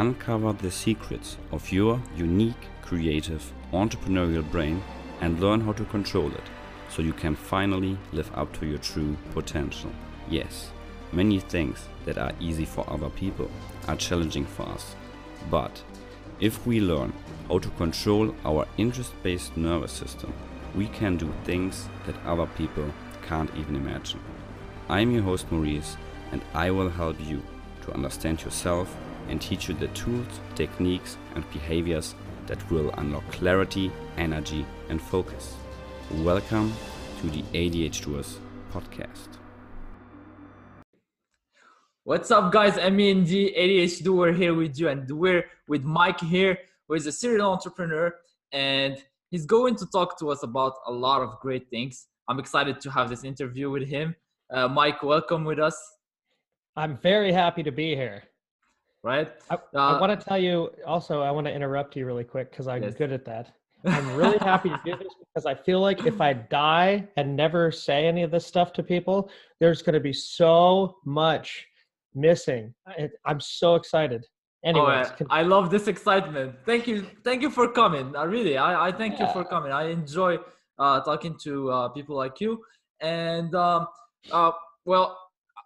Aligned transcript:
uncover 0.00 0.54
the 0.54 0.70
secrets 0.70 1.36
of 1.52 1.70
your 1.70 2.00
unique, 2.16 2.64
creative, 2.80 3.52
entrepreneurial 3.70 4.50
brain 4.50 4.82
and 5.20 5.38
learn 5.40 5.60
how 5.60 5.74
to 5.74 5.84
control 5.84 6.32
it 6.32 6.46
so 6.88 7.02
you 7.02 7.12
can 7.12 7.36
finally 7.36 7.98
live 8.12 8.30
up 8.34 8.50
to 8.58 8.64
your 8.64 8.78
true 8.78 9.14
potential. 9.32 9.90
Yes, 10.30 10.70
many 11.12 11.38
things 11.38 11.86
that 12.06 12.16
are 12.16 12.32
easy 12.40 12.64
for 12.64 12.88
other 12.88 13.10
people 13.10 13.50
are 13.88 13.96
challenging 13.96 14.46
for 14.46 14.62
us. 14.70 14.96
But 15.50 15.82
if 16.40 16.66
we 16.66 16.80
learn 16.80 17.12
how 17.48 17.58
to 17.58 17.68
control 17.70 18.34
our 18.46 18.66
interest 18.78 19.12
based 19.22 19.54
nervous 19.54 19.92
system, 19.92 20.32
we 20.74 20.86
can 20.88 21.18
do 21.18 21.30
things 21.44 21.90
that 22.06 22.24
other 22.24 22.46
people 22.56 22.90
can't 23.28 23.54
even 23.54 23.76
imagine. 23.76 24.20
I'm 24.88 25.10
your 25.10 25.24
host 25.24 25.52
Maurice, 25.52 25.98
and 26.32 26.40
I 26.54 26.70
will 26.70 26.88
help 26.88 27.20
you 27.20 27.42
to 27.82 27.92
understand 27.92 28.42
yourself 28.42 28.96
and 29.30 29.40
teach 29.40 29.68
you 29.68 29.74
the 29.74 29.88
tools, 29.88 30.40
techniques, 30.54 31.16
and 31.34 31.48
behaviors 31.52 32.14
that 32.46 32.70
will 32.70 32.90
unlock 32.98 33.26
clarity, 33.30 33.90
energy, 34.18 34.66
and 34.88 35.00
focus. 35.00 35.54
Welcome 36.16 36.72
to 37.20 37.30
the 37.30 37.42
ADHDoers 37.54 38.38
podcast. 38.72 39.28
What's 42.02 42.30
up, 42.32 42.50
guys? 42.50 42.76
MENG 42.76 43.24
ADHD. 43.24 44.08
We're 44.08 44.32
here 44.32 44.54
with 44.54 44.78
you, 44.80 44.88
and 44.88 45.08
we're 45.08 45.44
with 45.68 45.84
Mike 45.84 46.20
here, 46.20 46.58
who 46.88 46.94
is 46.94 47.06
a 47.06 47.12
serial 47.12 47.52
entrepreneur, 47.52 48.12
and 48.52 48.96
he's 49.30 49.46
going 49.46 49.76
to 49.76 49.86
talk 49.86 50.18
to 50.18 50.30
us 50.30 50.42
about 50.42 50.74
a 50.86 50.92
lot 50.92 51.22
of 51.22 51.38
great 51.38 51.70
things. 51.70 52.08
I'm 52.26 52.40
excited 52.40 52.80
to 52.80 52.90
have 52.90 53.08
this 53.08 53.22
interview 53.22 53.70
with 53.70 53.88
him. 53.88 54.16
Uh, 54.52 54.66
Mike, 54.66 55.04
welcome 55.04 55.44
with 55.44 55.60
us. 55.60 55.76
I'm 56.74 56.96
very 56.96 57.32
happy 57.32 57.62
to 57.62 57.70
be 57.70 57.94
here. 57.94 58.24
Right. 59.02 59.32
I, 59.50 59.54
Uh, 59.54 59.58
I 59.78 60.00
want 60.00 60.18
to 60.18 60.28
tell 60.28 60.38
you 60.38 60.70
also, 60.86 61.22
I 61.22 61.30
want 61.30 61.46
to 61.46 61.52
interrupt 61.52 61.96
you 61.96 62.04
really 62.06 62.24
quick 62.24 62.50
because 62.50 62.68
I'm 62.68 62.82
Yes. 62.82 62.94
good 62.94 63.12
at 63.12 63.24
that. 63.24 63.52
I'm 63.86 64.14
really 64.14 64.36
happy 64.38 64.68
to 64.68 64.80
do 64.84 64.96
this 64.96 65.14
because 65.24 65.46
I 65.46 65.54
feel 65.54 65.80
like 65.80 66.04
if 66.04 66.20
I 66.20 66.34
die 66.34 67.08
and 67.16 67.34
never 67.34 67.72
say 67.72 68.06
any 68.06 68.22
of 68.22 68.30
this 68.30 68.46
stuff 68.46 68.74
to 68.74 68.82
people, 68.82 69.30
there's 69.58 69.80
going 69.80 69.94
to 69.94 70.00
be 70.00 70.12
so 70.12 70.96
much 71.06 71.66
missing. 72.14 72.74
I, 72.86 73.08
I'm 73.24 73.40
so 73.40 73.74
excited. 73.76 74.26
Anyways, 74.62 75.06
oh, 75.08 75.26
I, 75.30 75.40
I 75.40 75.42
love 75.42 75.70
this 75.70 75.88
excitement. 75.88 76.56
Thank 76.66 76.86
you, 76.86 77.06
thank 77.24 77.40
you 77.40 77.48
for 77.48 77.68
coming. 77.68 78.14
I 78.14 78.24
really, 78.24 78.58
I, 78.58 78.88
I 78.88 78.92
thank 78.92 79.18
you 79.18 79.26
for 79.28 79.42
coming. 79.44 79.72
I 79.72 79.84
enjoy 79.88 80.36
uh, 80.78 81.00
talking 81.00 81.38
to 81.44 81.70
uh, 81.70 81.88
people 81.88 82.16
like 82.16 82.38
you. 82.40 82.62
And 83.00 83.54
um, 83.54 83.86
uh, 84.30 84.52
well, 84.84 85.16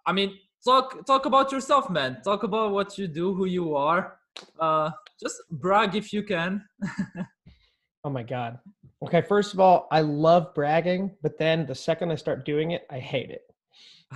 I 0.05 0.13
mean, 0.13 0.37
talk 0.65 1.05
talk 1.05 1.25
about 1.25 1.51
yourself, 1.51 1.89
man. 1.89 2.17
Talk 2.23 2.43
about 2.43 2.71
what 2.71 2.97
you 2.97 3.07
do, 3.07 3.33
who 3.33 3.45
you 3.45 3.75
are. 3.75 4.17
Uh, 4.59 4.91
just 5.19 5.37
brag 5.51 5.95
if 5.95 6.11
you 6.11 6.23
can. 6.23 6.65
oh 8.03 8.09
my 8.09 8.23
God. 8.23 8.59
Okay, 9.03 9.21
first 9.21 9.53
of 9.53 9.59
all, 9.59 9.87
I 9.91 10.01
love 10.01 10.53
bragging, 10.53 11.11
but 11.21 11.37
then 11.37 11.65
the 11.65 11.75
second 11.75 12.11
I 12.11 12.15
start 12.15 12.45
doing 12.45 12.71
it, 12.71 12.87
I 12.89 12.99
hate 12.99 13.29
it. 13.29 13.43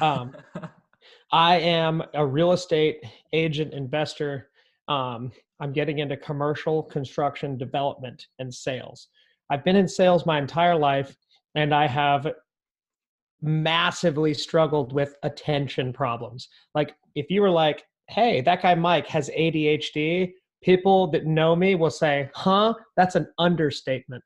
Um, 0.01 0.35
I 1.31 1.59
am 1.59 2.01
a 2.15 2.25
real 2.25 2.53
estate 2.53 3.03
agent 3.33 3.73
investor. 3.73 4.49
Um, 4.87 5.31
I'm 5.59 5.73
getting 5.73 5.99
into 5.99 6.17
commercial 6.17 6.81
construction 6.81 7.57
development 7.57 8.27
and 8.39 8.53
sales. 8.53 9.09
I've 9.51 9.63
been 9.63 9.75
in 9.75 9.87
sales 9.87 10.25
my 10.25 10.39
entire 10.39 10.75
life, 10.75 11.15
and 11.55 11.73
I 11.73 11.87
have 11.87 12.27
massively 13.41 14.33
struggled 14.33 14.93
with 14.93 15.15
attention 15.23 15.93
problems. 15.93 16.49
Like, 16.75 16.95
if 17.15 17.29
you 17.29 17.41
were 17.41 17.49
like, 17.49 17.83
hey, 18.09 18.41
that 18.41 18.61
guy 18.61 18.75
Mike 18.75 19.07
has 19.07 19.29
ADHD, 19.29 20.33
people 20.63 21.07
that 21.11 21.25
know 21.25 21.55
me 21.55 21.75
will 21.75 21.89
say, 21.89 22.29
huh, 22.33 22.73
that's 22.97 23.15
an 23.15 23.27
understatement. 23.37 24.23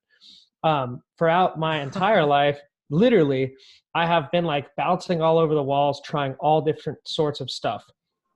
Um, 0.64 1.02
throughout 1.18 1.60
my 1.60 1.82
entire 1.82 2.26
life, 2.40 2.60
literally, 2.90 3.54
I 3.96 4.06
have 4.06 4.32
been 4.32 4.46
like 4.46 4.68
bouncing 4.78 5.22
all 5.22 5.38
over 5.38 5.54
the 5.54 5.64
walls, 5.64 6.02
trying 6.04 6.34
all 6.40 6.62
different 6.62 7.00
sorts 7.06 7.42
of 7.42 7.52
stuff. 7.52 7.84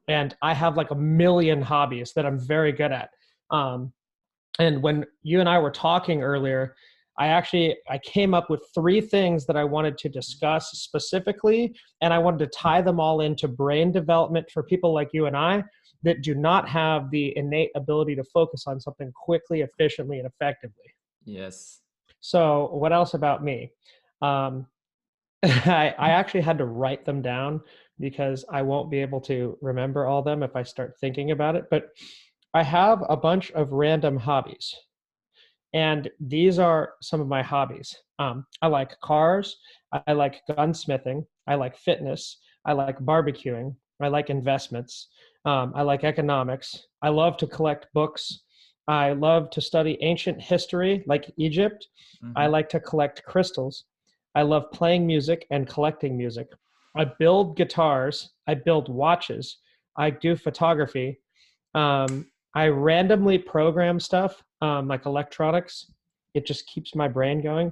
And 0.08 0.36
I 0.42 0.54
have 0.54 0.78
like 0.78 0.92
a 0.92 0.96
million 0.96 1.62
hobbies 1.62 2.14
that 2.14 2.26
I'm 2.26 2.40
very 2.40 2.72
good 2.72 2.92
at. 2.92 3.10
Um, 3.52 3.94
and 4.60 4.82
when 4.82 5.06
you 5.24 5.40
and 5.40 5.50
I 5.50 5.60
were 5.60 5.72
talking 5.72 6.24
earlier, 6.24 6.76
I 7.20 7.28
actually 7.28 7.76
I 7.90 7.98
came 8.00 8.34
up 8.34 8.50
with 8.50 8.62
three 8.74 9.02
things 9.02 9.46
that 9.48 9.58
I 9.58 9.64
wanted 9.64 9.98
to 10.00 10.10
discuss 10.10 10.72
specifically, 10.72 11.76
and 12.02 12.14
I 12.14 12.20
wanted 12.20 12.40
to 12.40 12.48
tie 12.48 12.82
them 12.82 13.00
all 13.00 13.22
into 13.22 13.48
brain 13.48 13.92
development 13.92 14.50
for 14.52 14.64
people 14.64 14.94
like 14.94 15.10
you 15.14 15.26
and 15.26 15.36
I 15.36 15.64
that 16.04 16.22
do 16.22 16.36
not 16.36 16.70
have 16.70 17.10
the 17.10 17.36
innate 17.36 17.72
ability 17.76 18.16
to 18.16 18.24
focus 18.24 18.66
on 18.68 18.80
something 18.80 19.12
quickly, 19.14 19.62
efficiently, 19.62 20.20
and 20.20 20.28
effectively. 20.28 20.94
yes. 21.26 21.82
So, 22.20 22.70
what 22.74 22.94
else 22.94 23.14
about 23.14 23.44
me? 23.44 23.72
Um, 24.22 24.68
I, 25.44 25.94
I 25.98 26.10
actually 26.10 26.42
had 26.42 26.58
to 26.58 26.66
write 26.66 27.06
them 27.06 27.22
down 27.22 27.62
because 28.00 28.46
I 28.52 28.62
won't 28.62 28.92
be 28.92 29.00
able 29.00 29.22
to 29.22 29.58
remember 29.62 30.06
all 30.06 30.22
them 30.22 30.44
if 30.44 30.56
I 30.56 30.64
start 30.64 30.96
thinking 31.00 31.32
about 31.32 31.56
it. 31.56 31.66
But 31.70 31.90
I 32.54 32.64
have 32.64 33.04
a 33.10 33.18
bunch 33.18 33.52
of 33.52 33.72
random 33.72 34.18
hobbies, 34.18 34.74
and 35.74 36.10
these 36.20 36.60
are 36.60 36.94
some 37.02 37.22
of 37.22 37.28
my 37.28 37.42
hobbies. 37.44 37.96
Um, 38.20 38.46
I 38.62 38.68
like 38.68 39.00
cars, 39.02 39.58
I 39.94 40.02
I 40.08 40.14
like 40.14 40.42
gunsmithing, 40.50 41.26
I 41.48 41.56
like 41.56 41.76
fitness, 41.78 42.38
I 42.66 42.74
like 42.74 43.00
barbecuing, 43.00 43.76
I 44.02 44.08
like 44.10 44.30
investments, 44.30 45.10
um, 45.46 45.74
I 45.76 45.82
like 45.84 46.04
economics, 46.04 46.88
I 47.02 47.10
love 47.10 47.38
to 47.38 47.48
collect 47.48 47.88
books. 47.94 48.44
I 48.90 49.12
love 49.12 49.50
to 49.50 49.60
study 49.60 49.98
ancient 50.02 50.42
history 50.42 51.04
like 51.08 51.30
Egypt. 51.38 51.90
I 52.38 52.46
Mhm. 52.48 52.52
like 52.52 52.70
to 52.70 52.80
collect 52.80 53.22
crystals. 53.26 53.84
I 54.34 54.44
love 54.44 54.72
playing 54.72 55.06
music 55.06 55.46
and 55.52 55.68
collecting 55.68 56.16
music. 56.16 56.48
I 56.96 57.04
build 57.20 57.58
guitars. 57.58 58.34
I 58.48 58.54
build 58.54 58.88
watches. 58.88 59.58
I 59.98 60.10
do 60.12 60.38
photography. 60.38 61.20
Um, 61.74 62.32
I 62.58 62.70
randomly 62.70 63.38
program 63.38 64.00
stuff 64.00 64.44
um, 64.62 64.88
like 64.88 65.06
electronics. 65.06 65.92
It 66.34 66.44
just 66.48 66.66
keeps 66.66 66.96
my 66.96 67.08
brain 67.08 67.40
going. 67.40 67.72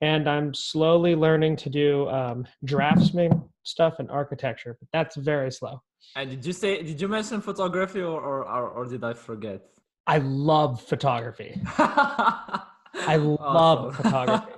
And 0.00 0.28
I'm 0.28 0.54
slowly 0.54 1.16
learning 1.16 1.56
to 1.64 1.68
do 1.68 2.08
um, 2.08 2.46
draftsman 2.64 3.32
stuff 3.64 3.94
and 3.98 4.08
architecture, 4.12 4.76
but 4.78 4.88
that's 4.92 5.16
very 5.16 5.50
slow. 5.50 5.82
And 6.14 6.30
did 6.30 6.46
you 6.46 6.52
say? 6.52 6.82
Did 6.84 7.00
you 7.00 7.08
mention 7.08 7.40
photography, 7.40 8.00
or 8.00 8.20
or 8.30 8.38
or, 8.56 8.68
or 8.76 8.84
did 8.86 9.02
I 9.02 9.12
forget? 9.12 9.60
I 10.06 10.18
love 10.18 10.80
photography. 10.80 11.60
I 11.78 13.16
love 13.16 13.96
photography. 13.96 14.52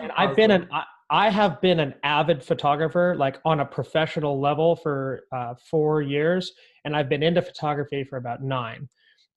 And 0.00 0.12
I've 0.16 0.34
been 0.34 0.50
an 0.50 0.68
I, 0.72 0.84
I 1.10 1.30
have 1.30 1.60
been 1.60 1.78
an 1.80 1.94
avid 2.02 2.42
photographer, 2.42 3.14
like 3.24 3.36
on 3.44 3.60
a 3.60 3.66
professional 3.66 4.40
level 4.40 4.76
for 4.76 5.24
uh, 5.30 5.54
four 5.70 6.00
years, 6.00 6.52
and 6.84 6.94
I've 6.96 7.08
been 7.08 7.22
into 7.22 7.42
photography 7.42 8.04
for 8.04 8.16
about 8.18 8.42
nine. 8.42 8.88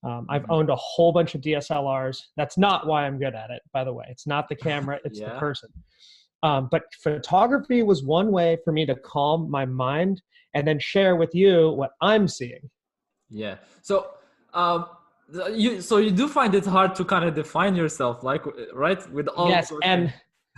Um, 0.04 0.28
I've 0.30 0.44
Mhm. 0.44 0.50
owned 0.56 0.70
a 0.70 0.76
whole 0.76 1.12
bunch 1.12 1.34
of 1.36 1.42
DSLRs. 1.42 2.18
That's 2.36 2.58
not 2.58 2.86
why 2.88 3.06
I'm 3.06 3.18
good 3.18 3.34
at 3.36 3.50
it, 3.50 3.62
by 3.74 3.84
the 3.84 3.94
way. 3.94 4.06
It's 4.10 4.28
not 4.28 4.48
the 4.48 4.56
camera; 4.56 5.00
it's 5.06 5.20
Yeah. 5.20 5.34
the 5.34 5.40
person. 5.40 5.70
Um, 6.44 6.68
but 6.72 6.84
photography 7.02 7.82
was 7.84 8.04
one 8.04 8.32
way 8.32 8.58
for 8.64 8.72
me 8.72 8.86
to 8.86 8.96
calm 8.96 9.50
my 9.50 9.66
mind 9.66 10.22
and 10.54 10.68
then 10.68 10.80
share 10.80 11.16
with 11.16 11.34
you 11.34 11.72
what 11.72 11.92
I'm 12.00 12.28
seeing. 12.28 12.70
Yeah. 13.30 13.56
So, 13.82 14.12
um, 14.54 14.86
you 15.52 15.82
so 15.82 15.98
you 15.98 16.12
do 16.12 16.28
find 16.28 16.54
it 16.56 16.66
hard 16.66 16.96
to 16.96 17.04
kind 17.04 17.26
of 17.26 17.34
define 17.34 17.76
yourself, 17.76 18.24
like 18.24 18.44
right, 18.74 19.02
with 19.12 19.28
all. 19.30 19.50
yes, 19.50 19.72
and. 19.84 20.14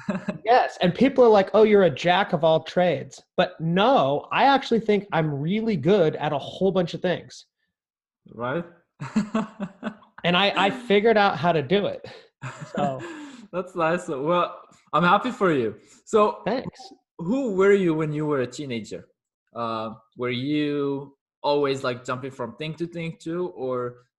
Yes, 0.50 0.80
and 0.82 0.96
people 0.96 1.24
are 1.24 1.30
like, 1.30 1.52
"Oh, 1.54 1.62
you're 1.62 1.84
a 1.84 1.90
jack 1.92 2.34
of 2.34 2.44
all 2.44 2.64
trades." 2.64 3.22
But 3.38 3.60
no, 3.62 4.28
I 4.32 4.46
actually 4.46 4.80
think 4.80 5.06
I'm 5.14 5.32
really 5.40 5.78
good 5.78 6.16
at 6.16 6.34
a 6.34 6.40
whole 6.40 6.72
bunch 6.72 6.94
of 6.96 7.02
things. 7.02 7.46
right. 8.34 8.66
And 10.26 10.36
I 10.36 10.52
I 10.66 10.70
figured 10.70 11.16
out 11.16 11.38
how 11.38 11.52
to 11.54 11.62
do 11.62 11.86
it. 11.86 12.02
So- 12.76 13.00
That's 13.54 13.74
nice. 13.76 14.08
Well, 14.08 14.48
I'm 14.94 15.04
happy 15.04 15.32
for 15.32 15.52
you. 15.52 15.76
So, 16.06 16.42
Thanks. 16.46 16.80
who 17.18 17.56
were 17.56 17.74
you 17.74 17.96
when 17.96 18.12
you 18.14 18.26
were 18.28 18.42
a 18.42 18.48
teenager? 18.48 19.06
Uh, 19.56 19.88
were 20.18 20.30
you 20.30 21.16
always 21.42 21.84
like 21.84 22.06
jumping 22.06 22.30
from 22.32 22.56
thing 22.58 22.76
to 22.76 22.86
thing 22.86 23.18
to, 23.22 23.48
or 23.56 23.76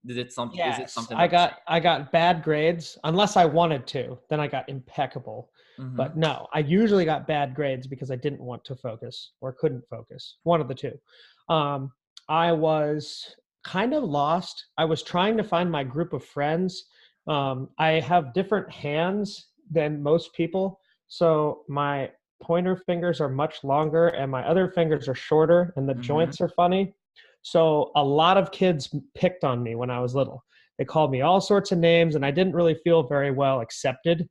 did 0.06 0.18
it 0.18 0.34
something? 0.34 0.60
is 0.60 0.80
it 0.80 0.90
something? 0.90 1.16
I 1.18 1.28
got 1.28 1.60
I 1.68 1.80
got 1.80 2.12
bad 2.12 2.42
grades 2.42 2.98
unless 3.04 3.38
I 3.38 3.46
wanted 3.46 3.86
to. 3.88 4.18
Then 4.30 4.40
I 4.40 4.48
got 4.48 4.68
impeccable. 4.68 5.52
Mhm. 5.80 5.96
But 5.96 6.18
no, 6.18 6.48
I 6.54 6.60
usually 6.60 7.06
got 7.06 7.28
bad 7.28 7.56
grades 7.56 7.88
because 7.88 8.12
I 8.12 8.16
didn't 8.16 8.42
want 8.42 8.64
to 8.66 8.76
focus 8.76 9.34
or 9.42 9.54
couldn't 9.54 9.88
focus. 9.90 10.38
One 10.44 10.62
of 10.62 10.68
the 10.68 10.76
two. 10.76 11.00
Um, 11.48 11.92
I 12.28 12.52
was 12.52 13.36
kind 13.64 13.94
of 13.94 14.04
lost. 14.04 14.68
I 14.78 14.86
was 14.86 15.04
trying 15.04 15.38
to 15.38 15.44
find 15.44 15.72
my 15.72 15.84
group 15.84 16.14
of 16.14 16.24
friends. 16.26 16.86
Um, 17.28 17.70
I 17.78 18.00
have 18.00 18.34
different 18.34 18.72
hands 18.72 19.52
than 19.70 20.02
most 20.04 20.34
people. 20.34 20.80
So 21.08 21.64
my 21.68 22.12
pointer 22.42 22.76
fingers 22.76 23.20
are 23.20 23.30
much 23.30 23.64
longer 23.64 24.10
and 24.10 24.32
my 24.32 24.48
other 24.48 24.70
fingers 24.70 25.08
are 25.08 25.16
shorter 25.16 25.74
and 25.76 25.88
the 25.88 25.94
Mhm. 25.96 26.02
joints 26.02 26.42
are 26.42 26.50
funny. 26.50 26.94
So 27.42 27.92
a 27.96 28.04
lot 28.04 28.38
of 28.38 28.52
kids 28.52 28.94
picked 29.16 29.44
on 29.44 29.64
me 29.64 29.76
when 29.76 29.90
I 29.90 30.00
was 30.00 30.16
little. 30.16 30.44
They 30.78 30.86
called 30.86 31.12
me 31.12 31.22
all 31.22 31.42
sorts 31.42 31.72
of 31.74 31.78
names, 31.78 32.16
and 32.16 32.26
I 32.26 32.32
didn't 32.32 32.54
really 32.54 32.76
feel 32.76 33.04
very 33.04 33.32
well 33.32 33.60
accepted. 33.60 34.30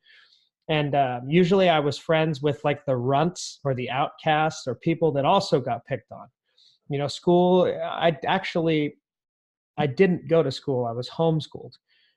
And 0.68 0.94
uh, 0.94 1.20
usually 1.26 1.68
I 1.68 1.80
was 1.80 1.96
friends 1.96 2.42
with 2.42 2.62
like 2.64 2.84
the 2.84 2.96
runts 2.96 3.60
or 3.64 3.74
the 3.74 3.90
outcasts 3.90 4.66
or 4.66 4.74
people 4.74 5.10
that 5.12 5.24
also 5.24 5.60
got 5.60 5.84
picked 5.86 6.12
on. 6.12 6.26
You 6.90 6.98
know, 6.98 7.08
school, 7.08 7.64
I 7.82 8.16
actually, 8.26 8.96
I 9.78 9.86
didn't 9.86 10.28
go 10.28 10.42
to 10.42 10.50
school. 10.50 10.84
I 10.84 10.92
was 10.92 11.08
homeschooled. 11.08 11.72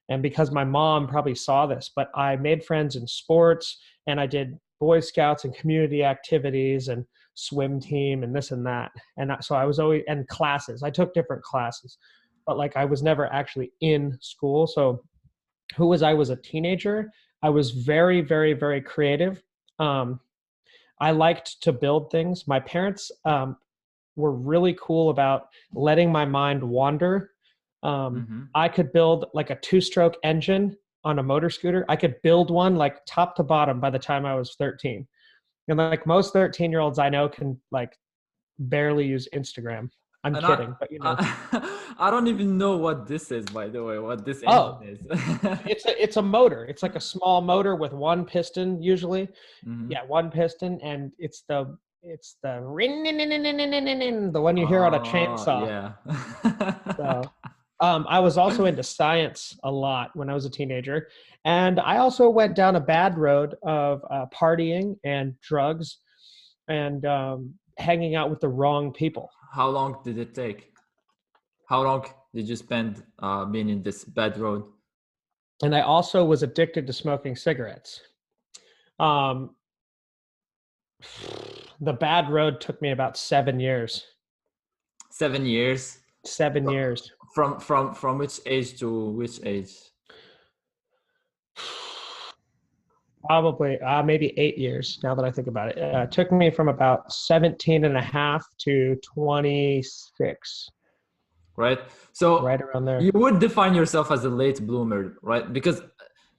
And 0.09 0.21
because 0.21 0.51
my 0.51 0.65
mom 0.65 1.07
probably 1.07 1.35
saw 1.35 1.65
this, 1.65 1.91
but 1.95 2.09
I 2.15 2.35
made 2.35 2.65
friends 2.65 2.97
in 2.97 3.07
sports 3.07 3.77
and 4.07 4.19
I 4.19 4.27
did 4.27 4.57
Boy 4.79 4.99
Scouts 4.99 5.45
and 5.45 5.55
community 5.55 6.03
activities 6.03 6.89
and 6.89 7.05
swim 7.35 7.79
team 7.79 8.23
and 8.23 8.35
this 8.35 8.51
and 8.51 8.65
that. 8.65 8.91
And 9.17 9.31
so 9.41 9.55
I 9.55 9.63
was 9.63 9.79
always, 9.79 10.03
and 10.07 10.27
classes, 10.27 10.83
I 10.83 10.89
took 10.89 11.13
different 11.13 11.43
classes, 11.43 11.97
but 12.45 12.57
like 12.57 12.75
I 12.75 12.83
was 12.83 13.01
never 13.01 13.31
actually 13.31 13.71
in 13.79 14.17
school. 14.21 14.67
So 14.67 15.03
who 15.77 15.87
was 15.87 16.03
I 16.03 16.13
was 16.13 16.29
a 16.29 16.35
teenager? 16.35 17.09
I 17.43 17.49
was 17.49 17.71
very, 17.71 18.21
very, 18.21 18.53
very 18.53 18.81
creative. 18.81 19.41
Um, 19.79 20.19
I 20.99 21.11
liked 21.11 21.61
to 21.63 21.73
build 21.73 22.11
things. 22.11 22.47
My 22.47 22.59
parents 22.59 23.11
um, 23.25 23.57
were 24.15 24.31
really 24.31 24.77
cool 24.79 25.09
about 25.09 25.47
letting 25.73 26.11
my 26.11 26.25
mind 26.25 26.63
wander. 26.63 27.31
Um, 27.83 28.15
mm-hmm. 28.15 28.41
I 28.53 28.69
could 28.69 28.93
build 28.93 29.25
like 29.33 29.49
a 29.49 29.55
two 29.55 29.81
stroke 29.81 30.15
engine 30.23 30.77
on 31.03 31.17
a 31.17 31.23
motor 31.23 31.49
scooter. 31.49 31.85
I 31.89 31.95
could 31.95 32.21
build 32.21 32.51
one 32.51 32.75
like 32.75 33.03
top 33.07 33.35
to 33.37 33.43
bottom 33.43 33.79
by 33.79 33.89
the 33.89 33.99
time 33.99 34.25
I 34.25 34.35
was 34.35 34.55
13. 34.55 35.07
And 35.67 35.77
like 35.77 36.05
most 36.05 36.33
13 36.33 36.69
year 36.69 36.79
olds 36.79 36.99
I 36.99 37.09
know 37.09 37.27
can 37.27 37.59
like 37.71 37.97
barely 38.59 39.07
use 39.07 39.27
Instagram. 39.33 39.89
I'm 40.23 40.35
and 40.35 40.45
kidding, 40.45 40.69
I, 40.69 40.75
but 40.79 40.91
you 40.91 40.99
know. 40.99 41.15
I 41.97 42.11
don't 42.11 42.27
even 42.27 42.57
know 42.57 42.77
what 42.77 43.07
this 43.07 43.31
is, 43.31 43.45
by 43.45 43.67
the 43.67 43.83
way. 43.83 43.97
What 43.97 44.23
this 44.23 44.43
oh, 44.45 44.79
is? 44.83 44.99
it's 45.65 45.85
a 45.85 46.01
it's 46.01 46.17
a 46.17 46.21
motor. 46.21 46.65
It's 46.65 46.83
like 46.83 46.95
a 46.95 46.99
small 46.99 47.41
motor 47.41 47.75
with 47.75 47.91
one 47.91 48.23
piston, 48.25 48.81
usually. 48.81 49.27
Mm-hmm. 49.65 49.91
Yeah, 49.91 50.03
one 50.05 50.29
piston, 50.29 50.79
and 50.83 51.11
it's 51.17 51.43
the 51.49 51.75
it's 52.03 52.37
the 52.43 52.61
the 54.31 54.41
one 54.41 54.57
you 54.57 54.67
hear 54.67 54.83
on 54.83 54.93
a 54.93 54.99
chainsaw. 54.99 55.67
Yeah. 55.67 56.95
so, 56.97 57.23
um, 57.79 58.05
I 58.07 58.19
was 58.19 58.37
also 58.37 58.65
into 58.65 58.83
science 58.83 59.57
a 59.63 59.71
lot 59.71 60.11
when 60.15 60.29
I 60.29 60.35
was 60.35 60.45
a 60.45 60.51
teenager, 60.51 61.07
and 61.45 61.79
I 61.79 61.97
also 61.97 62.29
went 62.29 62.55
down 62.55 62.75
a 62.75 62.79
bad 62.79 63.17
road 63.17 63.55
of 63.63 64.05
uh, 64.11 64.27
partying 64.31 64.97
and 65.03 65.33
drugs, 65.41 65.97
and 66.67 67.03
um, 67.05 67.55
hanging 67.79 68.13
out 68.13 68.29
with 68.29 68.39
the 68.39 68.49
wrong 68.49 68.93
people 68.93 69.31
how 69.51 69.69
long 69.69 69.97
did 70.03 70.17
it 70.17 70.33
take? 70.33 70.73
How 71.67 71.83
long 71.83 72.05
did 72.33 72.47
you 72.47 72.55
spend 72.55 73.03
uh, 73.19 73.45
being 73.45 73.69
in 73.69 73.83
this 73.83 74.03
bad 74.03 74.37
road? 74.37 74.63
And 75.61 75.75
I 75.75 75.81
also 75.81 76.25
was 76.25 76.41
addicted 76.41 76.87
to 76.87 76.93
smoking 76.93 77.35
cigarettes. 77.35 78.01
Um, 78.99 79.55
the 81.81 81.93
bad 81.93 82.29
road 82.29 82.61
took 82.61 82.81
me 82.81 82.91
about 82.91 83.17
seven 83.17 83.59
years. 83.59 84.05
Seven 85.09 85.45
years. 85.45 85.99
Seven 86.25 86.63
from, 86.63 86.73
years. 86.73 87.11
From 87.35 87.59
from 87.59 87.93
from 87.93 88.17
which 88.17 88.39
age 88.45 88.79
to 88.79 89.09
which 89.11 89.39
age? 89.43 89.73
Probably 93.25 93.79
uh, 93.81 94.03
maybe 94.03 94.33
eight 94.37 94.57
years 94.57 94.99
now 95.03 95.15
that 95.15 95.25
I 95.25 95.31
think 95.31 95.47
about 95.47 95.69
it. 95.69 95.77
Uh, 95.77 96.01
it 96.01 96.11
took 96.11 96.31
me 96.31 96.49
from 96.49 96.67
about 96.67 97.11
17 97.11 97.85
and 97.85 97.97
a 97.97 98.01
half 98.01 98.45
to 98.59 98.95
26. 99.13 100.69
Right. 101.57 101.79
So 102.13 102.41
right 102.41 102.61
around 102.61 102.85
there. 102.85 103.01
You 103.01 103.11
would 103.15 103.39
define 103.39 103.75
yourself 103.75 104.11
as 104.11 104.25
a 104.25 104.29
late 104.29 104.65
bloomer, 104.65 105.17
right? 105.21 105.51
Because 105.51 105.81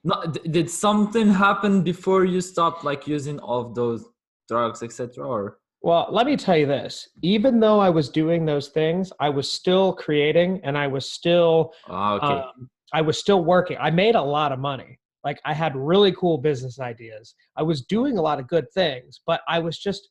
not, 0.05 0.43
did 0.50 0.69
something 0.69 1.29
happen 1.32 1.82
before 1.82 2.25
you 2.25 2.40
stopped 2.40 2.85
like 2.85 3.06
using 3.06 3.38
all 3.38 3.61
of 3.61 3.75
those 3.75 4.05
drugs, 4.49 4.82
etc. 4.82 5.25
Or 5.25 5.58
well, 5.82 6.08
let 6.11 6.26
me 6.26 6.37
tell 6.37 6.56
you 6.56 6.67
this. 6.67 7.08
Even 7.23 7.61
though 7.61 7.81
I 7.81 7.90
was 7.90 8.08
doing 8.08 8.44
those 8.44 8.69
things, 8.69 9.12
I 9.20 9.28
was 9.28 9.50
still 9.50 9.93
creating 9.93 10.61
and 10.64 10.78
I 10.78 10.87
was 10.87 11.11
still 11.11 11.73
ah, 11.88 12.14
okay. 12.14 12.26
Um, 12.26 12.70
I 12.93 13.00
was 13.00 13.19
still 13.19 13.44
working. 13.44 13.76
I 13.81 13.90
made 13.90 14.14
a 14.14 14.23
lot 14.23 14.52
of 14.52 14.58
money. 14.58 14.99
Like 15.25 15.41
I 15.45 15.55
had 15.55 15.77
really 15.77 16.13
cool 16.13 16.39
business 16.39 16.81
ideas. 16.81 17.35
I 17.57 17.63
was 17.63 17.83
doing 17.83 18.19
a 18.19 18.23
lot 18.23 18.41
of 18.41 18.49
good 18.49 18.71
things, 18.73 19.21
but 19.27 19.43
I 19.49 19.59
was 19.59 19.79
just, 19.79 20.09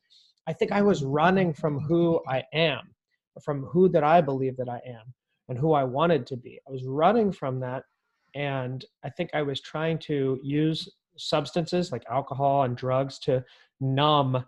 I 0.47 0.53
think 0.53 0.71
I 0.71 0.81
was 0.81 1.03
running 1.03 1.53
from 1.53 1.79
who 1.79 2.21
I 2.27 2.43
am, 2.53 2.81
from 3.43 3.63
who 3.65 3.89
that 3.89 4.03
I 4.03 4.21
believe 4.21 4.57
that 4.57 4.69
I 4.69 4.81
am 4.87 5.13
and 5.49 5.57
who 5.57 5.73
I 5.73 5.83
wanted 5.83 6.25
to 6.27 6.37
be. 6.37 6.59
I 6.67 6.71
was 6.71 6.85
running 6.85 7.31
from 7.31 7.59
that. 7.59 7.83
And 8.35 8.85
I 9.03 9.09
think 9.09 9.31
I 9.33 9.41
was 9.41 9.59
trying 9.59 9.99
to 9.99 10.39
use 10.41 10.87
substances 11.17 11.91
like 11.91 12.03
alcohol 12.09 12.63
and 12.63 12.77
drugs 12.77 13.19
to 13.19 13.43
numb 13.81 14.45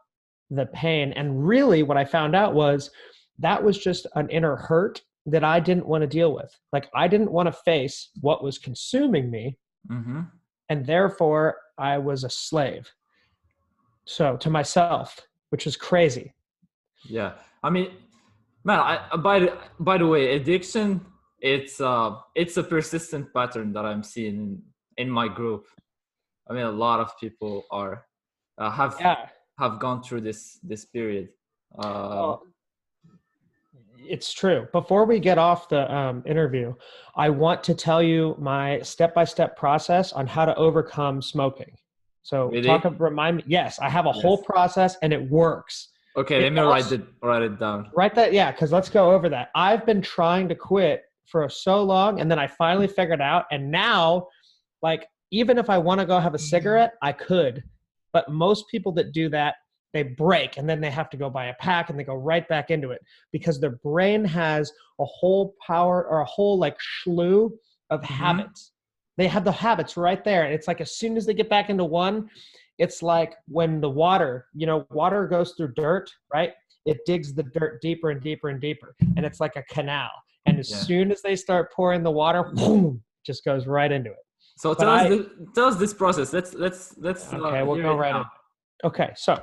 the 0.49 0.67
pain. 0.67 1.11
And 1.13 1.45
really, 1.45 1.83
what 1.83 1.97
I 1.97 2.05
found 2.05 2.35
out 2.35 2.53
was 2.53 2.89
that 3.39 3.61
was 3.61 3.77
just 3.77 4.07
an 4.15 4.29
inner 4.29 4.55
hurt 4.55 5.01
that 5.25 5.43
I 5.43 5.59
didn't 5.59 5.87
want 5.87 6.03
to 6.03 6.07
deal 6.07 6.33
with. 6.33 6.57
Like, 6.71 6.89
I 6.95 7.09
didn't 7.09 7.31
want 7.31 7.47
to 7.47 7.51
face 7.51 8.09
what 8.21 8.43
was 8.43 8.57
consuming 8.57 9.29
me. 9.29 9.57
Mm-hmm 9.89 10.21
and 10.69 10.85
therefore 10.85 11.57
I 11.77 11.97
was 11.97 12.23
a 12.23 12.29
slave. 12.29 12.89
So 14.05 14.37
to 14.37 14.49
myself, 14.49 15.19
which 15.49 15.67
is 15.67 15.77
crazy. 15.77 16.33
Yeah, 17.05 17.33
I 17.63 17.69
mean, 17.69 17.91
man. 18.63 18.79
I, 18.79 19.15
by 19.17 19.39
the 19.39 19.57
by 19.79 19.97
the 19.97 20.07
way, 20.07 20.35
addiction 20.35 21.05
it's 21.41 21.81
uh 21.81 22.15
it's 22.35 22.57
a 22.57 22.63
persistent 22.63 23.33
pattern 23.33 23.73
that 23.73 23.85
I'm 23.85 24.03
seeing 24.03 24.61
in 24.97 25.09
my 25.09 25.27
group. 25.27 25.65
I 26.49 26.53
mean, 26.53 26.65
a 26.65 26.71
lot 26.71 26.99
of 26.99 27.17
people 27.19 27.65
are 27.71 28.05
uh, 28.57 28.71
have 28.71 28.95
yeah. 28.99 29.27
have 29.59 29.79
gone 29.79 30.01
through 30.03 30.21
this 30.21 30.59
this 30.63 30.85
period. 30.85 31.29
Uh, 31.77 32.07
well, 32.09 32.43
it's 34.07 34.33
true. 34.33 34.67
Before 34.71 35.05
we 35.05 35.19
get 35.19 35.37
off 35.37 35.69
the 35.69 35.91
um, 35.93 36.23
interview, 36.25 36.73
I 37.15 37.29
want 37.29 37.63
to 37.65 37.73
tell 37.73 38.01
you 38.01 38.35
my 38.39 38.79
step-by-step 38.81 39.57
process 39.57 40.13
on 40.13 40.27
how 40.27 40.45
to 40.45 40.55
overcome 40.55 41.21
smoking. 41.21 41.75
So 42.23 42.49
really? 42.49 42.63
talk 42.63 42.85
remind 42.99 43.37
me. 43.37 43.43
Yes, 43.47 43.79
I 43.79 43.89
have 43.89 44.05
a 44.05 44.11
yes. 44.13 44.21
whole 44.21 44.41
process 44.43 44.97
and 45.01 45.11
it 45.11 45.29
works. 45.29 45.89
Okay, 46.15 46.39
it 46.39 46.43
let 46.43 46.53
me 46.53 46.61
write 46.61 46.91
it 46.91 47.03
write 47.21 47.41
it 47.41 47.59
down. 47.59 47.89
Write 47.95 48.15
that, 48.15 48.33
yeah, 48.33 48.51
because 48.51 48.71
let's 48.71 48.89
go 48.89 49.11
over 49.11 49.29
that. 49.29 49.49
I've 49.55 49.85
been 49.85 50.01
trying 50.01 50.47
to 50.49 50.55
quit 50.55 51.01
for 51.25 51.49
so 51.49 51.83
long, 51.83 52.21
and 52.21 52.29
then 52.29 52.37
I 52.37 52.47
finally 52.47 52.87
figured 52.87 53.21
out. 53.21 53.45
And 53.51 53.71
now, 53.71 54.27
like, 54.81 55.07
even 55.31 55.57
if 55.57 55.69
I 55.69 55.79
want 55.79 55.99
to 56.01 56.05
go 56.05 56.19
have 56.19 56.35
a 56.35 56.39
cigarette, 56.39 56.93
I 57.01 57.11
could. 57.13 57.63
But 58.11 58.29
most 58.29 58.65
people 58.69 58.91
that 58.93 59.11
do 59.11 59.27
that 59.29 59.55
they 59.93 60.03
break 60.03 60.57
and 60.57 60.67
then 60.67 60.81
they 60.81 60.89
have 60.89 61.09
to 61.11 61.17
go 61.17 61.29
buy 61.29 61.45
a 61.45 61.53
pack 61.55 61.89
and 61.89 61.97
they 61.97 62.03
go 62.03 62.15
right 62.15 62.47
back 62.47 62.71
into 62.71 62.91
it 62.91 63.01
because 63.31 63.59
their 63.59 63.77
brain 63.83 64.25
has 64.25 64.71
a 64.99 65.05
whole 65.05 65.55
power 65.65 66.05
or 66.07 66.19
a 66.19 66.25
whole 66.25 66.57
like 66.57 66.77
slew 67.03 67.57
of 67.89 68.01
mm-hmm. 68.01 68.13
habits 68.13 68.71
they 69.17 69.27
have 69.27 69.43
the 69.43 69.51
habits 69.51 69.95
right 69.95 70.23
there 70.23 70.43
and 70.45 70.53
it's 70.53 70.67
like 70.67 70.81
as 70.81 70.97
soon 70.97 71.15
as 71.15 71.25
they 71.25 71.33
get 71.33 71.49
back 71.49 71.69
into 71.69 71.83
one 71.83 72.29
it's 72.79 73.03
like 73.03 73.35
when 73.47 73.79
the 73.79 73.89
water 73.89 74.47
you 74.53 74.65
know 74.65 74.85
water 74.89 75.27
goes 75.27 75.53
through 75.55 75.71
dirt 75.75 76.09
right 76.33 76.53
it 76.85 76.97
digs 77.05 77.33
the 77.33 77.43
dirt 77.43 77.81
deeper 77.81 78.09
and 78.09 78.21
deeper 78.21 78.49
and 78.49 78.59
deeper 78.59 78.95
and 79.15 79.25
it's 79.25 79.39
like 79.39 79.55
a 79.55 79.63
canal 79.63 80.09
and 80.45 80.59
as 80.59 80.69
yeah. 80.69 80.77
soon 80.77 81.11
as 81.11 81.21
they 81.21 81.35
start 81.35 81.71
pouring 81.71 82.03
the 82.03 82.11
water 82.11 82.43
boom 82.53 83.01
just 83.25 83.45
goes 83.45 83.67
right 83.67 83.91
into 83.91 84.09
it 84.09 84.17
so 84.57 84.73
tell 84.73 84.89
us, 84.89 85.09
the, 85.09 85.47
tell 85.55 85.65
us 85.65 85.77
this 85.77 85.93
process 85.93 86.33
let's 86.33 86.53
let's 86.53 86.95
let's 86.97 87.31
okay 87.31 87.59
uh, 87.59 87.65
we'll 87.65 87.81
go 87.81 87.95
right 87.95 88.15
in. 88.15 88.23
okay 88.83 89.11
so 89.15 89.41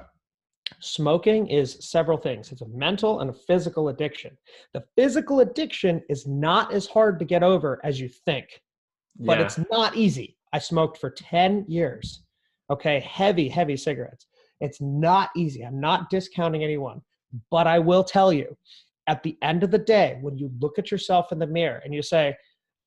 Smoking 0.79 1.49
is 1.49 1.77
several 1.81 2.17
things. 2.17 2.53
It's 2.53 2.63
a 2.63 2.69
mental 2.69 3.21
and 3.21 3.31
a 3.31 3.35
physical 3.35 3.89
addiction. 3.89 4.37
The 4.73 4.85
physical 4.97 5.41
addiction 5.41 6.03
is 6.09 6.27
not 6.27 6.73
as 6.73 6.87
hard 6.87 7.19
to 7.19 7.25
get 7.25 7.43
over 7.43 7.81
as 7.85 8.01
you 8.01 8.09
think, 8.09 8.63
but 9.19 9.39
yeah. 9.39 9.45
it's 9.45 9.59
not 9.71 9.97
easy. 9.97 10.37
I 10.53 10.59
smoked 10.59 10.99
for 10.99 11.11
10 11.11 11.65
years. 11.69 12.23
Okay, 12.71 13.01
heavy, 13.01 13.49
heavy 13.49 13.77
cigarettes. 13.77 14.27
It's 14.61 14.81
not 14.81 15.31
easy. 15.37 15.63
I'm 15.63 15.81
not 15.81 16.11
discounting 16.11 16.63
anyone, 16.63 17.03
but 17.51 17.67
I 17.67 17.79
will 17.79 18.05
tell 18.05 18.33
you 18.33 18.57
at 19.07 19.23
the 19.23 19.37
end 19.43 19.65
of 19.65 19.73
the 19.73 19.79
day, 19.79 20.19
when 20.21 20.39
you 20.39 20.53
look 20.61 20.79
at 20.79 20.91
yourself 20.91 21.33
in 21.33 21.39
the 21.39 21.47
mirror 21.47 21.81
and 21.85 21.93
you 21.93 22.01
say, 22.01 22.37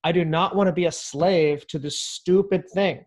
I 0.06 0.12
do 0.12 0.24
not 0.24 0.56
want 0.56 0.68
to 0.68 0.74
be 0.74 0.86
a 0.86 0.92
slave 0.92 1.68
to 1.68 1.80
this 1.80 2.00
stupid 2.00 2.70
thing, 2.70 3.04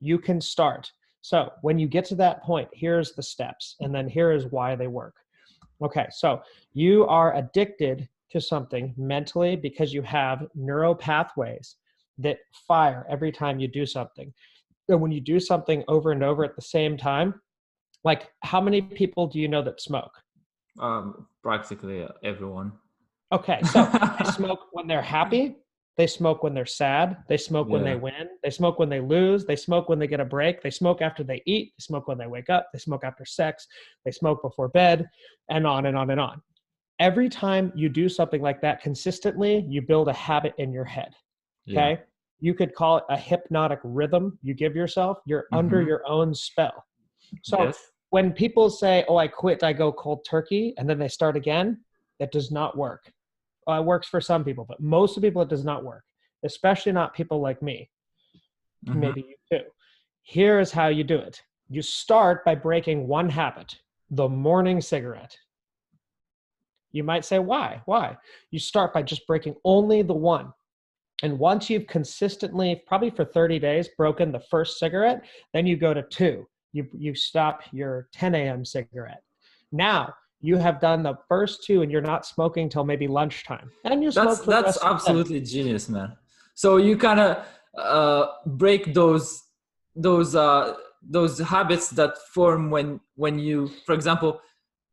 you 0.00 0.18
can 0.18 0.40
start. 0.40 0.92
So 1.24 1.50
when 1.62 1.78
you 1.78 1.88
get 1.88 2.04
to 2.06 2.14
that 2.16 2.42
point, 2.42 2.68
here's 2.74 3.12
the 3.12 3.22
steps, 3.22 3.76
and 3.80 3.94
then 3.94 4.06
here 4.06 4.30
is 4.30 4.44
why 4.48 4.76
they 4.76 4.88
work. 4.88 5.14
Okay, 5.82 6.06
so 6.10 6.42
you 6.74 7.06
are 7.06 7.34
addicted 7.34 8.06
to 8.28 8.42
something 8.42 8.92
mentally 8.98 9.56
because 9.56 9.94
you 9.94 10.02
have 10.02 10.46
neural 10.54 10.94
pathways 10.94 11.76
that 12.18 12.40
fire 12.68 13.06
every 13.08 13.32
time 13.32 13.58
you 13.58 13.68
do 13.68 13.86
something. 13.86 14.34
And 14.90 15.00
when 15.00 15.12
you 15.12 15.20
do 15.22 15.40
something 15.40 15.82
over 15.88 16.12
and 16.12 16.22
over 16.22 16.44
at 16.44 16.56
the 16.56 16.62
same 16.62 16.98
time, 16.98 17.40
like 18.04 18.30
how 18.42 18.60
many 18.60 18.82
people 18.82 19.26
do 19.26 19.38
you 19.38 19.48
know 19.48 19.62
that 19.62 19.80
smoke? 19.80 20.12
Um, 20.78 21.26
practically 21.42 22.06
everyone. 22.22 22.72
Okay, 23.32 23.62
so 23.72 23.90
they 24.18 24.30
smoke 24.30 24.66
when 24.72 24.86
they're 24.86 25.00
happy. 25.00 25.56
They 25.96 26.06
smoke 26.08 26.42
when 26.42 26.54
they're 26.54 26.66
sad. 26.66 27.18
They 27.28 27.36
smoke 27.36 27.68
when 27.68 27.84
they 27.84 27.94
win. 27.94 28.28
They 28.42 28.50
smoke 28.50 28.80
when 28.80 28.88
they 28.88 29.00
lose. 29.00 29.44
They 29.44 29.54
smoke 29.54 29.88
when 29.88 30.00
they 30.00 30.08
get 30.08 30.18
a 30.18 30.24
break. 30.24 30.60
They 30.60 30.70
smoke 30.70 31.00
after 31.00 31.22
they 31.22 31.40
eat. 31.46 31.72
They 31.78 31.82
smoke 31.82 32.08
when 32.08 32.18
they 32.18 32.26
wake 32.26 32.50
up. 32.50 32.68
They 32.72 32.80
smoke 32.80 33.04
after 33.04 33.24
sex. 33.24 33.68
They 34.04 34.10
smoke 34.10 34.42
before 34.42 34.68
bed, 34.68 35.08
and 35.50 35.66
on 35.66 35.86
and 35.86 35.96
on 35.96 36.10
and 36.10 36.20
on. 36.20 36.42
Every 36.98 37.28
time 37.28 37.72
you 37.76 37.88
do 37.88 38.08
something 38.08 38.42
like 38.42 38.60
that 38.62 38.82
consistently, 38.82 39.64
you 39.68 39.82
build 39.82 40.08
a 40.08 40.12
habit 40.12 40.54
in 40.58 40.72
your 40.72 40.84
head. 40.84 41.14
Yeah. 41.64 41.80
Okay. 41.80 42.02
You 42.40 42.54
could 42.54 42.74
call 42.74 42.98
it 42.98 43.04
a 43.08 43.16
hypnotic 43.16 43.78
rhythm 43.84 44.38
you 44.42 44.52
give 44.54 44.74
yourself. 44.74 45.18
You're 45.26 45.46
under 45.52 45.80
Mhm. 45.80 45.86
your 45.86 46.06
own 46.08 46.34
spell. 46.34 46.84
So 47.42 47.64
Yes. 47.66 47.90
when 48.10 48.32
people 48.32 48.68
say, 48.68 49.04
"Oh, 49.08 49.16
I 49.16 49.28
quit, 49.28 49.62
I 49.62 49.72
go 49.72 49.92
cold 49.92 50.24
turkey," 50.24 50.74
and 50.76 50.90
then 50.90 50.98
they 50.98 51.08
start 51.08 51.36
again, 51.36 51.84
that 52.18 52.32
does 52.32 52.50
not 52.50 52.76
work. 52.76 53.12
Uh, 53.68 53.80
it 53.80 53.84
works 53.84 54.08
for 54.08 54.20
some 54.20 54.44
people, 54.44 54.64
but 54.68 54.80
most 54.80 55.16
of 55.16 55.22
the 55.22 55.28
people 55.28 55.42
it 55.42 55.48
does 55.48 55.64
not 55.64 55.84
work. 55.84 56.04
Especially 56.44 56.92
not 56.92 57.14
people 57.14 57.40
like 57.40 57.62
me. 57.62 57.90
Mhm. 58.86 58.96
Maybe 58.96 59.20
you 59.22 59.36
too. 59.50 59.64
Here 60.22 60.60
is 60.60 60.72
how 60.72 60.88
you 60.88 61.04
do 61.04 61.16
it. 61.18 61.42
You 61.68 61.82
start 61.82 62.44
by 62.44 62.54
breaking 62.54 63.08
one 63.08 63.30
habit: 63.30 63.78
the 64.10 64.28
morning 64.28 64.80
cigarette. 64.80 65.38
You 66.92 67.02
might 67.04 67.24
say, 67.24 67.38
"Why? 67.38 67.82
Why?" 67.86 68.16
You 68.50 68.58
start 68.58 68.92
by 68.92 69.02
just 69.02 69.26
breaking 69.26 69.56
only 69.64 70.02
the 70.02 70.14
one. 70.14 70.52
And 71.22 71.38
once 71.38 71.70
you've 71.70 71.86
consistently, 71.86 72.82
probably 72.86 73.10
for 73.10 73.24
30 73.24 73.58
days, 73.58 73.88
broken 73.96 74.32
the 74.32 74.40
first 74.40 74.78
cigarette, 74.78 75.24
then 75.52 75.66
you 75.66 75.76
go 75.76 75.94
to 75.94 76.02
two. 76.02 76.46
You, 76.72 76.88
you 76.92 77.14
stop 77.14 77.62
your 77.72 78.08
10 78.12 78.34
a.m. 78.34 78.64
cigarette. 78.64 79.22
Now 79.70 80.14
you 80.48 80.56
have 80.66 80.76
done 80.88 81.02
the 81.02 81.14
first 81.30 81.64
two 81.66 81.82
and 81.82 81.90
you're 81.90 82.08
not 82.12 82.26
smoking 82.26 82.68
till 82.68 82.84
maybe 82.84 83.06
lunchtime. 83.08 83.70
And 83.84 84.02
you 84.02 84.10
smoke 84.12 84.44
that's 84.44 84.46
that's 84.54 84.78
absolutely 84.84 85.40
genius 85.40 85.88
man 85.88 86.10
so 86.54 86.76
you 86.76 86.96
kind 86.96 87.20
of 87.20 87.44
uh, 87.76 88.26
break 88.46 88.94
those 88.94 89.42
those 89.96 90.34
uh, 90.34 90.74
those 91.02 91.38
habits 91.38 91.90
that 91.90 92.16
form 92.32 92.70
when 92.70 93.00
when 93.16 93.38
you 93.38 93.68
for 93.86 93.94
example 93.94 94.40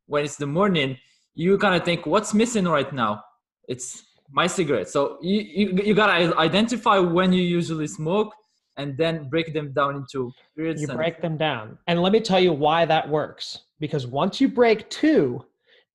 when 0.07 0.25
it's 0.25 0.35
the 0.35 0.47
morning 0.47 0.97
you 1.35 1.57
kind 1.57 1.75
of 1.75 1.83
think 1.85 2.05
what's 2.05 2.33
missing 2.33 2.65
right 2.67 2.91
now 2.91 3.23
it's 3.67 4.03
my 4.31 4.47
cigarette 4.47 4.89
so 4.89 5.17
you, 5.21 5.39
you 5.41 5.83
you 5.85 5.93
gotta 5.93 6.37
identify 6.37 6.97
when 6.97 7.31
you 7.31 7.43
usually 7.43 7.87
smoke 7.87 8.33
and 8.77 8.97
then 8.97 9.29
break 9.29 9.53
them 9.53 9.71
down 9.73 9.95
into 9.97 10.31
periods 10.55 10.81
You 10.81 10.87
break 10.87 11.21
them 11.21 11.37
down. 11.37 11.77
And 11.87 12.01
let 12.01 12.11
me 12.11 12.19
tell 12.19 12.39
you 12.39 12.53
why 12.53 12.85
that 12.85 13.07
works. 13.09 13.59
Because 13.81 14.07
once 14.07 14.39
you 14.39 14.47
break 14.47 14.89
two, 14.89 15.43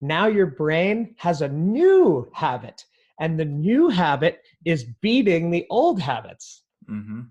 now 0.02 0.26
your 0.26 0.46
brain 0.46 1.14
has 1.18 1.40
a 1.40 1.48
new 1.48 2.28
habit. 2.34 2.84
And 3.20 3.40
the 3.40 3.44
new 3.46 3.88
habit 3.88 4.42
is 4.66 4.84
beating 5.00 5.50
the 5.50 5.64
old 5.70 5.98
habits. 6.02 6.64
Mhm. 6.90 7.28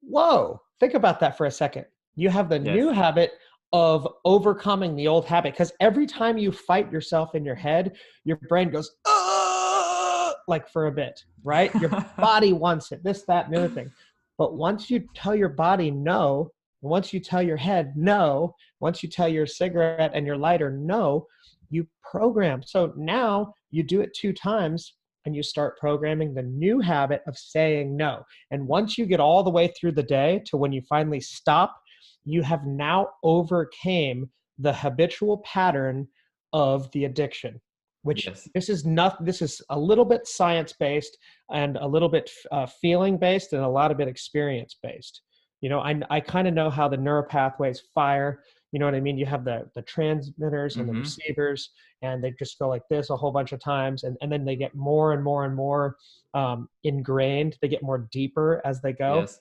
Whoa, 0.00 0.60
think 0.80 0.94
about 0.94 1.20
that 1.20 1.36
for 1.36 1.46
a 1.46 1.50
second. 1.50 1.84
You 2.16 2.30
have 2.30 2.48
the 2.48 2.58
Yes. 2.58 2.74
new 2.74 2.88
habit 2.88 3.32
of 3.72 4.08
overcoming 4.24 4.96
the 4.96 5.06
old 5.06 5.26
habit 5.26 5.52
because 5.52 5.72
every 5.80 6.06
time 6.06 6.38
you 6.38 6.50
fight 6.50 6.90
yourself 6.90 7.34
in 7.34 7.44
your 7.44 7.54
head, 7.54 7.96
your 8.24 8.36
brain 8.48 8.70
goes, 8.70 8.96
"Ugh," 9.04 10.34
like 10.48 10.68
for 10.68 10.86
a 10.86 10.92
bit, 10.92 11.24
right? 11.44 11.74
Your 11.80 11.90
body 12.18 12.52
wants 12.52 12.92
it, 12.92 13.04
this, 13.04 13.24
that, 13.24 13.44
and 13.44 13.54
the 13.54 13.58
other 13.58 13.68
thing. 13.68 13.92
But 14.38 14.54
once 14.54 14.90
you 14.90 15.00
tell 15.14 15.34
your 15.34 15.48
body 15.50 15.90
no, 15.90 16.50
once 16.80 17.12
you 17.12 17.20
tell 17.20 17.42
your 17.42 17.56
head 17.56 17.96
no, 17.96 18.54
once 18.80 19.02
you 19.02 19.08
tell 19.08 19.28
your 19.28 19.46
cigarette 19.46 20.12
and 20.14 20.26
your 20.26 20.36
lighter 20.36 20.70
no, 20.70 21.26
you 21.70 21.86
program. 22.08 22.62
So 22.64 22.92
now 22.96 23.54
you 23.70 23.82
do 23.82 24.00
it 24.00 24.14
two 24.14 24.32
times 24.32 24.94
and 25.24 25.34
you 25.34 25.42
start 25.42 25.78
programming 25.78 26.34
the 26.34 26.42
new 26.42 26.80
habit 26.80 27.22
of 27.26 27.36
saying 27.36 27.96
no. 27.96 28.22
And 28.52 28.66
once 28.66 28.96
you 28.96 29.06
get 29.06 29.18
all 29.20 29.42
the 29.42 29.50
way 29.50 29.68
through 29.68 29.92
the 29.92 30.02
day 30.02 30.42
to 30.46 30.56
when 30.56 30.72
you 30.72 30.82
finally 30.88 31.20
stop, 31.20 31.76
you 32.24 32.42
have 32.42 32.64
now 32.64 33.08
overcame 33.24 34.30
the 34.58 34.72
habitual 34.72 35.38
pattern 35.38 36.06
of 36.52 36.90
the 36.92 37.04
addiction 37.04 37.60
which 38.06 38.26
Yes. 38.26 38.48
this 38.54 38.68
is 38.68 38.86
not 38.86 39.22
this 39.24 39.42
is 39.42 39.60
a 39.70 39.78
little 39.78 40.04
bit 40.04 40.28
science 40.28 40.72
based 40.72 41.18
and 41.52 41.76
a 41.76 41.86
little 41.86 42.08
bit 42.08 42.30
uh, 42.52 42.64
feeling 42.64 43.18
based 43.18 43.52
and 43.52 43.62
a 43.64 43.68
lot 43.68 43.90
of 43.90 43.98
bit 43.98 44.06
experience 44.06 44.76
based 44.80 45.22
you 45.60 45.68
know 45.68 45.80
i, 45.80 46.00
I 46.08 46.20
kind 46.20 46.46
of 46.46 46.54
know 46.54 46.70
how 46.70 46.88
the 46.88 46.96
neural 46.96 47.24
pathways 47.24 47.82
fire 47.92 48.42
you 48.72 48.78
know 48.78 48.84
what 48.84 48.94
i 48.94 49.00
mean 49.00 49.16
you 49.16 49.26
have 49.26 49.44
the 49.44 49.68
the 49.74 49.82
transmitters 49.82 50.76
and 50.76 50.88
the 50.88 50.92
Mhm. 50.92 51.00
receivers 51.00 51.70
and 52.02 52.22
they 52.22 52.32
just 52.38 52.58
go 52.58 52.68
like 52.68 52.82
this 52.90 53.10
a 53.10 53.16
whole 53.16 53.30
bunch 53.32 53.52
of 53.52 53.60
times 53.60 54.04
and, 54.04 54.16
and 54.20 54.30
then 54.30 54.44
they 54.44 54.56
get 54.56 54.74
more 54.74 55.12
and 55.12 55.22
more 55.22 55.44
and 55.44 55.54
more 55.54 55.96
um, 56.34 56.68
ingrained 56.84 57.56
they 57.62 57.68
get 57.68 57.82
more 57.82 58.06
deeper 58.12 58.60
as 58.64 58.80
they 58.82 58.92
go 58.92 59.20
yes 59.20 59.40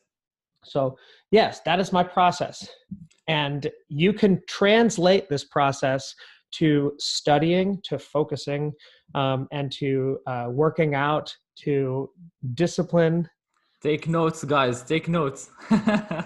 so, 0.68 0.98
yes, 1.30 1.60
that 1.60 1.80
is 1.80 1.94
my 1.94 2.04
process. 2.04 2.68
And 3.28 3.72
you 3.88 4.14
can 4.14 4.42
translate 4.48 5.30
this 5.30 5.44
process 5.44 6.16
to 6.54 6.94
studying, 6.98 7.80
to 7.84 8.00
focusing, 8.00 8.74
um, 9.14 9.48
and 9.52 9.72
to 9.74 10.18
uh, 10.26 10.48
working 10.50 10.96
out, 10.96 11.32
to 11.60 12.10
discipline. 12.56 13.30
Take 13.84 14.08
notes, 14.08 14.44
guys. 14.44 14.82
Take 14.82 15.08
notes. 15.08 15.52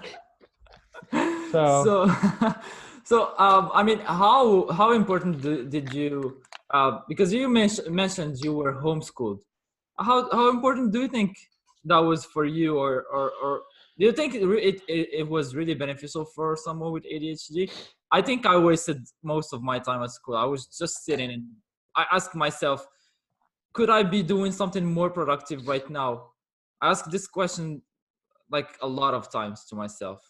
So- 1.51 1.83
so, 1.83 2.05
so 3.09 3.33
um, 3.39 3.71
I 3.73 3.81
mean, 3.81 3.99
how 4.01 4.69
how 4.69 4.91
important 4.91 5.41
did 5.75 5.91
you? 5.91 6.41
Uh, 6.69 6.99
because 7.07 7.33
you 7.33 7.49
men- 7.49 7.85
mentioned 7.89 8.37
you 8.45 8.53
were 8.53 8.73
homeschooled. 8.85 9.39
How 9.97 10.29
how 10.31 10.49
important 10.51 10.93
do 10.93 10.99
you 11.01 11.07
think 11.07 11.31
that 11.85 11.97
was 11.97 12.25
for 12.25 12.45
you, 12.45 12.77
or 12.77 13.05
or 13.11 13.31
or 13.43 13.53
do 13.97 14.05
you 14.05 14.11
think 14.11 14.35
it, 14.35 14.43
it, 14.87 15.07
it 15.21 15.27
was 15.27 15.55
really 15.55 15.73
beneficial 15.73 16.23
for 16.35 16.55
someone 16.55 16.91
with 16.91 17.03
ADHD? 17.03 17.71
I 18.11 18.21
think 18.21 18.45
I 18.45 18.55
wasted 18.57 18.99
most 19.23 19.53
of 19.53 19.63
my 19.63 19.79
time 19.79 20.03
at 20.03 20.11
school. 20.11 20.35
I 20.35 20.45
was 20.45 20.67
just 20.67 21.03
sitting 21.03 21.31
and 21.31 21.43
I 21.95 22.05
asked 22.11 22.35
myself, 22.35 22.85
could 23.73 23.89
I 23.89 24.03
be 24.03 24.21
doing 24.21 24.51
something 24.51 24.85
more 24.85 25.09
productive 25.09 25.67
right 25.67 25.87
now? 25.89 26.11
I 26.79 26.91
ask 26.91 27.09
this 27.09 27.25
question 27.25 27.81
like 28.51 28.69
a 28.83 28.87
lot 28.87 29.15
of 29.15 29.31
times 29.31 29.65
to 29.69 29.75
myself. 29.75 30.21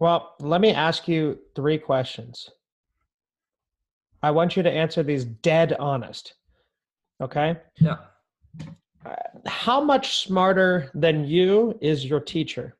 Well, 0.00 0.34
let 0.40 0.62
me 0.62 0.72
ask 0.72 1.06
you 1.06 1.38
three 1.54 1.76
questions. 1.76 2.48
I 4.22 4.30
want 4.30 4.56
you 4.56 4.62
to 4.62 4.70
answer 4.70 5.02
these 5.02 5.26
dead 5.26 5.74
honest. 5.74 6.34
Okay? 7.20 7.56
Yeah. 7.78 7.98
How 9.46 9.82
much 9.82 10.24
smarter 10.24 10.90
than 10.94 11.26
you 11.26 11.78
is 11.82 12.06
your 12.06 12.20
teacher? 12.20 12.76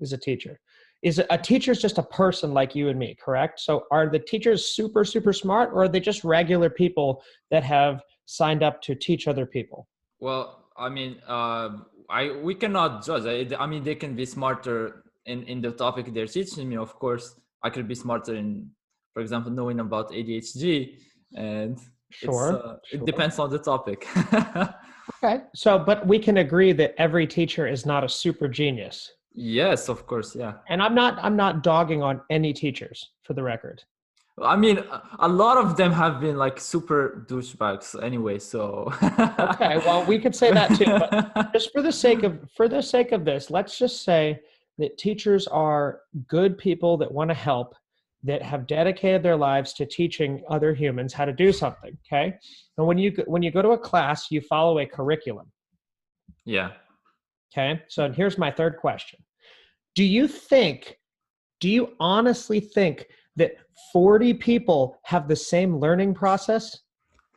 Is 0.00 0.12
a 0.12 0.18
teacher? 0.18 0.60
Is 1.02 1.20
a 1.30 1.38
teacher 1.38 1.72
is 1.72 1.80
just 1.80 1.96
a 1.96 2.02
person 2.02 2.52
like 2.52 2.74
you 2.74 2.90
and 2.90 2.98
me, 2.98 3.16
correct? 3.22 3.60
So 3.60 3.84
are 3.90 4.10
the 4.10 4.18
teachers 4.18 4.74
super 4.74 5.04
super 5.04 5.32
smart, 5.32 5.70
or 5.72 5.84
are 5.84 5.88
they 5.88 6.00
just 6.00 6.24
regular 6.24 6.68
people 6.68 7.22
that 7.50 7.64
have 7.64 8.02
signed 8.26 8.62
up 8.62 8.82
to 8.82 8.94
teach 8.94 9.28
other 9.28 9.46
people? 9.46 9.88
Well, 10.18 10.68
I 10.76 10.90
mean, 10.90 11.16
uh, 11.26 11.70
I 12.08 12.32
we 12.42 12.54
cannot 12.54 13.04
judge. 13.04 13.24
I, 13.26 13.62
I 13.62 13.66
mean, 13.66 13.82
they 13.82 13.94
can 13.94 14.14
be 14.14 14.26
smarter 14.26 15.04
in 15.26 15.42
in 15.44 15.60
the 15.60 15.70
topic 15.72 16.12
they're 16.14 16.26
teaching 16.26 16.68
me. 16.68 16.76
Of 16.76 16.94
course, 16.94 17.34
I 17.62 17.70
could 17.70 17.86
be 17.88 17.94
smarter 17.94 18.34
in, 18.34 18.70
for 19.12 19.20
example, 19.20 19.50
knowing 19.52 19.80
about 19.80 20.10
ADHD, 20.10 20.96
and 21.36 21.78
Sure. 22.12 22.50
it's, 22.50 22.64
uh, 22.64 22.76
sure. 22.84 23.00
it 23.00 23.06
depends 23.06 23.38
on 23.38 23.50
the 23.50 23.58
topic. 23.58 24.06
Okay. 25.22 25.42
So, 25.54 25.76
but 25.78 26.06
we 26.06 26.18
can 26.20 26.36
agree 26.38 26.72
that 26.72 26.94
every 26.96 27.26
teacher 27.26 27.66
is 27.66 27.84
not 27.84 28.04
a 28.04 28.08
super 28.08 28.46
genius. 28.48 29.10
yes, 29.34 29.88
of 29.88 30.06
course, 30.06 30.36
yeah. 30.36 30.54
And 30.68 30.80
I'm 30.80 30.94
not 30.94 31.18
I'm 31.22 31.36
not 31.36 31.62
dogging 31.62 32.00
on 32.02 32.20
any 32.30 32.52
teachers 32.52 33.10
for 33.24 33.34
the 33.34 33.42
record. 33.42 33.82
I 34.40 34.56
mean, 34.56 34.78
a- 34.78 35.02
a 35.18 35.28
lot 35.28 35.56
of 35.58 35.76
them 35.76 35.92
have 35.92 36.20
been 36.20 36.36
like 36.38 36.58
super 36.60 37.26
douchebags 37.28 38.00
anyway. 38.02 38.38
So 38.38 38.92
Okay, 39.52 39.78
well, 39.84 40.04
we 40.06 40.18
could 40.18 40.34
say 40.34 40.52
that 40.52 40.68
too, 40.78 40.86
but 41.02 41.52
just 41.52 41.72
for 41.72 41.82
the 41.82 41.92
sake 41.92 42.22
of 42.22 42.32
for 42.56 42.66
the 42.68 42.80
sake 42.82 43.10
of 43.12 43.24
this 43.24 43.50
let's 43.50 43.76
just 43.78 43.96
say 44.04 44.40
that 44.80 44.98
teachers 44.98 45.46
are 45.46 46.00
good 46.26 46.58
people 46.58 46.96
that 46.96 47.10
want 47.12 47.30
to 47.30 47.34
help 47.34 47.74
that 48.22 48.42
have 48.42 48.66
dedicated 48.66 49.22
their 49.22 49.36
lives 49.36 49.72
to 49.74 49.86
teaching 49.86 50.42
other 50.50 50.74
humans 50.74 51.12
how 51.12 51.24
to 51.24 51.32
do 51.32 51.52
something 51.52 51.96
okay 52.06 52.34
and 52.76 52.86
when 52.86 52.98
you 52.98 53.10
go- 53.10 53.24
when 53.26 53.42
you 53.42 53.50
go 53.50 53.62
to 53.62 53.70
a 53.70 53.78
class 53.78 54.30
you 54.30 54.40
follow 54.40 54.78
a 54.80 54.86
curriculum 54.86 55.46
yeah. 56.44 56.70
okay 57.52 57.80
so 57.88 58.10
here's 58.10 58.36
my 58.38 58.50
third 58.50 58.76
question 58.76 59.18
do 59.94 60.04
you 60.04 60.26
think 60.28 60.96
do 61.60 61.68
you 61.68 61.94
honestly 62.00 62.60
think 62.60 63.06
that 63.36 63.52
40 63.92 64.34
people 64.34 64.96
have 65.04 65.28
the 65.28 65.36
same 65.36 65.78
learning 65.78 66.14
process 66.14 66.64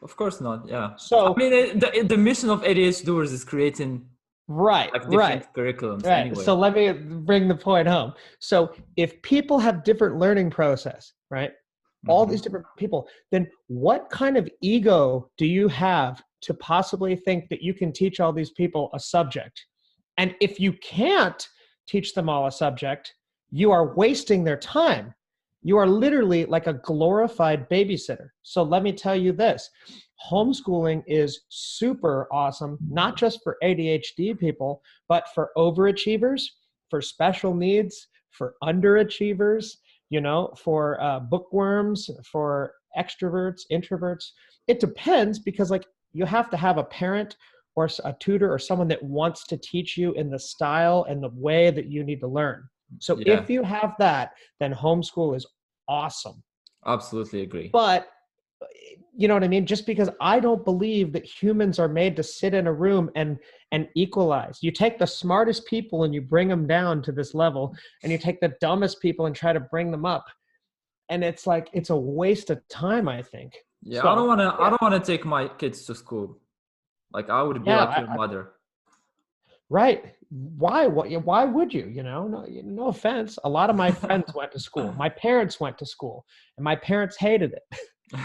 Of 0.01 0.15
course 0.17 0.41
not. 0.41 0.67
Yeah. 0.67 0.87
so 0.97 1.33
I 1.33 1.35
mean, 1.39 1.79
the 1.79 1.89
the 2.13 2.17
mission 2.29 2.49
of 2.55 2.59
ADHDoers 2.71 3.31
is 3.37 3.43
creating 3.51 3.91
right 4.47 4.91
like 4.91 5.03
different 5.03 5.19
right 5.19 5.53
curriculums 5.55 6.05
Right. 6.05 6.25
anyway. 6.27 6.43
So 6.43 6.55
let 6.55 6.73
me 6.73 6.91
bring 6.91 7.47
the 7.47 7.55
point 7.55 7.87
home. 7.87 8.13
So 8.39 8.73
if 8.97 9.21
people 9.21 9.59
have 9.59 9.83
different 9.83 10.17
learning 10.17 10.49
process, 10.49 11.13
right? 11.31 11.51
All 12.07 12.25
Mhm. 12.25 12.31
these 12.31 12.41
different 12.41 12.65
people, 12.77 13.07
then 13.31 13.49
what 13.67 14.09
kind 14.09 14.35
of 14.37 14.49
ego 14.61 15.31
do 15.37 15.45
you 15.45 15.69
have 15.69 16.21
to 16.41 16.53
possibly 16.53 17.15
think 17.15 17.47
that 17.49 17.61
you 17.61 17.73
can 17.73 17.93
teach 17.93 18.19
all 18.19 18.33
these 18.33 18.51
people 18.51 18.89
a 18.93 18.99
subject. 18.99 19.65
And 20.17 20.35
if 20.41 20.59
you 20.59 20.73
can't 20.73 21.47
teach 21.87 22.13
them 22.13 22.27
all 22.27 22.47
a 22.47 22.51
subject, 22.51 23.13
you 23.49 23.71
are 23.71 23.95
wasting 23.95 24.43
their 24.43 24.57
time. 24.57 25.13
You 25.63 25.77
are 25.77 25.87
literally 25.87 26.45
like 26.45 26.67
a 26.67 26.73
glorified 26.73 27.69
babysitter. 27.69 28.29
So 28.43 28.63
let 28.63 28.83
me 28.83 28.91
tell 28.91 29.15
you 29.15 29.31
this 29.31 29.69
homeschooling 30.29 31.03
is 31.07 31.41
super 31.49 32.27
awesome, 32.31 32.77
not 32.89 33.17
just 33.17 33.39
for 33.43 33.57
ADHD 33.63 34.37
people, 34.37 34.81
but 35.09 35.25
for 35.33 35.51
overachievers, 35.57 36.43
for 36.89 37.01
special 37.01 37.53
needs, 37.53 38.07
for 38.31 38.55
underachievers, 38.63 39.77
you 40.09 40.21
know, 40.21 40.53
for 40.57 41.01
uh, 41.01 41.19
bookworms, 41.19 42.09
for 42.29 42.73
extroverts, 42.97 43.61
introverts. 43.71 44.25
It 44.67 44.79
depends 44.79 45.39
because, 45.39 45.71
like, 45.71 45.85
you 46.13 46.25
have 46.25 46.49
to 46.51 46.57
have 46.57 46.77
a 46.77 46.83
parent 46.83 47.35
or 47.75 47.89
a 48.03 48.15
tutor 48.19 48.53
or 48.53 48.59
someone 48.59 48.87
that 48.89 49.01
wants 49.01 49.45
to 49.47 49.57
teach 49.57 49.97
you 49.97 50.13
in 50.13 50.29
the 50.29 50.39
style 50.39 51.05
and 51.09 51.23
the 51.23 51.31
way 51.33 51.71
that 51.71 51.87
you 51.87 52.03
need 52.03 52.19
to 52.19 52.27
learn. 52.27 52.67
So 52.99 53.17
Yeah. 53.19 53.39
if 53.39 53.49
you 53.49 53.63
have 53.63 53.95
that, 53.99 54.33
then 54.59 54.73
homeschool 54.73 55.35
is 55.35 55.45
awesome. 55.87 56.43
Absolutely 56.85 57.41
agree. 57.41 57.69
But 57.71 58.07
you 59.15 59.27
know 59.27 59.33
what 59.33 59.43
I 59.43 59.47
mean? 59.47 59.65
Just 59.65 59.85
because 59.85 60.09
I 60.21 60.39
don't 60.39 60.63
believe 60.65 61.11
that 61.13 61.25
humans 61.25 61.79
are 61.79 61.87
made 61.87 62.15
to 62.15 62.23
sit 62.23 62.53
in 62.53 62.67
a 62.67 62.73
room 62.73 63.09
and 63.15 63.37
and 63.71 63.87
equalize. 63.95 64.59
You 64.61 64.71
take 64.71 64.97
the 64.99 65.05
smartest 65.07 65.65
people 65.65 66.03
and 66.03 66.13
you 66.13 66.21
bring 66.21 66.47
them 66.47 66.65
down 66.67 67.01
to 67.03 67.11
this 67.11 67.33
level, 67.33 67.75
and 68.01 68.11
you 68.11 68.17
take 68.17 68.39
the 68.39 68.53
dumbest 68.61 69.01
people 69.01 69.25
and 69.25 69.35
try 69.35 69.51
to 69.53 69.59
bring 69.59 69.91
them 69.91 70.05
up. 70.05 70.25
And 71.09 71.23
it's 71.23 71.45
like 71.45 71.69
it's 71.73 71.89
a 71.89 71.95
waste 71.95 72.49
of 72.49 72.65
time, 72.69 73.07
I 73.09 73.21
think. 73.21 73.53
Yeah, 73.81 74.01
So, 74.01 74.09
I 74.09 74.15
don't 74.15 74.27
want 74.27 74.39
to. 74.41 74.55
I 74.63 74.69
don't 74.69 74.81
want 74.81 74.93
to 75.03 75.11
take 75.11 75.25
my 75.25 75.47
kids 75.47 75.85
to 75.87 75.95
school. 75.95 76.39
Like 77.11 77.29
I 77.29 77.43
would 77.43 77.63
be 77.63 77.69
Yeah, 77.69 77.85
like 77.85 77.97
your 77.99 78.09
I- 78.09 78.15
mother. 78.15 78.51
Right. 79.69 80.13
Why? 80.29 80.87
What? 80.87 81.09
Why 81.25 81.45
would 81.45 81.73
you? 81.73 81.85
You 81.87 82.03
know, 82.03 82.27
no, 82.27 82.45
no 82.63 82.87
offense. 82.87 83.37
A 83.43 83.49
lot 83.49 83.69
of 83.69 83.75
my 83.75 83.91
friends 84.03 84.33
went 84.33 84.51
to 84.53 84.59
school. 84.59 84.93
My 84.97 85.09
parents 85.09 85.59
went 85.59 85.77
to 85.79 85.85
school, 85.85 86.25
and 86.57 86.63
my 86.63 86.75
parents 86.75 87.17
hated 87.17 87.53
it. 87.53 87.63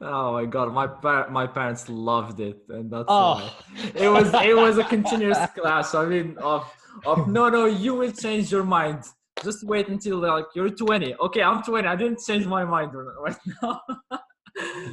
oh 0.00 0.32
my 0.32 0.44
god, 0.46 0.72
my 0.72 0.86
par- 0.86 1.28
my 1.30 1.46
parents 1.46 1.88
loved 1.88 2.40
it, 2.40 2.58
and 2.68 2.90
that's 2.90 3.04
Oh, 3.08 3.54
it 3.94 4.08
was 4.08 4.32
it 4.34 4.56
was 4.56 4.78
a 4.78 4.84
continuous 4.84 5.38
clash. 5.56 5.94
I 5.94 6.04
mean, 6.06 6.36
of 6.38 6.70
of 7.04 7.28
no 7.28 7.48
no, 7.48 7.66
you 7.66 7.94
will 7.94 8.12
change 8.12 8.50
your 8.52 8.64
mind. 8.64 9.04
Just 9.42 9.64
wait 9.66 9.88
until 9.88 10.18
like 10.18 10.46
you're 10.54 10.70
20. 10.70 11.16
Okay, 11.16 11.42
I'm 11.42 11.62
20. 11.62 11.88
I 11.88 11.96
didn't 11.96 12.20
change 12.26 12.46
my 12.46 12.64
mind 12.64 12.92
right 12.94 13.36
now. 13.62 13.80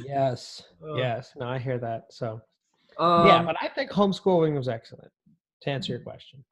yes, 0.04 0.62
Oh. 0.84 0.96
yes. 0.96 1.32
No, 1.38 1.46
I 1.46 1.58
hear 1.58 1.78
that. 1.78 2.06
So 2.10 2.40
Um, 3.02 3.26
yeah, 3.26 3.42
but 3.42 3.56
I 3.60 3.68
think 3.68 3.90
homeschooling 3.90 4.54
was 4.56 4.68
excellent. 4.68 5.10
To 5.62 5.70
answer 5.70 5.92
your 5.92 6.02
question. 6.02 6.44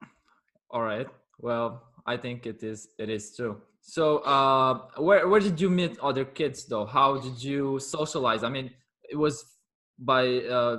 All 0.69 0.81
right. 0.81 1.07
Well, 1.39 1.83
I 2.05 2.15
think 2.17 2.45
it 2.45 2.63
is 2.63 2.89
it 2.97 3.09
is 3.09 3.35
true. 3.35 3.61
So, 3.81 4.19
uh, 4.19 4.73
where 4.97 5.27
where 5.27 5.39
did 5.39 5.59
you 5.59 5.69
meet 5.69 5.97
other 5.99 6.25
kids 6.25 6.65
though? 6.65 6.85
How 6.85 7.17
did 7.17 7.41
you 7.43 7.79
socialize? 7.79 8.43
I 8.43 8.49
mean, 8.49 8.71
it 9.09 9.15
was 9.15 9.35
by 9.99 10.23
uh, 10.57 10.77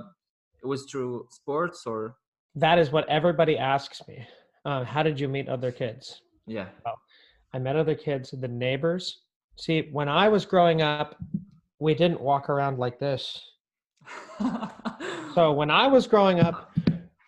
it 0.63 0.67
was 0.67 0.85
through 0.91 1.27
sports 1.31 1.87
or 1.87 2.17
That 2.55 2.79
is 2.79 2.91
what 2.93 3.09
everybody 3.09 3.57
asks 3.59 4.01
me. 4.09 4.27
Uh, 4.65 4.85
how 4.85 5.03
did 5.03 5.19
you 5.19 5.29
meet 5.29 5.49
other 5.49 5.73
kids? 5.73 6.23
yeah. 6.47 6.69
I 7.55 7.59
met 7.59 7.77
other 7.77 7.95
kids, 7.95 8.31
the 8.31 8.49
neighbors. 8.49 9.05
See, 9.59 9.89
when 9.93 10.09
I 10.09 10.29
was 10.29 10.47
growing 10.47 10.81
up, 10.81 11.17
we 11.79 11.95
didn't 11.95 12.21
walk 12.21 12.49
around 12.49 12.79
like 12.79 12.99
this. 12.99 13.41
So 15.35 15.53
when 15.53 15.71
I 15.71 15.87
was 15.87 16.07
growing 16.07 16.41
up, 16.41 16.77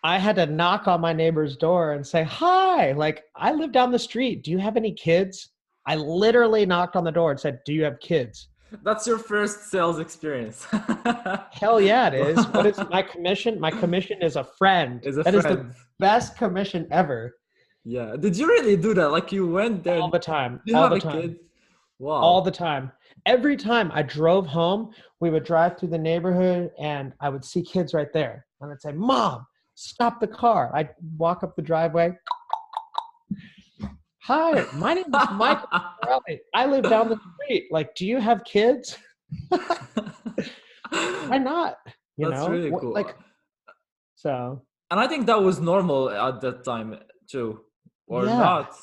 I 0.03 0.19
had 0.19 0.35
to 0.35 0.45
knock 0.45 0.87
on 0.87 1.01
my 1.01 1.13
neighbor's 1.13 1.57
door 1.57 1.93
and 1.93 2.05
say, 2.05 2.23
Hi, 2.23 2.91
like 2.91 3.23
I 3.35 3.51
live 3.51 3.71
down 3.71 3.91
the 3.91 3.99
street. 3.99 4.43
Do 4.43 4.51
you 4.51 4.57
have 4.59 4.77
any 4.77 4.91
kids? 4.93 5.49
I 5.87 5.95
literally 5.95 6.65
knocked 6.65 6.95
on 6.95 7.03
the 7.03 7.11
door 7.11 7.31
and 7.31 7.39
said, 7.39 7.59
Do 7.65 7.73
you 7.73 7.83
have 7.83 7.99
kids? 7.99 8.49
That's 8.83 9.07
your 9.07 9.17
first 9.17 9.69
sales 9.71 9.99
experience. 9.99 10.65
Hell 11.51 11.79
yeah, 11.79 12.07
it 12.09 12.13
is. 12.37 12.45
What 12.47 12.65
is 12.65 12.77
my 12.89 13.01
commission? 13.01 13.59
My 13.59 13.71
commission 13.71 14.21
is 14.21 14.35
a 14.35 14.43
friend. 14.43 14.99
Is 15.03 15.17
a 15.17 15.23
That 15.23 15.35
is 15.35 15.41
friend. 15.43 15.69
the 15.71 15.75
best 15.99 16.35
commission 16.37 16.87
ever. 16.91 17.35
yeah. 17.85 18.15
Did 18.19 18.37
you 18.37 18.47
really 18.47 18.75
do 18.75 18.93
that? 18.95 19.09
Like 19.11 19.31
you 19.31 19.47
went 19.47 19.83
there? 19.83 19.99
All 19.99 20.09
the 20.09 20.19
time. 20.19 20.59
all 20.73 20.89
the 20.89 20.99
time. 20.99 21.39
Wow. 21.99 22.11
all 22.15 22.41
the 22.41 22.51
time. 22.51 22.91
Every 23.25 23.57
time 23.57 23.91
I 23.93 24.03
drove 24.03 24.45
home, 24.45 24.91
we 25.19 25.29
would 25.29 25.43
drive 25.43 25.79
through 25.79 25.89
the 25.89 25.97
neighborhood 25.97 26.71
and 26.79 27.13
I 27.19 27.29
would 27.29 27.43
see 27.43 27.63
kids 27.63 27.93
right 27.93 28.11
there. 28.13 28.45
And 28.61 28.71
I'd 28.71 28.81
say, 28.81 28.91
Mom, 28.91 29.45
stop 29.73 30.19
the 30.19 30.27
car. 30.27 30.71
I'd 30.75 30.89
walk 31.17 31.43
up 31.43 31.55
the 31.55 31.61
driveway. 31.61 32.11
Hi, 34.23 34.65
my 34.75 34.93
name 34.95 35.05
is 35.05 35.29
Mike 35.33 35.59
Cimorelli. 35.71 36.39
I 36.53 36.65
live 36.65 36.83
down 36.89 37.09
the 37.09 37.19
street. 37.43 37.67
Like, 37.71 37.95
do 37.95 38.05
you 38.05 38.19
have 38.19 38.43
kids? 38.43 38.97
Why 39.49 41.37
not? 41.37 41.77
You 42.17 42.29
That's 42.29 42.45
know, 42.45 42.51
really 42.51 42.71
cool. 42.71 42.93
Like, 42.93 43.15
so 44.15 44.61
and 44.91 44.99
I 44.99 45.07
think 45.07 45.25
that 45.27 45.41
was 45.41 45.59
normal 45.59 46.09
at 46.09 46.41
that 46.41 46.63
time 46.63 46.97
too, 47.29 47.61
or 48.07 48.25
Yeah. 48.25 48.37
not. 48.37 48.75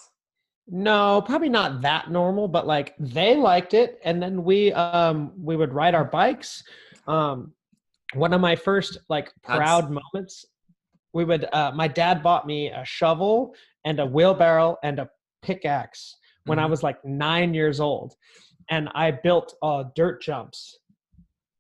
No, 0.69 1.23
probably 1.27 1.49
not 1.49 1.83
that 1.83 2.11
normal, 2.11 2.49
but 2.49 2.67
like 2.67 2.95
they 2.99 3.37
liked 3.37 3.75
it, 3.75 3.99
and 4.05 4.23
then 4.23 4.45
we 4.45 4.73
um 4.73 5.33
we 5.37 5.57
would 5.57 5.73
ride 5.73 5.95
our 5.95 6.05
bikes. 6.05 6.63
Um, 7.07 7.53
one 8.15 8.33
of 8.33 8.41
my 8.41 8.55
first 8.57 8.99
like 9.09 9.33
That's- 9.47 9.59
proud 9.59 9.91
moments, 9.91 10.45
we 11.13 11.25
would. 11.25 11.47
Uh, 11.53 11.73
my 11.75 11.89
dad 11.89 12.23
bought 12.23 12.47
me 12.47 12.71
a 12.71 12.85
shovel 12.85 13.55
and 13.85 13.99
a 13.99 14.07
wheelbarrow 14.07 14.77
and 14.85 14.99
a 15.01 15.11
pickaxe 15.43 16.17
when 16.47 16.59
I 16.59 16.65
Mhm. 16.67 16.71
was 16.71 16.83
like 16.83 17.05
nine 17.05 17.55
years 17.55 17.81
old, 17.81 18.15
and 18.71 18.89
I 18.95 19.11
built 19.11 19.55
uh, 19.63 19.85
dirt 19.97 20.23
jumps 20.23 20.79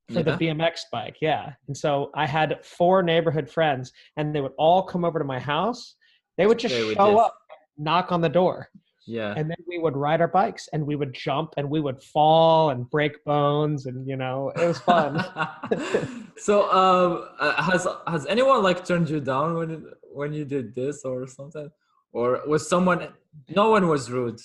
for 0.08 0.20
Yeah. 0.20 0.22
the 0.22 0.36
BMX 0.36 0.82
bike. 0.92 1.16
Yeah, 1.20 1.54
and 1.66 1.76
so 1.76 2.10
I 2.14 2.26
had 2.26 2.64
four 2.64 3.02
neighborhood 3.02 3.50
friends, 3.50 3.92
and 4.16 4.32
they 4.34 4.40
would 4.40 4.54
all 4.58 4.84
come 4.84 5.04
over 5.04 5.18
to 5.18 5.24
my 5.24 5.40
house. 5.40 5.96
They 6.38 6.46
would 6.46 6.58
just 6.60 6.74
Play 6.74 6.84
with 6.86 6.96
show 6.96 7.10
this. 7.10 7.20
up, 7.20 7.36
knock 7.76 8.12
on 8.12 8.20
the 8.20 8.28
door 8.28 8.70
Yeah. 9.06 9.34
and 9.36 9.50
then 9.50 9.56
we 9.66 9.78
would 9.78 9.96
ride 9.96 10.20
our 10.20 10.28
bikes 10.28 10.68
and 10.72 10.86
we 10.86 10.94
would 10.94 11.12
jump 11.12 11.54
and 11.56 11.68
we 11.68 11.80
would 11.80 12.00
fall 12.00 12.70
and 12.70 12.88
break 12.88 13.24
bones 13.24 13.86
and 13.86 14.06
you 14.06 14.16
know 14.16 14.52
it 14.54 14.66
was 14.66 14.78
fun. 14.78 15.24
So 16.38 16.70
um 16.72 17.28
uh, 17.38 17.62
has 17.62 17.86
has 18.06 18.26
anyone 18.26 18.62
like 18.62 18.84
turned 18.84 19.08
you 19.08 19.20
down 19.20 19.54
when 19.54 19.70
it, 19.70 19.80
when 20.12 20.32
you 20.32 20.44
did 20.44 20.74
this 20.74 21.04
or 21.04 21.26
something? 21.26 21.70
Or 22.12 22.40
was 22.46 22.68
someone 22.68 23.08
no 23.54 23.70
one 23.70 23.88
was 23.88 24.10
rude? 24.10 24.40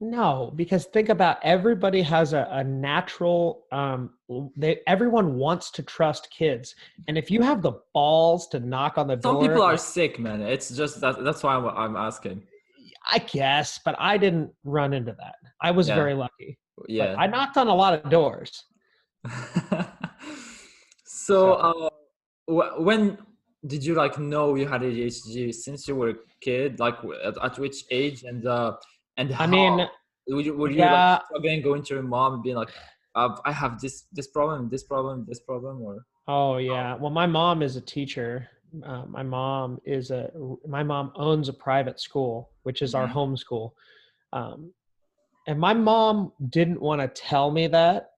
No 0.00 0.52
because 0.54 0.84
think 0.86 1.08
about 1.08 1.38
everybody 1.42 2.02
has 2.02 2.34
a, 2.34 2.46
a 2.50 2.62
natural 2.62 3.64
um 3.72 4.10
they 4.56 4.78
everyone 4.86 5.34
wants 5.36 5.70
to 5.72 5.82
trust 5.82 6.30
kids. 6.30 6.74
And 7.08 7.18
if 7.18 7.30
you 7.30 7.42
have 7.42 7.62
the 7.62 7.72
balls 7.94 8.46
to 8.48 8.60
knock 8.60 8.98
on 8.98 9.08
the 9.08 9.14
some 9.14 9.34
door 9.34 9.42
Some 9.42 9.48
people 9.48 9.62
are 9.62 9.76
sick 9.76 10.18
man. 10.18 10.42
It's 10.42 10.70
just 10.70 11.00
that 11.00 11.24
that's 11.24 11.42
why 11.42 11.54
i'm, 11.56 11.66
I'm 11.66 11.96
asking 11.96 12.44
i 13.10 13.18
guess 13.18 13.80
but 13.84 13.94
i 13.98 14.16
didn't 14.16 14.50
run 14.64 14.92
into 14.92 15.12
that 15.18 15.36
i 15.62 15.70
was 15.70 15.88
Yeah. 15.88 15.94
very 15.96 16.14
lucky 16.14 16.58
But 16.76 16.86
yeah 16.90 17.14
i 17.18 17.26
knocked 17.26 17.56
on 17.56 17.68
a 17.68 17.74
lot 17.74 17.92
of 17.94 18.10
doors 18.10 18.64
so 21.04 21.54
uh 21.54 21.90
wh- 22.46 22.80
when 22.80 23.18
did 23.66 23.84
you 23.84 23.94
like 23.94 24.18
know 24.18 24.54
you 24.54 24.66
had 24.66 24.82
adhd 24.82 25.54
since 25.54 25.88
you 25.88 25.96
were 25.96 26.10
a 26.10 26.14
kid 26.40 26.78
like 26.78 26.96
at, 27.24 27.34
at 27.42 27.58
which 27.58 27.84
age 27.90 28.22
and 28.24 28.46
uh 28.46 28.72
and 29.16 29.34
i 29.38 29.46
mean 29.46 29.86
would 30.28 30.44
you, 30.46 30.56
were 30.56 30.70
you 30.70 30.76
yeah 30.78 30.92
like 30.92 31.22
struggling 31.26 31.62
going 31.62 31.82
to 31.82 31.94
your 31.94 32.02
mom 32.02 32.34
and 32.34 32.42
being 32.42 32.56
like 32.56 32.70
uh, 33.14 33.30
i 33.44 33.52
have 33.52 33.80
this 33.80 34.04
this 34.12 34.28
problem 34.28 34.68
this 34.70 34.84
problem 34.84 35.24
this 35.28 35.40
problem 35.40 35.82
or 35.82 36.04
Oh 36.30 36.58
yeah. 36.58 36.94
Well, 36.94 37.10
my 37.10 37.24
mom 37.26 37.62
is 37.62 37.76
a 37.76 37.80
teacher. 37.80 38.48
Uh, 38.84 39.04
my 39.06 39.22
mom 39.22 39.80
is 39.84 40.10
a. 40.10 40.30
My 40.66 40.82
mom 40.82 41.12
owns 41.16 41.48
a 41.48 41.52
private 41.52 42.00
school, 42.00 42.50
which 42.64 42.82
is 42.82 42.94
our 42.94 43.06
Mhm. 43.06 43.12
home 43.12 43.36
school. 43.36 43.74
Um, 44.32 44.72
and 45.46 45.58
my 45.58 45.72
mom 45.72 46.32
didn't 46.50 46.80
want 46.80 47.00
to 47.00 47.08
tell 47.08 47.50
me 47.50 47.66
that 47.68 48.10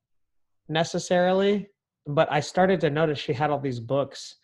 necessarily, 0.69 1.69
but 2.07 2.31
I 2.33 2.41
started 2.41 2.81
to 2.81 2.91
notice 2.91 3.19
she 3.19 3.33
had 3.33 3.51
all 3.51 3.61
these 3.61 3.81
books. 3.81 4.37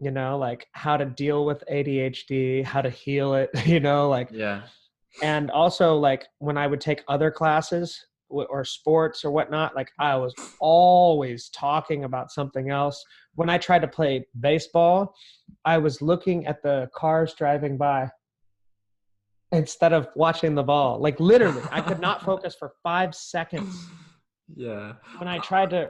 You 0.00 0.10
know, 0.10 0.36
like 0.36 0.66
how 0.72 0.96
to 0.96 1.04
deal 1.04 1.44
with 1.44 1.62
ADHD, 1.70 2.62
how 2.62 2.82
to 2.82 2.90
heal 2.90 3.34
it. 3.34 3.50
You 3.66 3.80
know, 3.80 4.08
like 4.08 4.30
yeah 4.32 4.62
and 5.22 5.48
also 5.52 5.96
like 5.96 6.26
when 6.38 6.56
i 6.58 6.66
would 6.66 6.80
take 6.80 7.04
other 7.06 7.30
classes 7.30 8.04
or 8.28 8.64
sports 8.64 9.24
or 9.24 9.30
whatnot 9.30 9.74
like 9.76 9.90
i 9.98 10.16
was 10.16 10.34
always 10.60 11.48
talking 11.50 12.04
about 12.04 12.30
something 12.30 12.70
else 12.70 13.04
when 13.34 13.48
i 13.48 13.58
tried 13.58 13.80
to 13.80 13.88
play 13.88 14.26
baseball 14.40 15.14
i 15.64 15.78
was 15.78 16.00
looking 16.02 16.46
at 16.46 16.62
the 16.62 16.88
cars 16.94 17.34
driving 17.34 17.76
by 17.76 18.08
instead 19.52 19.92
of 19.92 20.08
watching 20.16 20.54
the 20.54 20.62
ball 20.62 20.98
like 20.98 21.18
literally 21.20 21.62
i 21.70 21.80
could 21.80 22.00
not 22.00 22.22
focus 22.30 22.56
for 22.58 22.72
five 22.82 23.14
seconds 23.14 23.86
yeah 24.56 24.94
when 25.18 25.28
i 25.28 25.38
tried 25.38 25.70
to 25.70 25.88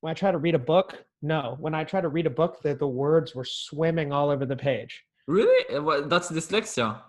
when 0.00 0.10
i 0.10 0.14
tried 0.14 0.32
to 0.32 0.38
read 0.38 0.54
a 0.54 0.58
book 0.58 1.04
No, 1.22 1.56
when 1.58 1.74
I 1.74 1.84
tried 1.84 2.02
to 2.02 2.12
read 2.12 2.26
a 2.26 2.36
book, 2.40 2.60
the, 2.62 2.74
the 2.74 2.86
words 3.04 3.34
were 3.34 3.46
swimming 3.46 4.12
all 4.12 4.28
over 4.28 4.44
the 4.44 4.60
page. 4.70 4.92
Really? 5.26 5.64
Eh, 5.74 5.80
well, 5.80 6.02
That's 6.06 6.30
dyslexia. 6.30 7.00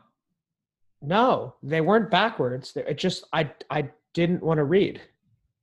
No, 1.01 1.55
they 1.61 1.81
weren't 1.81 2.09
backwards. 2.09 2.71
It 2.77 2.97
just 2.97 3.27
I 3.33 3.51
I 3.69 3.91
didn't 4.15 4.41
want 4.41 4.57
to 4.57 4.63
read. 4.63 5.01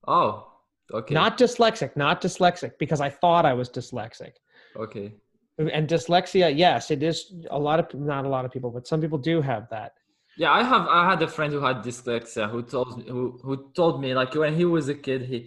Oh, 0.06 0.52
okay. 0.92 1.14
Not 1.14 1.38
dyslexic, 1.38 1.96
not 1.96 2.22
dyslexic, 2.22 2.72
because 2.78 3.00
I 3.00 3.10
thought 3.10 3.44
I 3.44 3.54
was 3.54 3.68
dyslexic. 3.68 4.34
okay. 4.76 5.12
And 5.58 5.86
dyslexia, 5.88 6.56
yes, 6.56 6.90
it 6.90 7.02
is 7.02 7.18
a 7.50 7.58
lot 7.58 7.78
of 7.78 7.86
not 7.94 8.24
a 8.24 8.28
lot 8.28 8.44
of 8.46 8.50
people, 8.50 8.70
but 8.70 8.86
some 8.86 9.00
people 9.02 9.18
do 9.18 9.42
have 9.42 9.68
that. 9.70 9.92
Yeah, 10.38 10.50
I 10.50 10.62
have. 10.62 10.84
I 10.88 11.10
had 11.10 11.20
a 11.22 11.28
friend 11.28 11.52
who 11.52 11.60
had 11.60 11.76
dyslexia 11.88 12.50
who 12.50 12.62
told 12.62 12.96
me 12.96 13.04
who 13.06 13.38
who 13.44 13.70
told 13.80 14.00
me 14.00 14.14
like 14.14 14.34
when 14.34 14.54
he 14.56 14.64
was 14.64 14.88
a 14.88 14.94
kid, 14.94 15.20
he 15.32 15.38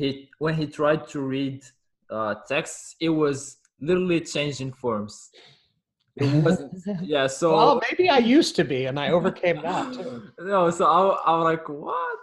he 0.00 0.30
when 0.38 0.54
he 0.54 0.66
tried 0.66 1.06
to 1.08 1.20
read 1.20 1.62
uh, 2.08 2.34
texts, 2.48 2.96
it 2.98 3.10
was 3.10 3.58
literally 3.78 4.20
changing 4.20 4.72
forms. 4.72 5.30
It 6.16 6.28
wasn't. 6.44 6.72
Yeah. 7.02 7.26
So 7.26 7.54
well, 7.56 7.82
maybe 7.90 8.08
I 8.08 8.18
used 8.18 8.56
to 8.56 8.64
be, 8.64 8.86
and 8.86 8.98
I 8.98 9.10
overcame 9.10 9.60
that 9.62 9.94
too. 9.94 10.30
no. 10.52 10.70
So 10.70 10.86
I 10.86 10.98
I'm 11.26 11.42
like 11.42 11.68
what? 11.68 12.18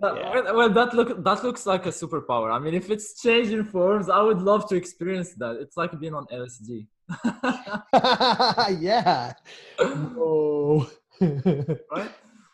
That, 0.00 0.16
Yeah. 0.16 0.52
well, 0.52 0.70
that 0.70 0.92
look 0.94 1.22
that 1.22 1.44
looks 1.44 1.66
like 1.66 1.86
a 1.86 1.90
superpower. 1.90 2.52
I 2.52 2.58
mean, 2.58 2.74
if 2.74 2.90
it's 2.90 3.20
changing 3.22 3.64
forms, 3.64 4.08
I 4.08 4.20
would 4.20 4.42
love 4.42 4.68
to 4.70 4.74
experience 4.76 5.34
that. 5.34 5.56
It's 5.62 5.76
like 5.76 5.98
being 6.00 6.14
on 6.14 6.26
LSD. 6.32 6.86
yeah. 8.80 9.32
No. 9.80 10.88
right? 11.20 12.10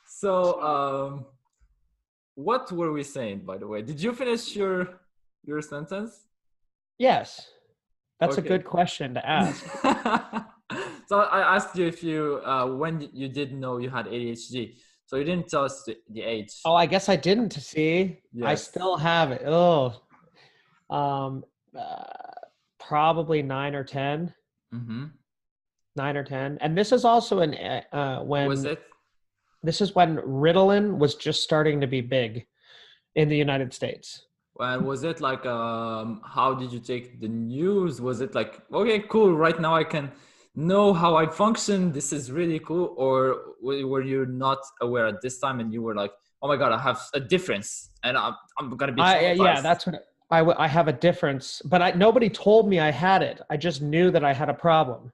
So, 0.06 0.60
um, 0.62 1.24
what 2.34 2.70
were 2.72 2.92
we 2.92 3.02
saying, 3.02 3.40
by 3.46 3.56
the 3.56 3.66
way? 3.66 3.80
Did 3.82 4.02
you 4.02 4.12
finish 4.12 4.54
your 4.54 5.00
your 5.44 5.62
sentence? 5.62 6.12
yes, 6.98 7.48
that's 8.20 8.36
Okay. 8.36 8.46
a 8.46 8.48
good 8.52 8.64
question 8.66 9.14
to 9.14 9.22
ask. 9.26 9.64
so 11.08 11.20
I 11.20 11.40
asked 11.56 11.74
you 11.78 11.86
if 11.86 12.04
you 12.04 12.42
uh, 12.44 12.66
when 12.66 13.08
you 13.14 13.28
did 13.28 13.54
know 13.54 13.78
you 13.78 13.88
had 13.88 14.04
ADHD. 14.06 14.76
So 15.10 15.16
you 15.16 15.24
didn't 15.24 15.48
tell 15.48 15.64
us 15.64 15.82
the, 15.82 15.96
the 16.10 16.22
age. 16.22 16.60
Oh, 16.64 16.76
I 16.76 16.86
guess 16.86 17.08
I 17.08 17.16
didn't 17.16 17.52
see. 17.54 18.20
I 18.44 18.54
still 18.54 18.96
have 18.96 19.32
it. 19.32 19.42
Oh, 19.44 20.00
um, 20.88 21.42
uh, 21.76 22.04
probably 22.78 23.42
nine 23.42 23.74
or 23.74 23.82
ten. 23.82 24.32
hmm 24.70 25.06
Nine 25.96 26.16
or 26.16 26.22
ten. 26.22 26.58
And 26.60 26.78
this 26.78 26.92
is 26.92 27.04
also 27.04 27.40
an 27.40 27.54
uh, 27.54 27.82
uh, 27.92 28.22
when 28.22 28.46
Was 28.46 28.64
it? 28.64 28.80
this 29.64 29.80
is 29.80 29.96
when 29.96 30.18
Ritalin 30.18 30.98
was 30.98 31.16
just 31.16 31.42
starting 31.42 31.80
to 31.80 31.88
be 31.88 32.00
big 32.00 32.46
in 33.16 33.28
the 33.28 33.36
United 33.36 33.74
States. 33.74 34.26
Well, 34.54 34.80
was 34.80 35.02
it 35.02 35.20
like 35.20 35.44
um, 35.44 36.20
how 36.24 36.54
did 36.54 36.72
you 36.72 36.78
take 36.78 37.20
the 37.20 37.26
news? 37.26 38.00
Was 38.00 38.20
it 38.20 38.36
like 38.36 38.62
okay, 38.72 39.00
cool? 39.00 39.34
Right 39.34 39.58
now 39.60 39.74
I 39.74 39.82
can 39.82 40.12
know 40.54 40.92
how 40.92 41.16
I 41.16 41.26
function. 41.26 41.92
This 41.92 42.12
is 42.12 42.30
really 42.30 42.58
cool. 42.58 42.94
Or 42.96 43.54
were 43.62 44.02
you 44.02 44.26
not 44.26 44.58
aware 44.80 45.06
at 45.06 45.22
this 45.22 45.38
time 45.38 45.60
and 45.60 45.72
you 45.72 45.82
were 45.82 45.94
like, 45.94 46.12
oh 46.42 46.48
my 46.48 46.56
god, 46.56 46.72
I 46.72 46.78
have 46.78 47.00
a 47.14 47.20
difference 47.20 47.90
and 48.04 48.16
I'm 48.16 48.34
I'm 48.58 48.76
gonna 48.76 48.92
be. 48.92 49.02
I, 49.02 49.32
yeah, 49.32 49.60
that's 49.60 49.86
what 49.86 50.06
I, 50.30 50.38
w- 50.38 50.56
I 50.58 50.68
have 50.68 50.88
a 50.88 50.92
difference, 50.92 51.60
but 51.64 51.82
I 51.82 51.90
nobody 51.92 52.28
told 52.28 52.68
me 52.68 52.78
I 52.80 52.90
had 52.90 53.22
it. 53.22 53.40
I 53.50 53.56
just 53.56 53.82
knew 53.82 54.10
that 54.10 54.24
I 54.24 54.32
had 54.32 54.48
a 54.48 54.54
problem. 54.54 55.12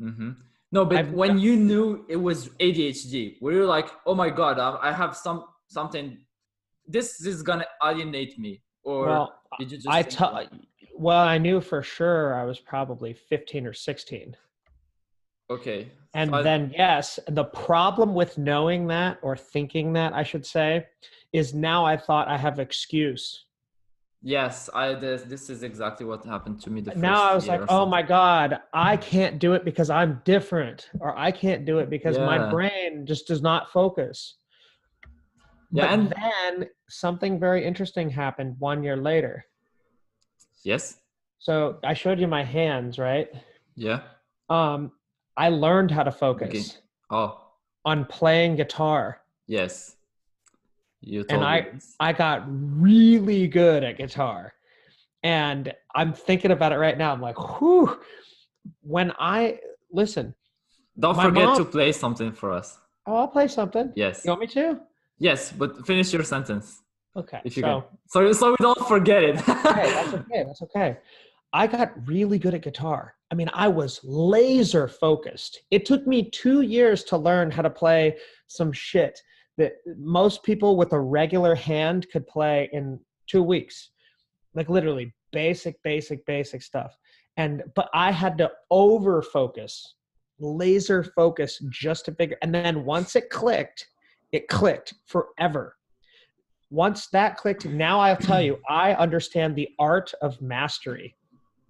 Mm-hmm. 0.00 0.30
No, 0.70 0.84
but 0.84 0.98
I've 0.98 1.12
when 1.12 1.38
you 1.38 1.56
knew 1.56 2.04
it 2.08 2.16
was 2.16 2.48
ADHD, 2.60 3.40
were 3.40 3.52
you 3.52 3.66
like, 3.66 3.88
oh 4.06 4.14
my 4.14 4.30
god, 4.30 4.58
I, 4.58 4.88
I 4.88 4.92
have 4.92 5.16
some 5.16 5.44
something. 5.68 6.18
This 6.86 7.24
is 7.24 7.42
gonna 7.42 7.66
alienate 7.84 8.38
me, 8.38 8.62
or 8.82 9.06
well, 9.06 9.34
did 9.58 9.72
you 9.72 9.78
just? 9.78 9.88
I 9.88 10.02
tell. 10.02 10.46
Well, 10.94 11.20
I 11.20 11.38
knew 11.38 11.60
for 11.60 11.82
sure 11.82 12.34
I 12.34 12.44
was 12.44 12.58
probably 12.58 13.12
15 13.12 13.68
or 13.68 13.72
16. 13.72 14.36
Okay, 15.50 15.90
And 16.14 16.30
so 16.30 16.42
then, 16.42 16.72
yes, 16.76 17.18
the 17.28 17.44
problem 17.44 18.14
with 18.14 18.38
knowing 18.38 18.86
that 18.88 19.18
or 19.22 19.36
thinking 19.36 19.92
that, 19.94 20.12
I 20.12 20.22
should 20.22 20.46
say, 20.46 20.86
is 21.32 21.54
now 21.54 21.84
I 21.84 21.96
thought 21.96 22.28
I 22.28 22.36
have 22.36 22.58
excuse. 22.58 23.44
Yes, 24.20 24.68
I 24.74 24.94
this, 24.94 25.22
this 25.22 25.48
is 25.48 25.62
exactly 25.62 26.04
what 26.04 26.24
happened 26.24 26.60
to 26.62 26.70
me. 26.70 26.80
The 26.80 26.94
now 26.96 27.22
I 27.22 27.34
was 27.34 27.46
like, 27.46 27.62
oh 27.68 27.86
my 27.86 28.02
God, 28.02 28.58
I 28.74 28.96
can't 28.96 29.38
do 29.38 29.52
it 29.52 29.64
because 29.64 29.90
I'm 29.90 30.20
different, 30.24 30.90
or 30.98 31.16
I 31.16 31.30
can't 31.30 31.64
do 31.64 31.78
it 31.78 31.88
because 31.88 32.18
my 32.18 32.50
brain 32.50 33.06
just 33.06 33.28
does 33.28 33.42
not 33.42 33.70
focus. 33.70 34.36
Yeah, 35.70 35.84
but 35.84 35.90
and- 35.92 36.14
then 36.20 36.68
something 36.88 37.38
very 37.38 37.64
interesting 37.64 38.10
happened 38.10 38.56
one 38.58 38.82
year 38.82 38.96
later. 38.96 39.44
Yes. 40.64 40.96
So 41.38 41.78
I 41.84 41.94
showed 41.94 42.18
you 42.18 42.26
my 42.26 42.42
hands, 42.42 42.98
right? 42.98 43.28
Yeah. 43.76 44.00
Um, 44.50 44.90
I 45.38 45.48
learned 45.50 45.90
how 45.92 46.02
to 46.02 46.10
focus 46.10 46.78
Oh, 47.10 47.40
on 47.84 48.04
playing 48.04 48.56
guitar. 48.56 49.20
yes. 49.46 49.94
You 51.00 51.22
told 51.22 51.30
And 51.42 51.48
I, 51.48 51.60
this. 51.60 51.94
I 52.00 52.12
got 52.12 52.42
really 52.48 53.46
good 53.46 53.84
at 53.84 53.96
guitar. 53.98 54.52
And 55.22 55.72
I'm 55.94 56.12
thinking 56.12 56.50
about 56.50 56.72
it 56.72 56.78
right 56.78 56.98
now. 56.98 57.12
I'm 57.12 57.20
like, 57.20 57.38
whew. 57.60 58.00
When 58.82 59.12
I 59.16 59.60
listen, 59.92 60.34
Don't 60.98 61.14
forget 61.14 61.56
to 61.56 61.64
play 61.64 61.92
something 61.92 62.32
for 62.32 62.50
us. 62.52 62.76
oh, 63.06 63.14
I'll 63.14 63.28
play 63.28 63.46
something. 63.46 63.92
Yes. 63.94 64.24
You 64.24 64.30
want 64.32 64.40
me 64.40 64.48
to? 64.48 64.80
Yes, 65.20 65.52
but 65.52 65.86
finish 65.86 66.12
your 66.12 66.24
sentence 66.24 66.82
Okay. 67.16 67.40
if 67.44 67.56
you 67.56 67.62
so, 67.62 67.80
can. 67.82 67.98
So 68.08 68.32
so 68.32 68.50
we 68.50 68.56
don't 68.60 68.84
forget 68.88 69.22
it. 69.22 69.36
okay, 69.48 69.88
that's 69.96 70.14
okay. 70.20 70.42
That's 70.48 70.62
okay. 70.62 70.96
I 71.52 71.66
got 71.66 71.92
really 72.06 72.38
good 72.38 72.54
at 72.54 72.62
guitar. 72.62 73.14
I 73.30 73.34
mean, 73.34 73.50
I 73.52 73.68
was 73.68 74.00
laser 74.04 74.88
focused. 74.88 75.60
It 75.70 75.84
took 75.86 76.06
me 76.06 76.30
two 76.30 76.62
years 76.62 77.04
to 77.04 77.16
learn 77.16 77.50
how 77.50 77.62
to 77.62 77.70
play 77.70 78.16
some 78.46 78.72
shit 78.72 79.18
that 79.56 79.74
most 79.96 80.42
people 80.42 80.76
with 80.76 80.92
a 80.92 81.00
regular 81.00 81.54
hand 81.54 82.06
could 82.12 82.26
play 82.26 82.68
in 82.72 83.00
two 83.26 83.42
weeks. 83.42 83.90
Like 84.54 84.68
literally 84.68 85.14
basic, 85.32 85.82
basic, 85.82 86.24
basic 86.26 86.62
stuff. 86.62 86.96
And 87.36 87.62
but 87.74 87.88
I 87.92 88.12
had 88.12 88.38
to 88.38 88.50
over 88.70 89.22
focus, 89.22 89.94
laser 90.38 91.02
focus 91.02 91.62
just 91.70 92.06
to 92.06 92.14
figure. 92.14 92.38
And 92.42 92.54
then 92.54 92.84
once 92.84 93.14
it 93.16 93.30
clicked, 93.30 93.88
it 94.32 94.48
clicked 94.48 94.94
forever 95.06 95.76
once 96.70 97.08
that 97.08 97.36
clicked, 97.36 97.64
now 97.64 98.00
I'll 98.00 98.16
tell 98.16 98.42
you, 98.42 98.58
I 98.68 98.92
understand 98.94 99.56
the 99.56 99.68
art 99.78 100.12
of 100.20 100.40
mastery. 100.42 101.16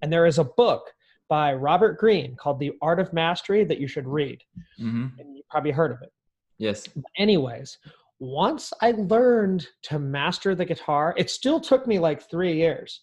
And 0.02 0.12
there 0.12 0.26
is 0.26 0.38
a 0.38 0.44
book 0.44 0.92
by 1.28 1.52
Robert 1.52 1.98
Greene 1.98 2.36
called 2.36 2.58
The 2.58 2.72
Art 2.80 3.00
of 3.00 3.12
Mastery 3.12 3.64
that 3.64 3.78
you 3.78 3.88
should 3.88 4.06
read. 4.06 4.42
hmm 4.78 5.06
And 5.18 5.36
you 5.36 5.42
probably 5.50 5.72
heard 5.72 5.92
of 5.92 6.02
it. 6.02 6.12
Yes. 6.58 6.88
Anyways, 7.16 7.78
once 8.18 8.72
I 8.82 8.92
learned 8.92 9.68
to 9.84 9.98
master 9.98 10.54
the 10.54 10.64
guitar, 10.64 11.14
it 11.16 11.30
still 11.30 11.60
took 11.60 11.86
me 11.86 11.98
like 11.98 12.28
three 12.28 12.54
years. 12.54 13.02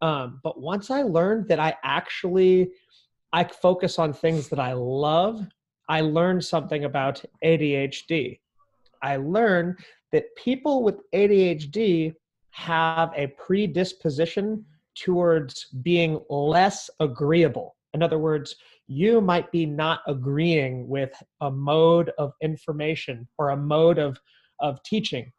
Um, 0.00 0.40
but 0.42 0.60
once 0.60 0.90
I 0.90 1.02
learned 1.02 1.48
that 1.48 1.58
I 1.58 1.74
actually 1.82 2.70
I 3.32 3.44
focus 3.44 3.98
on 3.98 4.12
things 4.12 4.48
that 4.50 4.60
I 4.60 4.74
love, 4.74 5.44
I 5.88 6.02
learned 6.02 6.44
something 6.44 6.84
about 6.84 7.24
ADHD. 7.44 8.38
I 9.02 9.16
learned 9.16 9.78
that 10.12 10.34
people 10.36 10.84
with 10.84 11.00
ADHD 11.12 12.14
have 12.50 13.12
a 13.16 13.26
predisposition 13.26 14.64
towards 14.94 15.66
being 15.82 16.20
less 16.28 16.88
agreeable. 17.00 17.76
In 17.94 18.02
other 18.02 18.18
words, 18.18 18.56
you 18.86 19.20
might 19.20 19.50
be 19.50 19.66
not 19.66 20.00
agreeing 20.06 20.88
with 20.88 21.12
a 21.40 21.50
mode 21.50 22.12
of 22.18 22.32
information 22.42 23.26
or 23.38 23.50
a 23.50 23.56
mode 23.56 23.98
of, 23.98 24.18
of 24.60 24.82
teaching. 24.82 25.32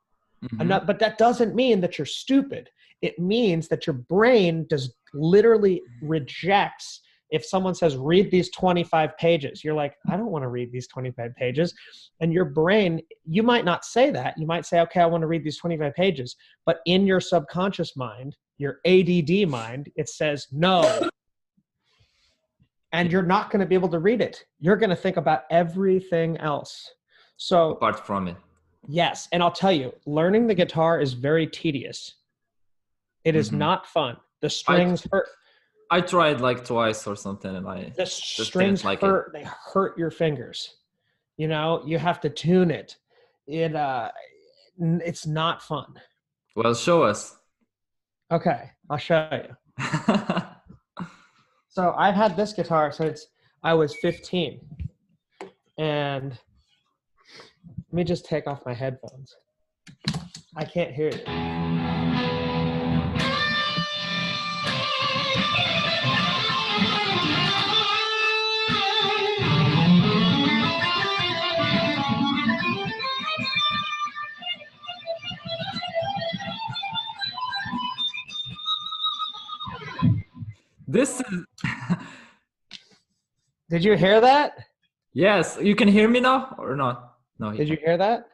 Mhm. 0.44 0.62
Ano- 0.62 0.86
but 0.86 1.00
that 1.00 1.18
doesn't 1.18 1.56
mean 1.56 1.82
that 1.82 1.98
you're 1.98 2.06
stupid. 2.06 2.70
It 3.02 3.20
means 3.20 3.68
that 3.68 3.86
your 3.86 3.96
brain 3.96 4.66
does 4.68 4.96
literally 5.14 5.82
rejects 6.02 7.02
if 7.32 7.46
someone 7.46 7.74
says 7.74 7.98
read 7.98 8.30
these 8.32 8.50
25 8.52 9.18
pages 9.18 9.64
you're 9.64 9.74
like 9.74 9.96
i 10.10 10.16
don't 10.18 10.32
want 10.32 10.44
to 10.44 10.48
read 10.48 10.72
these 10.72 10.88
25 10.88 11.36
pages 11.36 11.74
and 12.20 12.32
your 12.32 12.46
brain 12.46 13.02
you 13.26 13.44
might 13.44 13.66
not 13.66 13.84
say 13.84 14.10
that 14.12 14.38
you 14.38 14.46
might 14.46 14.66
say 14.66 14.80
okay 14.80 15.02
i 15.02 15.06
want 15.06 15.22
to 15.22 15.28
read 15.28 15.44
these 15.44 15.58
25 15.58 15.94
pages 15.96 16.36
but 16.66 16.80
in 16.86 17.06
your 17.08 17.20
subconscious 17.20 17.96
mind 17.96 18.36
your 18.58 18.80
add 18.86 19.50
mind 19.50 19.90
it 19.96 20.08
says 20.10 20.48
no 20.52 21.00
and 22.92 23.12
you're 23.12 23.22
not 23.24 23.50
going 23.50 23.60
to 23.60 23.66
be 23.66 23.76
able 23.76 23.90
to 23.90 24.00
read 24.00 24.22
it 24.22 24.46
you're 24.60 24.78
going 24.78 24.90
to 24.90 24.96
think 24.96 25.18
about 25.18 25.44
everything 25.50 26.38
else 26.38 26.92
so 27.38 27.72
Apart 27.72 28.06
from 28.06 28.28
it. 28.30 28.38
Yes, 28.88 29.28
and 29.32 29.42
I'll 29.42 29.52
tell 29.52 29.72
you, 29.72 29.94
learning 30.06 30.48
the 30.48 30.54
guitar 30.54 31.02
is 31.02 31.14
very 31.14 31.48
tedious. 31.48 32.16
It 33.24 33.36
is 33.36 33.50
Mhm. 33.50 33.58
not 33.58 33.88
fun. 33.88 34.18
The 34.42 34.50
strings 34.50 35.08
hurt. 35.12 35.28
I 35.96 36.02
tried 36.02 36.42
like 36.42 36.66
twice 36.66 37.08
or 37.08 37.16
something, 37.16 37.56
and 37.56 37.66
I 37.66 37.94
The 37.96 38.06
strings 38.06 38.84
like 38.84 39.02
it. 39.02 39.06
hurt. 39.06 39.32
They 39.34 39.46
hurt 39.74 39.98
your 39.98 40.12
fingers. 40.12 40.76
You 41.38 41.48
know, 41.48 41.82
you 41.86 41.98
have 41.98 42.20
to 42.22 42.30
tune 42.30 42.70
it. 42.70 42.98
It 43.48 43.74
uh, 43.76 44.12
it's 44.78 45.26
not 45.26 45.62
fun. 45.64 45.94
well 46.56 46.76
show 46.76 47.04
us. 47.04 47.38
Okay, 48.30 48.72
I'll 48.90 48.98
show 48.98 49.30
you. 49.32 49.56
So 51.70 51.94
I've 51.98 52.16
had 52.16 52.38
this 52.38 52.54
guitar 52.54 52.90
since 52.90 53.28
I 53.62 53.74
was 53.74 53.94
15. 53.98 54.62
And 55.78 56.30
let 56.32 57.92
me 57.92 58.06
just 58.06 58.24
take 58.26 58.48
off 58.48 58.66
my 58.66 58.74
headphones. 58.74 59.36
I 60.56 60.64
can't 60.64 60.94
hear 60.94 61.10
you. 61.10 61.85
This 80.96 81.20
is 81.20 81.46
Did 83.70 83.84
you 83.84 83.96
hear 83.96 84.22
that? 84.22 84.54
yes. 85.14 85.58
You 85.62 85.76
can 85.76 85.88
hear 85.88 86.08
me 86.08 86.20
now 86.22 86.56
or 86.58 86.76
not? 86.76 86.98
No. 87.40 87.52
Did 87.52 87.68
you 87.70 87.78
hear 87.86 87.98
that? 87.98 88.28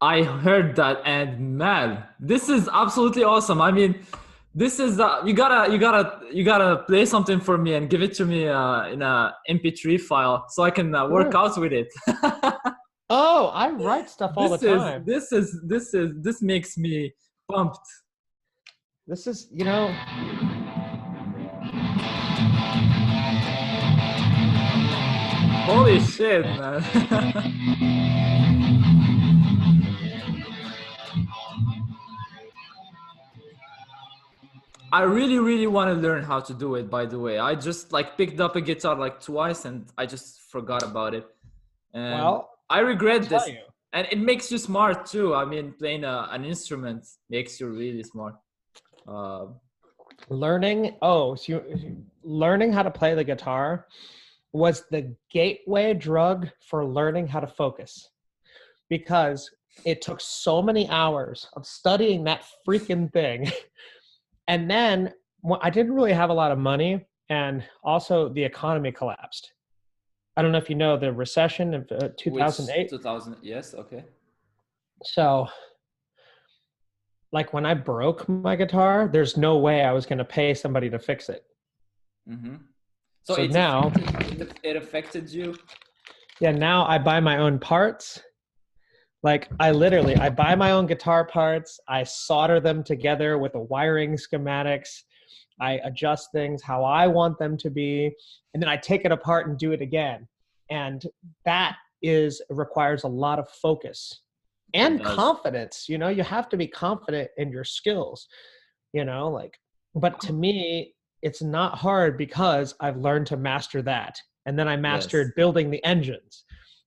I 0.00 0.22
heard 0.22 0.76
that, 0.76 0.96
and 1.06 1.56
man, 1.64 2.04
this 2.20 2.48
is 2.50 2.68
absolutely 2.82 3.24
awesome. 3.24 3.60
I 3.62 3.70
mean, 3.72 3.92
this 4.54 4.78
is 4.86 5.00
uh, 5.00 5.22
you 5.26 5.32
gotta 5.42 5.72
you 5.72 5.78
gotta 5.78 6.04
you 6.36 6.44
gotta 6.44 6.70
play 6.90 7.04
something 7.06 7.40
for 7.40 7.56
me 7.58 7.74
and 7.74 7.88
give 7.92 8.02
it 8.02 8.12
to 8.14 8.24
me 8.26 8.46
uh, 8.48 8.88
in 8.94 9.00
a 9.02 9.34
MP3 9.50 9.98
file 10.00 10.44
so 10.48 10.62
I 10.62 10.70
can 10.70 10.94
uh, 10.94 11.08
work 11.08 11.32
Sure. 11.32 11.40
out 11.42 11.58
with 11.58 11.72
it. 11.72 11.88
Oh, 13.08 13.52
I 13.54 13.70
write 13.70 14.10
stuff 14.10 14.32
all 14.36 14.48
this 14.48 14.62
the 14.62 14.74
is 14.74 14.82
time. 14.82 15.04
this 15.06 15.30
is 15.30 15.46
this 15.72 15.94
is 15.94 16.08
this 16.26 16.42
makes 16.42 16.76
me 16.76 17.14
pumped. 17.48 17.86
This 19.06 19.28
is, 19.28 19.46
you 19.52 19.64
know, 19.64 19.94
Holy 25.66 25.98
shit, 25.98 26.42
man! 26.42 26.84
I 34.92 35.02
really, 35.02 35.40
really 35.40 35.66
want 35.66 35.88
to 35.90 35.94
learn 35.94 36.22
how 36.22 36.38
to 36.38 36.54
do 36.54 36.76
it. 36.76 36.88
By 36.88 37.06
the 37.06 37.18
way, 37.18 37.40
I 37.40 37.56
just 37.56 37.92
like 37.92 38.16
picked 38.16 38.38
up 38.38 38.54
a 38.54 38.60
guitar 38.60 38.94
like 38.94 39.20
twice, 39.20 39.64
and 39.64 39.86
I 39.98 40.06
just 40.06 40.42
forgot 40.52 40.84
about 40.84 41.14
it. 41.14 41.26
And 41.92 42.14
well, 42.14 42.50
I 42.70 42.78
regret 42.78 43.22
I'll 43.22 43.28
this, 43.28 43.48
you. 43.48 43.58
and 43.92 44.06
it 44.12 44.20
makes 44.20 44.52
you 44.52 44.58
smart 44.58 45.06
too. 45.06 45.34
I 45.34 45.44
mean, 45.44 45.72
playing 45.72 46.04
a, 46.04 46.28
an 46.30 46.44
instrument 46.44 47.08
makes 47.28 47.58
you 47.58 47.66
really 47.66 48.04
smart. 48.04 48.36
Uh, 49.06 49.46
learning 50.28 50.96
oh 51.02 51.34
so 51.34 51.52
you, 51.52 52.04
learning 52.22 52.72
how 52.72 52.82
to 52.82 52.90
play 52.90 53.14
the 53.14 53.24
guitar 53.24 53.86
was 54.56 54.84
the 54.90 55.14
gateway 55.30 55.92
drug 55.92 56.48
for 56.66 56.84
learning 56.84 57.26
how 57.26 57.40
to 57.40 57.46
focus 57.46 58.10
because 58.88 59.50
it 59.84 60.00
took 60.00 60.20
so 60.20 60.62
many 60.62 60.88
hours 60.88 61.48
of 61.54 61.66
studying 61.66 62.24
that 62.24 62.42
freaking 62.66 63.12
thing 63.12 63.50
and 64.48 64.70
then 64.70 65.12
i 65.60 65.68
didn't 65.68 65.92
really 65.92 66.12
have 66.12 66.30
a 66.30 66.34
lot 66.34 66.50
of 66.50 66.58
money 66.58 67.04
and 67.28 67.62
also 67.84 68.30
the 68.30 68.42
economy 68.42 68.90
collapsed 68.90 69.52
i 70.36 70.42
don't 70.42 70.52
know 70.52 70.58
if 70.58 70.70
you 70.70 70.76
know 70.76 70.96
the 70.96 71.12
recession 71.12 71.74
of 71.74 71.82
uh, 71.92 72.08
2008 72.16 72.88
2000, 72.88 73.36
yes, 73.42 73.74
okay. 73.74 74.04
so, 75.04 75.46
like 77.32 77.52
when 77.52 77.66
I 77.66 77.74
broke 77.74 78.26
my 78.28 78.56
guitar, 78.56 79.08
there's 79.12 79.36
no 79.36 79.58
way 79.58 79.82
I 79.82 79.92
was 79.92 80.06
going 80.06 80.18
to 80.18 80.24
pay 80.24 80.54
somebody 80.54 80.88
to 80.88 80.98
fix 80.98 81.28
it. 81.28 81.44
Mm-hmm. 82.30 82.54
So 83.26 83.42
it 83.42 83.50
now- 83.50 83.92
it 84.62 84.76
affected 84.76 85.30
you. 85.32 85.56
Yeah, 86.40 86.52
now 86.52 86.86
I 86.86 86.98
buy 86.98 87.18
my 87.18 87.38
own 87.38 87.58
parts. 87.58 88.22
Like 89.22 89.48
I 89.58 89.72
literally, 89.72 90.14
I 90.16 90.30
buy 90.30 90.54
my 90.54 90.70
own 90.70 90.86
guitar 90.86 91.24
parts. 91.26 91.80
I 91.88 92.04
solder 92.04 92.60
them 92.60 92.84
together 92.84 93.38
with 93.38 93.52
the 93.52 93.60
wiring 93.60 94.12
schematics. 94.12 95.02
I 95.60 95.80
adjust 95.82 96.30
things 96.30 96.62
how 96.62 96.84
I 96.84 97.06
want 97.08 97.38
them 97.38 97.56
to 97.58 97.70
be, 97.70 98.12
and 98.54 98.62
then 98.62 98.68
I 98.68 98.76
take 98.76 99.04
it 99.04 99.10
apart 99.10 99.48
and 99.48 99.58
do 99.58 99.72
it 99.72 99.80
again. 99.80 100.28
And 100.70 101.02
that 101.44 101.76
is 102.02 102.40
requires 102.50 103.04
a 103.04 103.08
lot 103.08 103.38
of 103.38 103.48
focus 103.48 104.20
and 104.74 105.02
confidence. 105.02 105.88
You 105.88 105.98
know, 105.98 106.08
you 106.08 106.22
have 106.22 106.48
to 106.50 106.56
be 106.56 106.68
confident 106.68 107.30
in 107.38 107.50
your 107.50 107.64
skills. 107.64 108.28
You 108.92 109.04
know, 109.04 109.28
like, 109.30 109.58
but 109.94 110.20
to 110.20 110.32
me, 110.32 110.94
it's 111.26 111.42
not 111.42 111.76
hard 111.76 112.16
because 112.16 112.76
I've 112.78 112.98
learned 112.98 113.26
to 113.26 113.36
master 113.36 113.82
that, 113.82 114.16
and 114.46 114.56
then 114.56 114.68
I 114.68 114.76
mastered 114.76 115.26
Yes. 115.26 115.34
building 115.34 115.70
the 115.70 115.84
engines. 115.84 116.44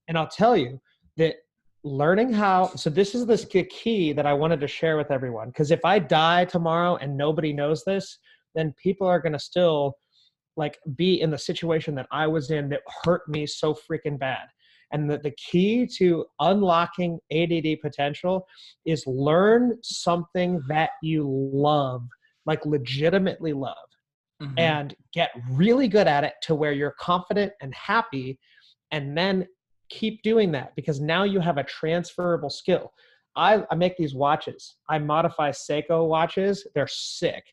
And 0.08 0.16
I'll 0.16 0.26
tell 0.42 0.56
you 0.56 0.80
that 1.18 1.34
learning 1.84 2.32
how 2.32 2.68
so 2.74 2.88
this 2.88 3.14
is 3.14 3.24
this 3.24 3.46
key- 3.46 4.12
that 4.12 4.26
i 4.26 4.34
wanted 4.34 4.60
to 4.60 4.68
share 4.68 4.98
with 4.98 5.10
everyone 5.10 5.48
because 5.48 5.70
if 5.70 5.82
i 5.82 5.98
die 5.98 6.44
tomorrow 6.44 6.96
and 6.96 7.16
nobody 7.16 7.54
knows 7.54 7.82
this 7.84 8.18
then 8.54 8.74
people 8.82 9.06
are 9.06 9.18
going 9.18 9.32
to 9.32 9.38
still 9.38 9.96
like 10.58 10.78
be 10.94 11.22
in 11.22 11.30
the 11.30 11.38
situation 11.38 11.94
that 11.94 12.06
i 12.12 12.26
was 12.26 12.50
in 12.50 12.68
that 12.68 12.82
hurt 13.02 13.22
me 13.28 13.46
so 13.46 13.72
freaking 13.72 14.18
bad 14.18 14.46
and 14.92 15.10
the, 15.10 15.16
the 15.18 15.34
key 15.50 15.86
to 15.86 16.26
unlocking 16.40 17.18
add 17.32 17.64
potential 17.80 18.46
is 18.84 19.02
learn 19.06 19.78
something 19.82 20.60
that 20.68 20.90
you 21.02 21.22
love 21.50 22.06
like 22.44 22.66
legitimately 22.66 23.54
love 23.54 23.89
Mhm. 24.40 24.54
and 24.58 24.94
get 25.12 25.30
really 25.50 25.86
good 25.88 26.06
at 26.06 26.24
it 26.24 26.34
to 26.42 26.54
where 26.54 26.72
you're 26.72 26.94
confident 26.98 27.52
and 27.60 27.74
happy 27.74 28.38
and 28.90 29.16
then 29.16 29.46
keep 29.90 30.22
doing 30.22 30.50
that 30.52 30.74
because 30.76 31.00
now 31.00 31.24
you 31.24 31.40
have 31.40 31.58
a 31.58 31.64
transferable 31.64 32.48
skill. 32.50 32.92
I, 33.36 33.64
I 33.70 33.74
make 33.74 33.96
these 33.96 34.14
watches. 34.14 34.76
I 34.88 34.98
modify 34.98 35.50
seiko 35.50 36.08
watches. 36.08 36.66
They're 36.74 36.86
sick. 36.88 37.44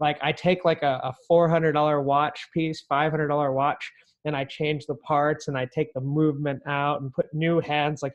Like 0.00 0.18
i 0.22 0.32
take 0.32 0.64
like 0.64 0.82
a, 0.82 1.00
a 1.04 1.14
$400 1.30 2.02
watch 2.02 2.48
piece 2.52 2.84
$500 2.90 3.54
watch 3.54 3.92
and 4.24 4.36
i 4.36 4.44
change 4.44 4.86
the 4.86 4.96
parts 4.96 5.48
and 5.48 5.56
i 5.56 5.66
take 5.66 5.92
the 5.94 6.00
movement 6.00 6.62
out 6.66 7.02
and 7.02 7.12
put 7.12 7.26
new 7.32 7.60
hands. 7.60 8.02
Like 8.02 8.14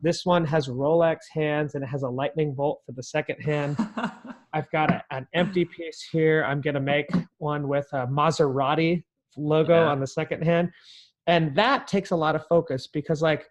this 0.00 0.24
one 0.24 0.44
has 0.44 0.68
rolex 0.68 1.18
hands 1.32 1.74
and 1.74 1.82
it 1.82 1.88
has 1.88 2.02
a 2.02 2.08
lightning 2.08 2.54
bolt 2.54 2.80
for 2.86 2.92
the 2.92 3.02
second 3.02 3.40
hand 3.40 3.76
I've 4.52 4.70
got 4.70 4.90
a, 4.90 5.04
an 5.10 5.26
empty 5.34 5.64
piece 5.64 6.06
here. 6.10 6.44
I'm 6.44 6.60
going 6.60 6.74
to 6.74 6.80
make 6.80 7.08
one 7.38 7.68
with 7.68 7.86
a 7.92 8.06
Maserati 8.06 9.04
logo 9.36 9.74
Yeah. 9.74 9.88
on 9.90 10.00
the 10.00 10.06
second 10.06 10.42
hand. 10.42 10.70
And 11.26 11.54
that 11.54 11.86
takes 11.86 12.12
a 12.12 12.16
lot 12.16 12.34
of 12.34 12.46
focus 12.46 12.86
because, 12.86 13.20
like, 13.20 13.46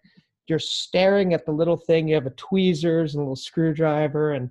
you're 0.48 0.58
staring 0.58 1.34
at 1.34 1.46
the 1.46 1.52
little 1.52 1.76
thing. 1.76 2.08
You 2.08 2.16
have 2.16 2.26
a 2.26 2.30
tweezers 2.30 3.14
and 3.14 3.20
a 3.20 3.22
little 3.24 3.36
screwdriver, 3.36 4.32
and 4.32 4.50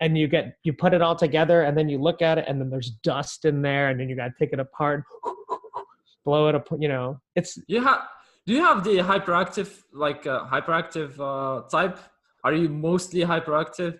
and 0.00 0.16
you 0.16 0.26
get 0.28 0.56
you 0.62 0.72
put 0.72 0.94
it 0.94 1.02
all 1.02 1.14
together, 1.14 1.62
and 1.62 1.76
then 1.76 1.88
you 1.90 1.98
look 1.98 2.22
at 2.22 2.38
it, 2.38 2.46
and 2.48 2.58
then 2.60 2.70
there's 2.70 2.90
dust 3.02 3.44
in 3.44 3.60
there, 3.60 3.90
and 3.90 4.00
then 4.00 4.08
you 4.08 4.16
got 4.16 4.28
to 4.28 4.34
take 4.38 4.54
it 4.54 4.60
apart, 4.60 5.04
blow 6.24 6.48
it 6.48 6.54
up. 6.54 6.66
You 6.78 6.88
know, 6.88 7.20
it's 7.36 7.58
you 7.66 7.82
have 7.82 8.00
do 8.46 8.52
you 8.52 8.62
have 8.62 8.84
the 8.84 8.96
hyperactive 8.98 9.82
like 9.92 10.26
uh, 10.26 10.44
hyperactive 10.46 11.12
uh, 11.20 11.62
type? 11.68 11.98
Are 12.44 12.52
you 12.54 12.68
mostly 12.68 13.20
hyperactive? 13.20 13.98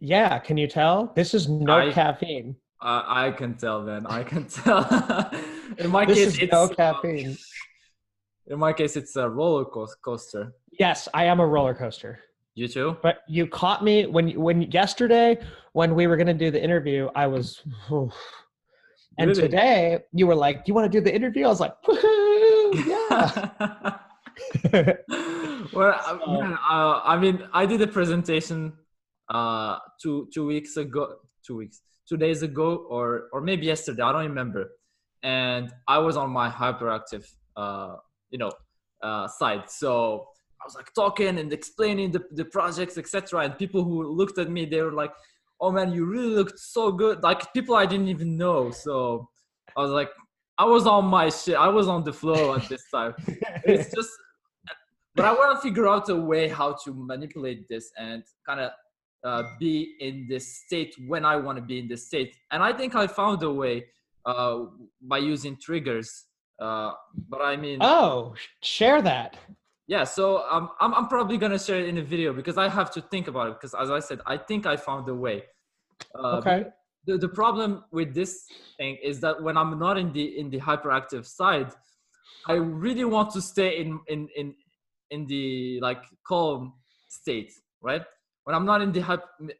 yeah. 0.00 0.38
Can 0.38 0.56
you 0.56 0.66
tell? 0.68 1.12
This 1.16 1.34
is 1.34 1.48
no 1.48 1.78
I- 1.78 1.92
caffeine. 1.92 2.56
Uh, 2.80 3.02
I 3.06 3.32
can 3.32 3.54
tell, 3.56 3.82
man. 3.82 4.06
I 4.06 4.22
can 4.22 4.46
tell. 4.58 4.82
in 5.78 5.90
my 5.90 6.04
This 6.04 6.18
case, 6.18 6.26
is 6.28 6.38
it's 6.38 6.52
no 6.52 6.68
caffeine. 6.68 7.36
in 8.46 8.58
my 8.58 8.72
case, 8.72 8.96
it's 8.96 9.16
a 9.16 9.28
roller 9.28 9.64
co- 9.64 9.88
coaster. 10.04 10.52
Yes, 10.78 11.08
I 11.12 11.24
am 11.24 11.40
a 11.40 11.46
roller 11.46 11.74
coaster. 11.74 12.20
You 12.54 12.68
too? 12.68 12.96
But 13.02 13.22
you 13.28 13.46
caught 13.48 13.82
me 13.82 14.06
when 14.06 14.30
when 14.40 14.62
yesterday 14.70 15.38
when 15.72 15.94
we 15.96 16.06
were 16.06 16.16
going 16.16 16.28
to 16.28 16.34
do 16.46 16.50
the 16.52 16.62
interview, 16.62 17.08
I 17.16 17.26
was. 17.26 17.62
And 19.20 19.28
Really? 19.30 19.42
today 19.42 19.98
you 20.12 20.26
were 20.28 20.36
like, 20.36 20.64
"Do 20.64 20.70
you 20.70 20.74
want 20.74 20.90
to 20.90 20.98
do 20.98 21.02
the 21.02 21.12
interview?" 21.12 21.44
I 21.46 21.48
was 21.48 21.58
like, 21.60 21.74
"Woohoo, 21.84 21.98
yeah!" 22.74 23.98
well, 25.72 26.00
So- 26.04 26.40
man, 26.40 26.52
uh, 26.70 27.00
I 27.04 27.18
mean, 27.18 27.48
I 27.52 27.66
did 27.66 27.80
a 27.82 27.86
presentation 27.86 28.72
uh, 29.28 29.78
two 30.02 30.28
two 30.32 30.46
weeks 30.46 30.76
ago, 30.76 31.16
two 31.46 31.56
weeks, 31.56 31.80
two 32.08 32.16
days 32.16 32.42
ago, 32.42 32.86
or 32.88 33.28
or 33.32 33.40
maybe 33.40 33.66
yesterday. 33.66 34.02
I 34.02 34.12
don't 34.12 34.22
remember. 34.26 34.70
And 35.22 35.72
I 35.88 35.98
was 35.98 36.16
on 36.16 36.30
my 36.30 36.48
hyperactive, 36.48 37.26
uh, 37.56 37.96
you 38.30 38.38
know, 38.38 38.52
uh, 39.02 39.26
side. 39.26 39.68
So 39.68 40.28
I 40.60 40.64
was 40.64 40.74
like 40.76 40.92
talking 40.94 41.38
and 41.38 41.52
explaining 41.52 42.12
the 42.12 42.22
the 42.32 42.44
projects, 42.44 42.96
etc. 42.98 43.40
And 43.44 43.58
people 43.58 43.82
who 43.84 44.06
looked 44.12 44.38
at 44.38 44.48
me, 44.50 44.64
they 44.66 44.80
were 44.82 44.92
like, 44.92 45.12
"Oh 45.60 45.70
man, 45.72 45.92
you 45.92 46.04
really 46.04 46.34
looked 46.34 46.58
so 46.58 46.92
good!" 46.92 47.22
Like 47.22 47.52
people 47.52 47.74
I 47.74 47.86
didn't 47.86 48.08
even 48.08 48.36
know. 48.36 48.70
So 48.70 49.28
I 49.76 49.80
was 49.82 49.90
like, 49.90 50.10
I 50.58 50.64
was 50.64 50.86
on 50.86 51.04
my 51.06 51.28
shit. 51.30 51.54
I 51.56 51.68
was 51.68 51.86
on 51.88 52.04
the 52.04 52.12
flow 52.12 52.54
at 52.56 52.68
this 52.68 52.82
time 52.94 53.14
it's 53.64 53.94
just 53.96 54.10
but 55.14 55.24
i 55.24 55.32
want 55.32 55.50
to 55.56 55.60
figure 55.66 55.88
out 55.88 56.08
a 56.08 56.14
way 56.14 56.48
how 56.48 56.70
to 56.84 56.92
manipulate 56.94 57.68
this 57.68 57.90
and 57.98 58.22
kind 58.46 58.60
of 58.60 58.70
uh, 59.24 59.42
be 59.58 59.96
in 60.00 60.26
this 60.28 60.46
state 60.64 60.94
when 61.08 61.24
i 61.24 61.34
want 61.36 61.56
to 61.58 61.62
be 61.62 61.78
in 61.78 61.88
this 61.88 62.06
state 62.06 62.36
and 62.52 62.62
i 62.62 62.72
think 62.72 62.94
i 62.94 63.06
found 63.06 63.42
a 63.42 63.52
way 63.52 63.84
uh, 64.26 64.64
by 65.00 65.16
using 65.18 65.56
triggers. 65.56 66.26
Uh, 66.60 66.92
but 67.30 67.40
I 67.40 67.56
mean, 67.56 67.78
Oh, 67.80 68.34
share 68.62 69.00
that. 69.00 69.36
yeah. 69.86 70.04
So 70.04 70.44
um, 70.50 70.68
I'm 70.80 70.92
I'm 70.92 71.06
probably 71.08 71.38
gonna 71.38 71.58
share 71.58 71.78
it 71.80 71.88
in 71.88 71.96
a 71.98 72.02
video 72.02 72.32
because 72.34 72.58
I 72.58 72.68
have 72.68 72.90
to 72.96 73.00
think 73.00 73.28
about 73.28 73.46
it 73.48 73.54
because 73.54 73.74
as 73.74 73.90
I 73.90 74.00
said, 74.00 74.20
I 74.26 74.36
think 74.36 74.66
I 74.66 74.76
found 74.76 75.08
a 75.08 75.14
way. 75.14 75.44
Uh, 76.14 76.38
Okay. 76.38 76.66
The, 77.08 77.16
the 77.18 77.28
problem 77.28 77.84
with 77.90 78.14
this 78.14 78.52
thing 78.76 78.98
is 79.02 79.18
that 79.20 79.42
when 79.42 79.56
I'm 79.56 79.78
not 79.78 79.96
in 79.98 80.12
the 80.12 80.38
in 80.38 80.50
the 80.50 80.60
hyperactive 80.60 81.24
side, 81.26 81.72
I 82.46 82.52
really 82.52 83.04
want 83.04 83.30
to 83.32 83.40
stay 83.40 83.80
in 83.80 83.98
in 84.08 84.28
in 84.36 84.54
in 85.10 85.26
the 85.26 85.80
like 85.80 86.02
calm 86.26 86.74
state, 87.08 87.52
right? 87.80 88.02
When 88.44 88.54
I'm 88.54 88.66
not 88.66 88.82
in 88.82 88.92
the 88.92 89.02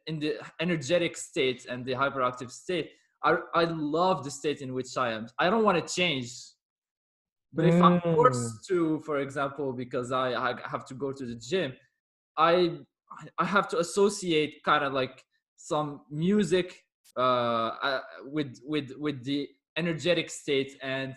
in 0.05 0.19
the 0.19 0.35
energetic 0.61 1.17
state 1.17 1.65
and 1.67 1.83
the 1.83 1.93
hyperactive 1.93 2.51
state, 2.51 2.91
I 3.23 3.37
I 3.55 3.63
love 3.63 4.23
the 4.23 4.31
state 4.31 4.61
in 4.61 4.73
which 4.75 4.95
I 4.95 5.11
am. 5.11 5.27
I 5.39 5.49
don't 5.49 5.63
want 5.63 5.77
to 5.85 5.93
change. 5.93 6.31
But 7.51 7.65
if 7.65 7.81
I'm 7.81 7.99
Mm. 7.99 8.15
forced 8.15 8.67
to, 8.67 9.01
for 9.07 9.17
example, 9.25 9.73
because 9.73 10.11
I, 10.11 10.27
I 10.33 10.53
have 10.73 10.85
to 10.85 10.93
go 10.93 11.11
to 11.11 11.25
the 11.25 11.35
gym, 11.49 11.73
I 12.37 12.77
I 13.39 13.45
have 13.45 13.67
to 13.69 13.79
associate 13.79 14.61
kind 14.63 14.85
of 14.85 14.93
like 14.93 15.25
some 15.57 16.01
music 16.11 16.85
uh, 17.19 17.69
uh, 17.87 18.01
with 18.35 18.51
with 18.65 18.87
with 18.97 19.17
the 19.29 19.39
energetic 19.81 20.27
state 20.29 20.71
and 20.81 21.15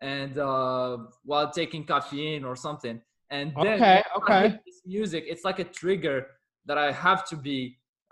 and 0.00 0.38
uh, 0.38 0.98
while 1.24 1.50
taking 1.50 1.82
caffeine 1.84 2.44
or 2.44 2.54
something. 2.66 3.00
And 3.30 3.52
then 3.64 3.78
Okay, 3.82 4.02
okay. 4.18 4.42
this 4.66 4.80
music, 4.86 5.24
it's 5.32 5.44
like 5.44 5.58
a 5.58 5.64
trigger 5.80 6.18
that 6.66 6.78
I 6.78 6.92
have 6.92 7.20
to 7.30 7.36
be 7.36 7.58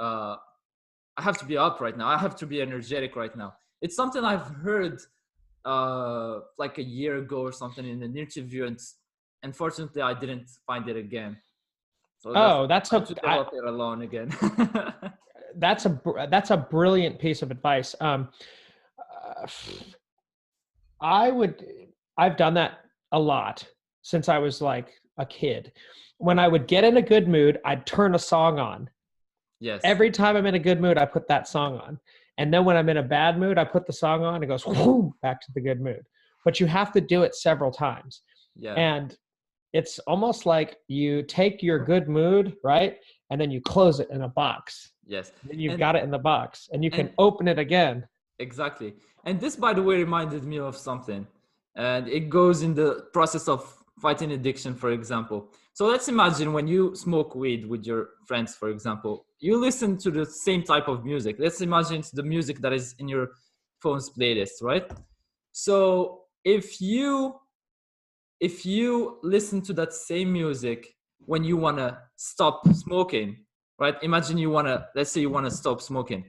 uh, 0.05 0.37
I 1.19 1.23
have 1.29 1.39
to 1.39 1.47
be 1.53 1.57
up 1.57 1.81
right 1.81 1.97
now. 1.97 2.09
I 2.09 2.19
have 2.19 2.37
to 2.43 2.47
be 2.47 2.61
energetic 2.61 3.17
right 3.17 3.35
now. 3.37 3.51
It's 3.83 3.97
something 3.97 4.23
I've 4.25 4.49
heard 4.67 5.01
uh, 5.65 6.41
like 6.59 6.79
a 6.79 6.83
year 6.83 7.17
ago 7.25 7.39
or 7.49 7.53
something 7.53 7.87
in 7.87 8.03
an 8.03 8.17
interview, 8.17 8.65
and 8.67 8.79
unfortunately, 9.43 10.03
I 10.03 10.15
didn't 10.23 10.49
find 10.67 10.89
it 10.89 10.97
again. 10.97 11.37
So 12.19 12.33
Oh, 12.35 12.67
that's 12.67 12.91
have 12.91 13.07
to 13.09 13.15
I- 13.15 13.21
develop 13.21 13.49
it 13.53 13.65
alone 13.65 14.03
again. 14.03 14.29
that's 15.59 15.87
a 15.87 16.01
that's 16.31 16.51
a 16.51 16.57
brilliant 16.57 17.19
piece 17.19 17.43
of 17.43 17.51
advice. 17.51 17.95
Um, 18.01 18.29
uh, 18.99 19.47
I 21.01 21.31
would 21.31 21.65
I've 22.19 22.37
done 22.37 22.55
that 22.55 22.79
a 23.13 23.19
lot 23.19 23.67
since 24.03 24.29
I 24.29 24.39
was 24.39 24.61
like 24.61 24.93
a 25.19 25.27
kid. 25.27 25.73
When 26.19 26.39
I 26.39 26.49
would 26.49 26.67
get 26.67 26.85
in 26.85 26.97
a 26.97 27.03
good 27.03 27.29
mood, 27.29 27.59
I'd 27.65 27.87
turn 27.87 28.15
a 28.15 28.19
song 28.19 28.59
on. 28.59 28.89
yes. 29.61 29.81
Every 29.85 30.11
time 30.11 30.37
I'm 30.37 30.47
in 30.47 30.55
a 30.55 30.59
good 30.59 30.81
mood, 30.81 30.97
I 30.97 31.05
put 31.05 31.29
that 31.29 31.47
song 31.47 31.79
on. 31.79 31.99
And 32.39 32.53
then 32.53 32.65
when 32.65 32.77
I'm 32.77 32.89
in 32.89 32.99
a 32.99 33.03
bad 33.03 33.39
mood, 33.39 33.59
I 33.59 33.65
put 33.65 33.87
the 33.87 33.93
song 33.93 34.25
on 34.25 34.37
and 34.37 34.45
it 34.45 34.47
goes 34.47 34.63
whoom, 34.63 35.13
back 35.23 35.41
to 35.43 35.53
the 35.55 35.61
good 35.61 35.81
mood. 35.81 36.03
But 36.45 36.61
you 36.61 36.67
have 36.67 36.93
to 36.93 37.01
do 37.01 37.23
it 37.23 37.35
several 37.35 37.71
times. 37.71 38.23
yeah. 38.55 38.75
And 38.75 39.17
it's 39.73 39.99
almost 40.01 40.47
like 40.47 40.77
you 40.89 41.23
take 41.23 41.63
your 41.63 41.85
good 41.85 42.09
mood, 42.09 42.55
right? 42.65 42.97
And 43.31 43.41
then 43.41 43.51
you 43.51 43.61
close 43.61 44.01
it 44.01 44.09
in 44.11 44.23
a 44.23 44.29
box. 44.29 44.93
yes. 45.09 45.33
Then 45.45 45.59
you've 45.61 45.73
And- 45.75 45.79
got 45.79 45.95
it 45.97 46.03
in 46.03 46.11
the 46.11 46.19
box 46.19 46.69
and 46.73 46.83
you 46.85 46.91
can 46.91 47.07
and- 47.07 47.15
open 47.19 47.47
it 47.49 47.59
again. 47.59 48.07
Exactly. 48.39 48.95
And 49.25 49.41
this, 49.41 49.55
by 49.57 49.73
the 49.73 49.83
way, 49.83 49.97
reminded 49.97 50.43
me 50.45 50.59
of 50.59 50.77
something. 50.77 51.27
And 51.77 52.09
it 52.09 52.29
goes 52.29 52.63
in 52.63 52.75
the 52.75 53.07
process 53.13 53.49
of 53.49 53.61
fighting 54.01 54.33
addiction, 54.33 54.75
for 54.75 54.91
example. 54.91 55.49
So 55.75 55.87
let's 55.87 56.09
imagine 56.09 56.53
when 56.53 56.67
you 56.67 56.95
smoke 56.97 57.35
weed 57.35 57.67
with 57.67 57.87
your 57.87 58.11
friends, 58.27 58.55
for 58.55 58.69
example, 58.71 59.27
you 59.39 59.59
listen 59.59 59.97
to 59.99 60.11
the 60.11 60.27
same 60.27 60.63
type 60.63 60.89
of 60.89 61.05
music. 61.05 61.37
Let's 61.39 61.61
imagine 61.61 61.97
it's 62.01 62.11
the 62.11 62.23
music 62.23 62.59
that 62.61 62.73
is 62.73 62.95
in 62.99 63.09
your 63.09 63.29
phone's 63.83 64.11
playlist, 64.11 64.63
right? 64.63 64.91
So 65.53 66.23
if 66.45 66.81
you 66.81 67.41
if 68.41 68.67
you 68.67 69.19
listen 69.23 69.63
to 69.63 69.73
that 69.75 69.93
same 69.95 70.33
music 70.33 70.96
when 71.25 71.45
you 71.45 71.57
want 71.57 71.79
to 71.79 71.99
stop 72.17 72.67
smoking, 72.73 73.45
right? 73.79 73.97
Imagine 74.03 74.39
you 74.39 74.51
want 74.51 74.69
to 74.69 74.87
let's 74.95 75.11
say 75.11 75.21
you 75.21 75.31
want 75.31 75.47
to 75.47 75.51
stop 75.51 75.81
smoking 75.81 76.25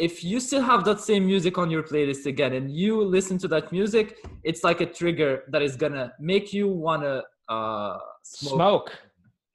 if 0.00 0.24
you 0.24 0.40
still 0.40 0.62
have 0.62 0.82
that 0.84 0.98
same 0.98 1.26
music 1.26 1.58
on 1.58 1.70
your 1.70 1.82
playlist 1.82 2.24
again 2.24 2.54
and 2.54 2.70
you 2.74 3.04
listen 3.04 3.36
to 3.36 3.46
that 3.46 3.70
music 3.70 4.16
it's 4.44 4.64
like 4.64 4.80
a 4.80 4.86
trigger 4.86 5.44
that 5.52 5.60
is 5.60 5.76
gonna 5.76 6.10
make 6.18 6.54
you 6.54 6.66
wanna 6.68 7.22
uh 7.50 7.98
smoke, 8.22 8.54
Smoke, 8.54 8.98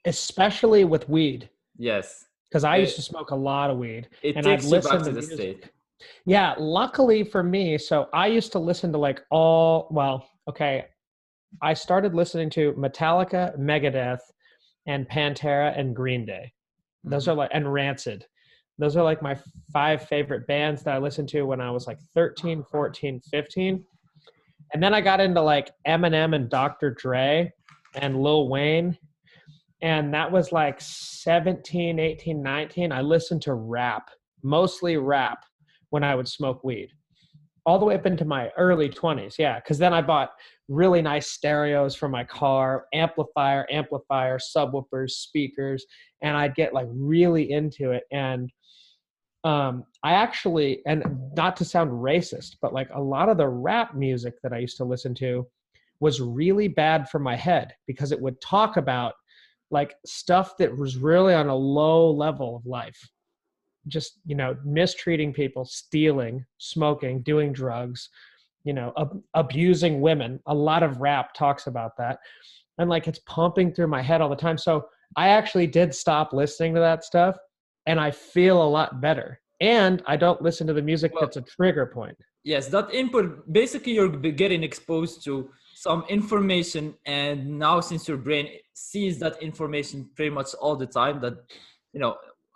especially 0.06 0.84
with 0.86 1.10
weed. 1.10 1.50
yes 1.78 2.26
Because 2.48 2.64
I 2.64 2.78
used 2.78 2.96
to 2.98 3.02
smoke 3.02 3.32
a 3.32 3.36
lot 3.36 3.72
of 3.72 3.78
weed. 3.78 4.08
it 4.22 4.36
and 4.36 4.46
I'd 4.48 4.60
takes 4.60 4.72
you 4.72 4.80
back 4.82 5.00
to 5.00 5.06
to 5.06 5.12
the 5.12 5.22
music. 5.22 5.38
state 5.38 5.70
Yeah, 6.26 6.54
luckily 6.60 7.24
for 7.24 7.42
me, 7.42 7.78
so 7.80 8.08
I 8.14 8.28
used 8.28 8.52
to 8.52 8.60
listen 8.60 8.92
to 8.92 9.00
like 9.00 9.22
all, 9.32 9.88
well, 9.90 10.18
okay. 10.48 10.86
I 11.62 11.74
started 11.74 12.14
listening 12.14 12.50
to 12.52 12.74
Metallica, 12.74 13.58
Megadeth, 13.58 14.20
and 14.88 15.08
Pantera 15.10 15.78
and 15.78 15.96
Green 15.96 16.26
Day. 16.26 16.54
Those 17.04 17.26
Mhm. 17.26 17.32
are 17.32 17.36
like, 17.36 17.52
and 17.54 17.72
Rancid. 17.72 18.26
Those 18.78 18.98
are 18.98 19.04
like 19.04 19.22
my 19.22 19.38
five 19.72 20.04
favorite 20.04 20.48
bands 20.48 20.84
that 20.84 20.96
I 20.96 20.98
listened 20.98 21.30
to 21.30 21.44
when 21.44 21.62
I 21.62 21.72
was 21.72 21.88
like 21.88 22.00
13, 22.14 22.64
14, 22.64 23.22
15. 23.32 23.86
And 24.74 24.84
then 24.84 24.94
I 24.94 25.02
got 25.02 25.22
into 25.22 25.42
like 25.42 25.72
Eminem 25.88 26.36
and 26.36 26.50
Dr. 26.50 26.92
Dre 26.92 27.52
and 27.96 28.22
Lil 28.22 28.50
Wayne. 28.50 28.98
And 29.82 30.14
that 30.14 30.32
was 30.32 30.52
like 30.52 30.82
17, 30.82 32.00
18, 32.00 32.42
19. 32.42 32.92
I 32.92 33.02
listened 33.02 33.42
to 33.44 33.54
rap, 33.54 34.10
mostly 34.44 34.98
rap, 34.98 35.46
when 35.92 36.04
I 36.04 36.16
would 36.16 36.28
smoke 36.28 36.64
weed. 36.64 36.90
All 37.66 37.80
the 37.80 37.86
way 37.86 37.96
up 37.96 38.06
into 38.06 38.26
my 38.26 38.50
early 38.58 38.90
20s. 38.90 39.36
Yeah. 39.40 39.60
Cause 39.62 39.78
then 39.78 39.94
I 39.94 40.02
bought 40.02 40.32
really 40.68 41.02
nice 41.02 41.28
stereos 41.28 41.96
for 41.96 42.10
my 42.10 42.24
car, 42.24 42.86
amplifier, 42.94 43.68
amplifier, 43.72 44.40
subwoofers, 44.40 45.12
speakers, 45.12 45.86
and 46.22 46.36
I'd 46.36 46.56
get 46.56 46.74
like 46.74 46.88
really 46.90 47.52
into 47.52 47.92
it. 47.92 48.04
And 48.12 48.52
um, 49.44 49.84
I 50.04 50.14
actually, 50.14 50.82
and 50.88 51.04
not 51.36 51.56
to 51.58 51.66
sound 51.66 51.92
racist, 51.92 52.56
but 52.62 52.74
like 52.74 52.90
a 52.94 53.02
lot 53.02 53.30
of 53.30 53.38
the 53.38 53.48
rap 53.48 53.96
music 53.96 54.34
that 54.42 54.54
I 54.54 54.58
used 54.58 54.78
to 54.78 54.86
listen 54.86 55.14
to 55.16 55.48
was 56.00 56.20
really 56.20 56.68
bad 56.68 57.10
for 57.10 57.20
my 57.20 57.36
head 57.36 57.72
because 57.86 58.12
it 58.12 58.20
would 58.20 58.42
talk 58.42 58.78
about 58.78 59.14
like 59.72 59.94
stuff 60.06 60.58
that 60.58 60.76
was 60.76 60.98
really 60.98 61.34
on 61.34 61.48
a 61.48 61.56
low 61.56 62.12
level 62.12 62.56
of 62.56 62.66
life. 62.66 63.00
Just, 63.88 64.20
you 64.26 64.36
know, 64.36 64.58
mistreating 64.66 65.32
people, 65.32 65.64
stealing, 65.64 66.44
smoking, 66.58 67.22
doing 67.22 67.54
drugs, 67.54 68.10
you 68.66 68.74
know, 68.74 68.92
ab- 68.98 69.22
abusing 69.36 70.02
women. 70.02 70.40
A 70.48 70.54
lot 70.54 70.84
of 70.84 71.00
rap 71.00 71.34
talks 71.34 71.68
about 71.68 71.96
that. 71.98 72.20
And 72.78 72.90
like 72.90 73.08
it's 73.08 73.20
pumping 73.20 73.72
through 73.74 73.88
my 73.88 74.02
head 74.02 74.20
all 74.22 74.30
the 74.30 74.36
time. 74.36 74.58
So 74.58 74.86
I 75.16 75.30
actually 75.30 75.68
did 75.68 75.96
stop 75.96 76.34
listening 76.34 76.74
to 76.74 76.82
that 76.82 77.04
stuff 77.06 77.38
and 77.86 78.00
I 78.00 78.12
feel 78.12 78.62
a 78.62 78.68
lot 78.78 79.00
better. 79.00 79.40
And 79.62 80.04
I 80.08 80.18
don't 80.18 80.42
listen 80.42 80.68
to 80.68 80.74
the 80.74 80.82
music 80.82 81.14
Well- 81.14 81.22
that's 81.22 81.38
a 81.38 81.42
trigger 81.58 81.86
point. 81.86 82.18
yes 82.54 82.64
that 82.76 82.88
input 83.02 83.26
basically 83.62 83.94
you're 83.98 84.16
getting 84.44 84.62
exposed 84.70 85.16
to 85.28 85.34
some 85.86 86.02
information 86.18 86.84
and 87.20 87.38
now 87.68 87.76
since 87.90 88.04
your 88.10 88.20
brain 88.28 88.46
sees 88.92 89.14
that 89.24 89.36
information 89.50 89.98
pretty 90.16 90.34
much 90.40 90.50
all 90.64 90.76
the 90.84 90.90
time 91.00 91.16
that 91.26 91.36
you 91.94 92.00
know 92.04 92.12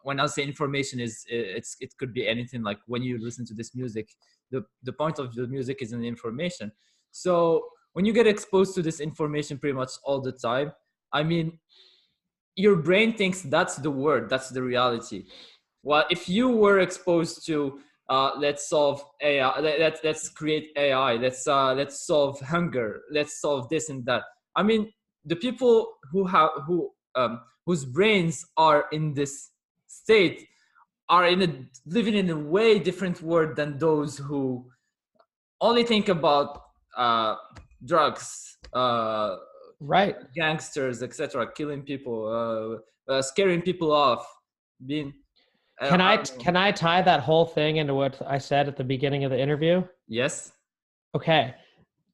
when 0.07 0.17
i 0.23 0.25
say 0.35 0.41
information 0.53 0.97
is 1.07 1.13
it's 1.27 1.71
it 1.85 1.91
could 1.99 2.11
be 2.19 2.23
anything 2.35 2.61
like 2.69 2.79
when 2.93 3.01
you 3.09 3.15
listen 3.27 3.43
to 3.49 3.55
this 3.59 3.71
music 3.81 4.07
the 4.51 4.63
the 4.83 4.93
point 4.93 5.19
of 5.19 5.33
the 5.35 5.47
music 5.47 5.81
is 5.81 5.91
an 5.91 6.03
information 6.03 6.71
so 7.11 7.65
when 7.93 8.05
you 8.05 8.13
get 8.13 8.27
exposed 8.27 8.75
to 8.75 8.81
this 8.81 8.99
information 8.99 9.57
pretty 9.57 9.75
much 9.75 9.91
all 10.03 10.21
the 10.21 10.31
time 10.31 10.71
i 11.13 11.23
mean 11.23 11.57
your 12.55 12.75
brain 12.75 13.15
thinks 13.15 13.41
that's 13.41 13.75
the 13.77 13.91
word 13.91 14.29
that's 14.29 14.49
the 14.49 14.61
reality 14.61 15.23
well 15.83 16.05
if 16.09 16.27
you 16.27 16.49
were 16.49 16.79
exposed 16.79 17.45
to 17.45 17.79
uh, 18.09 18.31
let's 18.37 18.67
solve 18.67 19.03
AI. 19.21 19.59
Let, 19.59 19.79
let, 19.79 19.99
let's 20.03 20.29
create 20.29 20.71
AI. 20.75 21.13
Let's 21.13 21.47
uh, 21.47 21.73
let's 21.75 22.05
solve 22.07 22.39
hunger. 22.41 23.01
Let's 23.11 23.39
solve 23.39 23.69
this 23.69 23.89
and 23.89 24.03
that. 24.05 24.23
I 24.55 24.63
mean, 24.63 24.91
the 25.25 25.35
people 25.35 25.87
who 26.11 26.25
have 26.25 26.49
who 26.65 26.89
um, 27.15 27.41
whose 27.65 27.85
brains 27.85 28.43
are 28.57 28.85
in 28.91 29.13
this 29.13 29.51
state 29.87 30.47
are 31.09 31.27
in 31.27 31.41
a 31.41 31.49
living 31.85 32.15
in 32.15 32.29
a 32.29 32.37
way 32.37 32.79
different 32.79 33.21
world 33.21 33.55
than 33.55 33.77
those 33.77 34.17
who 34.17 34.65
only 35.61 35.83
think 35.83 36.07
about 36.09 36.61
uh, 36.95 37.35
drugs, 37.85 38.57
uh, 38.73 39.35
Right. 39.81 40.15
gangsters, 40.35 41.01
etc., 41.01 41.51
killing 41.53 41.83
people, 41.83 42.27
uh, 43.09 43.11
uh, 43.11 43.21
scaring 43.21 43.61
people 43.61 43.91
off, 43.93 44.27
being. 44.85 45.13
uh, 45.81 45.87
Can 45.89 46.01
I 46.01 46.17
don't 46.17 46.39
can 46.39 46.55
I 46.57 46.71
tie 46.71 47.01
that 47.01 47.21
whole 47.21 47.45
thing 47.45 47.77
into 47.77 47.95
what 47.95 48.21
I 48.27 48.37
said 48.39 48.67
at 48.67 48.75
the 48.75 48.83
beginning 48.83 49.23
of 49.23 49.31
the 49.31 49.39
interview? 49.39 49.83
Yes. 50.07 50.51
Okay. 51.15 51.55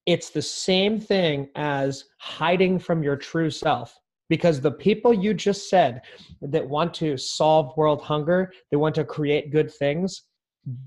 It's 0.06 0.30
the 0.30 0.42
same 0.44 1.00
thing 1.00 1.50
as 1.56 2.06
hiding 2.20 2.78
from 2.78 3.02
your 3.02 3.16
true 3.16 3.50
self 3.50 3.98
because 4.30 4.60
the 4.60 4.72
people 4.72 5.14
you 5.14 5.34
just 5.34 5.70
said 5.70 6.02
that 6.42 6.68
want 6.68 6.94
to 6.96 7.18
solve 7.18 7.76
world 7.78 8.02
hunger, 8.02 8.52
they 8.72 8.78
want 8.78 8.96
to 8.96 9.04
create 9.04 9.52
good 9.52 9.72
things, 9.72 10.24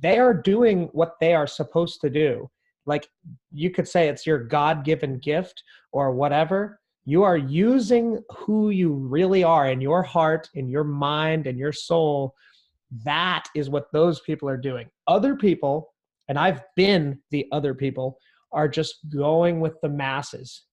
they 0.00 0.18
are 0.18 0.34
doing 0.34 0.88
what 0.92 1.14
they 1.20 1.34
are 1.34 1.46
supposed 1.46 2.00
to 2.00 2.10
do. 2.10 2.50
Like 2.86 3.06
you 3.52 3.70
could 3.70 3.86
say 3.86 4.08
it's 4.08 4.26
your 4.26 4.38
god-given 4.38 5.18
gift 5.18 5.62
or 5.92 6.12
whatever. 6.12 6.80
You 7.04 7.22
are 7.22 7.36
using 7.36 8.22
who 8.30 8.70
you 8.70 8.92
really 8.92 9.44
are 9.44 9.70
in 9.70 9.80
your 9.80 10.02
heart 10.02 10.48
in 10.54 10.68
your 10.68 10.84
mind 10.84 11.46
and 11.46 11.58
your 11.58 11.72
soul. 11.72 12.34
That 13.04 13.48
is 13.54 13.70
what 13.70 13.92
those 13.92 14.20
people 14.20 14.48
are 14.48 14.56
doing. 14.56 14.88
Other 15.06 15.36
people 15.36 15.90
and 16.28 16.38
i've 16.38 16.62
been 16.76 17.18
the 17.30 17.46
other 17.52 17.74
people 17.74 18.18
are 18.52 18.68
just 18.68 19.08
going 19.08 19.60
with 19.60 19.74
the 19.82 19.88
masses 19.88 20.64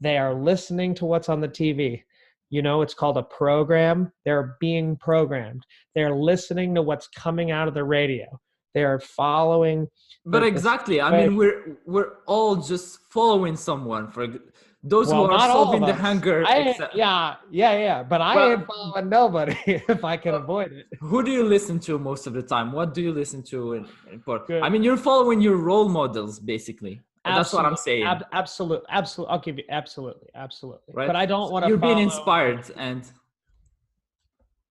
they 0.00 0.16
are 0.18 0.34
listening 0.34 0.94
to 0.94 1.04
what's 1.04 1.28
on 1.28 1.40
the 1.40 1.48
tv 1.48 2.02
you 2.50 2.62
know 2.62 2.80
it's 2.82 2.94
called 2.94 3.16
a 3.16 3.24
program. 3.24 4.12
They're 4.24 4.56
being 4.60 4.96
programmed. 4.96 5.62
They're 5.96 6.14
listening 6.14 6.76
to 6.76 6.82
what's 6.82 7.08
coming 7.08 7.50
out 7.50 7.66
of 7.66 7.74
the 7.74 7.82
radio. 7.82 8.26
They're 8.72 9.00
following 9.00 9.88
but 10.24 10.40
the- 10.40 10.46
exactly 10.46 11.00
i 11.00 11.10
mean 11.10 11.34
we're 11.36 11.78
we're 11.86 12.10
all 12.26 12.56
just 12.56 12.98
following 13.10 13.56
someone 13.56 14.04
for 14.10 14.26
those 14.82 15.08
Well, 15.08 15.26
who 15.26 15.32
are 15.32 15.48
solving 15.48 15.80
the 15.80 15.94
hunger 15.94 16.44
I 16.46 16.58
except- 16.58 16.94
yeah 16.94 17.36
yeah 17.50 17.76
yeah 17.78 18.02
but 18.02 18.20
i 18.20 18.36
Well- 18.36 18.52
ain't 18.52 18.66
following 18.66 19.08
nobody 19.08 19.56
if 19.66 20.04
i 20.04 20.16
can 20.16 20.34
avoid 20.34 20.70
it. 20.72 20.86
Who 21.00 21.22
do 21.24 21.30
you 21.30 21.42
listen 21.44 21.80
to 21.86 21.98
most 21.98 22.26
of 22.28 22.32
the 22.34 22.42
time? 22.42 22.70
What 22.72 22.92
do 22.94 23.00
you 23.02 23.12
listen 23.12 23.42
to 23.52 23.58
in, 23.74 23.86
in 24.12 24.22
i 24.62 24.68
mean 24.68 24.82
you're 24.84 25.02
following 25.10 25.40
your 25.40 25.56
role 25.56 25.88
models 25.88 26.38
basically 26.38 27.00
that's 27.34 27.52
what 27.52 27.64
i'm 27.64 27.76
saying 27.76 28.04
ab- 28.04 28.24
absolute 28.32 28.82
absolute 28.88 29.26
i'll 29.28 29.38
give 29.38 29.58
you 29.58 29.64
absolutely 29.70 30.28
absolutely 30.34 30.92
Right. 30.94 31.06
but 31.06 31.16
i 31.16 31.26
don't 31.26 31.50
want 31.50 31.64
to 31.64 31.68
you're 31.68 31.78
being 31.78 31.98
inspired 31.98 32.70
and 32.76 33.02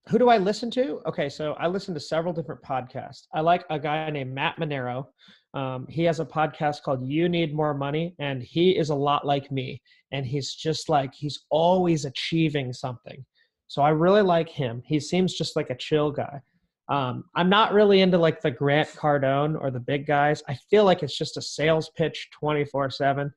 who 0.10 0.20
do 0.20 0.30
I 0.30 0.38
listen 0.38 0.70
to? 0.72 1.02
Okay, 1.08 1.30
so 1.30 1.54
I 1.54 1.68
listen 1.68 1.94
to 1.96 2.00
several 2.00 2.32
different 2.32 2.62
podcasts. 2.62 3.24
I 3.34 3.42
like 3.42 3.66
a 3.72 3.80
guy 3.80 4.08
named 4.12 4.34
Matt 4.36 4.58
Monero. 4.60 5.08
Um, 5.56 5.88
he 5.90 6.04
has 6.04 6.20
a 6.20 6.26
podcast 6.26 6.84
called 6.84 7.04
You 7.08 7.28
Need 7.28 7.56
More 7.56 7.74
Money, 7.74 8.14
and 8.20 8.44
he 8.44 8.78
is 8.78 8.90
a 8.92 8.96
lot 8.96 9.26
like 9.26 9.52
me. 9.52 9.82
And 10.12 10.24
he's 10.26 10.54
just 10.54 10.90
like, 10.90 11.14
he's 11.16 11.46
always 11.50 12.06
achieving 12.06 12.72
something. 12.72 13.26
So 13.68 13.82
I 13.82 13.90
really 13.90 14.22
like 14.22 14.48
him. 14.48 14.84
He 14.86 15.00
seems 15.00 15.34
just 15.34 15.56
like 15.56 15.72
a 15.72 15.76
chill 15.76 16.12
guy. 16.12 16.40
Um, 16.88 17.26
I'm 17.36 17.50
not 17.50 17.74
really 17.74 18.02
into 18.02 18.18
like 18.18 18.42
the 18.42 18.52
Grant 18.52 18.90
Cardone 18.90 19.60
or 19.60 19.72
the 19.72 19.80
big 19.80 20.06
guys. 20.06 20.44
I 20.48 20.56
feel 20.70 20.86
like 20.86 21.02
it's 21.02 21.18
just 21.18 21.38
a 21.38 21.42
sales 21.42 21.90
pitch 21.98 22.30
24 22.40 22.92
7. 22.92 23.34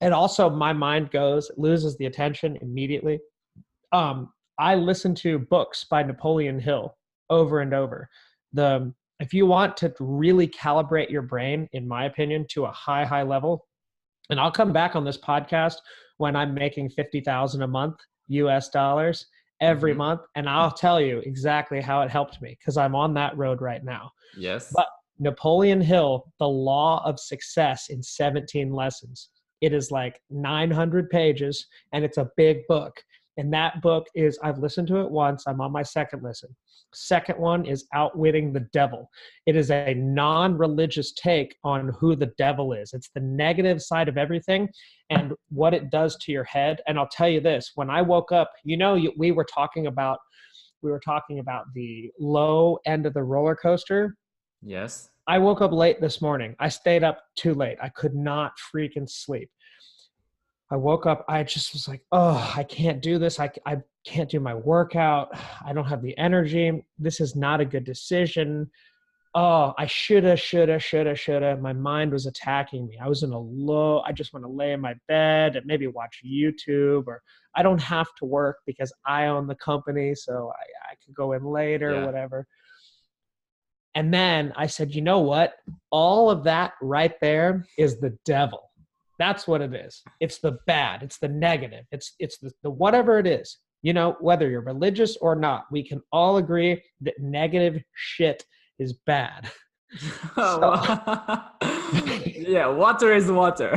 And 0.00 0.14
also, 0.14 0.50
my 0.50 0.72
mind 0.72 1.10
goes, 1.10 1.50
loses 1.56 1.96
the 1.96 2.06
attention 2.06 2.58
immediately. 2.62 3.20
Um, 3.92 4.32
I 4.58 4.74
listen 4.74 5.14
to 5.16 5.38
books 5.38 5.84
by 5.90 6.02
Napoleon 6.02 6.58
Hill 6.58 6.96
over 7.30 7.60
and 7.60 7.74
over. 7.74 8.08
The 8.52 8.92
if 9.20 9.32
you 9.32 9.46
want 9.46 9.76
to 9.78 9.94
really 10.00 10.48
calibrate 10.48 11.10
your 11.10 11.22
brain, 11.22 11.68
in 11.72 11.86
my 11.86 12.06
opinion, 12.06 12.46
to 12.50 12.64
a 12.64 12.72
high, 12.72 13.04
high 13.04 13.22
level, 13.22 13.66
and 14.30 14.40
I'll 14.40 14.50
come 14.50 14.72
back 14.72 14.96
on 14.96 15.04
this 15.04 15.18
podcast 15.18 15.76
when 16.18 16.34
I'm 16.34 16.54
making 16.54 16.90
fifty 16.90 17.20
thousand 17.20 17.62
a 17.62 17.68
month 17.68 17.96
US 18.28 18.68
dollars 18.70 19.26
every 19.60 19.92
Mhm. 19.94 19.98
month, 19.98 20.20
and 20.34 20.48
I'll 20.48 20.70
tell 20.70 21.00
you 21.00 21.18
exactly 21.20 21.80
how 21.80 22.02
it 22.02 22.10
helped 22.10 22.40
me 22.42 22.56
because 22.58 22.76
I'm 22.76 22.94
on 22.94 23.14
that 23.14 23.36
road 23.36 23.60
right 23.60 23.82
now. 23.84 24.10
yes 24.36 24.72
But- 24.74 24.88
Napoleon 25.20 25.80
Hill, 25.80 26.24
The 26.40 26.48
Law 26.48 27.00
of 27.04 27.20
Success 27.20 27.88
in 27.88 28.02
17 28.02 28.72
Lessons. 28.72 29.30
It 29.60 29.72
is 29.72 29.92
like 29.92 30.20
900 30.28 31.08
pages 31.08 31.68
and 31.92 32.04
it's 32.04 32.18
a 32.18 32.28
big 32.36 32.66
book. 32.66 33.00
And 33.36 33.52
that 33.52 33.82
book 33.82 34.06
is, 34.14 34.38
I've 34.42 34.58
listened 34.58 34.88
to 34.88 35.00
it 35.00 35.10
once. 35.10 35.44
I'm 35.46 35.60
on 35.60 35.72
my 35.72 35.82
second 35.82 36.22
listen. 36.22 36.54
Second 36.92 37.38
one 37.38 37.64
is 37.64 37.86
Outwitting 37.92 38.52
the 38.52 38.66
Devil. 38.72 39.10
It 39.46 39.56
is 39.56 39.70
a 39.70 39.94
non 39.94 40.56
religious 40.56 41.12
take 41.12 41.56
on 41.64 41.88
who 41.98 42.14
the 42.14 42.32
devil 42.38 42.72
is. 42.72 42.92
It's 42.92 43.10
the 43.14 43.20
negative 43.20 43.82
side 43.82 44.08
of 44.08 44.16
everything 44.16 44.68
and 45.10 45.32
what 45.48 45.74
it 45.74 45.90
does 45.90 46.16
to 46.18 46.32
your 46.32 46.44
head. 46.44 46.80
And 46.86 46.98
I'll 46.98 47.08
tell 47.08 47.28
you 47.28 47.40
this 47.40 47.72
when 47.74 47.90
I 47.90 48.02
woke 48.02 48.30
up, 48.30 48.52
you 48.64 48.76
know, 48.76 49.00
we 49.16 49.32
were 49.32 49.44
talking 49.44 49.86
about. 49.86 50.18
We 50.82 50.90
were 50.90 51.00
talking 51.00 51.38
about 51.38 51.64
the 51.74 52.10
low 52.20 52.78
end 52.84 53.06
of 53.06 53.14
the 53.14 53.22
roller 53.22 53.56
coaster 53.56 54.18
yes 54.62 55.08
I 55.26 55.38
woke 55.38 55.62
up 55.62 55.72
late 55.72 56.02
this 56.02 56.20
morning. 56.20 56.54
I 56.58 56.68
stayed 56.68 57.02
up 57.02 57.22
too 57.34 57.54
late. 57.54 57.78
I 57.82 57.88
could 57.88 58.14
not 58.14 58.52
freaking 58.74 59.08
sleep. 59.08 59.48
I 60.70 60.76
woke 60.76 61.06
up. 61.06 61.24
I 61.28 61.42
just 61.44 61.72
was 61.72 61.86
like, 61.86 62.02
oh, 62.10 62.52
I 62.56 62.64
can't 62.64 63.02
do 63.02 63.18
this. 63.18 63.38
I, 63.38 63.50
I 63.66 63.78
can't 64.06 64.30
do 64.30 64.40
my 64.40 64.54
workout. 64.54 65.28
I 65.64 65.72
don't 65.72 65.86
have 65.86 66.02
the 66.02 66.16
energy. 66.18 66.84
This 66.98 67.20
is 67.20 67.36
not 67.36 67.60
a 67.60 67.64
good 67.64 67.84
decision. 67.84 68.70
Oh, 69.36 69.74
I 69.76 69.86
shoulda, 69.86 70.36
shoulda, 70.36 70.78
shoulda, 70.78 71.16
shoulda. 71.16 71.56
My 71.56 71.72
mind 71.72 72.12
was 72.12 72.26
attacking 72.26 72.86
me. 72.86 72.98
I 73.02 73.08
was 73.08 73.24
in 73.24 73.32
a 73.32 73.38
low. 73.38 74.00
I 74.00 74.12
just 74.12 74.32
want 74.32 74.44
to 74.44 74.50
lay 74.50 74.72
in 74.72 74.80
my 74.80 74.94
bed 75.08 75.56
and 75.56 75.66
maybe 75.66 75.86
watch 75.88 76.22
YouTube, 76.24 77.08
or 77.08 77.20
I 77.54 77.62
don't 77.62 77.82
have 77.82 78.06
to 78.18 78.24
work 78.24 78.58
because 78.64 78.92
I 79.04 79.26
own 79.26 79.46
the 79.48 79.56
company, 79.56 80.14
so 80.14 80.52
I, 80.54 80.92
I 80.92 80.94
could 81.04 81.14
go 81.14 81.32
in 81.32 81.44
later, 81.44 81.90
Yeah. 81.92 82.06
whatever. 82.06 82.46
And 83.96 84.12
then 84.14 84.52
I 84.56 84.66
said, 84.66 84.94
you 84.94 85.02
know 85.02 85.20
what? 85.20 85.54
All 85.90 86.30
of 86.30 86.44
that 86.44 86.72
right 86.80 87.14
there 87.20 87.66
is 87.78 88.00
the 88.00 88.16
devil. 88.24 88.70
That's 89.18 89.46
what 89.46 89.60
it 89.60 89.74
is. 89.74 90.02
It's 90.20 90.38
the 90.38 90.58
bad. 90.66 91.02
It's 91.02 91.18
the 91.18 91.28
negative. 91.28 91.84
It's 91.92 92.14
it's 92.18 92.38
the, 92.38 92.50
the 92.62 92.70
whatever 92.70 93.18
it 93.18 93.26
is. 93.26 93.58
You 93.82 93.92
know, 93.92 94.16
whether 94.20 94.48
you're 94.48 94.62
religious 94.62 95.16
or 95.18 95.36
not, 95.36 95.66
we 95.70 95.86
can 95.86 96.00
all 96.10 96.38
agree 96.38 96.82
that 97.02 97.14
negative 97.20 97.82
shit 97.94 98.44
is 98.78 98.94
bad. 99.06 99.50
Oh, 100.36 101.48
yeah 102.26 102.66
water 102.66 103.12
is 103.12 103.30
water 103.30 103.72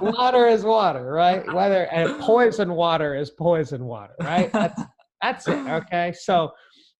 water 0.00 0.46
is 0.46 0.64
water, 0.64 1.12
right? 1.12 1.44
Whether 1.52 1.84
and 1.92 2.18
poison 2.20 2.72
water 2.72 3.14
is 3.14 3.30
poison 3.30 3.84
water, 3.84 4.14
right? 4.20 4.50
That's 4.52 4.80
that's 5.22 5.48
it. 5.48 5.66
Okay. 5.68 6.14
So 6.18 6.52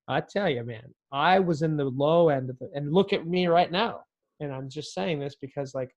I 0.09 0.21
tell 0.21 0.49
you, 0.49 0.65
man, 0.65 0.93
I 1.13 1.39
was 1.39 1.63
in 1.63 1.77
the 1.77 1.85
low 1.85 2.29
end 2.29 2.51
of 2.51 2.59
the, 2.59 2.71
and 2.75 2.93
look 2.93 3.13
at 3.13 3.27
me 3.27 3.47
right 3.47 3.71
now. 3.71 4.01
And 4.41 4.53
I'm 4.53 4.69
just 4.69 4.95
saying 4.95 5.21
this 5.21 5.37
because 5.41 5.75
like 5.75 5.95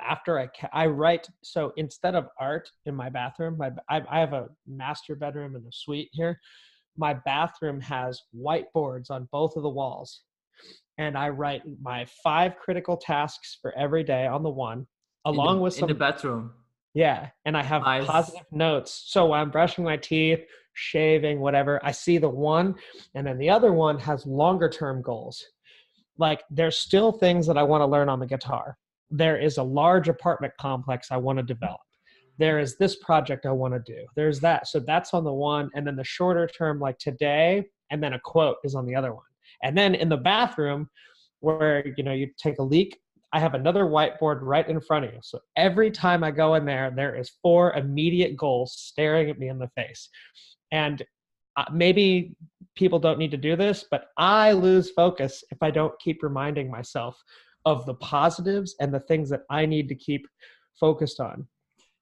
after 0.00 0.38
I 0.38 0.46
ca- 0.48 0.68
I 0.72 0.86
write 0.86 1.28
so 1.42 1.72
instead 1.76 2.14
of 2.14 2.28
art 2.38 2.70
in 2.86 2.94
my 2.94 3.08
bathroom, 3.08 3.56
my 3.58 3.70
I, 3.88 4.02
I 4.08 4.20
have 4.20 4.32
a 4.32 4.48
master 4.66 5.14
bedroom 5.14 5.56
and 5.56 5.66
a 5.66 5.72
suite 5.72 6.10
here. 6.12 6.38
My 6.96 7.14
bathroom 7.14 7.80
has 7.80 8.20
whiteboards 8.36 9.10
on 9.10 9.28
both 9.32 9.56
of 9.56 9.62
the 9.62 9.68
walls, 9.68 10.22
and 10.98 11.16
I 11.16 11.28
write 11.28 11.62
my 11.80 12.06
five 12.22 12.56
critical 12.56 12.96
tasks 12.96 13.58
for 13.60 13.76
every 13.76 14.02
day 14.04 14.26
on 14.26 14.42
the 14.42 14.50
one, 14.50 14.78
In 14.78 14.86
the- 15.24 15.30
along 15.30 15.60
with 15.60 15.74
in 15.74 15.80
some 15.80 15.88
the 15.88 15.94
bathroom 15.94 16.54
yeah, 16.94 17.28
and 17.44 17.56
I 17.56 17.62
have 17.62 17.82
Nice. 17.82 18.06
positive 18.06 18.46
notes. 18.50 19.04
So 19.06 19.26
while 19.26 19.42
I'm 19.42 19.50
brushing 19.50 19.84
my 19.84 19.96
teeth, 19.96 20.40
shaving, 20.72 21.38
whatever, 21.38 21.78
I 21.84 21.92
see 21.92 22.18
the 22.18 22.28
one, 22.28 22.74
and 23.14 23.26
then 23.26 23.38
the 23.38 23.50
other 23.50 23.72
one 23.72 23.98
has 24.00 24.26
longer 24.26 24.68
term 24.68 25.02
goals. 25.02 25.44
Like 26.16 26.42
there's 26.50 26.78
still 26.78 27.12
things 27.12 27.46
that 27.46 27.56
I 27.58 27.62
want 27.62 27.82
to 27.82 27.86
learn 27.86 28.08
on 28.08 28.18
the 28.18 28.26
guitar. 28.26 28.78
There 29.10 29.38
is 29.38 29.58
a 29.58 29.62
large 29.62 30.08
apartment 30.08 30.52
complex 30.60 31.08
I 31.10 31.16
want 31.16 31.38
to 31.38 31.42
develop. 31.42 31.80
There 32.38 32.58
is 32.58 32.76
this 32.76 32.96
project 32.96 33.46
I 33.46 33.50
want 33.50 33.74
to 33.74 33.80
do. 33.92 34.06
There's 34.14 34.40
that. 34.40 34.68
So 34.68 34.78
that's 34.78 35.12
on 35.12 35.24
the 35.24 35.32
one, 35.32 35.70
and 35.74 35.86
then 35.86 35.96
the 35.96 36.04
shorter 36.04 36.46
term, 36.46 36.78
like 36.78 36.98
today, 36.98 37.64
and 37.90 38.02
then 38.02 38.12
a 38.12 38.20
quote 38.20 38.56
is 38.64 38.74
on 38.74 38.86
the 38.86 38.94
other 38.94 39.12
one. 39.12 39.24
And 39.62 39.76
then 39.76 39.94
in 39.94 40.08
the 40.08 40.16
bathroom, 40.16 40.88
where 41.40 41.86
you 41.96 42.04
know 42.04 42.12
you 42.12 42.28
take 42.38 42.58
a 42.58 42.62
leak, 42.62 42.98
I 43.32 43.40
have 43.40 43.54
another 43.54 43.84
whiteboard 43.84 44.38
right 44.42 44.68
in 44.68 44.80
front 44.80 45.04
of 45.04 45.12
you. 45.12 45.20
So 45.22 45.40
every 45.56 45.90
time 45.90 46.24
I 46.24 46.30
go 46.30 46.54
in 46.54 46.64
there, 46.64 46.92
there 46.94 47.14
is 47.14 47.32
four 47.42 47.74
immediate 47.74 48.36
goals 48.36 48.74
staring 48.78 49.30
at 49.30 49.38
me 49.38 49.48
in 49.48 49.58
the 49.58 49.68
face. 49.76 50.08
And 50.72 51.02
uh, 51.56 51.64
maybe 51.72 52.36
people 52.76 52.98
don't 52.98 53.18
need 53.18 53.32
to 53.32 53.36
do 53.36 53.56
this, 53.56 53.84
but 53.90 54.06
I 54.16 54.52
lose 54.52 54.90
focus 54.90 55.44
if 55.50 55.58
I 55.62 55.70
don't 55.70 55.98
keep 55.98 56.22
reminding 56.22 56.70
myself 56.70 57.20
of 57.68 57.86
the 57.86 57.94
positives 57.94 58.74
and 58.80 58.92
the 58.92 59.00
things 59.00 59.28
that 59.30 59.42
I 59.50 59.66
need 59.66 59.86
to 59.88 59.94
keep 59.94 60.26
focused 60.84 61.20
on. 61.20 61.46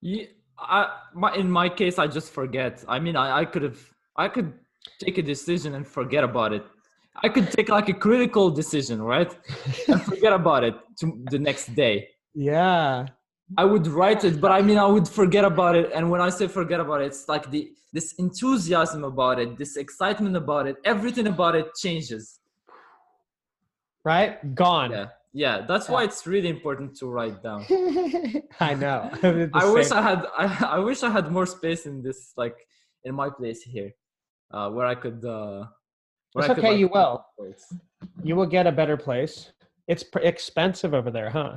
Yeah, 0.01 0.25
I, 0.59 0.81
my, 1.15 1.35
in 1.35 1.51
my 1.51 1.69
case, 1.69 1.99
I 1.99 2.07
just 2.07 2.33
forget. 2.33 2.85
I 2.89 2.99
mean, 2.99 3.17
I, 3.17 3.41
I 3.41 3.45
could 3.45 3.63
have, 3.63 3.81
I 4.17 4.29
could 4.29 4.53
take 5.01 5.19
a 5.19 5.23
decision 5.23 5.75
and 5.75 5.87
forget 5.87 6.25
about 6.25 6.53
it. 6.53 6.65
I 7.25 7.29
could 7.29 7.51
take 7.51 7.69
like 7.69 7.89
a 7.89 7.95
critical 7.95 8.51
decision, 8.51 9.03
right, 9.03 9.33
and 9.89 10.03
forget 10.03 10.33
about 10.33 10.65
it 10.65 10.75
to 11.01 11.25
the 11.31 11.39
next 11.39 11.75
day. 11.75 12.09
Yeah. 12.35 13.07
I 13.57 13.65
would 13.65 13.87
write 13.87 14.25
it, 14.25 14.41
but 14.41 14.51
I 14.51 14.61
mean, 14.61 14.77
I 14.77 14.87
would 14.87 15.09
forget 15.09 15.45
about 15.45 15.77
it. 15.77 15.91
And 15.95 16.11
when 16.11 16.21
I 16.21 16.31
say 16.31 16.47
forget 16.49 16.81
about 16.81 17.01
it, 17.01 17.07
it's 17.07 17.29
like 17.29 17.51
the 17.51 17.71
this 17.93 18.13
enthusiasm 18.15 19.05
about 19.05 19.39
it, 19.39 19.57
this 19.57 19.77
excitement 19.77 20.37
about 20.37 20.67
it, 20.67 20.77
everything 20.85 21.29
about 21.29 21.55
it 21.55 21.75
changes. 21.75 22.41
Right? 24.05 24.55
Gone. 24.55 24.91
Yeah, 24.91 25.07
yeah. 25.37 25.67
That's 25.69 25.89
why 25.89 26.05
it's 26.05 26.27
really 26.27 26.49
important 26.49 26.97
to 26.99 27.07
write 27.07 27.43
down. 27.43 27.67
I 28.61 28.75
know. 28.75 29.11
I 29.55 29.65
wish 29.71 29.91
I 29.91 30.03
had 30.03 30.21
I, 30.37 30.47
I 30.77 30.79
wish 30.79 31.03
I 31.03 31.11
had 31.11 31.31
more 31.31 31.47
space 31.47 31.87
in 31.87 32.03
this 32.03 32.33
like 32.37 32.57
in 33.05 33.15
my 33.15 33.29
place 33.31 33.63
here, 33.63 33.93
uh, 34.51 34.71
where 34.71 34.87
I 34.87 34.95
could. 34.95 35.25
Uh, 35.25 35.67
where 36.33 36.45
It's 36.45 36.51
I 36.51 36.55
could, 36.55 36.65
okay, 36.65 36.73
like, 36.73 36.81
you 36.81 36.89
will. 36.89 37.25
you 38.23 38.35
will 38.37 38.51
get 38.57 38.67
a 38.67 38.73
better 38.73 38.97
place. 38.97 39.53
It's 39.89 40.03
pr- 40.03 40.27
expensive 40.33 40.93
over 40.93 41.11
there, 41.11 41.31
huh? 41.31 41.57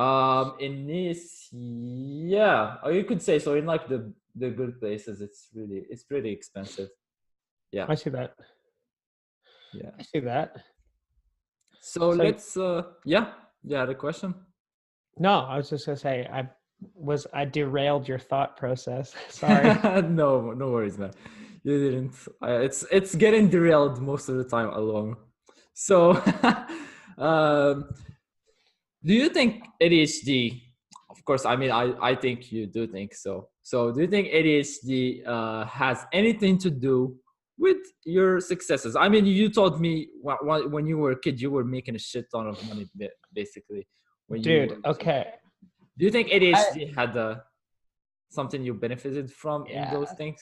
Um, 0.00 0.56
in 0.60 0.86
Nice, 0.86 1.48
yeah, 1.52 2.76
or 2.82 2.92
you 2.92 3.04
could 3.04 3.22
say 3.22 3.38
so. 3.38 3.54
In 3.54 3.66
like 3.66 3.88
the 3.88 4.12
the 4.34 4.50
good 4.50 4.80
places, 4.80 5.20
it's 5.20 5.48
really 5.54 5.84
it's 5.90 6.04
pretty 6.04 6.30
expensive. 6.30 6.88
Yeah, 7.72 7.86
I 7.88 7.94
see 7.96 8.10
that. 8.10 8.34
yeah. 9.74 9.90
I 9.98 10.02
see 10.02 10.20
that. 10.20 10.62
So, 11.80 12.12
So- 12.12 12.16
let's 12.16 12.56
uh, 12.56 12.82
yeah, 13.04 13.32
yeah. 13.64 13.86
The 13.86 13.94
question. 13.94 14.34
No, 15.18 15.40
I 15.40 15.56
was 15.56 15.70
just 15.70 15.86
gonna 15.86 15.96
say 15.96 16.28
I 16.32 16.48
was 16.94 17.26
I 17.32 17.44
derailed 17.44 18.06
your 18.06 18.18
thought 18.18 18.56
process. 18.56 19.14
Sorry. 19.28 19.74
no, 20.08 20.52
no 20.52 20.70
worries, 20.70 20.98
man. 20.98 21.12
You 21.62 21.78
didn't. 21.78 22.14
Uh, 22.42 22.60
it's 22.60 22.84
it's 22.90 23.14
getting 23.14 23.48
derailed 23.48 24.00
most 24.00 24.28
of 24.28 24.36
the 24.36 24.44
time 24.44 24.68
alone. 24.68 25.16
So, 25.74 26.12
um, 27.18 27.90
do 29.04 29.14
you 29.14 29.28
think 29.28 29.64
ADHD? 29.82 30.62
Of 31.10 31.24
course, 31.24 31.44
I 31.44 31.56
mean, 31.56 31.70
I 31.70 31.92
I 32.00 32.14
think 32.14 32.52
you 32.52 32.66
do 32.66 32.86
think 32.86 33.14
so. 33.14 33.48
So, 33.62 33.92
do 33.92 34.00
you 34.00 34.06
think 34.06 34.28
ADHD 34.28 35.26
uh, 35.26 35.64
has 35.66 36.04
anything 36.12 36.58
to 36.58 36.70
do 36.70 37.16
with 37.60 37.76
your 38.04 38.40
successes? 38.40 38.96
I 38.96 39.08
mean, 39.08 39.24
you 39.26 39.48
told 39.50 39.80
me 39.80 40.08
wh- 40.26 40.42
wh- 40.48 40.68
when 40.74 40.86
you 40.90 40.96
were 41.02 41.12
a 41.12 41.20
kid, 41.20 41.40
you 41.40 41.50
were 41.56 41.64
making 41.64 41.94
a 41.94 41.98
shit 41.98 42.26
ton 42.32 42.46
of 42.48 42.56
money, 42.68 42.88
basically. 43.40 43.86
When 44.28 44.38
you 44.40 44.44
Dude, 44.44 44.70
were- 44.70 44.90
okay. 44.92 45.24
do 45.98 46.04
you 46.06 46.10
think 46.10 46.28
ADHD 46.28 46.94
had 46.96 47.16
uh, 47.16 47.36
something 48.30 48.64
you 48.64 48.72
benefited 48.74 49.30
from 49.30 49.66
in 49.66 49.84
those 49.90 50.10
things? 50.12 50.40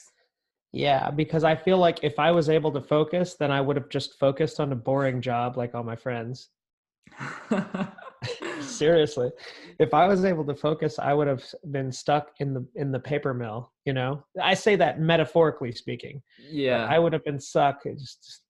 Yeah, 0.72 1.10
because 1.10 1.44
I 1.44 1.56
feel 1.56 1.78
like 1.78 1.98
if 2.02 2.18
I 2.18 2.30
was 2.30 2.48
able 2.48 2.70
to 2.72 2.80
focus, 2.80 3.34
then 3.40 3.50
I 3.50 3.60
would 3.60 3.76
have 3.76 3.88
just 3.88 4.18
focused 4.18 4.60
on 4.60 4.70
a 4.72 4.76
boring 4.76 5.20
job 5.20 5.56
like 5.56 5.74
all 5.74 5.82
my 5.82 5.96
friends. 5.96 6.50
Seriously. 8.78 9.30
If 9.78 9.92
I 9.94 10.06
was 10.06 10.24
able 10.24 10.44
to 10.46 10.54
focus, 10.54 10.98
I 10.98 11.12
would 11.14 11.28
have 11.28 11.44
been 11.70 11.90
stuck 11.92 12.24
in 12.40 12.54
the 12.54 12.66
in 12.74 12.92
the 12.92 13.00
paper 13.00 13.32
mill, 13.34 13.72
you 13.84 13.92
know? 13.92 14.24
I 14.42 14.54
say 14.54 14.76
that 14.76 15.00
metaphorically 15.00 15.72
speaking. 15.72 16.22
yeah. 16.50 16.86
I 16.88 16.98
would 16.98 17.12
have 17.12 17.24
been 17.24 17.40
stuck 17.40 17.84
just, 17.84 18.42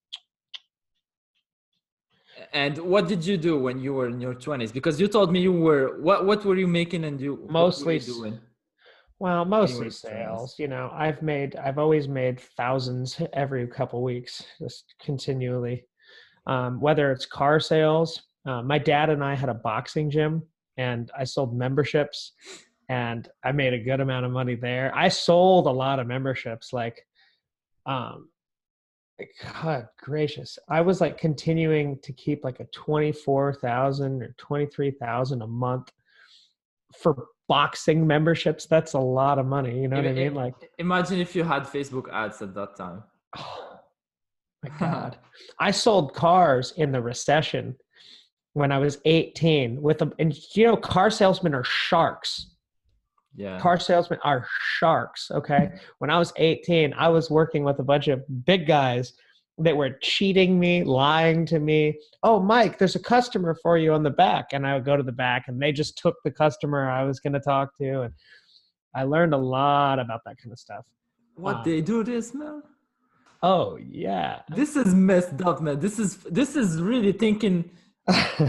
and 2.53 2.77
what 2.77 3.07
did 3.07 3.25
you 3.25 3.37
do 3.37 3.59
when 3.59 3.79
you 3.79 3.93
were 3.93 4.07
in 4.07 4.21
your 4.21 4.33
twenties? 4.33 4.71
Because 4.71 4.99
you 5.01 5.07
told 5.07 5.31
me 5.31 5.39
you 5.41 5.51
were 5.51 5.99
what 6.01 6.25
what 6.25 6.45
were 6.45 6.55
you 6.55 6.67
making 6.67 7.03
and 7.03 7.19
you 7.19 7.45
Mostly 7.49 7.97
you 7.97 8.13
doing? 8.13 8.39
Well, 9.19 9.43
mostly 9.43 9.89
sales. 9.89 10.55
You 10.57 10.69
know, 10.69 10.89
I've 10.93 11.21
made, 11.21 11.57
I've 11.57 11.77
always 11.77 12.07
made 12.07 12.39
thousands 12.39 13.21
every 13.33 13.67
couple 13.67 14.01
weeks, 14.01 14.45
just 14.59 14.95
continually. 15.01 15.85
Um, 16.47 16.79
whether 16.79 17.11
it's 17.11 17.25
car 17.25 17.59
sales, 17.59 18.21
uh, 18.45 18.61
my 18.61 18.77
dad 18.77 19.09
and 19.09 19.23
I 19.23 19.35
had 19.35 19.49
a 19.49 19.53
boxing 19.53 20.09
gym, 20.09 20.43
and 20.77 21.11
I 21.17 21.23
sold 21.23 21.55
memberships, 21.55 22.33
and 22.87 23.27
I 23.43 23.51
made 23.51 23.73
a 23.73 23.79
good 23.79 23.99
amount 23.99 24.25
of 24.25 24.31
money 24.31 24.55
there. 24.55 24.91
I 24.95 25.09
sold 25.09 25.67
a 25.67 25.71
lot 25.71 25.99
of 25.99 26.07
memberships, 26.07 26.73
like, 26.73 27.05
um, 27.85 28.29
God 29.53 29.87
gracious, 29.97 30.57
I 30.69 30.81
was 30.81 31.01
like 31.01 31.17
continuing 31.17 31.99
to 31.99 32.13
keep 32.13 32.43
like 32.43 32.59
a 32.59 32.65
twenty 32.65 33.11
four 33.11 33.53
thousand 33.53 34.21
or 34.23 34.33
twenty 34.37 34.65
three 34.65 34.91
thousand 34.91 35.41
a 35.41 35.47
month 35.47 35.91
for 36.97 37.27
boxing 37.47 38.05
memberships. 38.05 38.65
That's 38.65 38.93
a 38.93 38.99
lot 38.99 39.39
of 39.39 39.45
money 39.45 39.81
you 39.81 39.87
know 39.87 39.97
what 39.97 40.07
i 40.07 40.13
mean? 40.13 40.33
Like 40.35 40.53
Imagine 40.77 41.19
if 41.19 41.35
you 41.35 41.43
had 41.43 41.63
Facebook 41.63 42.11
ads 42.13 42.41
at 42.41 42.53
that 42.55 42.75
time. 42.77 43.03
oh 43.37 43.79
my 44.63 44.69
god. 44.79 45.17
I 45.59 45.71
sold 45.71 46.13
cars 46.13 46.73
in 46.77 46.91
the 46.91 47.01
recession 47.01 47.75
when 48.53 48.71
i 48.71 48.77
was 48.77 48.99
18 49.05 49.81
with 49.81 49.99
them 49.99 50.13
and 50.19 50.35
you 50.55 50.65
know 50.65 50.77
car 50.77 51.09
salesmen 51.09 51.53
are 51.53 51.63
sharks. 51.63 52.47
Yeah. 53.35 53.59
car 53.59 53.79
salesmen 53.79 54.19
are 54.23 54.47
sharks 54.79 55.29
okay? 55.31 55.71
When 55.99 56.09
i 56.09 56.17
was 56.17 56.33
18 56.35 56.93
i 56.93 57.07
was 57.07 57.29
working 57.29 57.63
with 57.63 57.79
a 57.79 57.83
bunch 57.83 58.07
of 58.07 58.23
big 58.45 58.67
guys 58.67 59.13
that 59.61 59.75
were 59.75 59.91
cheating 60.01 60.57
me 60.57 60.83
lying 60.83 61.45
to 61.47 61.59
me. 61.59 61.99
Oh 62.23 62.39
mike 62.39 62.77
there's 62.77 62.95
a 62.95 62.99
customer 62.99 63.55
for 63.61 63.77
you 63.77 63.93
on 63.93 64.03
the 64.03 64.09
back. 64.09 64.47
And 64.53 64.65
i 64.65 64.73
would 64.73 64.85
go 64.85 64.97
to 64.97 65.03
the 65.03 65.11
back 65.11 65.45
and 65.47 65.61
they 65.61 65.71
just 65.71 65.97
took 65.97 66.15
the 66.23 66.31
customer 66.31 66.89
i 66.89 67.03
was 67.03 67.19
going 67.19 67.33
to 67.33 67.39
talk 67.39 67.77
to. 67.77 68.01
And 68.01 68.13
i 68.95 69.03
learned 69.03 69.33
a 69.33 69.37
lot 69.37 69.99
about 69.99 70.21
that 70.25 70.37
kind 70.41 70.51
of 70.51 70.59
stuff. 70.59 70.85
What 71.35 71.57
uh, 71.57 71.63
they 71.63 71.81
do 71.81 72.03
this, 72.03 72.33
man? 72.33 72.63
oh 73.43 73.77
yeah. 73.77 74.41
This 74.49 74.75
is 74.75 74.93
messed 74.93 75.41
up, 75.41 75.61
man. 75.61 75.79
This 75.79 75.99
is 75.99 76.17
this 76.17 76.55
is 76.55 76.81
really 76.81 77.11
thinking 77.11 77.69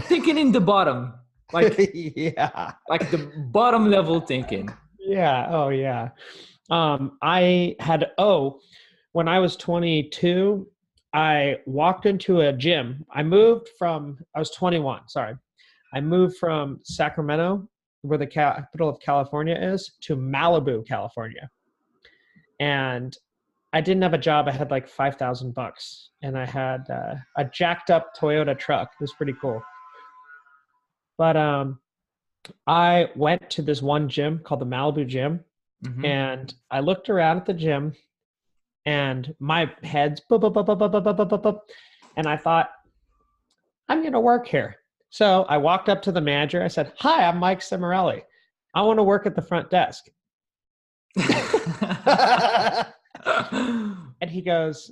thinking 0.01 0.37
in 0.37 0.51
the 0.51 0.61
bottom. 0.61 1.13
Like 1.53 1.91
yeah 1.93 2.73
like 2.89 3.11
the 3.11 3.31
bottom 3.51 3.89
level 3.89 4.19
thinking. 4.21 4.69
Yeah. 4.99 5.47
Oh, 5.49 5.69
yeah. 5.69 6.09
Um, 6.69 7.17
I 7.21 7.75
had 7.79 8.11
oh, 8.17 8.59
when 9.11 9.27
I 9.27 9.39
was 9.39 9.57
22, 9.57 10.65
I 11.13 11.57
walked 11.65 12.05
into 12.05 12.41
a 12.41 12.53
gym. 12.53 13.05
I 13.11 13.23
moved 13.23 13.67
from 13.77 14.17
I 14.35 14.39
was 14.39 14.51
21. 14.51 15.09
Sorry, 15.09 15.35
I 15.93 15.99
moved 15.99 16.37
from 16.37 16.79
Sacramento, 16.83 17.67
where 18.03 18.17
the 18.17 18.27
capital 18.27 18.87
of 18.87 18.99
California 19.01 19.55
is, 19.55 19.91
to 20.01 20.15
Malibu, 20.15 20.87
California, 20.87 21.49
and 22.61 23.17
I 23.73 23.81
didn't 23.81 24.03
have 24.03 24.13
a 24.13 24.17
job. 24.17 24.47
I 24.47 24.51
had 24.51 24.69
like 24.71 24.87
five 24.87 25.15
thousand 25.15 25.53
bucks, 25.53 26.09
and 26.21 26.37
I 26.37 26.45
had 26.45 26.89
uh, 26.89 27.15
a 27.37 27.45
jacked 27.45 27.89
up 27.89 28.13
Toyota 28.19 28.57
truck. 28.57 28.91
It 28.93 29.01
was 29.03 29.13
pretty 29.13 29.33
cool. 29.39 29.61
But 31.17 31.37
um, 31.37 31.79
I 32.67 33.09
went 33.15 33.49
to 33.51 33.61
this 33.61 33.81
one 33.81 34.09
gym 34.09 34.39
called 34.43 34.61
the 34.61 34.65
Malibu 34.65 35.07
Gym, 35.07 35.43
Mhm. 35.85 36.05
and 36.05 36.53
I 36.69 36.79
looked 36.81 37.09
around 37.09 37.37
at 37.37 37.45
the 37.45 37.53
gym, 37.53 37.95
and 38.85 39.33
my 39.39 39.71
head's 39.83 40.19
bup, 40.21 40.41
bup, 40.41 40.53
bup, 40.53 40.65
bup, 40.65 40.79
bup, 40.79 40.91
bup, 40.91 41.03
bup, 41.17 41.29
bup, 41.29 41.43
bup, 41.43 41.65
and 42.17 42.27
I 42.27 42.35
thought, 42.37 42.71
I'm 43.87 44.01
going 44.01 44.13
to 44.13 44.19
work 44.19 44.47
here. 44.47 44.77
So 45.11 45.43
I 45.49 45.57
walked 45.57 45.89
up 45.89 46.01
to 46.03 46.11
the 46.11 46.21
manager. 46.21 46.61
I 46.63 46.67
said, 46.67 46.93
"Hi, 46.99 47.25
I'm 47.25 47.37
Mike 47.37 47.59
Cimorelli. 47.61 48.21
I 48.73 48.81
want 48.81 48.99
to 48.99 49.03
work 49.03 49.25
at 49.25 49.35
the 49.35 49.41
front 49.41 49.69
desk." 49.69 50.05
and 53.25 54.29
he 54.29 54.41
goes, 54.41 54.91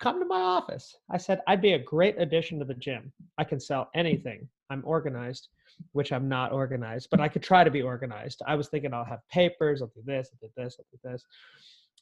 "Come 0.00 0.18
to 0.20 0.26
my 0.26 0.40
office." 0.40 0.96
I 1.10 1.18
said, 1.18 1.40
"I'd 1.46 1.62
be 1.62 1.72
a 1.72 1.78
great 1.78 2.20
addition 2.20 2.58
to 2.58 2.64
the 2.64 2.74
gym. 2.74 3.12
I 3.38 3.44
can 3.44 3.60
sell 3.60 3.90
anything. 3.94 4.48
I'm 4.70 4.82
organized." 4.84 5.48
Which 5.92 6.12
I'm 6.12 6.28
not 6.28 6.52
organized, 6.52 7.08
but 7.10 7.18
I 7.18 7.28
could 7.28 7.42
try 7.42 7.64
to 7.64 7.70
be 7.70 7.80
organized. 7.80 8.42
I 8.46 8.54
was 8.56 8.68
thinking 8.68 8.92
I'll 8.92 9.06
have 9.06 9.20
papers, 9.30 9.80
I'll 9.80 9.88
do 9.88 10.02
this, 10.04 10.28
I'll 10.30 10.46
do 10.46 10.52
this, 10.54 10.76
I'll 10.78 10.86
do 10.92 10.98
this. 11.10 11.24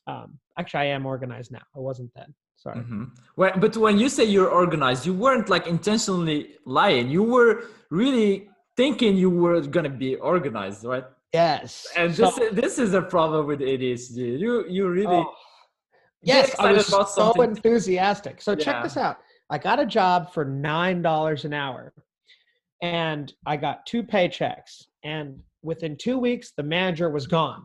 Um, 0.09 0.39
actually, 0.59 0.81
I 0.81 0.85
am 0.87 1.07
organized 1.07 1.53
now. 1.53 1.63
I 1.75 1.79
wasn't 1.79 2.11
then. 2.15 2.35
Sorry. 2.57 2.81
Mhm. 2.81 3.17
Well, 3.37 3.53
but 3.59 3.77
when 3.77 3.97
you 3.99 4.09
say 4.09 4.25
you're 4.25 4.51
organized, 4.51 5.07
you 5.07 5.15
weren't 5.15 5.49
like 5.49 5.67
intentionally 5.69 6.57
lying. 6.67 7.09
You 7.09 7.23
were 7.23 7.65
really 7.91 8.51
thinking 8.77 9.17
you 9.17 9.31
were 9.31 9.61
gonna 9.63 9.89
be 9.89 10.17
organized, 10.17 10.85
right? 10.85 11.05
Yes. 11.33 11.87
And 11.97 12.15
So- 12.15 12.27
this 12.27 12.39
is, 12.39 12.53
this 12.55 12.79
is 12.79 12.95
a 12.95 13.03
problem 13.03 13.47
with 13.47 13.61
ADHD. 13.61 14.39
You 14.39 14.67
you 14.69 14.89
really 14.89 15.07
Oh, 15.17 15.35
yes, 16.23 16.55
I 16.59 16.73
was 16.73 16.87
so 17.15 17.33
enthusiastic. 17.41 18.43
So 18.43 18.53
Yeah. 18.53 18.65
check 18.65 18.83
this 18.83 18.97
out. 18.97 19.19
I 19.49 19.59
got 19.59 19.81
a 19.81 19.87
job 19.87 20.33
for 20.33 20.45
nine 20.45 21.03
dollars 21.03 21.45
an 21.45 21.53
hour, 21.53 21.93
and 22.83 23.33
I 23.47 23.57
got 23.57 23.87
two 23.87 24.03
paychecks. 24.03 24.87
And 25.05 25.43
within 25.63 25.97
two 25.97 26.19
weeks, 26.19 26.53
the 26.57 26.63
manager 26.63 27.11
was 27.11 27.27
gone, 27.27 27.65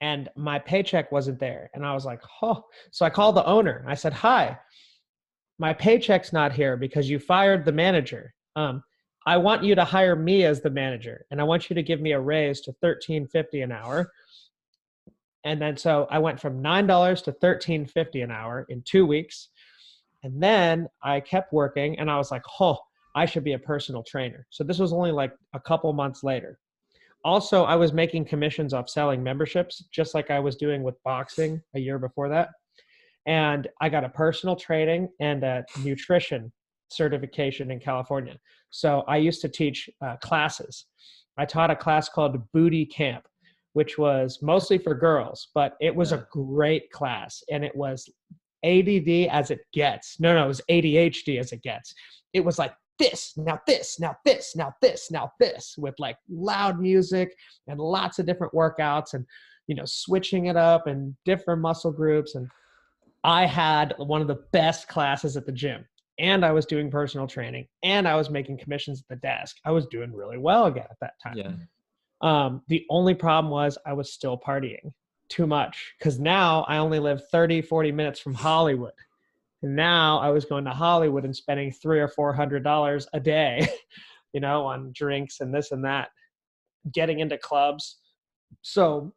and 0.00 0.28
my 0.36 0.58
paycheck 0.58 1.10
wasn't 1.12 1.38
there. 1.38 1.70
And 1.74 1.84
I 1.86 1.94
was 1.94 2.04
like, 2.04 2.20
"Oh!" 2.42 2.64
So 2.90 3.06
I 3.06 3.10
called 3.10 3.36
the 3.36 3.46
owner. 3.46 3.84
I 3.88 3.94
said, 3.94 4.12
"Hi, 4.12 4.58
my 5.58 5.72
paycheck's 5.72 6.32
not 6.32 6.52
here 6.52 6.76
because 6.76 7.08
you 7.08 7.18
fired 7.18 7.64
the 7.64 7.72
manager. 7.72 8.34
Um, 8.56 8.82
I 9.26 9.36
want 9.36 9.64
you 9.64 9.74
to 9.74 9.84
hire 9.84 10.16
me 10.16 10.44
as 10.44 10.60
the 10.60 10.70
manager, 10.70 11.26
and 11.30 11.40
I 11.40 11.44
want 11.44 11.68
you 11.68 11.74
to 11.74 11.82
give 11.82 12.00
me 12.00 12.12
a 12.12 12.20
raise 12.20 12.60
to 12.62 12.72
thirteen 12.80 13.26
fifty 13.26 13.62
an 13.62 13.72
hour." 13.72 14.12
and 15.46 15.62
then 15.62 15.76
so 15.76 16.08
I 16.10 16.18
went 16.18 16.40
from 16.40 16.60
nine 16.60 16.88
dollars 16.88 17.22
to 17.22 17.32
thirteen 17.32 17.86
fifty 17.86 18.20
an 18.22 18.32
hour 18.32 18.66
in 18.68 18.82
two 18.82 19.06
weeks, 19.06 19.48
and 20.24 20.42
then 20.42 20.88
I 21.02 21.20
kept 21.20 21.52
working, 21.52 21.98
and 21.98 22.10
I 22.10 22.18
was 22.18 22.32
like, 22.32 22.42
"Oh, 22.60 22.78
I 23.14 23.26
should 23.26 23.44
be 23.44 23.52
a 23.52 23.58
personal 23.58 24.02
trainer." 24.02 24.46
So 24.50 24.64
this 24.64 24.80
was 24.80 24.92
only 24.92 25.12
like 25.12 25.32
a 25.54 25.60
couple 25.60 25.92
months 25.92 26.24
later. 26.24 26.58
Also, 27.24 27.62
I 27.62 27.76
was 27.76 27.92
making 27.92 28.24
commissions 28.24 28.74
off 28.74 28.88
selling 28.88 29.22
memberships, 29.22 29.84
just 29.92 30.14
like 30.14 30.30
I 30.32 30.40
was 30.40 30.56
doing 30.56 30.82
with 30.82 31.02
boxing 31.04 31.62
a 31.74 31.80
year 31.80 31.98
before 32.00 32.28
that, 32.28 32.50
and 33.26 33.68
I 33.80 33.88
got 33.88 34.04
a 34.04 34.08
personal 34.08 34.56
training 34.56 35.08
and 35.20 35.44
a 35.44 35.64
nutrition 35.84 36.52
certification 36.88 37.70
in 37.70 37.80
California. 37.80 38.38
So 38.70 39.04
I 39.08 39.16
used 39.16 39.40
to 39.42 39.48
teach 39.48 39.88
uh, 40.04 40.16
classes. 40.16 40.86
I 41.38 41.44
taught 41.44 41.70
a 41.70 41.76
class 41.76 42.08
called 42.08 42.40
Booty 42.52 42.86
Camp 42.86 43.26
which 43.76 43.98
was 43.98 44.38
mostly 44.40 44.78
for 44.78 44.94
girls, 44.94 45.48
but 45.54 45.76
it 45.82 45.94
was 45.94 46.10
a 46.10 46.26
great 46.32 46.90
class 46.92 47.42
and 47.50 47.62
it 47.62 47.76
was 47.76 48.08
ADD 48.64 49.28
as 49.30 49.50
it 49.50 49.60
gets. 49.74 50.18
No, 50.18 50.34
no, 50.34 50.46
it 50.46 50.48
was 50.48 50.62
ADHD 50.70 51.38
as 51.38 51.52
it 51.52 51.60
gets. 51.60 51.94
It 52.32 52.40
was 52.42 52.58
like 52.58 52.72
this, 52.98 53.34
now 53.36 53.60
this, 53.66 54.00
now 54.00 54.16
this, 54.24 54.56
now 54.56 54.72
this, 54.80 55.10
now 55.10 55.30
this, 55.38 55.74
with 55.76 55.94
like 55.98 56.16
loud 56.30 56.80
music 56.80 57.36
and 57.66 57.78
lots 57.78 58.18
of 58.18 58.24
different 58.24 58.54
workouts 58.54 59.12
and, 59.12 59.26
you 59.66 59.74
know, 59.74 59.84
switching 59.84 60.46
it 60.46 60.56
up 60.56 60.86
and 60.86 61.14
different 61.26 61.60
muscle 61.60 61.92
groups. 61.92 62.34
And 62.34 62.48
I 63.24 63.44
had 63.44 63.92
one 63.98 64.22
of 64.22 64.26
the 64.26 64.42
best 64.52 64.88
classes 64.88 65.36
at 65.36 65.44
the 65.44 65.52
gym. 65.52 65.84
And 66.18 66.44
I 66.44 66.52
was 66.52 66.66
doing 66.66 66.90
personal 66.90 67.26
training 67.26 67.66
and 67.82 68.08
I 68.08 68.16
was 68.16 68.30
making 68.30 68.58
commissions 68.58 69.00
at 69.00 69.08
the 69.08 69.20
desk. 69.20 69.56
I 69.64 69.70
was 69.70 69.86
doing 69.86 70.12
really 70.14 70.38
well 70.38 70.66
again 70.66 70.86
at 70.90 70.98
that 71.00 71.14
time. 71.22 71.36
Yeah. 71.36 71.52
Um, 72.22 72.62
the 72.68 72.84
only 72.88 73.14
problem 73.14 73.50
was 73.50 73.76
I 73.86 73.92
was 73.92 74.12
still 74.12 74.38
partying 74.38 74.92
too 75.28 75.46
much 75.46 75.94
because 75.98 76.18
now 76.18 76.64
I 76.68 76.78
only 76.78 76.98
live 76.98 77.28
30, 77.30 77.62
40 77.62 77.92
minutes 77.92 78.20
from 78.20 78.34
Hollywood. 78.34 78.92
And 79.62 79.74
now 79.74 80.18
I 80.18 80.30
was 80.30 80.44
going 80.44 80.64
to 80.64 80.70
Hollywood 80.70 81.24
and 81.24 81.34
spending 81.34 81.72
three 81.72 82.00
or 82.00 82.08
four 82.08 82.32
hundred 82.32 82.62
dollars 82.62 83.06
a 83.12 83.20
day, 83.20 83.66
you 84.32 84.40
know, 84.40 84.64
on 84.64 84.92
drinks 84.94 85.40
and 85.40 85.54
this 85.54 85.72
and 85.72 85.84
that, 85.84 86.08
getting 86.92 87.20
into 87.20 87.38
clubs. 87.38 87.98
So 88.62 89.12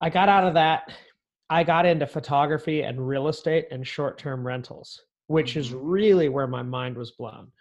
I 0.00 0.10
got 0.10 0.28
out 0.28 0.44
of 0.44 0.54
that. 0.54 0.92
I 1.50 1.64
got 1.64 1.86
into 1.86 2.06
photography 2.06 2.82
and 2.82 3.06
real 3.06 3.28
estate 3.28 3.66
and 3.70 3.86
short 3.86 4.18
term 4.18 4.46
rentals, 4.46 5.00
which 5.28 5.56
is 5.56 5.72
really 5.72 6.28
where 6.28 6.46
my 6.46 6.62
mind 6.62 6.96
was 6.96 7.12
blown. 7.12 7.52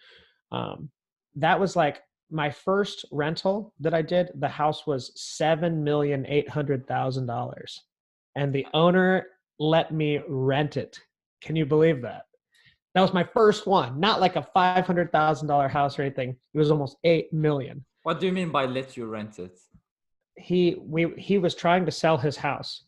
Um, 0.51 0.89
that 1.36 1.59
was 1.59 1.76
like 1.76 2.01
my 2.32 2.49
first 2.49 3.05
rental 3.11 3.74
that 3.80 3.93
I 3.93 4.01
did, 4.01 4.32
the 4.36 4.47
house 4.47 4.88
was 4.88 5.11
seven 5.15 5.84
million 5.84 6.26
eight 6.28 6.49
hundred 6.49 6.88
thousand 6.88 7.28
dollars, 7.28 7.84
and 8.36 8.51
the 8.51 8.65
owner 8.74 9.28
let 9.59 9.93
me 9.93 10.20
rent 10.28 10.78
it. 10.78 10.99
Can 11.41 11.55
you 11.55 11.65
believe 11.65 12.01
that? 12.01 12.24
That 12.95 13.01
was 13.01 13.13
my 13.13 13.24
first 13.24 13.68
one, 13.68 13.99
not 13.99 14.20
like 14.20 14.36
a 14.36 14.47
five 14.53 14.86
hundred 14.86 15.11
thousand 15.11 15.47
dollar 15.47 15.68
house 15.68 15.99
or 15.99 16.01
anything. 16.01 16.36
It 16.53 16.57
was 16.57 16.72
almost 16.72 16.97
eight 17.03 17.32
million. 17.32 17.86
What 18.03 18.20
do 18.20 18.26
you 18.26 18.32
mean 18.32 18.49
by 18.49 18.65
let 18.65 18.97
you 18.97 19.05
rent 19.05 19.39
it? 19.39 19.59
He 20.36 20.78
we 20.80 21.13
he 21.18 21.38
was 21.38 21.53
trying 21.53 21.86
to 21.86 21.91
sell 21.91 22.18
his 22.18 22.38
house, 22.38 22.84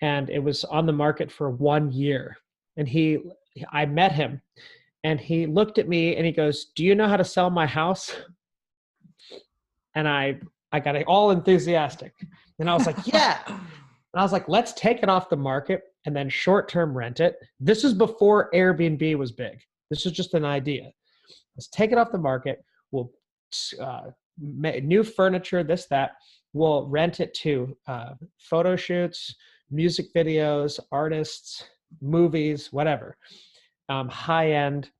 and 0.00 0.30
it 0.30 0.42
was 0.42 0.64
on 0.64 0.86
the 0.86 0.92
market 0.92 1.30
for 1.30 1.50
one 1.50 1.92
year. 1.92 2.36
And 2.76 2.88
he, 2.88 3.18
I 3.72 3.86
met 3.86 4.12
him, 4.12 4.40
and 5.04 5.20
he 5.20 5.46
looked 5.46 5.78
at 5.78 5.88
me 5.88 6.16
and 6.16 6.26
he 6.26 6.32
goes, 6.32 6.66
"Do 6.74 6.84
you 6.84 6.94
know 6.94 7.08
how 7.08 7.16
to 7.16 7.24
sell 7.24 7.50
my 7.50 7.66
house?" 7.66 8.14
and 9.94 10.08
I 10.08 10.40
I 10.72 10.80
got 10.80 11.00
all 11.04 11.30
enthusiastic, 11.30 12.12
and 12.58 12.68
I 12.68 12.74
was 12.74 12.86
like, 12.86 13.06
yeah. 13.06 13.40
And 14.12 14.20
I 14.20 14.22
was 14.22 14.32
like, 14.32 14.48
let's 14.48 14.72
take 14.74 15.02
it 15.02 15.08
off 15.08 15.28
the 15.28 15.34
market 15.36 15.82
and 16.06 16.14
then 16.14 16.28
short 16.28 16.68
term 16.68 16.96
rent 16.96 17.18
it. 17.18 17.34
This 17.58 17.82
is 17.82 17.92
before 17.92 18.48
Airbnb 18.54 19.18
was 19.18 19.32
big. 19.32 19.58
This 19.90 20.06
is 20.06 20.12
just 20.12 20.34
an 20.34 20.44
idea. 20.44 20.92
Let's 21.56 21.66
take 21.66 21.90
it 21.90 21.98
off 21.98 22.12
the 22.12 22.18
market. 22.18 22.64
We'll 22.92 23.10
uh, 23.80 24.10
new 24.38 25.02
furniture, 25.02 25.64
this 25.64 25.86
that. 25.86 26.12
We'll 26.52 26.86
rent 26.86 27.18
it 27.18 27.34
to 27.42 27.76
uh, 27.88 28.10
photo 28.38 28.76
shoots, 28.76 29.34
music 29.68 30.14
videos, 30.14 30.78
artists, 30.92 31.64
movies, 32.00 32.72
whatever, 32.72 33.16
um, 33.88 34.08
high 34.08 34.52
end 34.52 34.90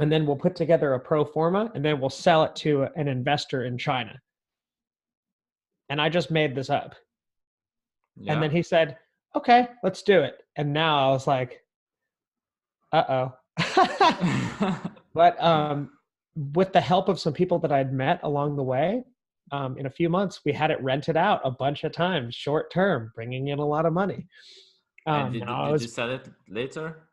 and 0.00 0.10
then 0.10 0.26
we'll 0.26 0.36
put 0.36 0.56
together 0.56 0.94
a 0.94 1.00
pro 1.00 1.24
forma 1.24 1.70
and 1.74 1.84
then 1.84 2.00
we'll 2.00 2.10
sell 2.10 2.44
it 2.44 2.56
to 2.56 2.88
an 2.96 3.08
investor 3.08 3.64
in 3.64 3.76
China. 3.76 4.18
And 5.88 6.00
I 6.00 6.08
just 6.08 6.30
made 6.30 6.54
this 6.54 6.70
up. 6.70 6.94
Yeah. 8.16 8.32
And 8.32 8.42
then 8.42 8.50
he 8.50 8.62
said, 8.62 8.96
okay, 9.36 9.68
let's 9.82 10.02
do 10.02 10.20
it. 10.20 10.42
And 10.56 10.72
now 10.72 11.08
I 11.08 11.12
was 11.12 11.26
like, 11.26 11.62
uh 12.92 13.04
oh. 13.08 14.78
but 15.14 15.42
um, 15.42 15.90
with 16.54 16.72
the 16.72 16.80
help 16.80 17.08
of 17.08 17.20
some 17.20 17.34
people 17.34 17.58
that 17.58 17.72
I'd 17.72 17.92
met 17.92 18.20
along 18.22 18.56
the 18.56 18.62
way, 18.62 19.04
um, 19.50 19.76
in 19.76 19.84
a 19.84 19.90
few 19.90 20.08
months, 20.08 20.40
we 20.46 20.52
had 20.52 20.70
it 20.70 20.82
rented 20.82 21.16
out 21.16 21.42
a 21.44 21.50
bunch 21.50 21.84
of 21.84 21.92
times, 21.92 22.34
short 22.34 22.72
term, 22.72 23.12
bringing 23.14 23.48
in 23.48 23.58
a 23.58 23.66
lot 23.66 23.84
of 23.84 23.92
money. 23.92 24.26
Um, 25.06 25.32
did, 25.32 25.40
did 25.40 25.48
was, 25.48 25.82
you 25.82 25.88
sell 25.88 26.10
it 26.10 26.28
later? 26.48 27.08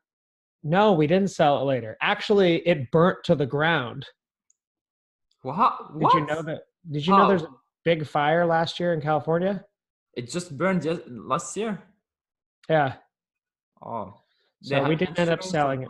No, 0.63 0.93
we 0.93 1.07
didn't 1.07 1.29
sell 1.29 1.61
it 1.61 1.65
later. 1.65 1.97
Actually, 2.01 2.57
it 2.67 2.91
burnt 2.91 3.23
to 3.25 3.35
the 3.35 3.45
ground. 3.45 4.05
What? 5.41 5.97
Did 5.97 6.13
you 6.13 6.25
know 6.25 6.41
that? 6.41 6.63
Did 6.91 7.05
you 7.07 7.13
How? 7.13 7.19
know 7.19 7.27
there's 7.29 7.43
a 7.43 7.49
big 7.85 8.05
fire 8.05 8.45
last 8.45 8.79
year 8.79 8.93
in 8.93 9.01
California? 9.01 9.63
It 10.15 10.29
just 10.29 10.57
burned 10.57 10.81
just 10.81 11.01
last 11.07 11.55
year. 11.55 11.81
Yeah. 12.69 12.95
Oh. 13.81 14.15
So 14.61 14.83
we 14.83 14.95
didn't 14.95 15.17
end 15.17 15.29
up 15.29 15.41
selling 15.41 15.83
it. 15.83 15.89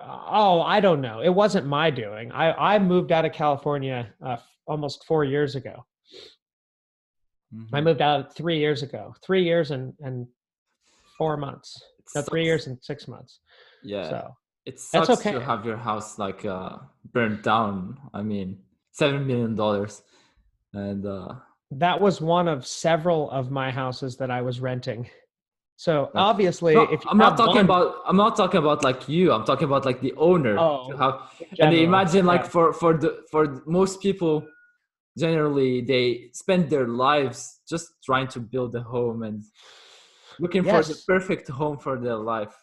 Oh, 0.00 0.62
I 0.62 0.80
don't 0.80 1.00
know. 1.00 1.20
It 1.20 1.28
wasn't 1.28 1.66
my 1.66 1.90
doing. 1.90 2.32
I 2.32 2.74
I 2.74 2.78
moved 2.78 3.12
out 3.12 3.24
of 3.24 3.32
California 3.32 4.12
uh, 4.24 4.38
almost 4.66 5.04
four 5.04 5.24
years 5.24 5.54
ago. 5.54 5.84
Mm-hmm. 7.54 7.74
I 7.74 7.80
moved 7.80 8.02
out 8.02 8.34
three 8.34 8.58
years 8.58 8.82
ago. 8.82 9.14
Three 9.22 9.44
years 9.44 9.70
and 9.70 9.92
and 10.00 10.26
four 11.16 11.36
months. 11.36 11.80
No, 12.14 12.22
three 12.22 12.44
years 12.44 12.66
and 12.66 12.78
six 12.82 13.08
months. 13.08 13.40
Yeah. 13.82 14.08
So 14.08 14.36
it 14.64 14.80
sucks 14.80 15.10
okay. 15.10 15.32
to 15.32 15.40
have 15.40 15.64
your 15.64 15.76
house 15.76 16.18
like 16.18 16.44
uh, 16.44 16.78
burned 17.12 17.42
down. 17.42 17.98
I 18.14 18.22
mean, 18.22 18.58
seven 18.92 19.26
million 19.26 19.54
dollars, 19.54 20.02
and 20.72 21.06
uh, 21.06 21.34
that 21.70 22.00
was 22.00 22.20
one 22.20 22.48
of 22.48 22.66
several 22.66 23.30
of 23.30 23.50
my 23.50 23.70
houses 23.70 24.16
that 24.16 24.30
I 24.30 24.42
was 24.42 24.60
renting. 24.60 25.08
So 25.76 26.10
obviously, 26.14 26.74
no, 26.74 26.82
if 26.84 27.06
I'm 27.06 27.18
not 27.18 27.36
talking 27.36 27.56
one, 27.56 27.64
about, 27.66 27.96
I'm 28.06 28.16
not 28.16 28.34
talking 28.34 28.58
about 28.58 28.82
like 28.82 29.08
you. 29.08 29.30
I'm 29.30 29.44
talking 29.44 29.66
about 29.66 29.84
like 29.84 30.00
the 30.00 30.14
owner. 30.16 30.56
Oh, 30.58 30.96
have, 30.96 31.20
and 31.60 31.74
imagine 31.74 32.24
like 32.24 32.46
for 32.46 32.72
for 32.72 32.96
the 32.96 33.24
for 33.30 33.62
most 33.66 34.00
people, 34.00 34.46
generally 35.18 35.82
they 35.82 36.30
spend 36.32 36.70
their 36.70 36.88
lives 36.88 37.60
just 37.68 37.92
trying 38.02 38.28
to 38.28 38.40
build 38.40 38.74
a 38.74 38.80
home 38.80 39.22
and 39.22 39.42
looking 40.38 40.64
yes. 40.64 40.86
for 40.86 40.92
the 40.92 41.00
perfect 41.06 41.48
home 41.48 41.78
for 41.78 41.98
their 41.98 42.16
life. 42.16 42.54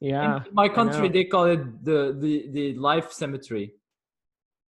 Yeah. 0.00 0.44
In 0.46 0.54
my 0.54 0.68
country, 0.68 1.08
they 1.08 1.24
call 1.24 1.44
it 1.44 1.84
the 1.84 2.16
the 2.18 2.48
the 2.50 2.74
life 2.74 3.12
cemetery. 3.12 3.74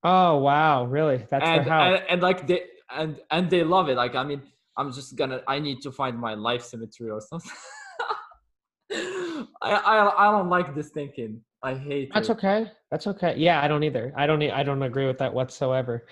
Oh 0.04 0.38
wow! 0.38 0.86
Really? 0.86 1.26
That's 1.30 1.44
and, 1.44 1.68
and, 1.68 2.04
and 2.10 2.22
like 2.22 2.46
they 2.46 2.62
and 2.96 3.20
and 3.32 3.50
they 3.50 3.64
love 3.64 3.90
it. 3.90 3.96
Like 3.96 4.14
I 4.14 4.24
mean, 4.24 4.44
I'm 4.78 4.92
just 4.94 5.16
gonna. 5.16 5.42
I 5.48 5.58
need 5.60 5.82
to 5.82 5.92
find 5.92 6.20
my 6.20 6.36
life 6.36 6.64
cemetery 6.64 7.10
or 7.10 7.22
something. 7.22 7.52
I, 8.92 9.72
I 9.72 10.28
I 10.28 10.32
don't 10.32 10.50
like 10.50 10.76
this 10.76 10.90
thinking. 10.90 11.42
I 11.64 11.74
hate. 11.74 12.12
That's 12.14 12.30
it. 12.30 12.34
okay. 12.34 12.72
That's 12.92 13.08
okay. 13.08 13.34
Yeah, 13.36 13.62
I 13.62 13.68
don't 13.68 13.84
either. 13.84 14.14
I 14.16 14.28
don't. 14.28 14.44
I 14.44 14.62
don't 14.62 14.84
agree 14.84 15.08
with 15.08 15.18
that 15.18 15.34
whatsoever. 15.34 16.06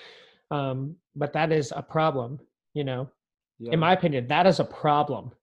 Um, 0.50 0.96
but 1.16 1.34
that 1.34 1.52
is 1.52 1.72
a 1.76 1.84
problem. 1.84 2.40
You 2.74 2.86
know, 2.86 3.12
yeah. 3.60 3.74
in 3.74 3.80
my 3.80 3.94
opinion, 3.94 4.28
that 4.30 4.48
is 4.48 4.60
a 4.60 4.66
problem 4.66 5.34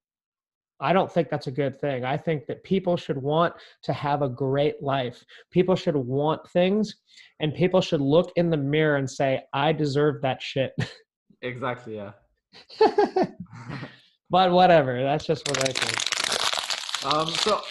I 0.81 0.93
don't 0.93 1.13
think 1.13 1.29
that's 1.29 1.47
a 1.47 1.53
good 1.53 1.81
thing. 1.81 2.05
I 2.05 2.17
think 2.17 2.47
that 2.47 2.65
people 2.65 2.97
should 2.97 3.19
want 3.19 3.55
to 3.83 3.93
have 3.93 4.23
a 4.23 4.29
great 4.29 4.83
life. 4.83 5.25
People 5.51 5.77
should 5.77 5.97
want 5.97 6.49
things 6.51 6.97
and 7.41 7.55
people 7.55 7.81
should 7.81 8.01
look 8.01 8.33
in 8.37 8.51
the 8.51 8.57
mirror 8.57 8.97
and 8.97 9.11
say, 9.11 9.43
I 9.53 9.73
deserve 9.73 10.23
that 10.23 10.43
shit. 10.43 10.73
Exactly, 11.43 11.97
yeah. 11.97 12.13
but 14.31 14.53
whatever, 14.53 15.03
that's 15.03 15.25
just 15.25 15.49
what 15.49 15.59
I 15.67 15.73
think. 15.73 17.15
Um, 17.15 17.29
so, 17.29 17.63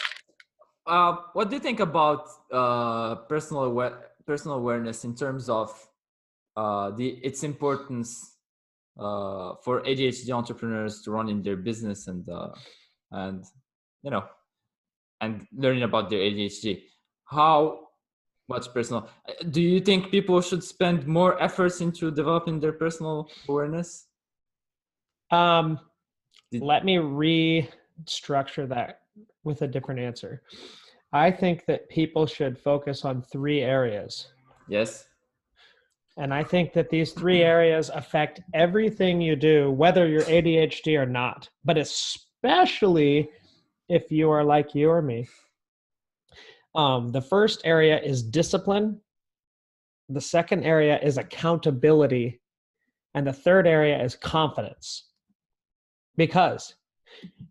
uh, 0.87 1.17
what 1.33 1.51
do 1.51 1.55
you 1.55 1.59
think 1.59 1.79
about 1.79 2.27
uh, 2.51 3.13
personal 3.27 3.65
aware- 3.65 4.07
personal 4.25 4.57
awareness 4.57 5.03
in 5.03 5.15
terms 5.15 5.49
of 5.49 5.69
uh, 6.57 6.89
the 6.91 7.09
its 7.23 7.43
importance 7.43 8.37
uh, 8.99 9.53
for 9.63 9.81
ADHD 9.81 10.31
entrepreneurs 10.31 11.01
to 11.03 11.11
run 11.11 11.29
in 11.29 11.41
their 11.41 11.57
business 11.57 12.07
and 12.07 12.27
uh, 12.27 12.49
and 13.11 13.45
you 14.03 14.11
know 14.11 14.23
and 15.21 15.45
learning 15.55 15.83
about 15.83 16.09
their 16.09 16.19
adhd 16.19 16.81
how 17.25 17.79
much 18.47 18.73
personal 18.73 19.07
uh, 19.27 19.33
do 19.51 19.61
you 19.61 19.79
think 19.79 20.09
people 20.09 20.41
should 20.41 20.63
spend 20.63 21.07
more 21.07 21.41
efforts 21.41 21.81
into 21.81 22.09
developing 22.11 22.59
their 22.59 22.73
personal 22.73 23.29
awareness? 23.47 24.07
Um 25.31 25.79
Did- 26.51 26.63
let 26.63 26.83
me 26.83 26.95
restructure 26.95 28.67
that 28.69 29.01
with 29.43 29.61
a 29.61 29.67
different 29.67 29.99
answer. 29.99 30.41
I 31.13 31.31
think 31.31 31.65
that 31.67 31.89
people 31.89 32.25
should 32.25 32.57
focus 32.57 33.05
on 33.05 33.21
three 33.21 33.61
areas. 33.61 34.27
Yes. 34.67 35.05
And 36.17 36.33
I 36.33 36.43
think 36.43 36.73
that 36.73 36.89
these 36.89 37.13
three 37.13 37.41
areas 37.41 37.89
affect 37.89 38.41
everything 38.53 39.21
you 39.21 39.35
do, 39.35 39.71
whether 39.71 40.07
you're 40.07 40.21
ADHD 40.23 40.99
or 40.99 41.05
not, 41.05 41.49
but 41.63 41.77
especially 41.77 42.28
especially 42.43 43.29
if 43.87 44.11
you 44.11 44.29
are 44.29 44.43
like 44.43 44.75
you 44.75 44.89
or 44.89 45.01
me. 45.01 45.27
Um, 46.75 47.11
the 47.11 47.21
first 47.21 47.61
area 47.63 47.99
is 47.99 48.23
discipline. 48.23 48.99
The 50.09 50.21
second 50.21 50.63
area 50.63 50.99
is 51.01 51.17
accountability. 51.17 52.41
And 53.15 53.25
the 53.25 53.33
third 53.33 53.67
area 53.67 54.01
is 54.01 54.15
confidence. 54.15 55.07
Because 56.15 56.75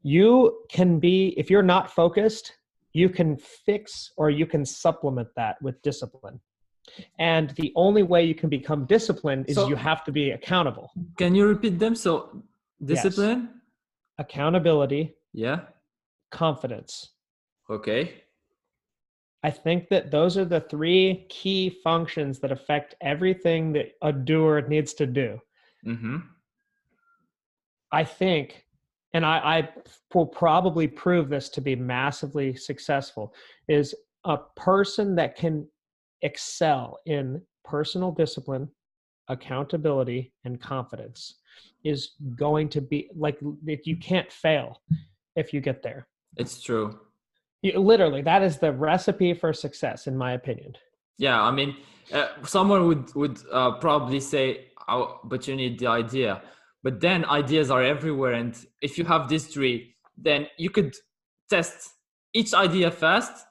you 0.02 0.60
can 0.70 0.98
be, 1.00 1.34
if 1.36 1.50
you're 1.50 1.62
not 1.62 1.90
focused, 1.90 2.52
you 2.92 3.08
can 3.08 3.36
fix 3.36 4.12
or 4.16 4.30
you 4.30 4.46
can 4.46 4.64
supplement 4.64 5.28
that 5.36 5.60
with 5.60 5.80
discipline. 5.82 6.40
And 7.18 7.50
the 7.50 7.72
only 7.76 8.02
way 8.02 8.24
you 8.24 8.34
can 8.34 8.48
become 8.48 8.86
disciplined 8.86 9.46
is 9.48 9.56
So- 9.56 9.68
you 9.68 9.76
have 9.76 10.04
to 10.04 10.12
be 10.12 10.30
accountable. 10.30 10.90
Can 11.16 11.34
you 11.34 11.46
repeat 11.46 11.78
them? 11.78 11.94
So 11.94 12.42
discipline. 12.82 13.57
Accountability, 14.18 15.14
Yeah. 15.32 15.66
confidence. 16.30 17.10
Okay. 17.70 18.24
I 19.44 19.50
think 19.50 19.88
that 19.90 20.10
those 20.10 20.36
are 20.36 20.44
the 20.44 20.60
three 20.62 21.26
key 21.28 21.70
functions 21.70 22.40
that 22.40 22.50
affect 22.50 22.96
everything 23.00 23.72
that 23.74 23.92
a 24.02 24.12
doer 24.12 24.62
needs 24.62 24.94
to 24.94 25.06
do. 25.06 25.38
Mm-hmm. 25.86 26.16
I 27.92 28.04
think, 28.04 28.64
and 29.14 29.24
I, 29.24 29.38
I 29.38 29.68
will 30.12 30.26
probably 30.26 30.88
prove 30.88 31.28
this 31.28 31.48
to 31.50 31.60
be 31.60 31.76
massively 31.76 32.56
successful, 32.56 33.32
is 33.68 33.94
a 34.24 34.38
person 34.56 35.14
that 35.14 35.36
can 35.36 35.68
excel 36.22 36.98
in 37.06 37.40
personal 37.64 38.10
discipline, 38.10 38.68
accountability, 39.28 40.32
and 40.44 40.60
confidence 40.60 41.36
is 41.84 42.12
going 42.36 42.68
to 42.70 42.80
be 42.80 43.08
like 43.14 43.38
if 43.66 43.86
you 43.86 43.96
can't 43.96 44.30
fail 44.32 44.82
if 45.36 45.52
you 45.52 45.60
get 45.60 45.82
there. 45.82 46.06
It's 46.36 46.60
true. 46.62 46.98
You, 47.62 47.80
literally, 47.80 48.22
that 48.22 48.42
is 48.42 48.58
the 48.58 48.72
recipe 48.72 49.34
for 49.34 49.52
success, 49.52 50.06
in 50.06 50.16
my 50.16 50.32
opinion. 50.32 50.74
Yeah. 51.18 51.42
I 51.42 51.50
mean, 51.50 51.76
uh, 52.12 52.28
someone 52.44 52.86
would 52.86 53.14
would 53.14 53.38
uh, 53.52 53.72
probably 53.72 54.20
say, 54.20 54.68
"Oh, 54.88 55.20
but 55.24 55.48
you 55.48 55.56
need 55.56 55.78
the 55.78 55.88
idea." 55.88 56.42
But 56.82 57.00
then 57.00 57.24
ideas 57.24 57.70
are 57.70 57.82
everywhere, 57.82 58.32
and 58.32 58.54
if 58.80 58.98
you 58.98 59.04
have 59.04 59.28
this 59.28 59.52
tree, 59.52 59.96
then 60.16 60.46
you 60.56 60.70
could 60.70 60.94
test 61.50 61.90
each 62.32 62.54
idea 62.54 62.90
fast, 62.90 63.46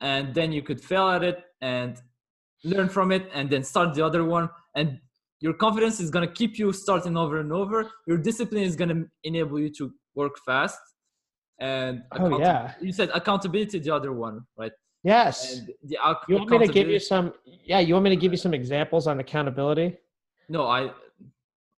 and 0.00 0.34
then 0.34 0.50
you 0.50 0.62
could 0.62 0.80
fail 0.80 1.08
at 1.08 1.22
it 1.22 1.44
and 1.60 2.00
learn 2.64 2.88
from 2.88 3.12
it, 3.12 3.30
and 3.34 3.50
then 3.50 3.62
start 3.62 3.94
the 3.94 4.04
other 4.04 4.24
one. 4.24 4.48
And 4.74 5.00
your 5.40 5.54
confidence 5.54 6.00
is 6.00 6.10
gonna 6.10 6.30
keep 6.30 6.58
you 6.58 6.72
starting 6.72 7.16
over 7.16 7.40
and 7.40 7.52
over. 7.52 7.90
Your 8.06 8.18
discipline 8.18 8.62
is 8.62 8.76
gonna 8.76 9.04
enable 9.24 9.58
you 9.58 9.70
to 9.78 9.92
work 10.14 10.38
fast. 10.44 10.78
And 11.58 12.02
Oh 12.12 12.38
yeah, 12.38 12.74
you 12.80 12.92
said 12.92 13.10
accountability, 13.14 13.78
the 13.78 13.94
other 13.94 14.12
one, 14.12 14.40
right? 14.56 14.72
yes. 15.02 15.58
And 15.58 15.68
the 15.84 15.98
ac- 16.04 16.18
You 16.28 16.36
want 16.36 16.50
me 16.50 16.58
to 16.58 16.72
give 16.72 16.88
you 16.88 16.98
some? 16.98 17.32
Yeah, 17.44 17.80
you 17.80 17.94
want 17.94 18.04
me 18.04 18.10
to 18.10 18.16
give 18.16 18.32
you 18.32 18.38
some 18.38 18.54
examples 18.54 19.06
on 19.06 19.20
accountability? 19.20 19.96
No, 20.48 20.66
I, 20.66 20.92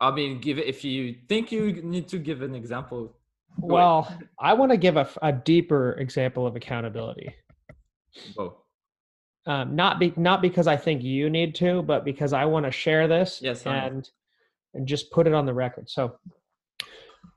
I 0.00 0.10
mean, 0.10 0.40
give 0.40 0.58
it 0.58 0.66
if 0.66 0.84
you 0.84 1.16
think 1.28 1.52
you 1.52 1.82
need 1.82 2.08
to 2.08 2.18
give 2.18 2.42
an 2.42 2.54
example. 2.54 3.16
Well, 3.58 4.08
I 4.40 4.54
want 4.54 4.70
to 4.72 4.78
give 4.78 4.96
a, 4.96 5.08
a 5.20 5.32
deeper 5.32 5.92
example 5.92 6.46
of 6.46 6.56
accountability. 6.56 7.34
Go. 8.36 8.61
Um, 9.46 9.74
not 9.74 9.98
be 9.98 10.12
not 10.16 10.40
because 10.40 10.68
I 10.68 10.76
think 10.76 11.02
you 11.02 11.28
need 11.28 11.54
to, 11.56 11.82
but 11.82 12.04
because 12.04 12.32
I 12.32 12.44
want 12.44 12.64
to 12.64 12.70
share 12.70 13.08
this 13.08 13.40
Yes, 13.42 13.66
and 13.66 14.08
and 14.74 14.86
just 14.86 15.10
put 15.10 15.26
it 15.26 15.34
on 15.34 15.46
the 15.46 15.54
record. 15.54 15.90
So, 15.90 16.16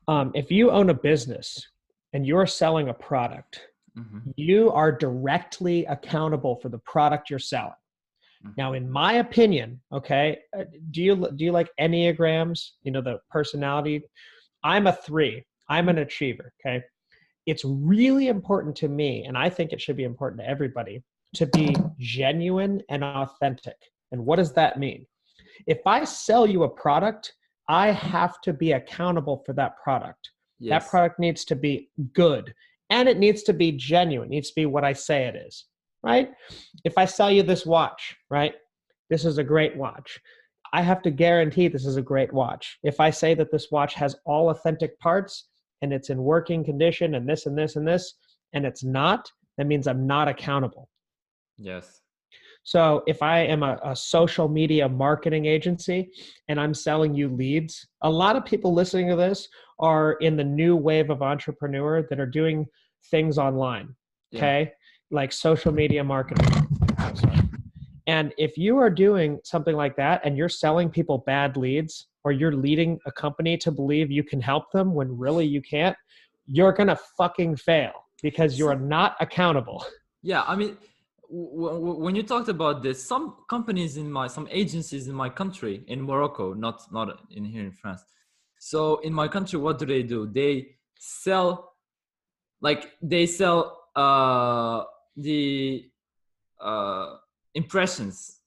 um, 0.07 0.31
if 0.35 0.51
you 0.51 0.69
own 0.69 0.89
a 0.91 0.93
business 0.93 1.67
and 2.13 2.25
you're 2.25 2.45
selling 2.45 2.89
a 2.89 2.93
product, 2.93 3.59
Mhm. 3.97 4.33
you 4.37 4.71
are 4.71 4.91
directly 4.91 5.85
accountable 5.85 6.57
for 6.57 6.69
the 6.69 6.77
product 6.79 7.29
you're 7.29 7.39
selling. 7.39 7.73
Mhm. 8.45 8.53
Now, 8.57 8.73
in 8.73 8.89
my 8.89 9.13
opinion, 9.13 9.81
okay, 9.91 10.41
uh, 10.55 10.65
do 10.91 11.01
you 11.01 11.15
do 11.35 11.43
you 11.43 11.51
like 11.51 11.71
enneagrams? 11.79 12.73
You 12.83 12.91
know 12.91 13.01
the 13.01 13.19
personality. 13.31 14.03
I'm 14.63 14.85
a 14.85 14.93
three. 14.93 15.43
I'm 15.69 15.89
an 15.89 15.97
achiever. 15.97 16.53
Okay, 16.59 16.83
it's 17.47 17.65
really 17.65 18.27
important 18.27 18.75
to 18.77 18.87
me, 18.89 19.25
and 19.25 19.35
I 19.35 19.49
think 19.49 19.73
it 19.73 19.81
should 19.81 19.97
be 19.97 20.03
important 20.03 20.41
to 20.41 20.47
everybody 20.47 21.03
to 21.35 21.45
be 21.47 21.75
genuine 21.99 22.81
and 22.89 23.03
authentic. 23.03 23.75
And 24.11 24.25
what 24.25 24.37
does 24.37 24.53
that 24.53 24.79
mean? 24.79 25.05
If 25.67 25.79
I 25.85 26.03
sell 26.03 26.47
you 26.47 26.63
a 26.63 26.69
product, 26.69 27.33
I 27.67 27.91
have 27.91 28.41
to 28.41 28.53
be 28.53 28.73
accountable 28.73 29.43
for 29.45 29.53
that 29.53 29.77
product. 29.81 30.31
Yes. 30.59 30.83
that 30.83 30.89
product 30.89 31.19
needs 31.19 31.43
to 31.45 31.55
be 31.55 31.89
good 32.13 32.53
and 32.89 33.09
it 33.09 33.17
needs 33.17 33.43
to 33.43 33.53
be 33.53 33.73
genuine. 33.73 34.29
It 34.29 34.35
needs 34.35 34.49
to 34.49 34.55
be 34.55 34.65
what 34.65 34.85
i 34.85 34.93
say 34.93 35.25
it 35.25 35.35
is 35.35 35.65
right? 36.01 36.29
If 36.85 36.97
i 36.97 37.05
sell 37.05 37.29
you 37.29 37.43
this 37.43 37.65
watch 37.65 38.15
right? 38.29 38.53
This 39.09 39.25
is 39.25 39.37
a 39.37 39.43
great 39.43 39.75
watch. 39.75 40.19
I 40.73 40.81
have 40.81 41.01
to 41.03 41.11
guarantee 41.11 41.67
this 41.67 41.85
is 41.85 41.97
a 41.97 42.01
great 42.01 42.31
watch. 42.31 42.79
If 42.83 42.99
i 43.01 43.09
say 43.09 43.33
that 43.33 43.51
this 43.51 43.67
watch 43.69 43.95
has 43.95 44.15
all 44.25 44.49
authentic 44.49 44.97
parts 44.99 45.49
and 45.81 45.91
it's 45.91 46.09
in 46.09 46.23
working 46.23 46.63
condition 46.63 47.15
and 47.15 47.27
this 47.27 47.45
and 47.45 47.57
this 47.57 47.75
and 47.75 47.87
this 47.87 48.13
and 48.53 48.65
it's 48.65 48.83
not 48.83 49.29
that 49.57 49.67
means 49.67 49.87
i'm 49.87 50.07
not 50.07 50.27
accountable 50.27 50.89
Yes. 51.57 52.01
so 52.63 53.03
if 53.07 53.21
I 53.21 53.39
am 53.39 53.63
a, 53.63 53.79
a 53.83 53.95
social 53.95 54.47
media 54.49 54.89
marketing 54.89 55.45
agency 55.45 56.11
and 56.47 56.59
I'm 56.59 56.73
selling 56.73 57.13
you 57.15 57.29
leads, 57.29 57.87
a 58.01 58.09
lot 58.09 58.35
of 58.35 58.43
people 58.43 58.73
listening 58.73 59.09
to 59.09 59.15
this 59.15 59.47
are 59.79 60.13
in 60.13 60.35
the 60.35 60.43
new 60.43 60.75
wave 60.75 61.09
of 61.09 61.21
entrepreneur 61.21 62.05
that 62.09 62.19
are 62.19 62.25
doing 62.25 62.65
things 63.11 63.37
online. 63.37 63.95
Yeah. 64.31 64.39
Okay. 64.39 64.71
Like 65.11 65.31
social 65.31 65.71
media 65.71 66.03
marketing. 66.03 66.47
And 68.07 68.33
if 68.37 68.57
you 68.57 68.77
are 68.77 68.89
doing 68.89 69.39
something 69.43 69.75
like 69.75 69.95
that 69.97 70.21
and 70.23 70.37
you're 70.37 70.49
selling 70.49 70.89
people 70.89 71.23
bad 71.25 71.57
leads 71.57 72.07
or 72.23 72.31
you're 72.31 72.55
leading 72.55 72.99
a 73.05 73.11
company 73.11 73.57
to 73.57 73.71
believe 73.71 74.11
you 74.11 74.23
can 74.23 74.41
help 74.41 74.71
them 74.71 74.93
when 74.93 75.17
really 75.17 75.45
you 75.45 75.61
can't, 75.61 75.95
you're 76.47 76.71
going 76.71 76.87
to 76.87 76.99
fucking 77.17 77.55
fail 77.55 77.93
because 78.21 78.59
you're 78.59 78.75
not 78.75 79.15
accountable. 79.19 79.85
Yeah. 80.21 80.43
I 80.47 80.55
mean, 80.55 80.75
when 81.29 82.15
you 82.15 82.23
talked 82.23 82.49
about 82.49 82.83
this, 82.83 83.05
some 83.05 83.35
companies 83.49 83.97
in 83.97 84.11
my, 84.11 84.27
some 84.27 84.47
agencies 84.51 85.07
in 85.07 85.15
my 85.15 85.29
country, 85.29 85.83
in 85.87 86.01
Morocco, 86.01 86.53
not 86.53 86.81
not 86.91 87.21
in 87.31 87.45
here 87.45 87.63
in 87.63 87.71
France. 87.71 88.03
So 88.59 88.99
in 88.99 89.13
my 89.13 89.27
country, 89.27 89.59
what 89.59 89.77
do 89.79 89.85
they 89.85 90.03
do? 90.03 90.27
They 90.27 90.75
sell, 90.99 91.73
like 92.61 92.91
they 93.01 93.25
sell 93.25 93.81
uh 93.95 94.83
the 95.15 95.89
uh 96.59 97.15
impressions 97.53 98.39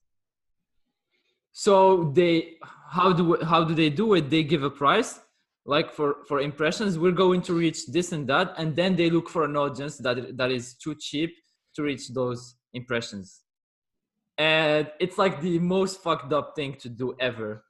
so 1.51 2.11
they 2.13 2.55
how 2.89 3.11
do 3.11 3.37
how 3.43 3.63
do 3.63 3.73
they 3.73 3.89
do 3.89 4.13
it 4.13 4.29
they 4.29 4.43
give 4.43 4.63
a 4.63 4.69
price 4.69 5.19
like 5.65 5.91
for 5.91 6.17
for 6.27 6.39
impressions 6.39 6.97
we're 6.97 7.11
going 7.11 7.41
to 7.41 7.53
reach 7.53 7.87
this 7.87 8.11
and 8.11 8.27
that 8.27 8.53
and 8.57 8.75
then 8.75 8.95
they 8.95 9.09
look 9.09 9.27
for 9.27 9.43
an 9.43 9.57
audience 9.57 9.97
that 9.97 10.37
that 10.37 10.51
is 10.51 10.75
too 10.75 10.95
cheap 10.95 11.35
to 11.75 11.83
reach 11.83 12.09
those 12.09 12.55
impressions. 12.73 13.41
And 14.37 14.89
it's 14.99 15.17
like 15.17 15.41
the 15.41 15.59
most 15.59 16.01
fucked 16.01 16.31
up 16.31 16.55
thing 16.55 16.75
to 16.75 16.89
do 16.89 17.15
ever. 17.19 17.65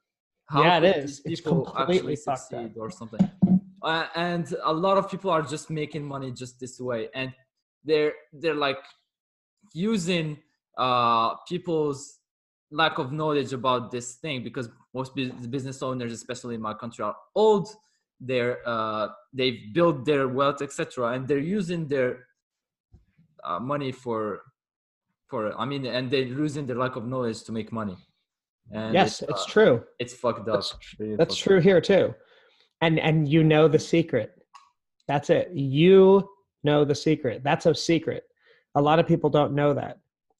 Yeah, 0.54 0.78
it 0.80 0.96
It's 1.24 1.40
people 1.40 1.64
completely 1.64 2.14
actually 2.14 2.16
fucked 2.16 2.52
up. 2.54 2.62
succeed 2.62 2.78
or 2.78 2.90
something? 2.90 3.30
Uh, 3.82 4.06
and 4.14 4.54
a 4.64 4.72
lot 4.72 4.98
of 4.98 5.10
people 5.10 5.30
are 5.30 5.42
just 5.42 5.70
making 5.70 6.04
money 6.04 6.30
just 6.32 6.60
this 6.60 6.80
way. 6.80 7.08
And 7.14 7.32
they're 7.84 8.12
they're 8.32 8.54
like 8.54 8.78
using 9.72 10.38
uh 10.76 11.34
people's 11.48 12.18
lack 12.70 12.98
of 12.98 13.12
knowledge 13.12 13.52
about 13.52 13.90
this 13.90 14.16
thing 14.16 14.42
because 14.44 14.68
most 14.94 15.14
business 15.50 15.82
owners 15.82 16.12
especially 16.12 16.54
in 16.54 16.60
my 16.60 16.74
country 16.74 17.04
are 17.04 17.16
old. 17.34 17.68
They're 18.20 18.58
uh 18.66 19.08
they've 19.32 19.72
built 19.72 20.04
their 20.04 20.28
wealth 20.28 20.62
etc 20.62 21.12
and 21.14 21.26
they're 21.26 21.38
using 21.38 21.88
their 21.88 22.26
uh, 23.44 23.58
money 23.58 23.92
for 23.92 24.42
for 25.30 25.58
i 25.58 25.64
mean 25.64 25.86
and 25.86 26.10
they're 26.10 26.26
losing 26.26 26.66
their 26.66 26.76
lack 26.76 26.96
of 26.96 27.06
knowledge 27.06 27.42
to 27.44 27.52
make 27.52 27.72
money 27.72 27.96
and 28.72 28.94
yes, 28.94 29.22
it's, 29.22 29.30
it's 29.30 29.42
uh, 29.42 29.46
true. 29.48 29.84
it's 29.98 30.14
fucked 30.14 30.48
up 30.48 30.54
That's 30.56 30.74
Really 30.98 31.16
That's 31.16 31.34
fucked 31.36 31.44
true 31.48 31.60
here 31.60 31.80
too. 31.80 32.14
And 32.82 32.98
and 33.00 33.28
you 33.28 33.42
know 33.42 33.68
the 33.68 33.78
secret. 33.78 34.30
That's 35.08 35.28
it. 35.28 35.50
You 35.52 36.28
know 36.62 36.84
the 36.84 36.94
secret. 36.94 37.42
That's 37.42 37.66
a 37.66 37.74
secret. 37.74 38.24
A 38.76 38.80
lot 38.80 38.98
of 39.00 39.06
people 39.08 39.28
don't 39.28 39.54
know 39.54 39.74
that. 39.74 39.98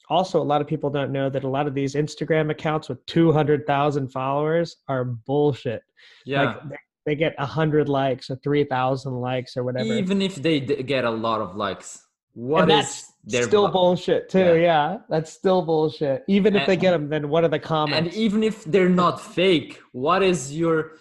Also, 0.08 0.40
a 0.40 0.48
lot 0.52 0.60
of 0.60 0.66
people 0.66 0.90
don't 0.90 1.12
know 1.12 1.28
that 1.28 1.44
a 1.44 1.48
lot 1.48 1.66
of 1.66 1.74
these 1.74 1.94
Instagram 1.94 2.50
accounts 2.50 2.88
with 2.88 3.04
200,000 3.06 4.08
followers 4.08 4.76
are 4.88 5.04
bullshit. 5.04 5.82
yeah 6.24 6.42
Like 6.42 6.80
they, 7.06 7.14
get 7.16 7.36
100 7.38 7.88
likes 7.88 8.30
or 8.30 8.36
3,000 8.36 9.12
likes 9.12 9.56
or 9.56 9.64
whatever. 9.64 9.92
even 9.92 10.22
if 10.22 10.36
they 10.36 10.60
d- 10.60 10.82
get 10.82 11.04
a 11.04 11.10
lot 11.10 11.40
of 11.40 11.56
likes 11.56 12.06
what 12.34 12.62
and 12.62 12.72
is 12.72 12.76
that's 12.76 13.12
their 13.24 13.42
still 13.44 13.66
bu- 13.66 13.72
bullshit 13.72 14.28
too. 14.28 14.56
Yeah. 14.56 14.98
that's 15.08 15.32
still 15.32 15.62
bullshit. 15.62 16.24
Even 16.28 16.56
if 16.56 16.66
they 16.66 16.76
get 16.76 16.92
them, 16.92 17.08
then 17.08 17.28
what 17.28 17.44
are 17.44 17.48
the 17.48 17.58
comments? 17.58 17.98
and 17.98 18.16
even 18.16 18.42
if 18.42 18.64
they're 18.64 18.88
not 18.88 19.20
fake 19.20 19.80
what 19.92 20.22
is 20.22 20.56
your 20.56 20.92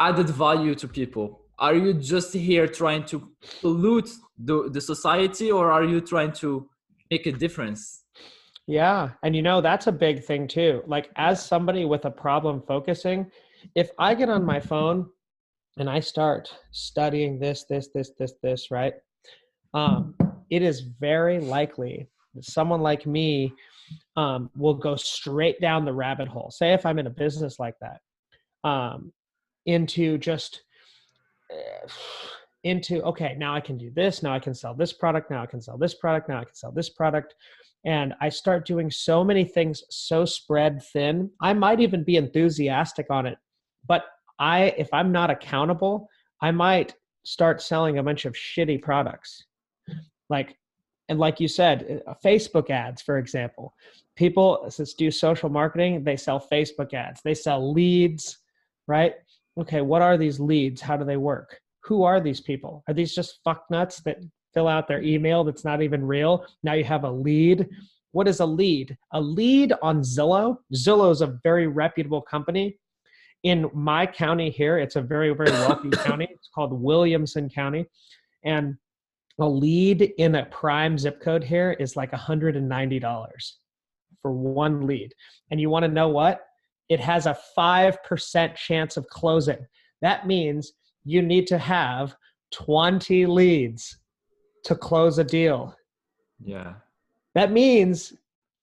added 0.00 0.28
value 0.28 0.74
to 0.74 0.86
people 0.86 1.40
are 1.58 1.74
you 1.74 1.92
just 1.92 2.32
here 2.32 2.68
trying 2.68 3.04
to 3.04 3.28
pollute 3.60 4.10
the, 4.38 4.68
the 4.70 4.80
society 4.80 5.50
or 5.50 5.72
are 5.72 5.82
you 5.84 6.00
trying 6.00 6.32
to 6.32 6.68
make 7.10 7.26
a 7.26 7.32
difference 7.32 8.04
Yeah. 8.66 9.10
And 9.22 9.34
you 9.34 9.42
know, 9.42 9.60
that's 9.62 9.86
a 9.86 9.92
big 9.92 10.22
thing 10.24 10.46
too. 10.46 10.82
Like, 10.86 11.08
as 11.16 11.44
somebody 11.44 11.84
with 11.86 12.04
a 12.04 12.10
problem 12.10 12.62
focusing, 12.68 13.30
if 13.74 13.90
I 13.98 14.14
get 14.14 14.28
on 14.28 14.44
my 14.44 14.60
phone 14.60 15.08
and 15.78 15.88
I 15.88 16.00
start 16.00 16.54
studying 16.70 17.38
this, 17.38 17.64
this, 17.70 17.88
this, 17.94 18.10
this, 18.18 18.34
this, 18.42 18.70
right? 18.70 18.92
Um, 19.74 20.14
it 20.50 20.62
is 20.62 20.80
very 20.80 21.40
likely 21.40 22.08
that 22.34 22.44
someone 22.44 22.80
like 22.80 23.06
me 23.06 23.52
um, 24.16 24.50
will 24.56 24.74
go 24.74 24.96
straight 24.96 25.60
down 25.60 25.84
the 25.84 25.92
rabbit 25.92 26.28
hole. 26.28 26.50
Say 26.50 26.72
if 26.72 26.84
I'm 26.86 26.98
in 26.98 27.06
a 27.06 27.10
business 27.10 27.58
like 27.58 27.74
that, 27.80 28.00
um, 28.68 29.12
into 29.66 30.18
just 30.18 30.62
uh, 31.52 31.88
into 32.64 33.02
okay, 33.02 33.34
now 33.38 33.54
I 33.54 33.60
can 33.60 33.78
do 33.78 33.90
this. 33.94 34.22
Now 34.22 34.34
I 34.34 34.38
can 34.38 34.54
sell 34.54 34.74
this 34.74 34.92
product. 34.92 35.30
Now 35.30 35.42
I 35.42 35.46
can 35.46 35.60
sell 35.60 35.78
this 35.78 35.94
product. 35.94 36.28
Now 36.28 36.40
I 36.40 36.44
can 36.44 36.54
sell 36.54 36.72
this 36.72 36.90
product. 36.90 37.34
And 37.84 38.12
I 38.20 38.28
start 38.28 38.66
doing 38.66 38.90
so 38.90 39.22
many 39.22 39.44
things 39.44 39.82
so 39.88 40.24
spread 40.24 40.82
thin. 40.92 41.30
I 41.40 41.52
might 41.52 41.80
even 41.80 42.02
be 42.02 42.16
enthusiastic 42.16 43.06
on 43.10 43.26
it, 43.26 43.38
but 43.86 44.04
I 44.38 44.74
if 44.76 44.88
I'm 44.92 45.12
not 45.12 45.30
accountable, 45.30 46.08
I 46.42 46.50
might 46.50 46.94
start 47.24 47.62
selling 47.62 47.98
a 47.98 48.02
bunch 48.02 48.24
of 48.24 48.32
shitty 48.34 48.82
products. 48.82 49.44
Like 50.28 50.56
and 51.08 51.18
like 51.18 51.40
you 51.40 51.48
said, 51.48 52.02
uh, 52.06 52.14
Facebook 52.24 52.70
ads, 52.70 53.00
for 53.00 53.18
example, 53.18 53.74
people 54.14 54.70
do 54.98 55.10
social 55.10 55.48
marketing, 55.48 56.04
they 56.04 56.16
sell 56.16 56.44
Facebook 56.52 56.92
ads, 56.92 57.22
they 57.22 57.34
sell 57.34 57.72
leads, 57.72 58.38
right? 58.86 59.14
Okay, 59.58 59.80
what 59.80 60.02
are 60.02 60.18
these 60.18 60.38
leads? 60.38 60.80
How 60.80 60.96
do 60.96 61.04
they 61.04 61.16
work? 61.16 61.60
Who 61.84 62.02
are 62.02 62.20
these 62.20 62.40
people? 62.40 62.84
Are 62.88 62.94
these 62.94 63.14
just 63.14 63.40
fucknuts 63.46 64.02
that 64.04 64.18
fill 64.52 64.68
out 64.68 64.86
their 64.86 65.02
email 65.02 65.44
that's 65.44 65.64
not 65.64 65.82
even 65.82 66.04
real? 66.04 66.44
Now 66.62 66.74
you 66.74 66.84
have 66.84 67.04
a 67.04 67.10
lead. 67.10 67.66
What 68.12 68.28
is 68.28 68.40
a 68.40 68.46
lead? 68.46 68.96
A 69.12 69.20
lead 69.20 69.72
on 69.82 70.02
Zillow. 70.02 70.58
Zillow 70.74 71.10
is 71.10 71.22
a 71.22 71.38
very 71.42 71.66
reputable 71.66 72.22
company. 72.22 72.78
In 73.44 73.70
my 73.72 74.04
county 74.04 74.50
here, 74.50 74.78
it's 74.78 74.96
a 74.96 75.02
very, 75.02 75.34
very 75.34 75.50
wealthy 75.50 75.90
county. 76.04 76.28
It's 76.30 76.50
called 76.54 76.72
Williamson 76.72 77.48
County. 77.48 77.86
And 78.44 78.76
a 79.40 79.48
lead 79.48 80.12
in 80.18 80.34
a 80.34 80.46
prime 80.46 80.98
zip 80.98 81.20
code 81.20 81.44
here 81.44 81.72
is 81.78 81.96
like 81.96 82.10
$190 82.10 83.52
for 84.20 84.32
one 84.32 84.86
lead. 84.86 85.12
And 85.50 85.60
you 85.60 85.70
want 85.70 85.84
to 85.84 85.90
know 85.90 86.08
what? 86.08 86.40
It 86.88 87.00
has 87.00 87.26
a 87.26 87.38
5% 87.56 88.54
chance 88.56 88.96
of 88.96 89.06
closing. 89.08 89.64
That 90.02 90.26
means 90.26 90.72
you 91.04 91.22
need 91.22 91.46
to 91.48 91.58
have 91.58 92.16
20 92.52 93.26
leads 93.26 93.98
to 94.64 94.74
close 94.74 95.18
a 95.18 95.24
deal. 95.24 95.74
Yeah. 96.42 96.74
That 97.34 97.52
means 97.52 98.14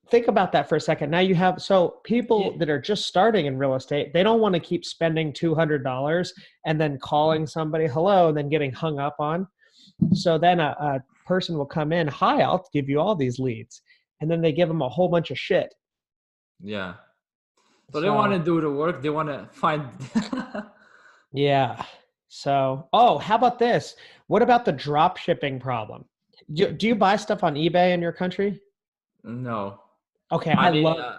think 0.09 0.27
about 0.27 0.51
that 0.51 0.69
for 0.69 0.75
a 0.75 0.81
second. 0.81 1.09
Now 1.09 1.19
you 1.19 1.35
have 1.35 1.61
so 1.61 1.99
people 2.03 2.51
yeah. 2.51 2.57
that 2.59 2.69
are 2.69 2.81
just 2.81 3.07
starting 3.07 3.45
in 3.45 3.57
real 3.57 3.75
estate, 3.75 4.13
they 4.13 4.23
don't 4.23 4.41
want 4.41 4.53
to 4.53 4.59
keep 4.59 4.85
spending 4.85 5.33
$200 5.33 6.29
and 6.65 6.79
then 6.79 6.99
calling 6.99 7.47
somebody 7.47 7.87
hello 7.87 8.29
and 8.29 8.37
then 8.37 8.49
getting 8.49 8.71
hung 8.71 8.99
up 8.99 9.15
on. 9.19 9.47
So 10.13 10.37
then 10.37 10.59
a, 10.59 10.75
a 10.79 11.03
person 11.25 11.57
will 11.57 11.65
come 11.65 11.91
in, 11.91 12.07
hi, 12.07 12.41
I'll 12.41 12.67
give 12.73 12.89
you 12.89 12.99
all 12.99 13.15
these 13.15 13.39
leads. 13.39 13.81
And 14.21 14.29
then 14.29 14.41
they 14.41 14.51
give 14.51 14.67
them 14.67 14.81
a 14.81 14.89
whole 14.89 15.09
bunch 15.09 15.31
of 15.31 15.37
shit. 15.37 15.73
Yeah. 16.61 16.95
So, 17.91 17.99
so 17.99 18.01
they 18.01 18.09
want 18.09 18.33
to 18.33 18.39
do 18.39 18.61
the 18.61 18.71
work. 18.71 19.01
They 19.01 19.09
want 19.09 19.29
to 19.29 19.47
find. 19.51 19.87
yeah. 21.33 21.83
So, 22.27 22.87
oh, 22.93 23.17
how 23.17 23.35
about 23.35 23.59
this? 23.59 23.95
What 24.27 24.41
about 24.41 24.65
the 24.65 24.71
drop 24.71 25.17
shipping 25.17 25.59
problem? 25.59 26.05
Do, 26.53 26.71
do 26.71 26.87
you 26.87 26.95
buy 26.95 27.15
stuff 27.15 27.43
on 27.43 27.55
eBay 27.55 27.93
in 27.93 28.01
your 28.01 28.11
country? 28.11 28.59
No. 29.23 29.79
Okay, 30.31 30.51
I, 30.51 30.67
I 30.67 30.71
mean, 30.71 30.83
love. 30.83 30.97
Uh, 30.97 31.17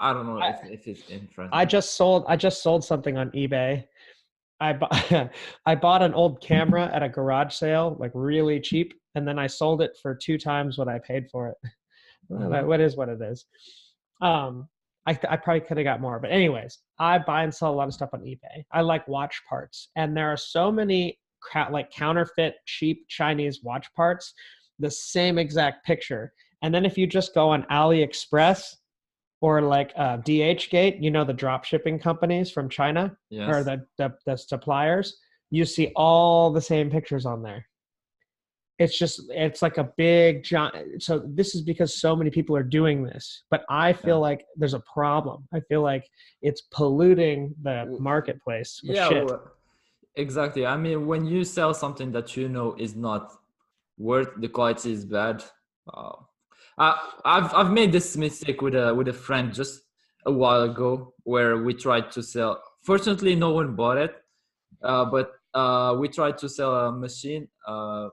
I 0.00 0.12
don't 0.12 0.26
know 0.26 0.38
I, 0.38 0.50
if, 0.50 0.64
if 0.64 0.88
it's 0.88 1.10
interesting. 1.10 1.48
I 1.52 1.64
just 1.64 1.94
sold. 1.94 2.24
I 2.28 2.36
just 2.36 2.62
sold 2.62 2.84
something 2.84 3.16
on 3.16 3.30
eBay, 3.30 3.84
I 4.60 4.72
bought 4.72 5.30
I 5.66 5.74
bought 5.74 6.02
an 6.02 6.14
old 6.14 6.40
camera 6.40 6.90
at 6.92 7.02
a 7.02 7.08
garage 7.08 7.54
sale, 7.54 7.96
like 7.98 8.12
really 8.14 8.60
cheap, 8.60 8.94
and 9.14 9.26
then 9.26 9.38
I 9.38 9.46
sold 9.46 9.82
it 9.82 9.96
for 10.00 10.14
two 10.14 10.38
times 10.38 10.78
what 10.78 10.88
I 10.88 10.98
paid 10.98 11.28
for 11.30 11.48
it. 11.48 11.56
Mm-hmm. 12.28 12.66
what 12.66 12.80
is 12.80 12.96
what 12.96 13.08
it 13.08 13.22
is. 13.22 13.44
Um, 14.20 14.66
I, 15.06 15.16
I 15.30 15.36
probably 15.36 15.60
could 15.60 15.76
have 15.76 15.84
got 15.84 16.00
more, 16.00 16.18
but 16.18 16.32
anyways, 16.32 16.80
I 16.98 17.18
buy 17.18 17.44
and 17.44 17.54
sell 17.54 17.72
a 17.72 17.76
lot 17.76 17.86
of 17.86 17.94
stuff 17.94 18.10
on 18.12 18.22
eBay. 18.22 18.64
I 18.72 18.80
like 18.80 19.06
watch 19.06 19.40
parts, 19.48 19.90
and 19.94 20.16
there 20.16 20.28
are 20.28 20.36
so 20.36 20.72
many 20.72 21.20
like 21.70 21.90
counterfeit, 21.92 22.56
cheap 22.66 23.06
Chinese 23.08 23.62
watch 23.62 23.86
parts, 23.94 24.34
the 24.80 24.90
same 24.90 25.38
exact 25.38 25.86
picture. 25.86 26.32
And 26.62 26.74
then 26.74 26.84
if 26.84 26.98
you 26.98 27.06
just 27.06 27.34
go 27.34 27.48
on 27.48 27.62
AliExpress, 27.70 28.74
or 29.40 29.60
like 29.60 29.92
uh, 29.96 30.18
DHgate, 30.18 31.02
you 31.02 31.10
know, 31.10 31.24
the 31.24 31.32
drop 31.32 31.64
shipping 31.64 31.98
companies 31.98 32.50
from 32.50 32.68
China 32.68 33.16
yes. 33.30 33.54
or 33.54 33.62
the, 33.62 33.86
the, 33.98 34.14
the 34.24 34.36
suppliers, 34.36 35.18
you 35.50 35.64
see 35.64 35.92
all 35.94 36.50
the 36.50 36.60
same 36.60 36.90
pictures 36.90 37.26
on 37.26 37.42
there. 37.42 37.66
It's 38.78 38.98
just, 38.98 39.22
it's 39.30 39.62
like 39.62 39.78
a 39.78 39.90
big 39.96 40.42
giant. 40.42 41.02
So 41.02 41.22
this 41.24 41.54
is 41.54 41.62
because 41.62 41.98
so 41.98 42.14
many 42.14 42.30
people 42.30 42.56
are 42.56 42.62
doing 42.62 43.02
this, 43.02 43.44
but 43.50 43.64
I 43.70 43.92
feel 43.94 44.16
yeah. 44.16 44.28
like 44.28 44.46
there's 44.56 44.74
a 44.74 44.82
problem. 44.92 45.48
I 45.52 45.60
feel 45.60 45.82
like 45.82 46.06
it's 46.42 46.62
polluting 46.70 47.54
the 47.62 47.96
marketplace. 47.98 48.80
yeah, 48.82 49.08
well, 49.08 49.50
exactly. 50.14 50.66
I 50.66 50.76
mean, 50.76 51.06
when 51.06 51.24
you 51.24 51.42
sell 51.44 51.72
something 51.72 52.12
that 52.12 52.36
you 52.36 52.48
know 52.50 52.74
is 52.78 52.94
not 52.94 53.32
worth 53.96 54.28
the 54.38 54.48
quality 54.48 54.92
is 54.92 55.06
bad, 55.06 55.42
uh, 55.92 56.12
uh, 56.78 56.96
I've 57.24 57.54
I've 57.54 57.72
made 57.72 57.92
this 57.92 58.16
mistake 58.16 58.60
with 58.60 58.74
a 58.74 58.94
with 58.94 59.08
a 59.08 59.12
friend 59.12 59.52
just 59.52 59.82
a 60.26 60.32
while 60.32 60.62
ago 60.62 61.14
where 61.24 61.62
we 61.62 61.74
tried 61.74 62.10
to 62.12 62.22
sell. 62.22 62.62
Fortunately, 62.82 63.34
no 63.34 63.50
one 63.52 63.74
bought 63.74 63.98
it, 63.98 64.14
uh, 64.82 65.04
but 65.06 65.32
uh, 65.54 65.96
we 65.98 66.08
tried 66.08 66.36
to 66.38 66.48
sell 66.48 66.74
a 66.74 66.92
machine, 66.92 67.48
uh, 67.66 68.08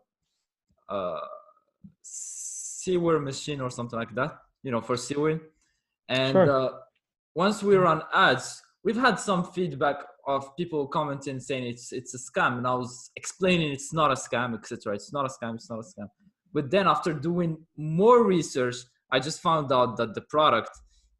uh, 0.88 1.20
sewer 2.02 3.20
machine 3.20 3.60
or 3.60 3.70
something 3.70 4.00
like 4.00 4.14
that, 4.16 4.38
you 4.64 4.72
know, 4.72 4.82
for 4.82 4.96
sewing. 4.96 5.40
And 6.08 6.34
sure. 6.34 6.52
uh, 6.52 6.70
once 7.36 7.62
we 7.64 7.76
run 7.76 8.02
ads, 8.14 8.62
we've 8.84 8.96
had 8.96 9.20
some 9.20 9.44
feedback 9.44 9.98
of 10.26 10.56
people 10.56 10.88
commenting 10.88 11.40
saying 11.40 11.66
it's 11.66 11.92
it's 11.92 12.14
a 12.14 12.18
scam, 12.18 12.58
and 12.60 12.68
I 12.68 12.76
was 12.76 13.12
explaining 13.16 13.72
it's 13.74 13.94
not 13.94 14.12
a 14.12 14.16
scam, 14.16 14.58
etc. 14.58 14.96
It's 14.96 15.12
not 15.12 15.26
a 15.26 15.30
scam. 15.30 15.56
It's 15.56 15.70
not 15.70 15.80
a 15.80 15.84
scam. 15.84 16.08
But 16.54 16.70
then 16.70 16.88
after 16.88 17.14
doing 17.14 17.58
more 17.78 18.24
research, 18.24 18.76
I 19.12 19.20
just 19.20 19.42
found 19.42 19.72
out 19.72 19.98
that 19.98 20.14
the 20.14 20.22
product 20.22 20.72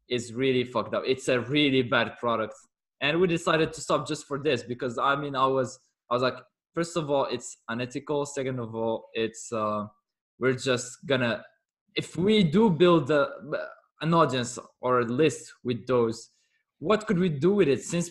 is 0.08 0.32
really 0.32 0.64
fucked 0.64 0.94
up. 0.94 1.02
It's 1.06 1.28
a 1.28 1.40
really 1.40 1.82
bad 1.82 2.16
product. 2.18 2.54
And 3.00 3.20
we 3.20 3.26
decided 3.26 3.72
to 3.72 3.80
stop 3.80 4.06
just 4.06 4.26
for 4.26 4.38
this 4.38 4.62
because 4.62 4.98
I 4.98 5.16
mean 5.16 5.34
I 5.34 5.46
was 5.46 5.78
I 6.10 6.14
was 6.14 6.22
like, 6.22 6.36
first 6.74 6.96
of 6.96 7.10
all, 7.10 7.26
it's 7.26 7.58
unethical. 7.68 8.26
Second 8.26 8.58
of 8.60 8.74
all, 8.74 9.10
it's 9.14 9.52
uh 9.52 9.86
we're 10.38 10.54
just 10.54 10.98
gonna 11.06 11.44
if 11.94 12.16
we 12.16 12.42
do 12.42 12.70
build 12.70 13.10
a, 13.10 13.30
an 14.00 14.14
audience 14.14 14.58
or 14.80 15.00
a 15.00 15.04
list 15.04 15.52
with 15.62 15.86
those, 15.86 16.30
what 16.78 17.06
could 17.06 17.18
we 17.18 17.28
do 17.28 17.54
with 17.54 17.68
it? 17.68 17.82
Since 17.82 18.10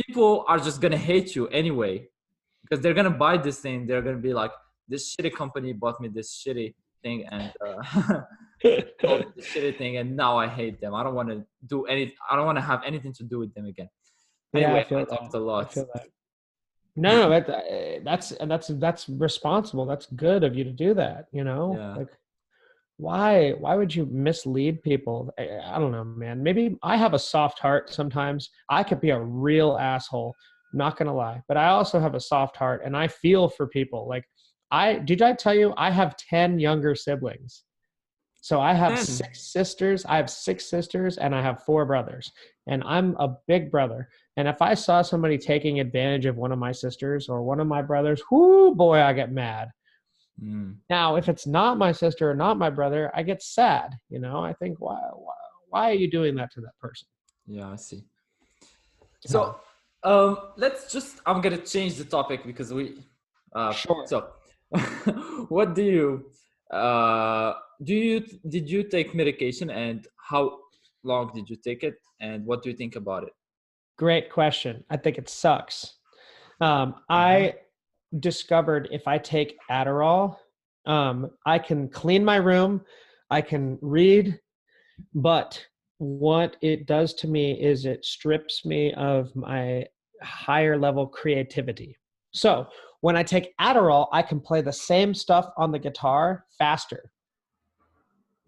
people 0.00 0.44
are 0.48 0.58
just 0.58 0.80
gonna 0.80 0.98
hate 0.98 1.34
you 1.34 1.48
anyway, 1.48 2.08
because 2.62 2.82
they're 2.82 2.94
gonna 2.94 3.10
buy 3.10 3.36
this 3.38 3.60
thing, 3.60 3.86
they're 3.86 4.02
gonna 4.02 4.18
be 4.18 4.34
like, 4.34 4.52
this 4.92 5.14
shitty 5.14 5.32
company 5.34 5.72
bought 5.72 6.00
me 6.00 6.08
this 6.08 6.28
shitty 6.40 6.74
thing 7.02 7.26
and 7.30 7.52
uh, 7.66 8.20
this 8.62 9.46
shitty 9.50 9.76
thing 9.76 9.96
and 9.96 10.16
now 10.16 10.38
I 10.38 10.46
hate 10.46 10.80
them. 10.80 10.94
I 10.94 11.02
don't 11.02 11.14
want 11.14 11.30
to 11.30 11.44
do 11.66 11.84
any. 11.86 12.14
I 12.30 12.36
don't 12.36 12.46
want 12.46 12.58
to 12.58 12.68
have 12.72 12.82
anything 12.84 13.12
to 13.14 13.24
do 13.24 13.38
with 13.38 13.52
them 13.54 13.66
again. 13.66 13.88
Anyway, 14.54 14.72
yeah, 14.72 14.78
I, 14.78 14.84
feel 14.84 14.98
I 14.98 15.04
talked 15.04 15.32
that. 15.32 15.38
a 15.38 15.40
lot. 15.40 15.66
I 15.66 15.68
feel 15.68 15.88
that. 15.94 16.06
No, 16.94 17.22
no, 17.22 17.30
that, 17.30 17.48
uh, 17.48 18.00
that's 18.04 18.34
that's 18.40 18.68
that's 18.68 19.08
responsible. 19.08 19.86
That's 19.86 20.06
good 20.06 20.44
of 20.44 20.54
you 20.54 20.64
to 20.64 20.72
do 20.72 20.92
that. 20.94 21.26
You 21.32 21.44
know, 21.44 21.74
yeah. 21.76 21.96
like 21.96 22.08
why 22.98 23.52
why 23.52 23.76
would 23.76 23.94
you 23.94 24.06
mislead 24.06 24.82
people? 24.82 25.32
I, 25.38 25.48
I 25.64 25.78
don't 25.78 25.92
know, 25.92 26.04
man. 26.04 26.42
Maybe 26.42 26.76
I 26.82 26.98
have 26.98 27.14
a 27.14 27.18
soft 27.18 27.58
heart. 27.60 27.90
Sometimes 27.90 28.50
I 28.68 28.82
could 28.84 29.00
be 29.00 29.10
a 29.10 29.20
real 29.20 29.78
asshole. 29.80 30.34
Not 30.74 30.98
gonna 30.98 31.14
lie, 31.14 31.42
but 31.48 31.56
I 31.56 31.68
also 31.68 31.98
have 31.98 32.14
a 32.14 32.20
soft 32.20 32.56
heart, 32.56 32.82
and 32.84 32.94
I 32.94 33.08
feel 33.08 33.48
for 33.48 33.66
people. 33.66 34.06
Like 34.06 34.24
I 34.72 34.94
did 34.94 35.20
I 35.20 35.34
tell 35.34 35.54
you 35.54 35.74
I 35.76 35.90
have 35.90 36.16
10 36.16 36.58
younger 36.58 36.94
siblings. 36.94 37.64
So 38.40 38.60
I 38.60 38.72
have 38.72 38.96
10. 38.96 39.04
six 39.04 39.52
sisters, 39.52 40.04
I 40.04 40.16
have 40.16 40.28
six 40.28 40.68
sisters 40.68 41.18
and 41.18 41.32
I 41.32 41.42
have 41.42 41.62
four 41.62 41.84
brothers. 41.84 42.32
And 42.66 42.82
I'm 42.84 43.14
a 43.20 43.36
big 43.46 43.70
brother. 43.70 44.08
And 44.36 44.48
if 44.48 44.60
I 44.60 44.74
saw 44.74 45.02
somebody 45.02 45.38
taking 45.38 45.78
advantage 45.78 46.26
of 46.26 46.36
one 46.36 46.50
of 46.50 46.58
my 46.58 46.72
sisters 46.72 47.28
or 47.28 47.42
one 47.42 47.60
of 47.60 47.68
my 47.68 47.82
brothers, 47.82 48.20
whoo 48.30 48.74
boy, 48.74 49.00
I 49.00 49.12
get 49.12 49.30
mad. 49.30 49.68
Mm. 50.42 50.76
Now, 50.90 51.16
if 51.16 51.28
it's 51.28 51.46
not 51.46 51.78
my 51.78 51.92
sister 51.92 52.30
or 52.30 52.34
not 52.34 52.58
my 52.58 52.70
brother, 52.70 53.12
I 53.14 53.22
get 53.22 53.42
sad. 53.42 53.94
You 54.08 54.18
know, 54.18 54.42
I 54.42 54.54
think, 54.54 54.80
why, 54.80 54.98
why, 55.14 55.34
why 55.68 55.90
are 55.90 55.94
you 55.94 56.10
doing 56.10 56.34
that 56.36 56.50
to 56.54 56.60
that 56.62 56.76
person? 56.80 57.06
Yeah, 57.46 57.70
I 57.70 57.76
see. 57.76 58.04
So, 59.20 59.60
um, 60.02 60.38
let's 60.56 60.90
just, 60.90 61.20
I'm 61.26 61.42
going 61.42 61.56
to 61.56 61.64
change 61.64 61.94
the 61.94 62.04
topic 62.04 62.44
because 62.44 62.72
we, 62.72 63.04
uh, 63.54 63.72
sure. 63.72 64.04
So, 64.08 64.30
what 65.48 65.74
do 65.74 65.82
you 65.82 66.30
uh, 66.72 67.54
do 67.82 67.94
you 67.94 68.20
did 68.48 68.68
you 68.70 68.82
take 68.82 69.14
medication 69.14 69.70
and 69.70 70.06
how 70.16 70.58
long 71.04 71.30
did 71.34 71.48
you 71.50 71.56
take 71.56 71.82
it 71.82 71.96
and 72.20 72.44
what 72.46 72.62
do 72.62 72.70
you 72.70 72.76
think 72.76 72.96
about 72.96 73.22
it 73.24 73.32
great 73.98 74.30
question 74.30 74.84
i 74.90 74.96
think 74.96 75.18
it 75.18 75.28
sucks 75.28 75.98
um, 76.60 76.92
mm-hmm. 76.92 76.98
i 77.10 77.54
discovered 78.20 78.88
if 78.92 79.06
i 79.06 79.18
take 79.18 79.58
adderall 79.70 80.36
Um, 80.86 81.30
I 81.46 81.58
can 81.58 81.88
clean 81.88 82.24
my 82.24 82.36
room, 82.36 82.82
I 83.30 83.40
can 83.40 83.78
read, 83.80 84.38
but 85.14 85.64
what 85.98 86.56
it 86.60 86.86
does 86.86 87.14
to 87.14 87.28
me 87.28 87.52
is 87.62 87.84
it 87.84 88.04
strips 88.04 88.64
me 88.64 88.92
of 88.94 89.34
my 89.36 89.86
higher 90.22 90.76
level 90.76 91.06
creativity. 91.06 91.96
So 92.32 92.66
when 93.02 93.16
I 93.16 93.24
take 93.24 93.56
Adderall, 93.58 94.08
I 94.12 94.22
can 94.22 94.40
play 94.40 94.62
the 94.62 94.72
same 94.72 95.12
stuff 95.12 95.50
on 95.56 95.72
the 95.72 95.78
guitar 95.78 96.46
faster, 96.56 97.12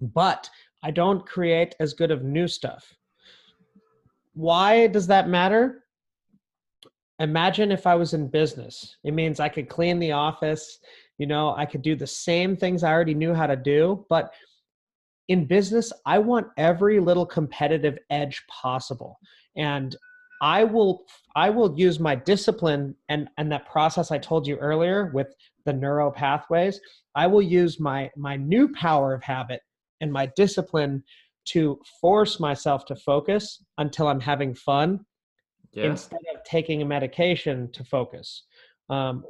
but 0.01 0.49
I 0.83 0.93
don't 0.93 1.27
create 1.27 1.75
as 1.81 1.93
good 1.93 2.13
of 2.13 2.23
new 2.23 2.47
stuff. 2.47 2.95
Why 4.35 4.87
does 4.87 5.09
that 5.09 5.29
matter? 5.29 5.85
Imagine 7.19 7.73
if 7.73 7.85
I 7.85 7.97
was 7.97 8.15
in 8.15 8.29
business. 8.29 8.97
It 9.03 9.13
means 9.13 9.41
I 9.41 9.49
could 9.49 9.69
clean 9.69 9.99
the 9.99 10.13
office, 10.13 10.79
you 11.19 11.27
know, 11.27 11.55
I 11.57 11.67
could 11.67 11.83
do 11.83 11.97
the 11.97 12.07
same 12.07 12.57
things 12.57 12.85
I 12.85 12.93
already 12.93 13.15
knew 13.15 13.35
how 13.35 13.49
to 13.49 13.57
do, 13.57 14.07
but 14.09 14.33
in 15.27 15.47
business, 15.47 15.93
I 16.07 16.19
want 16.19 16.47
every 16.59 17.01
little 17.01 17.27
competitive 17.27 17.99
edge 18.11 18.45
possible. 18.49 19.19
And 19.57 19.97
I 20.43 20.65
will 20.65 21.05
I 21.37 21.51
will 21.51 21.79
use 21.79 21.99
my 21.99 22.15
discipline 22.15 22.95
and 23.09 23.29
and 23.39 23.51
that 23.53 23.67
process 23.67 24.11
I 24.11 24.19
told 24.19 24.47
you 24.47 24.57
earlier 24.57 25.11
with 25.15 25.35
the 25.65 25.73
neuro 25.73 26.11
pathways. 26.11 26.81
I 27.15 27.27
will 27.27 27.43
use 27.43 27.81
my 27.81 28.11
my 28.17 28.37
new 28.37 28.73
power 28.73 29.15
of 29.15 29.23
habit 29.23 29.61
and 30.01 30.13
my 30.13 30.27
discipline 30.37 31.03
to 31.47 31.79
force 32.01 32.41
myself 32.41 32.85
to 32.87 32.97
focus 32.97 33.63
until 33.79 34.09
I'm 34.09 34.21
having 34.21 34.55
fun 34.55 35.05
yeah. 35.73 35.85
instead 35.85 36.21
of 36.35 36.43
taking 36.45 36.83
a 36.83 36.85
medication 36.85 37.71
to 37.73 37.85
focus. 37.85 38.45
Um, 38.89 39.25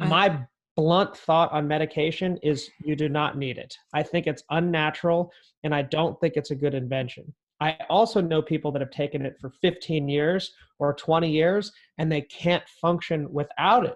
my 0.00 0.44
blunt 0.76 1.16
thought 1.16 1.52
on 1.52 1.68
medication 1.68 2.38
is 2.42 2.70
you 2.84 2.96
do 2.96 3.08
not 3.08 3.38
need 3.38 3.58
it. 3.58 3.76
I 3.92 4.02
think 4.02 4.26
it's 4.26 4.42
unnatural 4.50 5.30
and 5.62 5.74
I 5.74 5.82
don't 5.82 6.18
think 6.20 6.34
it's 6.36 6.50
a 6.50 6.56
good 6.56 6.74
invention. 6.74 7.32
I 7.60 7.76
also 7.88 8.20
know 8.20 8.42
people 8.42 8.72
that 8.72 8.80
have 8.80 8.90
taken 8.90 9.24
it 9.24 9.36
for 9.40 9.50
15 9.50 10.08
years 10.08 10.52
or 10.78 10.92
20 10.94 11.30
years 11.30 11.72
and 11.98 12.10
they 12.10 12.22
can't 12.22 12.64
function 12.80 13.32
without 13.32 13.86
it. 13.86 13.94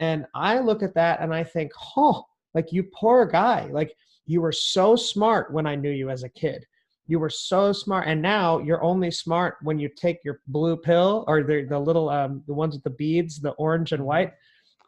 And 0.00 0.26
I 0.34 0.60
look 0.60 0.82
at 0.82 0.94
that 0.94 1.20
and 1.20 1.34
I 1.34 1.44
think, 1.44 1.72
oh, 1.96 2.24
like 2.54 2.72
you 2.72 2.84
poor 2.94 3.26
guy. 3.26 3.68
Like 3.72 3.94
you 4.26 4.40
were 4.40 4.52
so 4.52 4.96
smart 4.96 5.52
when 5.52 5.66
I 5.66 5.74
knew 5.74 5.90
you 5.90 6.10
as 6.10 6.22
a 6.22 6.28
kid. 6.28 6.64
You 7.06 7.18
were 7.18 7.30
so 7.30 7.72
smart. 7.72 8.06
And 8.06 8.22
now 8.22 8.58
you're 8.60 8.82
only 8.82 9.10
smart 9.10 9.56
when 9.62 9.78
you 9.78 9.88
take 9.88 10.18
your 10.24 10.40
blue 10.46 10.76
pill 10.76 11.24
or 11.26 11.42
the, 11.42 11.66
the 11.68 11.78
little, 11.78 12.08
um, 12.08 12.42
the 12.46 12.54
ones 12.54 12.74
with 12.74 12.84
the 12.84 12.90
beads, 12.90 13.40
the 13.40 13.50
orange 13.52 13.92
and 13.92 14.04
white 14.04 14.32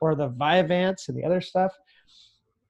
or 0.01 0.15
the 0.15 0.31
Vyvanse 0.31 1.09
and 1.09 1.17
the 1.17 1.25
other 1.25 1.41
stuff. 1.41 1.73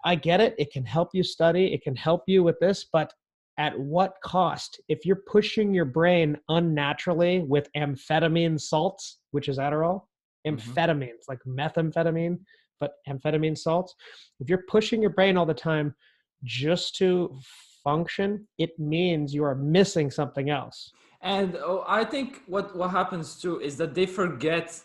I 0.05 0.15
get 0.15 0.41
it. 0.41 0.55
It 0.59 0.71
can 0.71 0.85
help 0.85 1.11
you 1.13 1.23
study. 1.23 1.73
It 1.73 1.83
can 1.83 1.97
help 1.97 2.25
you 2.27 2.43
with 2.43 2.59
this, 2.61 2.85
but 2.85 3.13
at 3.59 3.79
what 3.79 4.15
cost? 4.23 4.81
If 4.89 5.05
you're 5.05 5.23
pushing 5.27 5.73
your 5.73 5.85
brain 5.85 6.39
unnaturally 6.49 7.41
with 7.41 7.69
amphetamine 7.77 8.61
salts, 8.61 9.19
which 9.31 9.49
is 9.49 9.59
Adderall, 9.59 10.03
mm-hmm. 10.47 10.57
amphetamines 10.57 11.29
like 11.29 11.39
methamphetamine, 11.47 12.39
but 12.81 12.93
amphetamine 13.09 13.57
salts, 13.57 13.95
if 14.41 14.49
you're 14.49 14.65
pushing 14.69 15.01
your 15.01 15.11
brain 15.11 15.37
all 15.37 15.47
the 15.47 15.55
time 15.55 15.95
just 16.43 16.97
to 16.97 17.37
function, 17.83 18.47
it 18.59 18.79
means 18.79 19.33
you 19.33 19.45
are 19.45 19.55
missing 19.55 20.11
something 20.11 20.51
else. 20.51 20.91
And 21.21 21.57
oh, 21.57 21.85
I 21.87 22.05
think 22.05 22.43
what, 22.47 22.77
what 22.77 22.91
happens 22.91 23.37
too 23.41 23.61
is 23.61 23.77
that 23.77 23.95
they 23.95 24.07
forget 24.07 24.81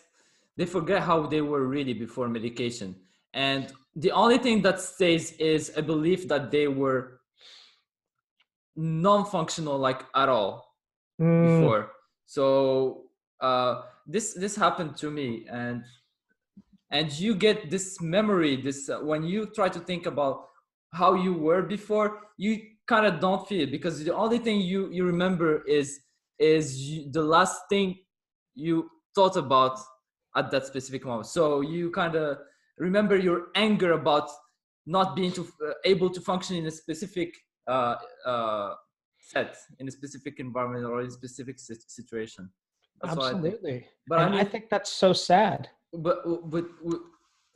they 0.56 0.66
forget 0.66 1.02
how 1.02 1.26
they 1.26 1.40
were 1.40 1.66
really 1.66 1.94
before 1.94 2.28
medication 2.28 2.94
and 3.32 3.72
the 3.96 4.12
only 4.12 4.38
thing 4.38 4.62
that 4.62 4.80
stays 4.80 5.32
is 5.32 5.72
a 5.76 5.82
belief 5.82 6.28
that 6.28 6.50
they 6.50 6.68
were 6.68 7.19
non-functional 8.80 9.78
like 9.78 10.04
at 10.14 10.28
all 10.28 10.74
mm. 11.20 11.60
before 11.60 11.92
so 12.26 13.02
uh, 13.40 13.82
this 14.06 14.34
this 14.34 14.56
happened 14.56 14.96
to 14.96 15.10
me 15.10 15.46
and 15.50 15.82
and 16.90 17.12
you 17.18 17.34
get 17.34 17.70
this 17.70 18.00
memory 18.00 18.56
this 18.56 18.88
uh, 18.88 18.98
when 19.00 19.22
you 19.22 19.46
try 19.46 19.68
to 19.68 19.80
think 19.80 20.06
about 20.06 20.46
how 20.92 21.14
you 21.14 21.32
were 21.32 21.62
before 21.62 22.20
you 22.36 22.60
kind 22.86 23.06
of 23.06 23.20
don't 23.20 23.46
feel 23.46 23.62
it 23.62 23.70
because 23.70 24.02
the 24.04 24.14
only 24.14 24.38
thing 24.38 24.60
you 24.60 24.90
you 24.90 25.04
remember 25.04 25.62
is 25.66 26.00
is 26.38 26.80
you, 26.88 27.10
the 27.12 27.22
last 27.22 27.56
thing 27.68 27.98
you 28.54 28.90
thought 29.14 29.36
about 29.36 29.78
at 30.36 30.50
that 30.50 30.66
specific 30.66 31.04
moment. 31.04 31.26
So 31.26 31.60
you 31.60 31.90
kind 31.90 32.14
of 32.14 32.38
remember 32.78 33.16
your 33.16 33.48
anger 33.54 33.92
about 33.92 34.28
not 34.86 35.14
being 35.14 35.32
to, 35.32 35.42
uh, 35.42 35.72
able 35.84 36.10
to 36.10 36.20
function 36.20 36.56
in 36.56 36.66
a 36.66 36.70
specific 36.70 37.34
uh, 37.70 37.96
uh, 38.26 38.74
set, 39.18 39.56
in 39.78 39.88
a 39.88 39.90
specific 39.90 40.40
environment 40.40 40.84
or 40.84 41.00
in 41.00 41.06
a 41.06 41.10
specific 41.10 41.56
situation. 41.58 42.50
That's 43.00 43.16
Absolutely. 43.16 43.86
But 44.08 44.18
and 44.18 44.28
I, 44.28 44.30
mean, 44.30 44.40
I 44.40 44.44
think 44.44 44.68
that's 44.70 44.92
so 44.92 45.12
sad. 45.12 45.68
But 45.92 46.16
but 46.50 46.64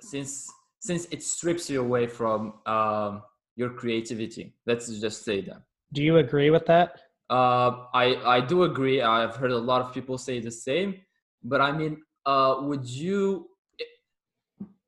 since 0.01 0.51
since 0.81 1.07
it 1.11 1.23
strips 1.23 1.69
you 1.71 1.81
away 1.81 2.07
from 2.07 2.55
um, 2.67 3.23
your 3.57 3.71
creativity, 3.71 4.55
let's 4.67 4.89
just 5.01 5.25
say 5.25 5.41
that. 5.43 5.63
Do 5.93 6.03
you 6.03 6.19
agree 6.19 6.51
with 6.51 6.67
that? 6.67 7.01
Uh, 7.29 7.87
I 7.93 8.07
I 8.37 8.41
do 8.41 8.65
agree. 8.65 9.03
I've 9.03 9.37
heard 9.37 9.51
a 9.51 9.59
lot 9.59 9.81
of 9.83 9.93
people 9.93 10.17
say 10.19 10.41
the 10.41 10.51
same. 10.51 11.01
But 11.43 11.61
I 11.61 11.73
mean, 11.73 12.03
uh, 12.25 12.57
would 12.61 12.87
you 12.89 13.49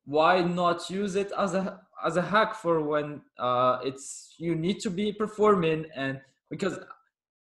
why 0.06 0.40
not 0.40 0.88
use 0.88 1.16
it 1.16 1.32
as 1.36 1.54
a 1.54 1.80
as 2.04 2.16
a 2.16 2.22
hack 2.22 2.54
for 2.54 2.82
when 2.82 3.20
uh, 3.38 3.78
it's 3.82 4.34
you 4.38 4.54
need 4.54 4.80
to 4.80 4.90
be 4.90 5.12
performing 5.12 5.86
and 5.94 6.20
because 6.50 6.78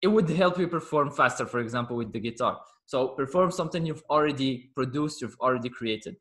it 0.01 0.07
would 0.07 0.29
help 0.29 0.57
you 0.59 0.67
perform 0.67 1.09
faster 1.09 1.45
for 1.45 1.59
example 1.59 1.95
with 1.95 2.11
the 2.11 2.19
guitar. 2.19 2.59
So 2.85 3.09
perform 3.09 3.51
something 3.51 3.85
you've 3.85 4.03
already 4.09 4.71
produced 4.75 5.21
you've 5.21 5.37
already 5.39 5.69
created. 5.69 6.17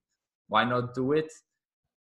Why 0.48 0.64
not 0.64 0.94
do 0.94 1.12
it 1.12 1.32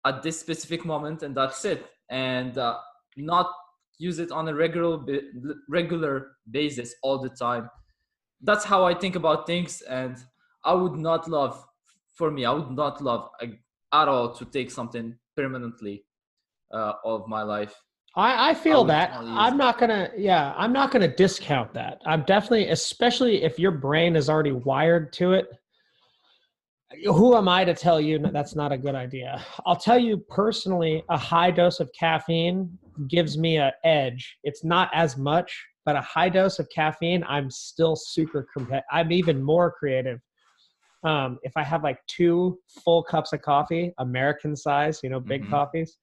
at 0.05 0.23
this 0.23 0.39
specific 0.39 0.85
moment 0.85 1.23
and 1.23 1.35
that's 1.35 1.63
it? 1.65 1.85
And 2.09 2.57
uh, 2.57 2.77
not 3.15 3.51
use 3.99 4.19
it 4.19 4.31
on 4.31 4.47
a 4.47 4.53
regular 4.53 4.99
regular 5.69 6.31
basis 6.49 6.95
all 7.03 7.19
the 7.19 7.29
time. 7.29 7.69
That's 8.41 8.63
how 8.63 8.85
i 8.85 8.93
think 8.93 9.15
about 9.15 9.47
things 9.47 9.81
and 9.81 10.17
I 10.67 10.73
would 10.73 10.95
not 10.95 11.29
love, 11.29 11.65
for 12.13 12.29
me, 12.29 12.43
I 12.43 12.51
would 12.51 12.71
not 12.71 13.01
love 13.01 13.29
uh, 13.41 13.47
at 13.93 14.07
all 14.09 14.33
to 14.35 14.43
take 14.43 14.69
something 14.69 15.15
permanently 15.35 16.03
uh, 16.71 16.93
of 17.03 17.27
my 17.27 17.43
life. 17.43 17.73
I, 18.15 18.49
I 18.49 18.53
feel 18.53 18.83
I 18.83 18.87
that 18.87 19.11
I'm 19.13 19.57
not 19.57 19.77
gonna, 19.77 20.09
yeah, 20.17 20.53
I'm 20.57 20.73
not 20.73 20.91
gonna 20.91 21.13
discount 21.13 21.73
that. 21.73 22.01
I'm 22.05 22.23
definitely, 22.23 22.69
especially 22.69 23.43
if 23.43 23.59
your 23.59 23.71
brain 23.71 24.15
is 24.15 24.29
already 24.29 24.53
wired 24.53 25.13
to 25.13 25.33
it. 25.33 25.47
Who 27.05 27.35
am 27.35 27.47
I 27.47 27.65
to 27.65 27.73
tell 27.73 27.99
you 27.99 28.17
that's 28.17 28.55
not 28.55 28.71
a 28.71 28.77
good 28.77 28.95
idea? 28.95 29.43
I'll 29.65 29.75
tell 29.75 29.99
you 29.99 30.17
personally, 30.29 31.03
a 31.09 31.17
high 31.17 31.51
dose 31.51 31.79
of 31.79 31.91
caffeine 31.97 32.77
gives 33.09 33.37
me 33.37 33.57
an 33.57 33.71
edge. 33.83 34.37
It's 34.43 34.63
not 34.63 34.89
as 34.93 35.17
much, 35.17 35.55
but 35.85 35.95
a 35.95 36.01
high 36.01 36.29
dose 36.29 36.59
of 36.59 36.67
caffeine, 36.73 37.23
I'm 37.27 37.51
still 37.51 37.95
super 37.95 38.47
competitive. 38.53 38.85
I'm 38.91 39.11
even 39.11 39.43
more 39.43 39.71
creative 39.71 40.19
um, 41.03 41.39
if 41.43 41.53
I 41.55 41.63
have 41.63 41.83
like 41.83 41.99
two 42.07 42.59
full 42.83 43.03
cups 43.03 43.33
of 43.33 43.41
coffee, 43.41 43.93
American 43.99 44.55
size, 44.55 44.99
you 45.03 45.09
know, 45.09 45.19
big 45.19 45.41
mm-hmm. 45.43 45.51
coffees, 45.51 45.97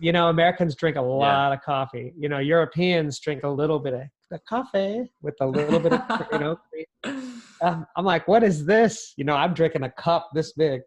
you 0.00 0.12
know, 0.12 0.28
Americans 0.28 0.74
drink 0.74 0.96
a 0.96 1.00
lot 1.00 1.48
yeah. 1.48 1.54
of 1.54 1.62
coffee. 1.62 2.12
You 2.18 2.28
know, 2.28 2.38
Europeans 2.38 3.18
drink 3.20 3.42
a 3.44 3.48
little 3.48 3.78
bit 3.78 3.94
of 3.94 4.02
the 4.30 4.38
coffee 4.48 5.10
with 5.22 5.34
a 5.40 5.46
little 5.46 5.78
bit 5.78 5.92
of, 5.92 6.26
you 6.32 6.38
know, 6.38 6.58
um, 7.62 7.86
I'm 7.96 8.04
like, 8.04 8.26
what 8.28 8.42
is 8.42 8.64
this? 8.64 9.14
You 9.16 9.24
know, 9.24 9.34
I'm 9.34 9.54
drinking 9.54 9.82
a 9.82 9.90
cup 9.90 10.30
this 10.34 10.52
big. 10.52 10.80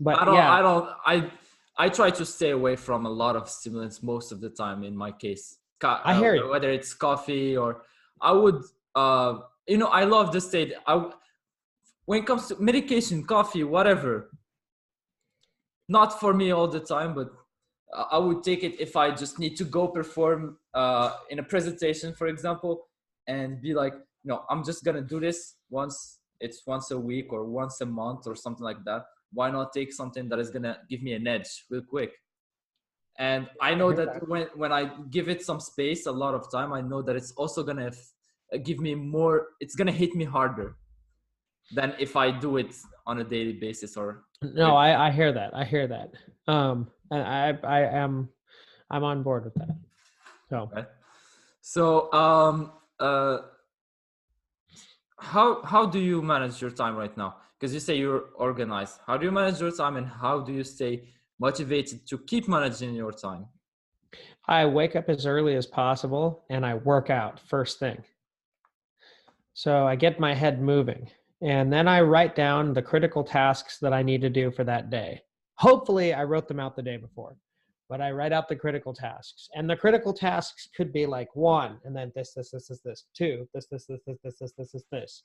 But 0.00 0.20
I 0.20 0.24
don't, 0.24 0.34
yeah. 0.34 0.52
I 0.52 0.62
don't, 0.62 0.88
I, 1.06 1.30
I 1.76 1.88
try 1.88 2.10
to 2.10 2.24
stay 2.26 2.50
away 2.50 2.76
from 2.76 3.06
a 3.06 3.10
lot 3.10 3.36
of 3.36 3.48
stimulants 3.48 4.02
most 4.02 4.32
of 4.32 4.40
the 4.40 4.50
time. 4.50 4.84
In 4.84 4.96
my 4.96 5.12
case, 5.12 5.58
I 5.82 6.16
hear 6.18 6.32
uh, 6.32 6.34
you. 6.34 6.48
Whether 6.50 6.70
it's 6.70 6.92
coffee 6.94 7.56
or, 7.56 7.82
I 8.20 8.32
would, 8.32 8.62
uh, 8.94 9.38
you 9.66 9.78
know, 9.78 9.86
I 9.86 10.04
love 10.04 10.32
the 10.32 10.40
state. 10.40 10.72
I 10.86 11.10
when 12.06 12.20
it 12.20 12.26
comes 12.26 12.46
to 12.46 12.56
medication, 12.58 13.22
coffee, 13.22 13.64
whatever, 13.64 14.30
not 15.90 16.18
for 16.18 16.32
me 16.32 16.50
all 16.50 16.66
the 16.66 16.80
time, 16.80 17.14
but 17.14 17.28
I 17.92 18.18
would 18.18 18.42
take 18.42 18.64
it 18.64 18.78
if 18.80 18.96
I 18.96 19.10
just 19.10 19.38
need 19.38 19.56
to 19.56 19.64
go 19.64 19.88
perform 19.88 20.58
uh, 20.74 21.12
in 21.30 21.38
a 21.38 21.42
presentation, 21.42 22.12
for 22.14 22.26
example, 22.26 22.86
and 23.26 23.60
be 23.62 23.74
like, 23.74 23.94
no, 24.24 24.44
I'm 24.50 24.64
just 24.64 24.84
gonna 24.84 25.02
do 25.02 25.20
this 25.20 25.54
once. 25.70 26.18
It's 26.40 26.66
once 26.66 26.90
a 26.90 26.98
week 26.98 27.32
or 27.32 27.44
once 27.44 27.80
a 27.80 27.86
month 27.86 28.26
or 28.26 28.36
something 28.36 28.64
like 28.64 28.84
that. 28.84 29.04
Why 29.32 29.50
not 29.50 29.72
take 29.72 29.92
something 29.92 30.28
that 30.28 30.38
is 30.38 30.50
gonna 30.50 30.78
give 30.88 31.02
me 31.02 31.14
an 31.14 31.26
edge 31.26 31.64
real 31.70 31.82
quick? 31.82 32.12
And 33.18 33.48
I 33.60 33.74
know 33.74 33.92
that 33.92 34.28
when 34.28 34.48
when 34.54 34.72
I 34.72 34.90
give 35.10 35.28
it 35.28 35.42
some 35.42 35.60
space, 35.60 36.06
a 36.06 36.12
lot 36.12 36.34
of 36.34 36.50
time, 36.50 36.72
I 36.72 36.80
know 36.80 37.02
that 37.02 37.16
it's 37.16 37.32
also 37.32 37.62
gonna 37.62 37.90
give 38.64 38.80
me 38.80 38.94
more. 38.94 39.48
It's 39.60 39.74
gonna 39.74 39.92
hit 39.92 40.14
me 40.14 40.24
harder 40.24 40.76
than 41.74 41.94
if 41.98 42.16
I 42.16 42.30
do 42.30 42.56
it 42.56 42.74
on 43.06 43.20
a 43.20 43.24
daily 43.24 43.52
basis 43.52 43.96
or 43.96 44.24
no 44.42 44.76
I, 44.76 45.08
I 45.08 45.10
hear 45.10 45.32
that 45.32 45.54
I 45.54 45.64
hear 45.64 45.86
that 45.86 46.12
um 46.48 46.88
and 47.10 47.22
I 47.22 47.58
I 47.62 47.80
am 48.02 48.28
I'm 48.90 49.04
on 49.04 49.22
board 49.22 49.44
with 49.44 49.54
that. 49.54 49.76
So 50.50 50.70
Right. 50.74 50.86
So, 51.60 52.10
um, 52.14 52.72
uh, 52.98 53.38
how 55.18 55.62
how 55.62 55.84
do 55.86 55.98
you 55.98 56.22
manage 56.22 56.62
your 56.62 56.70
time 56.70 56.96
right 56.96 57.14
now? 57.16 57.36
Because 57.54 57.74
you 57.74 57.80
say 57.80 57.98
you're 57.98 58.30
organized. 58.36 59.00
How 59.06 59.16
do 59.18 59.26
you 59.26 59.32
manage 59.32 59.60
your 59.60 59.72
time, 59.72 59.96
and 59.96 60.06
how 60.06 60.40
do 60.40 60.52
you 60.52 60.64
stay 60.64 61.08
motivated 61.38 62.06
to 62.08 62.18
keep 62.18 62.48
managing 62.48 62.94
your 62.94 63.12
time? 63.12 63.46
I 64.46 64.64
wake 64.64 64.96
up 64.96 65.10
as 65.10 65.26
early 65.26 65.56
as 65.56 65.66
possible 65.66 66.44
and 66.48 66.64
I 66.64 66.74
work 66.74 67.10
out 67.10 67.38
first 67.38 67.78
thing. 67.78 68.02
So 69.52 69.86
I 69.86 69.94
get 69.94 70.18
my 70.18 70.34
head 70.34 70.62
moving 70.62 71.10
and 71.42 71.70
then 71.70 71.86
I 71.86 72.00
write 72.00 72.34
down 72.34 72.72
the 72.72 72.80
critical 72.80 73.22
tasks 73.22 73.78
that 73.80 73.92
I 73.92 74.02
need 74.02 74.22
to 74.22 74.30
do 74.30 74.50
for 74.50 74.64
that 74.64 74.88
day. 74.88 75.20
Hopefully, 75.58 76.14
I 76.14 76.24
wrote 76.24 76.46
them 76.46 76.60
out 76.60 76.76
the 76.76 76.82
day 76.82 76.96
before, 76.96 77.36
but 77.88 78.00
I 78.00 78.12
write 78.12 78.32
out 78.32 78.48
the 78.48 78.56
critical 78.56 78.94
tasks. 78.94 79.48
And 79.54 79.68
the 79.68 79.76
critical 79.76 80.12
tasks 80.12 80.68
could 80.76 80.92
be 80.92 81.04
like 81.04 81.34
one, 81.34 81.78
and 81.84 81.94
then 81.96 82.12
this, 82.14 82.32
this, 82.34 82.50
this, 82.50 82.68
this, 82.68 82.80
this, 82.84 83.04
two, 83.16 83.48
this, 83.52 83.66
this, 83.66 83.86
this, 83.86 84.00
this, 84.06 84.18
this, 84.22 84.38
this, 84.38 84.52
this, 84.56 84.72
this, 84.72 84.84
this. 84.92 85.22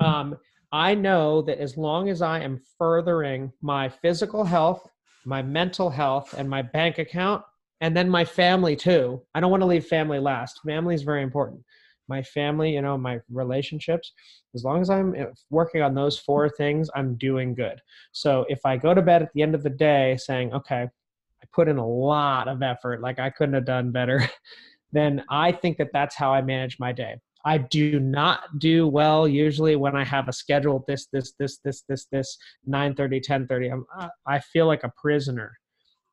Um, 0.00 0.36
I 0.72 0.94
know 0.94 1.40
that 1.42 1.58
as 1.58 1.76
long 1.76 2.08
as 2.10 2.20
I 2.20 2.40
am 2.40 2.60
furthering 2.78 3.52
my 3.62 3.88
physical 3.88 4.44
health, 4.44 4.86
my 5.24 5.40
mental 5.42 5.88
health, 5.88 6.34
and 6.36 6.50
my 6.50 6.60
bank 6.62 6.98
account, 6.98 7.42
and 7.80 7.96
then 7.96 8.08
my 8.08 8.24
family 8.24 8.76
too. 8.76 9.22
I 9.34 9.40
don't 9.40 9.50
want 9.50 9.62
to 9.62 9.66
leave 9.66 9.86
family 9.86 10.18
last. 10.18 10.60
Family 10.66 10.94
is 10.94 11.02
very 11.02 11.22
important. 11.22 11.62
My 12.08 12.22
family, 12.22 12.74
you 12.74 12.82
know, 12.82 12.96
my 12.96 13.20
relationships, 13.30 14.12
as 14.54 14.64
long 14.64 14.80
as 14.80 14.90
I'm 14.90 15.14
uh, 15.18 15.26
working 15.50 15.82
on 15.82 15.94
those 15.94 16.18
four 16.18 16.48
things, 16.48 16.88
I'm 16.94 17.16
doing 17.16 17.54
good. 17.54 17.80
So 18.12 18.46
if 18.48 18.60
I 18.64 18.76
go 18.76 18.94
to 18.94 19.02
bed 19.02 19.22
at 19.22 19.32
the 19.34 19.42
end 19.42 19.54
of 19.54 19.62
the 19.62 19.70
day 19.70 20.16
saying, 20.18 20.52
okay, 20.52 20.82
I 20.82 21.46
put 21.52 21.68
in 21.68 21.78
a 21.78 21.86
lot 21.86 22.48
of 22.48 22.62
effort, 22.62 23.00
like 23.00 23.18
I 23.18 23.30
couldn't 23.30 23.54
have 23.54 23.66
done 23.66 23.90
better, 23.90 24.28
then 24.92 25.24
I 25.30 25.52
think 25.52 25.78
that 25.78 25.90
that's 25.92 26.16
how 26.16 26.32
I 26.32 26.42
manage 26.42 26.78
my 26.78 26.92
day. 26.92 27.16
I 27.44 27.58
do 27.58 28.00
not 28.00 28.58
do 28.58 28.88
well 28.88 29.28
usually 29.28 29.76
when 29.76 29.94
I 29.94 30.04
have 30.04 30.26
a 30.28 30.32
schedule 30.32 30.84
this, 30.88 31.06
this, 31.12 31.32
this, 31.38 31.58
this, 31.64 31.84
this, 31.88 32.06
this, 32.10 32.36
9 32.66 32.94
30, 32.96 33.20
10 33.20 33.46
30. 33.46 33.68
I'm, 33.68 33.86
I 34.26 34.40
feel 34.40 34.66
like 34.66 34.82
a 34.82 34.92
prisoner 35.00 35.52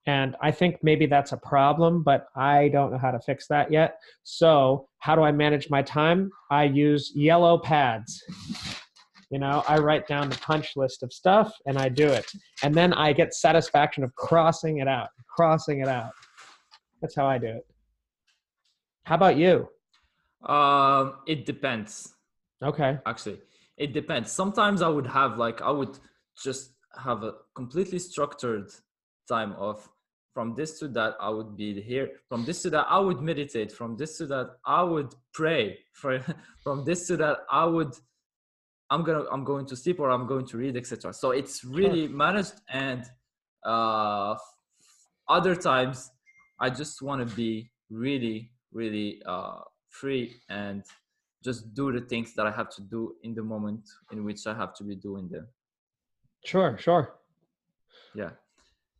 and 0.06 0.36
I 0.42 0.52
think 0.52 0.80
maybe 0.84 1.06
that's 1.06 1.32
a 1.32 1.38
problem, 1.38 2.04
but 2.04 2.28
I 2.36 2.68
don't 2.70 2.92
know 2.92 2.98
how 2.98 3.12
to 3.12 3.20
fix 3.20 3.48
that 3.48 3.72
yet. 3.72 4.00
So, 4.24 4.90
how 5.00 5.16
do 5.16 5.22
I 5.22 5.32
manage 5.32 5.70
my 5.70 5.82
time? 5.82 6.30
I 6.52 6.64
use 6.66 7.12
yellow 7.16 7.58
pads. 7.58 8.22
You 9.32 9.40
know, 9.40 9.64
I 9.68 9.78
write 9.78 10.08
down 10.08 10.30
the 10.30 10.38
punch 10.38 10.76
list 10.76 11.04
of 11.04 11.12
stuff 11.12 11.54
and 11.66 11.78
I 11.78 11.90
do 11.90 12.06
it. 12.08 12.26
And 12.64 12.76
then 12.76 12.94
I 12.94 13.14
get 13.14 13.34
satisfaction 13.34 14.04
of 14.04 14.14
crossing 14.16 14.78
it 14.78 14.88
out, 14.88 15.10
crossing 15.36 15.80
it 15.80 15.88
out. 15.88 16.12
That's 17.02 17.16
how 17.16 17.26
I 17.26 17.38
do 17.38 17.48
it. 17.48 17.66
How 19.06 19.16
about 19.16 19.38
you? 19.38 19.70
Um, 20.46 21.16
it 21.26 21.46
depends. 21.46 22.14
Okay. 22.64 23.00
Actually, 23.06 23.40
it 23.78 23.94
depends. 23.94 24.32
Sometimes 24.32 24.82
I 24.82 24.90
would 24.90 25.08
have 25.08 25.38
like 25.38 25.62
I 25.62 25.72
would 25.72 25.98
just 26.42 26.74
have 27.04 27.24
a 27.24 27.34
completely 27.56 28.00
structured 28.00 28.70
time 29.28 29.54
of 29.54 29.90
from 30.34 30.56
this 30.56 30.80
to 30.80 30.88
that 30.90 31.16
i 31.20 31.30
would 31.30 31.56
be 31.56 31.80
here. 31.82 32.10
From 32.28 32.44
this 32.46 32.62
to 32.64 32.70
that 32.72 32.86
i 32.90 33.00
would 33.00 33.22
meditate. 33.22 33.72
From 33.72 33.96
this 33.96 34.18
to 34.18 34.26
that 34.28 34.58
i 34.66 34.82
would 34.82 35.14
pray. 35.34 35.78
For 35.94 36.20
from 36.64 36.84
this 36.84 37.08
to 37.08 37.18
that 37.18 37.40
i 37.52 37.66
would 37.66 37.94
i'm 38.90 39.04
gonna 39.04 39.26
i'm 39.32 39.44
going 39.44 39.66
to 39.68 39.76
sleep 39.76 40.00
or 40.00 40.10
i'm 40.10 40.28
going 40.28 40.46
to 40.46 40.58
read 40.58 40.76
etc 40.76 41.14
so 41.14 41.32
it's 41.32 41.64
really 41.64 42.08
managed 42.08 42.54
and 42.70 43.04
uh 43.66 44.36
other 45.30 45.56
times 45.56 46.12
i 46.60 46.70
just 46.70 47.02
want 47.02 47.28
to 47.28 47.36
be 47.36 47.72
really 47.90 48.52
really 48.74 49.22
uh 49.26 49.60
free 49.90 50.36
and 50.50 50.84
just 51.44 51.74
do 51.74 51.92
the 51.92 52.02
things 52.02 52.34
that 52.36 52.46
i 52.46 52.52
have 52.52 52.70
to 52.70 52.82
do 52.82 53.16
in 53.24 53.34
the 53.34 53.42
moment 53.42 53.82
in 54.12 54.26
which 54.26 54.46
i 54.48 54.54
have 54.54 54.74
to 54.76 54.84
be 54.84 54.96
doing 54.96 55.30
them. 55.30 55.48
Sure 56.46 56.78
sure. 56.78 57.16
Yeah 58.14 58.32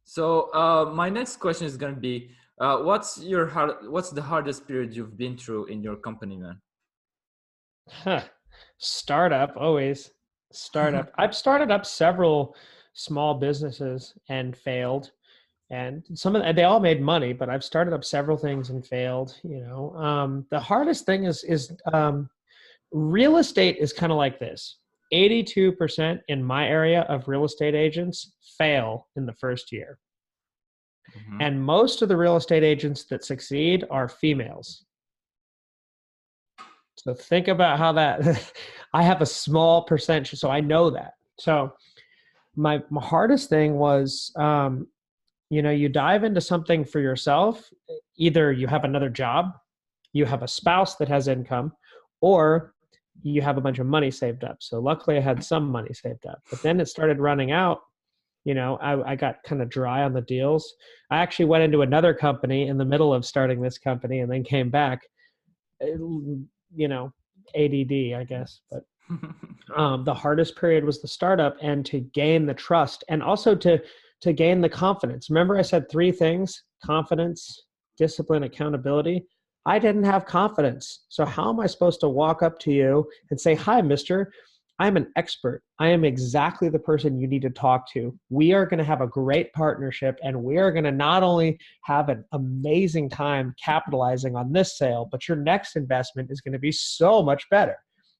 so 0.06 0.54
uh, 0.54 0.92
my 0.94 1.10
next 1.10 1.38
question 1.38 1.66
is 1.68 1.78
going 1.78 1.96
to 1.96 2.00
be, 2.00 2.30
uh, 2.60 2.78
what's 2.80 3.22
your 3.22 3.48
hard, 3.48 3.90
what's 3.90 4.10
the 4.10 4.22
hardest 4.22 4.68
period 4.68 4.96
you've 4.96 5.18
been 5.18 5.38
through 5.38 5.66
in 5.66 5.82
your 5.82 5.96
company, 5.96 6.38
man? 6.38 6.62
Huh. 7.90 8.22
Startup, 8.78 9.54
always 9.58 10.12
startup. 10.52 11.12
I've 11.18 11.36
started 11.36 11.72
up 11.72 11.86
several 11.86 12.56
small 12.94 13.34
businesses 13.36 14.14
and 14.30 14.56
failed, 14.56 15.12
and 15.70 16.04
some 16.14 16.36
of 16.36 16.56
they 16.56 16.64
all 16.64 16.80
made 16.80 17.02
money, 17.02 17.34
but 17.34 17.50
I've 17.50 17.64
started 17.64 17.94
up 17.94 18.04
several 18.04 18.38
things 18.38 18.70
and 18.70 18.86
failed. 18.86 19.36
You 19.44 19.62
know, 19.62 19.96
um, 19.96 20.46
the 20.52 20.60
hardest 20.60 21.06
thing 21.06 21.24
is 21.26 21.44
is 21.44 21.74
um, 21.92 22.30
real 22.92 23.38
estate 23.38 23.78
is 23.80 23.92
kind 23.94 24.12
of 24.12 24.18
like 24.18 24.40
this 24.40 24.78
82% 25.14 26.20
in 26.28 26.44
my 26.44 26.68
area 26.68 27.02
of 27.02 27.28
real 27.28 27.46
estate 27.46 27.76
agents 27.76 28.34
fail 28.58 29.08
in 29.16 29.26
the 29.26 29.34
first 29.34 29.72
year. 29.72 30.00
Mm-hmm. 31.18 31.42
And 31.42 31.64
most 31.64 32.02
of 32.02 32.10
the 32.10 32.18
real 32.18 32.36
estate 32.36 32.64
agents 32.64 33.06
that 33.06 33.24
succeed 33.24 33.86
are 33.92 34.10
females. 34.10 34.86
So 36.98 37.14
think 37.14 37.48
about 37.48 37.78
how 37.78 37.92
that 37.94 38.54
I 38.94 39.04
have 39.04 39.22
a 39.22 39.26
small 39.26 39.84
percentage, 39.84 40.40
so 40.40 40.50
I 40.50 40.60
know 40.60 40.90
that. 40.92 41.14
So 41.40 41.74
my, 42.56 42.82
my 42.90 43.04
hardest 43.04 43.50
thing 43.50 43.76
was 43.76 44.32
um, 44.36 44.88
you 45.54 45.62
know, 45.62 45.70
you 45.70 45.88
dive 45.88 46.24
into 46.24 46.42
something 46.42 46.84
for 46.84 47.00
yourself, 47.00 47.70
either 48.18 48.52
you 48.52 48.66
have 48.66 48.86
another 48.86 49.10
job, 49.10 49.52
you 50.12 50.26
have 50.26 50.42
a 50.42 50.48
spouse 50.48 50.96
that 50.96 51.08
has 51.08 51.28
income, 51.28 51.74
or 52.22 52.73
you 53.24 53.42
have 53.42 53.58
a 53.58 53.62
bunch 53.62 53.80
of 53.80 53.88
money 53.88 54.12
saved 54.12 54.44
up. 54.44 54.58
So 54.60 54.80
luckily 54.80 55.18
I 55.18 55.22
had 55.22 55.44
some 55.44 55.70
money 55.70 55.94
saved 55.94 56.26
up. 56.26 56.40
But 56.50 56.62
then 56.62 56.80
it 56.80 56.88
started 56.88 57.20
running 57.20 57.52
out. 57.52 57.80
You 58.44 58.54
know, 58.54 58.78
I, 58.82 59.12
I 59.12 59.16
got 59.16 59.42
kind 59.44 59.62
of 59.62 59.70
dry 59.70 60.04
on 60.04 60.14
the 60.14 60.22
deals. 60.22 60.72
I 61.10 61.18
actually 61.18 61.46
went 61.46 61.64
into 61.64 61.82
another 61.82 62.14
company 62.14 62.68
in 62.68 62.78
the 62.78 62.86
middle 62.86 63.14
of 63.14 63.26
starting 63.26 63.62
this 63.62 63.78
company 63.78 64.20
and 64.20 64.32
then 64.32 64.44
came 64.44 64.70
back. 64.70 65.02
You 65.80 66.48
know, 66.76 67.14
ADD, 67.56 68.14
I 68.16 68.26
guess. 68.28 68.60
But 68.70 68.84
um, 69.78 70.04
the 70.04 70.14
hardest 70.14 70.58
period 70.58 70.84
was 70.84 71.02
the 71.02 71.08
startup 71.08 71.56
and 71.62 71.86
to 71.86 72.02
gain 72.14 72.46
the 72.46 72.54
trust 72.54 73.04
and 73.10 73.24
also 73.24 73.56
to 73.56 73.82
to 74.22 74.32
gain 74.32 74.62
the 74.62 74.70
confidence. 74.70 75.30
Remember, 75.30 75.58
I 75.58 75.62
said 75.62 75.90
three 75.90 76.12
things: 76.12 76.64
confidence, 76.86 77.64
discipline, 77.98 78.44
accountability. 78.44 79.26
I 79.66 79.80
didn't 79.80 80.04
have 80.04 80.26
confidence. 80.26 81.06
So, 81.10 81.26
how 81.26 81.50
am 81.50 81.60
I 81.60 81.68
supposed 81.68 82.02
to 82.02 82.10
walk 82.10 82.44
up 82.44 82.60
to 82.60 82.72
you 82.72 83.10
and 83.30 83.40
say, 83.40 83.56
Hi, 83.56 83.82
mister, 83.82 84.32
I'm 84.80 84.98
an 84.98 85.12
expert. 85.16 85.62
I 85.80 85.90
am 85.90 86.04
exactly 86.04 86.68
the 86.68 86.80
person 86.80 87.20
you 87.20 87.28
need 87.28 87.44
to 87.44 87.50
talk 87.50 87.90
to. 87.92 88.18
We 88.30 88.54
are 88.54 88.66
going 88.66 88.80
to 88.80 88.84
have 88.84 89.02
a 89.02 89.08
great 89.08 89.54
partnership 89.54 90.18
and 90.24 90.44
we 90.44 90.58
are 90.58 90.72
going 90.72 90.84
to 90.84 90.92
not 90.92 91.24
only 91.24 91.60
have 91.84 92.10
an 92.10 92.26
amazing 92.32 93.10
time 93.10 93.54
capitalizing 93.64 94.36
on 94.36 94.52
this 94.52 94.78
sale, 94.78 95.08
but 95.12 95.28
your 95.28 95.38
next 95.38 95.76
investment 95.76 96.32
is 96.32 96.42
going 96.42 96.54
to 96.54 96.60
be 96.60 96.72
so 96.72 97.22
much 97.22 97.48
better. 97.50 97.78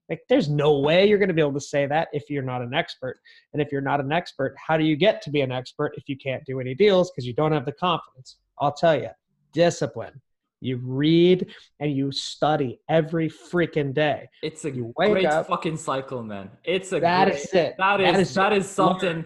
Like, 0.10 0.22
there's 0.30 0.50
no 0.50 0.80
way 0.80 1.08
you're 1.08 1.18
going 1.18 1.30
to 1.30 1.34
be 1.34 1.42
able 1.42 1.54
to 1.54 1.62
say 1.62 1.88
that 1.88 2.10
if 2.14 2.30
you're 2.30 2.44
not 2.44 2.62
an 2.62 2.74
expert. 2.74 3.18
And 3.54 3.62
if 3.62 3.72
you're 3.72 3.82
not 3.82 4.00
an 4.00 4.12
expert, 4.12 4.54
how 4.58 4.78
do 4.78 4.84
you 4.84 4.96
get 4.96 5.22
to 5.24 5.32
be 5.32 5.42
an 5.42 5.52
expert 5.52 5.94
if 5.98 6.08
you 6.08 6.18
can't 6.18 6.44
do 6.46 6.60
any 6.60 6.76
deals 6.76 7.10
because 7.10 7.26
you 7.26 7.34
don't 7.34 7.52
have 7.52 7.66
the 7.66 7.72
confidence? 7.72 8.38
I'll 8.60 8.74
tell 8.74 8.96
you 8.96 9.10
discipline 9.54 10.22
you 10.64 10.78
read 10.78 11.48
and 11.80 11.92
you 11.92 12.12
study 12.12 12.80
every 12.90 13.30
freaking 13.30 13.94
day. 13.94 14.30
It's 14.42 14.66
a 14.66 14.72
great 14.72 15.26
up, 15.26 15.48
fucking 15.48 15.78
cycle, 15.78 16.24
man. 16.24 16.50
It's 16.64 16.92
a 16.94 17.00
that 17.00 17.28
great, 17.28 17.38
is 17.38 17.54
it. 17.54 17.76
That 17.78 18.00
is 18.02 18.14
that 18.14 18.20
is, 18.20 18.34
that 18.36 18.54
is 18.54 18.70
something. 18.70 19.26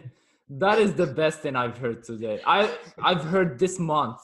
That 0.49 0.79
is 0.79 0.93
the 0.93 1.07
best 1.07 1.41
thing 1.41 1.55
I've 1.55 1.77
heard 1.77 2.03
today. 2.03 2.39
I 2.45 2.73
I've 3.01 3.23
heard 3.23 3.59
this 3.59 3.79
month. 3.79 4.19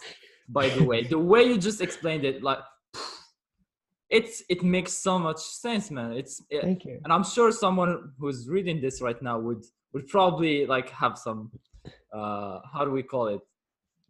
By 0.49 0.69
the 0.69 0.83
way, 0.83 1.03
the 1.03 1.19
way 1.19 1.43
you 1.43 1.57
just 1.57 1.81
explained 1.81 2.25
it, 2.25 2.43
like 2.43 2.59
it's 4.09 4.43
it 4.49 4.63
makes 4.63 4.93
so 4.93 5.17
much 5.17 5.39
sense, 5.39 5.89
man. 5.89 6.11
It's 6.13 6.41
it, 6.49 6.61
thank 6.61 6.85
you, 6.85 6.99
and 7.03 7.13
I'm 7.13 7.23
sure 7.23 7.51
someone 7.51 8.11
who's 8.19 8.47
reading 8.49 8.81
this 8.81 9.01
right 9.01 9.21
now 9.21 9.39
would 9.39 9.63
would 9.93 10.07
probably 10.07 10.65
like 10.65 10.89
have 10.89 11.17
some 11.17 11.51
uh 12.13 12.59
how 12.73 12.83
do 12.85 12.91
we 12.91 13.03
call 13.03 13.27
it 13.27 13.41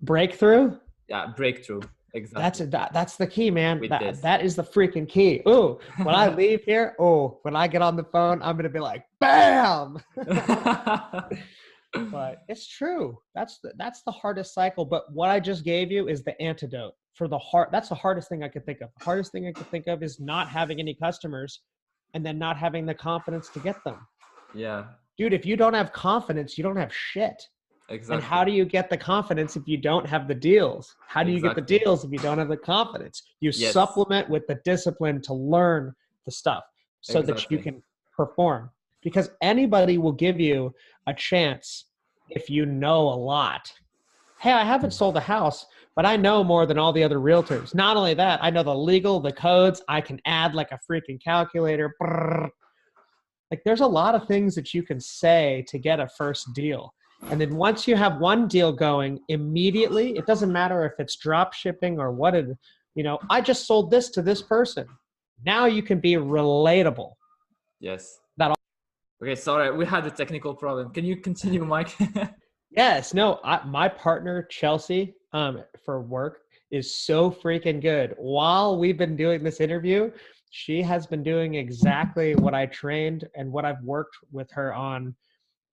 breakthrough 0.01 0.77
yeah 1.07 1.27
breakthrough 1.35 1.81
Exactly. 2.15 2.43
That's 2.43 2.59
a, 2.59 2.65
that, 2.67 2.93
that's 2.93 3.15
the 3.15 3.25
key, 3.25 3.49
man. 3.49 3.81
That, 3.89 4.21
that 4.21 4.43
is 4.43 4.55
the 4.55 4.63
freaking 4.63 5.09
key. 5.09 5.41
Oh, 5.47 5.79
when 6.03 6.13
I 6.13 6.27
leave 6.35 6.63
here, 6.63 6.95
oh, 6.99 7.39
when 7.41 7.55
I 7.55 7.67
get 7.67 7.81
on 7.81 7.95
the 7.95 8.03
phone, 8.03 8.41
I'm 8.43 8.55
gonna 8.55 8.69
be 8.69 8.79
like, 8.79 9.03
bam. 9.19 9.97
but 12.11 12.43
it's 12.47 12.67
true. 12.67 13.17
That's 13.33 13.59
the 13.59 13.73
that's 13.77 14.03
the 14.03 14.11
hardest 14.11 14.53
cycle. 14.53 14.85
But 14.85 15.11
what 15.11 15.29
I 15.29 15.39
just 15.39 15.63
gave 15.63 15.91
you 15.91 16.07
is 16.07 16.23
the 16.23 16.39
antidote 16.39 16.93
for 17.15 17.27
the 17.27 17.39
heart. 17.39 17.69
That's 17.71 17.89
the 17.89 17.95
hardest 17.95 18.29
thing 18.29 18.43
I 18.43 18.47
could 18.47 18.65
think 18.65 18.81
of. 18.81 18.89
The 18.99 19.05
hardest 19.05 19.31
thing 19.31 19.47
I 19.47 19.51
could 19.51 19.69
think 19.71 19.87
of 19.87 20.03
is 20.03 20.19
not 20.19 20.49
having 20.49 20.79
any 20.79 20.93
customers, 20.93 21.61
and 22.13 22.23
then 22.23 22.37
not 22.37 22.57
having 22.57 22.85
the 22.85 22.93
confidence 22.93 23.49
to 23.49 23.59
get 23.59 23.83
them. 23.83 23.97
Yeah, 24.53 24.85
dude. 25.17 25.33
If 25.33 25.47
you 25.47 25.57
don't 25.57 25.73
have 25.73 25.93
confidence, 25.93 26.59
you 26.59 26.63
don't 26.63 26.77
have 26.77 26.93
shit. 26.93 27.41
Exactly. 27.89 28.15
And 28.15 28.23
how 28.23 28.43
do 28.43 28.51
you 28.51 28.65
get 28.65 28.89
the 28.89 28.97
confidence 28.97 29.55
if 29.55 29.67
you 29.67 29.77
don't 29.77 30.07
have 30.07 30.27
the 30.27 30.35
deals? 30.35 30.95
How 31.07 31.23
do 31.23 31.31
you 31.31 31.41
get 31.41 31.55
the 31.55 31.61
deals 31.61 32.03
if 32.05 32.11
you 32.11 32.19
don't 32.19 32.37
have 32.37 32.49
the 32.49 32.57
confidence? 32.57 33.23
You 33.39 33.51
Yes. 33.53 33.73
supplement 33.73 34.29
with 34.29 34.47
the 34.47 34.55
discipline 34.63 35.21
to 35.23 35.33
learn 35.33 35.93
the 36.25 36.31
stuff 36.31 36.63
so 37.01 37.21
that 37.21 37.49
you 37.51 37.59
can 37.59 37.83
perform. 38.15 38.71
Because 39.01 39.29
anybody 39.41 39.97
will 39.97 40.13
give 40.13 40.39
you 40.39 40.73
a 41.07 41.13
chance 41.13 41.85
if 42.29 42.49
you 42.49 42.65
know 42.65 43.09
a 43.09 43.15
lot. 43.15 43.71
Hey, 44.39 44.53
I 44.53 44.63
haven't 44.63 44.91
sold 44.91 45.17
a 45.17 45.21
house, 45.21 45.65
but 45.95 46.05
I 46.05 46.15
know 46.15 46.43
more 46.43 46.65
than 46.65 46.77
all 46.77 46.93
the 46.93 47.03
other 47.03 47.19
realtors. 47.19 47.75
Not 47.75 47.97
only 47.97 48.13
that, 48.13 48.41
I 48.43 48.49
know 48.49 48.63
the 48.63 48.75
legal, 48.75 49.19
the 49.19 49.31
codes. 49.31 49.81
I 49.87 50.01
can 50.01 50.19
add 50.25 50.55
like 50.55 50.71
a 50.71 50.79
freaking 50.89 51.21
calculator. 51.21 51.93
Brrr. 52.01 52.49
Like 53.51 53.61
there's 53.65 53.81
a 53.81 53.87
lot 53.87 54.15
of 54.15 54.27
things 54.27 54.55
that 54.55 54.73
you 54.73 54.83
can 54.83 54.99
say 54.99 55.65
to 55.67 55.77
get 55.77 55.99
a 55.99 56.07
first 56.07 56.53
deal. 56.53 56.93
And 57.29 57.39
then 57.41 57.55
once 57.55 57.87
you 57.87 57.95
have 57.95 58.19
one 58.19 58.47
deal 58.47 58.71
going, 58.71 59.19
immediately, 59.27 60.17
it 60.17 60.25
doesn't 60.25 60.51
matter 60.51 60.85
if 60.85 60.93
it's 60.99 61.15
drop 61.15 61.53
shipping 61.53 61.99
or 61.99 62.11
what 62.11 62.35
it, 62.35 62.47
you 62.95 63.03
know, 63.03 63.19
I 63.29 63.41
just 63.41 63.65
sold 63.65 63.89
this 63.89 64.09
to 64.11 64.21
this 64.21 64.41
person. 64.41 64.87
Now 65.45 65.65
you 65.65 65.81
can 65.81 65.99
be 65.99 66.13
relatable. 66.13 67.13
Yes. 67.79 68.19
That 68.37 68.49
all- 68.51 68.55
Okay, 69.21 69.35
sorry, 69.35 69.75
we 69.75 69.85
had 69.85 70.05
a 70.05 70.11
technical 70.11 70.53
problem. 70.53 70.91
Can 70.91 71.05
you 71.05 71.15
continue, 71.15 71.65
Mike? 71.65 71.95
Yes, 72.75 73.13
no, 73.13 73.39
I, 73.43 73.63
my 73.65 73.87
partner 73.87 74.47
Chelsea 74.49 75.13
um, 75.31 75.63
for 75.85 76.01
work 76.01 76.39
is 76.71 76.95
so 76.95 77.29
freaking 77.29 77.79
good. 77.79 78.15
While 78.17 78.79
we've 78.79 78.97
been 78.97 79.15
doing 79.15 79.43
this 79.43 79.59
interview, 79.59 80.11
she 80.49 80.81
has 80.81 81.05
been 81.05 81.21
doing 81.21 81.53
exactly 81.53 82.33
what 82.33 82.55
I 82.55 82.65
trained 82.65 83.29
and 83.35 83.51
what 83.51 83.63
I've 83.63 83.81
worked 83.83 84.17
with 84.31 84.49
her 84.51 84.73
on. 84.73 85.15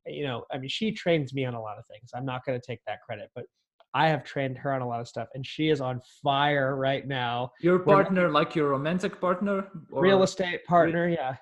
You 0.06 0.24
know, 0.24 0.44
I 0.52 0.58
mean, 0.58 0.68
she 0.68 0.92
trains 0.92 1.32
me 1.34 1.44
on 1.44 1.54
a 1.54 1.60
lot 1.60 1.78
of 1.78 1.84
things. 1.86 2.10
I'm 2.14 2.24
not 2.24 2.44
going 2.44 2.58
to 2.60 2.66
take 2.66 2.80
that 2.86 3.00
credit, 3.02 3.30
but 3.34 3.44
I 3.92 4.08
have 4.08 4.24
trained 4.24 4.56
her 4.58 4.72
on 4.72 4.82
a 4.82 4.88
lot 4.88 5.00
of 5.00 5.08
stuff, 5.08 5.28
and 5.34 5.44
she 5.46 5.68
is 5.68 5.80
on 5.80 6.00
fire 6.22 6.76
right 6.76 7.06
now. 7.06 7.50
your 7.60 7.78
We're 7.78 7.84
partner, 7.84 8.28
like 8.30 8.54
your 8.54 8.68
romantic 8.68 9.20
partner? 9.20 9.68
or- 9.90 10.02
Real 10.02 10.22
estate 10.22 10.64
partner, 10.64 11.08
yeah, 11.08 11.34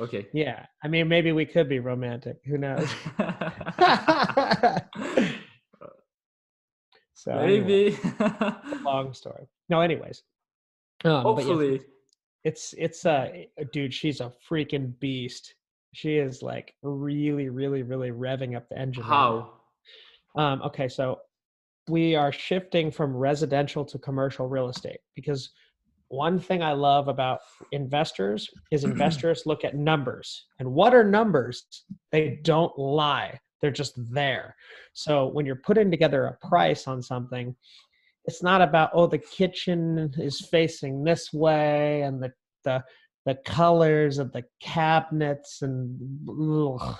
Okay. 0.00 0.26
yeah. 0.32 0.64
I 0.84 0.88
mean, 0.88 1.08
maybe 1.08 1.32
we 1.32 1.44
could 1.44 1.68
be 1.68 1.80
romantic. 1.80 2.36
Who 2.46 2.56
knows? 2.56 2.88
so 7.14 7.32
anyway. 7.32 7.60
Maybe. 7.60 7.98
long 8.84 9.12
story. 9.12 9.46
No, 9.68 9.80
anyways. 9.80 10.22
Um, 11.04 11.22
Hopefully. 11.22 11.80
it's 12.44 12.74
it's 12.78 13.04
uh 13.06 13.28
dude, 13.72 13.92
she's 13.94 14.20
a 14.20 14.32
freaking 14.48 14.98
beast. 15.00 15.54
She 15.94 16.16
is 16.16 16.42
like 16.42 16.74
really, 16.82 17.48
really, 17.48 17.82
really 17.82 18.10
revving 18.10 18.56
up 18.56 18.68
the 18.68 18.78
engine. 18.78 19.02
How? 19.02 19.52
Um, 20.36 20.62
okay, 20.62 20.88
so 20.88 21.20
we 21.88 22.14
are 22.14 22.32
shifting 22.32 22.90
from 22.90 23.16
residential 23.16 23.84
to 23.86 23.98
commercial 23.98 24.46
real 24.46 24.68
estate 24.68 25.00
because 25.14 25.50
one 26.08 26.38
thing 26.38 26.62
I 26.62 26.72
love 26.72 27.08
about 27.08 27.40
investors 27.72 28.48
is 28.70 28.84
investors 28.84 29.42
look 29.46 29.64
at 29.64 29.74
numbers. 29.74 30.46
And 30.58 30.72
what 30.72 30.94
are 30.94 31.04
numbers? 31.04 31.64
They 32.12 32.40
don't 32.42 32.76
lie. 32.78 33.38
They're 33.60 33.70
just 33.70 33.94
there. 34.12 34.54
So 34.92 35.28
when 35.28 35.44
you're 35.44 35.56
putting 35.56 35.90
together 35.90 36.26
a 36.26 36.46
price 36.46 36.86
on 36.86 37.02
something, 37.02 37.54
it's 38.24 38.42
not 38.42 38.60
about 38.60 38.90
oh 38.92 39.06
the 39.06 39.18
kitchen 39.18 40.12
is 40.18 40.46
facing 40.50 41.02
this 41.02 41.32
way 41.32 42.02
and 42.02 42.22
the 42.22 42.30
the 42.64 42.84
the 43.28 43.34
colors 43.44 44.16
of 44.16 44.32
the 44.32 44.42
cabinets 44.58 45.60
and 45.60 46.00
ugh. 46.30 46.96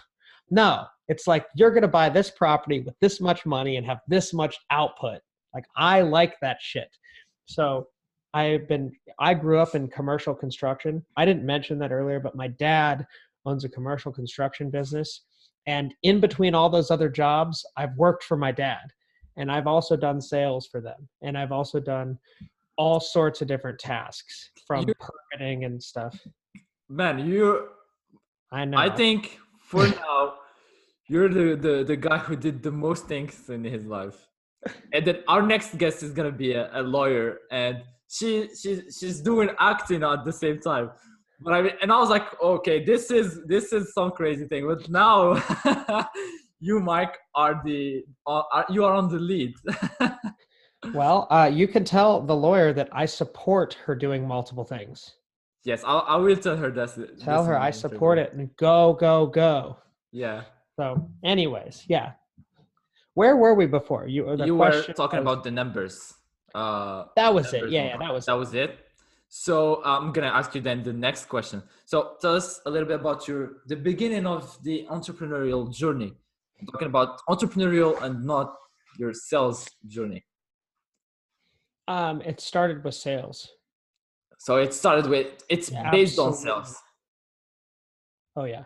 no 0.51 0.85
it's 1.09 1.27
like 1.27 1.47
you're 1.57 1.71
going 1.71 1.81
to 1.81 1.89
buy 1.89 2.11
this 2.11 2.31
property 2.31 2.81
with 2.81 2.95
this 3.01 3.19
much 3.19 3.47
money 3.47 3.77
and 3.77 3.87
have 3.87 4.01
this 4.09 4.35
much 4.35 4.55
output. 4.71 5.21
Like 5.55 5.65
i 5.75 6.03
like 6.03 6.35
that 6.43 6.59
shit. 6.61 6.95
So 7.47 7.89
i've 8.35 8.69
been 8.69 8.93
i 9.19 9.33
grew 9.33 9.59
up 9.59 9.75
in 9.75 9.89
commercial 9.89 10.35
construction. 10.35 11.03
I 11.17 11.25
didn't 11.25 11.47
mention 11.47 11.79
that 11.79 11.93
earlier 11.93 12.21
but 12.21 12.37
my 12.37 12.49
dad 12.49 13.07
owns 13.47 13.65
a 13.65 13.71
commercial 13.71 14.13
construction 14.13 14.69
business. 14.69 15.23
And 15.67 15.95
in 16.03 16.21
between 16.21 16.55
all 16.55 16.69
those 16.69 16.91
other 16.91 17.09
jobs 17.09 17.65
i've 17.79 17.97
worked 17.97 18.25
for 18.25 18.37
my 18.37 18.53
dad 18.53 18.85
and 19.39 19.51
I've 19.53 19.69
also 19.69 19.97
done 19.97 20.21
sales 20.21 20.67
for 20.67 20.81
them, 20.81 21.09
and 21.23 21.39
I've 21.39 21.53
also 21.53 21.79
done 21.79 22.19
all 22.79 23.01
sorts 23.01 23.43
of 23.43 23.49
different 23.49 23.79
tasks 23.79 24.51
from 24.67 24.87
You- 24.89 24.95
permitting 25.07 25.65
and 25.65 25.83
stuff. 25.83 26.15
Man, 26.89 27.19
you 27.29 27.69
I 28.51 28.65
know. 28.65 28.79
I 28.79 28.89
think 28.89 29.39
for 29.61 29.87
now 29.87 30.35
you're 31.09 31.29
the, 31.29 31.55
the 31.67 31.85
the 31.85 31.97
guy 31.97 32.19
who 32.19 32.35
did 32.37 32.63
the 32.63 32.71
most 32.71 33.07
things 33.07 33.51
in 33.51 33.63
his 33.65 33.85
life. 33.85 34.19
And 34.93 35.07
then 35.07 35.19
our 35.29 35.43
next 35.43 35.77
guest 35.77 36.03
is 36.03 36.13
gonna 36.13 36.33
be 36.47 36.53
a, 36.53 36.71
a 36.81 36.83
lawyer 36.83 37.39
and 37.51 37.83
she 38.17 38.49
she 38.61 38.71
she's 38.99 39.21
doing 39.21 39.51
acting 39.59 40.03
at 40.03 40.25
the 40.25 40.33
same 40.33 40.59
time. 40.61 40.91
But 41.41 41.53
I 41.55 41.63
mean, 41.63 41.73
and 41.83 41.93
I 41.93 41.99
was 41.99 42.11
like, 42.11 42.27
okay, 42.43 42.83
this 42.85 43.11
is 43.11 43.41
this 43.47 43.73
is 43.73 43.93
some 43.93 44.11
crazy 44.13 44.47
thing. 44.47 44.67
But 44.67 44.89
now 44.89 45.19
you, 46.61 46.81
Mike, 46.81 47.15
are 47.35 47.61
the 47.65 48.03
are- 48.27 48.67
you 48.71 48.85
are 48.85 48.95
on 48.95 49.09
the 49.09 49.19
lead. 49.19 49.53
Well, 50.95 51.27
uh, 51.31 51.51
you 51.53 51.69
can 51.69 51.85
tell 51.85 52.21
the 52.21 52.35
lawyer 52.37 52.73
that 52.73 52.89
I 52.93 53.07
support 53.07 53.75
her 53.85 53.95
doing 53.95 54.27
multiple 54.27 54.65
things. 54.65 55.15
yes, 55.65 55.83
I 55.85 55.99
I 56.15 56.17
will 56.17 56.37
tell 56.37 56.57
her 56.57 56.71
this. 56.71 56.99
Tell 57.21 57.45
her 57.45 57.59
I 57.59 57.71
support 57.71 58.19
it 58.19 58.33
and 58.33 58.55
go, 58.57 58.95
go, 58.95 59.27
go. 59.27 59.77
Yeah, 60.13 60.43
So, 60.77 61.09
anyways, 61.23 61.85
yeah. 61.89 62.13
Where 63.15 63.37
were 63.37 63.55
we 63.55 63.67
before? 63.67 64.07
You, 64.07 64.37
the 64.37 64.47
you 64.47 64.57
were 64.57 64.83
talking 64.95 65.25
was- 65.25 65.33
about 65.33 65.45
the 65.45 65.51
numbers. 65.51 66.15
Uh, 66.55 67.05
that 67.17 67.35
was 67.35 67.53
it. 67.53 67.69
Yeah, 67.69 67.85
yeah, 67.89 67.97
that 67.99 68.13
was 68.13 68.25
that 68.27 68.39
was 68.45 68.55
it. 68.55 68.71
So 69.29 69.83
I'm 69.85 70.13
gonna 70.13 70.29
ask 70.41 70.55
you 70.55 70.63
then 70.63 70.83
the 70.83 70.93
next 70.95 71.27
question. 71.29 71.63
So 71.85 72.17
tell 72.23 72.35
us 72.37 72.61
a 72.65 72.71
little 72.71 72.89
bit 72.89 73.01
about 73.01 73.29
your 73.29 73.41
the 73.67 73.77
beginning 73.77 74.25
of 74.27 74.57
the 74.63 74.87
entrepreneurial 74.91 75.71
journey. 75.71 76.15
I'm 76.59 76.67
talking 76.73 76.89
about 76.89 77.21
entrepreneurial 77.29 78.01
and 78.03 78.25
not 78.25 78.55
your 78.99 79.13
sales 79.13 79.69
journey. 79.87 80.25
Um, 81.89 82.21
it 82.21 82.39
started 82.41 82.85
with 82.85 82.95
sales. 82.95 83.51
So 84.39 84.57
it 84.57 84.73
started 84.73 85.07
with 85.07 85.43
it's 85.49 85.71
Yeah, 85.71 85.91
based 85.91 86.19
on 86.19 86.35
sales. 86.35 86.77
Oh 88.37 88.45
yeah. 88.45 88.65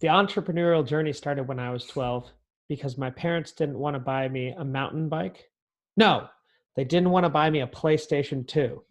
The 0.00 0.06
entrepreneurial 0.06 0.86
journey 0.86 1.12
started 1.12 1.46
when 1.46 1.58
I 1.58 1.70
was 1.70 1.84
12 1.86 2.30
because 2.68 2.96
my 2.96 3.10
parents 3.10 3.52
didn't 3.52 3.78
want 3.78 3.94
to 3.94 4.00
buy 4.00 4.28
me 4.28 4.54
a 4.56 4.64
mountain 4.64 5.08
bike. 5.08 5.50
No, 5.96 6.28
they 6.76 6.84
didn't 6.84 7.10
want 7.10 7.24
to 7.24 7.28
buy 7.28 7.50
me 7.50 7.60
a 7.60 7.66
PlayStation 7.66 8.46
2. 8.46 8.82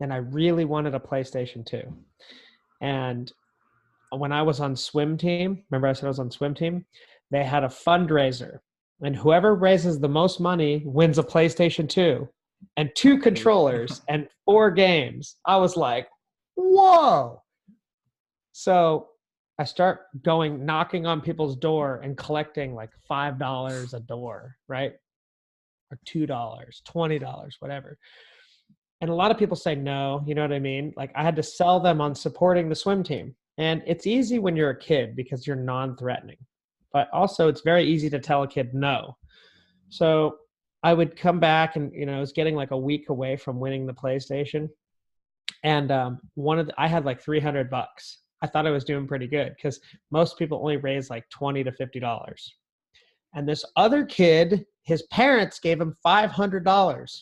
And 0.00 0.12
I 0.12 0.16
really 0.16 0.64
wanted 0.64 0.94
a 0.94 1.00
PlayStation 1.00 1.64
2. 1.64 1.80
And 2.82 3.32
when 4.10 4.32
I 4.32 4.42
was 4.42 4.60
on 4.60 4.76
swim 4.76 5.16
team, 5.16 5.62
remember 5.70 5.86
I 5.86 5.92
said 5.92 6.06
I 6.06 6.08
was 6.08 6.18
on 6.18 6.30
swim 6.30 6.54
team? 6.54 6.84
They 7.30 7.44
had 7.44 7.64
a 7.64 7.68
fundraiser. 7.68 8.58
And 9.00 9.14
whoever 9.14 9.54
raises 9.54 10.00
the 10.00 10.08
most 10.08 10.40
money 10.40 10.82
wins 10.84 11.18
a 11.18 11.22
PlayStation 11.22 11.88
2 11.88 12.28
and 12.76 12.90
two 12.94 13.18
controllers 13.18 14.02
and 14.08 14.28
four 14.44 14.70
games. 14.70 15.36
I 15.46 15.56
was 15.56 15.76
like, 15.76 16.08
whoa. 16.56 17.42
So 18.52 19.08
I 19.58 19.64
start 19.64 20.02
going 20.22 20.64
knocking 20.64 21.06
on 21.06 21.20
people's 21.20 21.56
door 21.56 22.00
and 22.02 22.16
collecting 22.16 22.74
like 22.74 22.90
five 23.06 23.38
dollars 23.38 23.94
a 23.94 24.00
door, 24.00 24.56
right? 24.68 24.92
Or 25.90 25.98
two 26.04 26.26
dollars, 26.26 26.82
twenty 26.84 27.18
dollars, 27.18 27.56
whatever. 27.58 27.98
And 29.00 29.10
a 29.10 29.14
lot 29.14 29.30
of 29.30 29.38
people 29.38 29.56
say 29.56 29.74
no, 29.74 30.22
you 30.26 30.34
know 30.34 30.42
what 30.42 30.52
I 30.52 30.58
mean? 30.58 30.92
Like 30.96 31.12
I 31.14 31.22
had 31.22 31.36
to 31.36 31.42
sell 31.42 31.80
them 31.80 32.00
on 32.00 32.14
supporting 32.14 32.68
the 32.68 32.74
swim 32.74 33.02
team. 33.02 33.34
And 33.58 33.82
it's 33.86 34.06
easy 34.06 34.38
when 34.38 34.56
you're 34.56 34.70
a 34.70 34.78
kid 34.78 35.16
because 35.16 35.46
you're 35.46 35.56
non-threatening. 35.56 36.36
But 36.92 37.08
also 37.12 37.48
it's 37.48 37.62
very 37.62 37.84
easy 37.84 38.08
to 38.10 38.18
tell 38.18 38.44
a 38.44 38.48
kid 38.48 38.74
no. 38.74 39.16
So 39.88 40.36
I 40.82 40.94
would 40.94 41.16
come 41.16 41.40
back 41.40 41.76
and 41.76 41.92
you 41.92 42.06
know, 42.06 42.16
I 42.16 42.20
was 42.20 42.32
getting 42.32 42.54
like 42.54 42.70
a 42.70 42.78
week 42.78 43.08
away 43.08 43.36
from 43.36 43.58
winning 43.58 43.86
the 43.86 43.94
PlayStation. 43.94 44.68
And 45.64 45.90
um, 45.90 46.20
one 46.34 46.58
of 46.58 46.66
the, 46.66 46.74
I 46.78 46.86
had 46.86 47.04
like 47.04 47.20
300 47.20 47.68
bucks. 47.70 48.18
I 48.42 48.46
thought 48.46 48.66
I 48.66 48.70
was 48.70 48.84
doing 48.84 49.08
pretty 49.08 49.26
good 49.26 49.54
because 49.56 49.80
most 50.10 50.38
people 50.38 50.58
only 50.58 50.76
raise 50.76 51.10
like 51.10 51.28
20 51.30 51.64
to 51.64 51.72
50 51.72 51.98
dollars. 51.98 52.54
And 53.34 53.48
this 53.48 53.64
other 53.76 54.04
kid, 54.04 54.64
his 54.84 55.02
parents 55.10 55.58
gave 55.58 55.80
him 55.80 55.96
$500. 56.06 57.20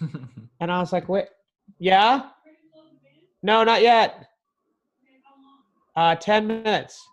And 0.60 0.72
I 0.72 0.80
was 0.80 0.92
like, 0.92 1.08
wait, 1.08 1.26
yeah? 1.78 2.30
No, 3.44 3.62
not 3.62 3.80
yet. 3.80 4.26
Uh, 5.94 6.16
10 6.16 6.46
minutes. 6.48 7.06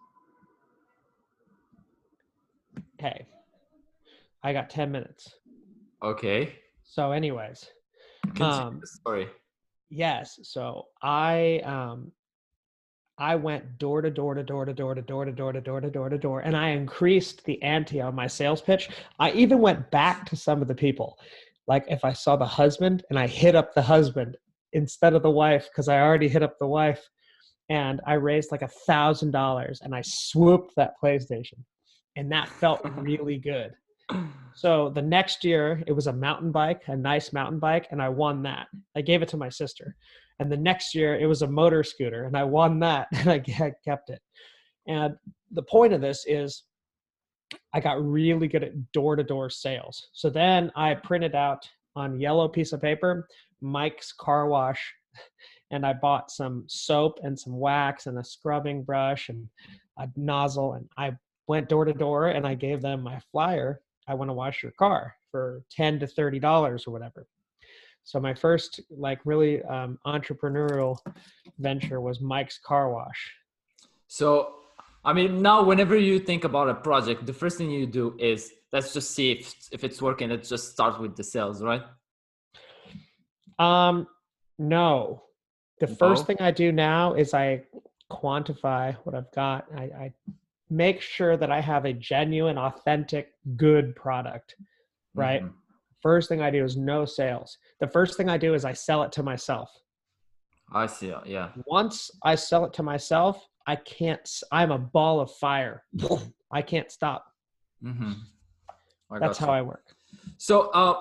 Okay. 3.00 3.28
I 4.46 4.54
got 4.54 4.70
10 4.70 4.92
minutes. 4.92 5.34
okay. 6.04 6.54
So, 6.84 7.12
anyways, 7.12 7.72
Um, 8.40 8.80
story. 8.86 9.28
yes. 9.90 10.40
So 10.44 10.86
I, 11.02 11.62
um, 11.66 12.12
I 13.18 13.38
went 13.38 13.80
door 13.80 14.04
to 14.04 14.12
door 14.12 14.36
to 14.36 14.44
door 14.44 14.66
to 14.66 14.74
door 14.74 14.94
to 14.94 15.02
door 15.02 15.26
to 15.26 15.32
door 15.32 15.52
to 15.52 15.62
door 15.62 15.82
to 15.82 15.90
door 15.90 16.10
to 16.10 16.18
door, 16.20 16.40
and 16.42 16.56
I 16.56 16.70
increased 16.70 17.44
the 17.46 17.60
ante 17.64 18.00
on 18.02 18.14
my 18.14 18.28
sales 18.28 18.62
pitch. 18.62 18.90
I 19.18 19.32
even 19.32 19.60
went 19.62 19.90
back 19.90 20.28
to 20.28 20.36
some 20.36 20.62
of 20.62 20.68
the 20.68 20.76
people, 20.76 21.18
like 21.66 21.86
if 21.88 22.06
I 22.06 22.14
saw 22.14 22.36
the 22.36 22.46
husband 22.46 23.04
and 23.10 23.18
I 23.18 23.26
hit 23.26 23.56
up 23.56 23.74
the 23.74 23.82
husband 23.82 24.38
instead 24.74 25.16
of 25.16 25.24
the 25.24 25.32
wife 25.32 25.70
because 25.72 25.88
I 25.88 26.02
already 26.02 26.28
hit 26.28 26.44
up 26.44 26.60
the 26.60 26.68
wife, 26.68 27.10
and 27.70 28.00
I 28.06 28.14
raised 28.14 28.52
like 28.52 28.62
a 28.62 28.68
thousand 28.86 29.32
dollars 29.32 29.82
and 29.82 29.96
I 29.96 30.04
swooped 30.04 30.76
that 30.76 30.94
PlayStation, 31.02 31.64
and 32.16 32.32
that 32.32 32.48
felt 32.50 32.82
really 32.98 33.38
good. 33.40 33.74
So 34.56 34.90
the 34.90 35.02
next 35.02 35.44
year, 35.44 35.84
it 35.86 35.92
was 35.92 36.08
a 36.08 36.14
mountain 36.14 36.52
bike, 36.52 36.84
a 36.88 36.96
nice 36.96 37.34
mountain 37.34 37.60
bike, 37.60 37.88
and 37.92 38.02
I 38.02 38.08
won 38.08 38.42
that. 38.44 38.68
I 38.96 39.02
gave 39.02 39.22
it 39.22 39.28
to 39.30 39.38
my 39.38 39.50
sister. 39.50 39.96
And 40.40 40.50
the 40.50 40.58
next 40.58 40.96
year, 40.96 41.16
it 41.16 41.26
was 41.26 41.42
a 41.42 41.48
motor 41.48 41.84
scooter, 41.84 42.24
and 42.24 42.38
I 42.38 42.44
won 42.44 42.80
that, 42.80 43.08
and 43.14 43.30
I 43.30 43.40
kept 43.84 44.10
it. 44.10 44.22
And 44.88 45.16
the 45.52 45.64
point 45.64 45.94
of 45.94 46.02
this 46.02 46.24
is, 46.26 46.64
I 47.74 47.80
got 47.80 48.04
really 48.04 48.48
good 48.48 48.64
at 48.64 48.92
door 48.94 49.16
to 49.16 49.24
door 49.24 49.50
sales. 49.50 50.08
So 50.14 50.30
then 50.30 50.72
I 50.76 50.96
printed 50.96 51.36
out 51.36 51.68
on 51.96 52.20
yellow 52.20 52.48
piece 52.48 52.74
of 52.74 52.82
paper 52.82 53.28
Mike's 53.62 54.14
car 54.14 54.48
wash, 54.48 54.94
and 55.72 55.86
I 55.86 55.94
bought 55.94 56.32
some 56.32 56.64
soap 56.68 57.20
and 57.24 57.38
some 57.38 57.60
wax 57.60 58.08
and 58.08 58.18
a 58.20 58.24
scrubbing 58.24 58.84
brush 58.84 59.30
and 59.30 59.50
a 59.98 60.08
nozzle, 60.16 60.74
and 60.74 60.88
I 60.98 61.12
went 61.48 61.70
door 61.70 61.86
to 61.86 61.94
door 61.94 62.30
and 62.30 62.46
I 62.48 62.56
gave 62.56 62.82
them 62.82 63.02
my 63.02 63.20
flyer. 63.32 63.82
I 64.08 64.14
want 64.14 64.30
to 64.30 64.34
wash 64.34 64.64
your 64.64 64.72
car 64.74 65.16
for 65.32 65.64
ten 65.70 66.00
to 66.00 66.08
thirty 66.08 66.40
dollars 66.40 66.86
or 66.88 66.92
whatever. 66.92 67.28
So 68.04 68.20
my 68.20 68.34
first 68.34 68.82
like 68.90 69.20
really 69.26 69.64
um, 69.64 69.98
entrepreneurial 70.06 70.98
venture 71.58 72.02
was 72.02 72.22
Mike's 72.22 72.60
Car 72.60 72.92
Wash. 72.92 73.34
So 74.08 74.56
I 75.04 75.14
mean, 75.14 75.42
now 75.42 75.64
whenever 75.64 75.96
you 75.96 76.20
think 76.20 76.44
about 76.44 76.70
a 76.70 76.76
project, 76.76 77.26
the 77.26 77.34
first 77.34 77.58
thing 77.58 77.70
you 77.70 77.86
do 77.86 78.16
is 78.20 78.52
let's 78.72 78.94
just 78.94 79.12
see 79.12 79.32
if 79.32 79.54
if 79.72 79.84
it's 79.84 80.02
working. 80.02 80.30
Let's 80.30 80.50
just 80.50 80.72
start 80.72 81.00
with 81.00 81.16
the 81.16 81.24
sales, 81.24 81.62
right? 81.62 81.84
Um, 83.60 84.08
no. 84.60 85.24
The 85.80 85.88
no? 85.88 85.96
first 85.96 86.26
thing 86.26 86.38
I 86.40 86.52
do 86.52 86.72
now 86.72 87.14
is 87.14 87.34
I 87.34 87.64
quantify 88.12 88.96
what 89.04 89.16
I've 89.16 89.32
got. 89.32 89.66
I, 89.76 89.84
I 89.84 90.14
make 90.70 91.02
sure 91.02 91.38
that 91.38 91.52
I 91.52 91.62
have 91.62 91.86
a 91.86 91.94
genuine, 91.94 92.58
authentic, 92.58 93.34
good 93.56 93.96
product, 93.96 94.56
right? 95.14 95.44
Mm-hmm 95.44 95.56
first 96.06 96.30
thing 96.30 96.40
I 96.40 96.52
do 96.52 96.64
is 96.64 96.78
no 96.78 97.04
sales. 97.04 97.58
The 97.80 97.88
first 97.88 98.16
thing 98.16 98.30
I 98.30 98.38
do 98.38 98.54
is 98.54 98.64
I 98.64 98.74
sell 98.74 99.02
it 99.02 99.12
to 99.14 99.24
myself. 99.24 99.70
I 100.72 100.86
see. 100.86 101.08
it, 101.08 101.26
Yeah. 101.26 101.50
Once 101.66 102.12
I 102.22 102.36
sell 102.36 102.64
it 102.66 102.74
to 102.74 102.84
myself, 102.84 103.36
I 103.66 103.76
can't. 103.76 104.24
I'm 104.52 104.72
a 104.72 104.78
ball 104.78 105.20
of 105.20 105.32
fire. 105.46 105.82
I 106.60 106.62
can't 106.62 106.92
stop. 106.92 107.26
Mm-hmm. 107.84 108.14
That's 109.20 109.40
how 109.40 109.52
I 109.60 109.64
work. 109.64 109.86
So 110.38 110.70
uh, 110.82 110.96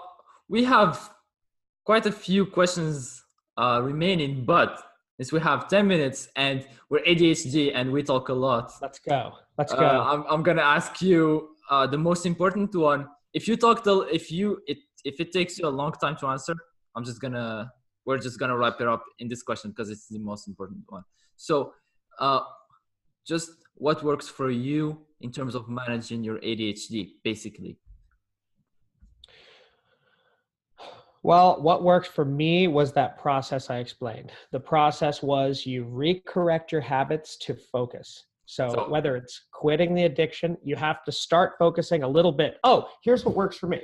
we 0.48 0.64
have 0.64 0.92
quite 1.84 2.06
a 2.06 2.12
few 2.26 2.46
questions 2.46 3.22
uh, 3.58 3.80
remaining, 3.84 4.46
but 4.46 4.70
as 5.20 5.32
we 5.32 5.40
have 5.40 5.68
10 5.68 5.86
minutes 5.86 6.28
and 6.36 6.66
we're 6.90 7.00
ADHD 7.00 7.72
and 7.74 7.92
we 7.92 8.02
talk 8.02 8.28
a 8.28 8.34
lot. 8.34 8.72
Let's 8.82 8.98
go. 8.98 9.32
Let's 9.58 9.72
uh, 9.72 9.76
go. 9.76 9.86
Uh, 9.86 10.04
I'm, 10.04 10.24
I'm 10.28 10.42
going 10.42 10.56
to 10.56 10.64
ask 10.64 11.00
you 11.00 11.50
uh, 11.70 11.86
the 11.86 11.98
most 11.98 12.26
important 12.26 12.74
one. 12.74 13.08
If 13.32 13.48
you 13.48 13.56
talk 13.56 13.84
the, 13.84 14.00
if 14.12 14.30
you, 14.30 14.60
it 14.66 14.78
if 15.04 15.20
it 15.20 15.32
takes 15.32 15.58
you 15.58 15.66
a 15.68 15.74
long 15.80 15.92
time 15.92 16.16
to 16.16 16.26
answer, 16.28 16.54
I'm 16.96 17.04
just 17.04 17.20
gonna 17.20 17.72
we're 18.06 18.18
just 18.18 18.38
gonna 18.38 18.56
wrap 18.56 18.80
it 18.80 18.88
up 18.88 19.04
in 19.18 19.28
this 19.28 19.42
question 19.42 19.70
because 19.70 19.90
it's 19.90 20.08
the 20.08 20.18
most 20.18 20.48
important 20.48 20.80
one. 20.88 21.02
So, 21.36 21.72
uh, 22.18 22.40
just 23.26 23.50
what 23.74 24.02
works 24.02 24.28
for 24.28 24.50
you 24.50 25.00
in 25.20 25.30
terms 25.30 25.54
of 25.54 25.68
managing 25.68 26.22
your 26.22 26.38
ADHD, 26.38 27.12
basically. 27.22 27.78
Well, 31.24 31.60
what 31.62 31.82
worked 31.82 32.08
for 32.08 32.26
me 32.26 32.68
was 32.68 32.92
that 32.92 33.18
process 33.18 33.70
I 33.70 33.78
explained. 33.78 34.30
The 34.52 34.60
process 34.60 35.22
was 35.22 35.64
you 35.64 35.86
recorrect 35.86 36.70
your 36.70 36.82
habits 36.82 37.38
to 37.38 37.54
focus. 37.54 38.26
So, 38.44 38.68
so, 38.74 38.90
whether 38.90 39.16
it's 39.16 39.46
quitting 39.50 39.94
the 39.94 40.04
addiction, 40.04 40.58
you 40.62 40.76
have 40.76 41.02
to 41.04 41.12
start 41.12 41.54
focusing 41.58 42.02
a 42.02 42.08
little 42.08 42.30
bit. 42.30 42.58
Oh, 42.62 42.90
here's 43.02 43.24
what 43.24 43.34
works 43.34 43.56
for 43.56 43.68
me 43.68 43.80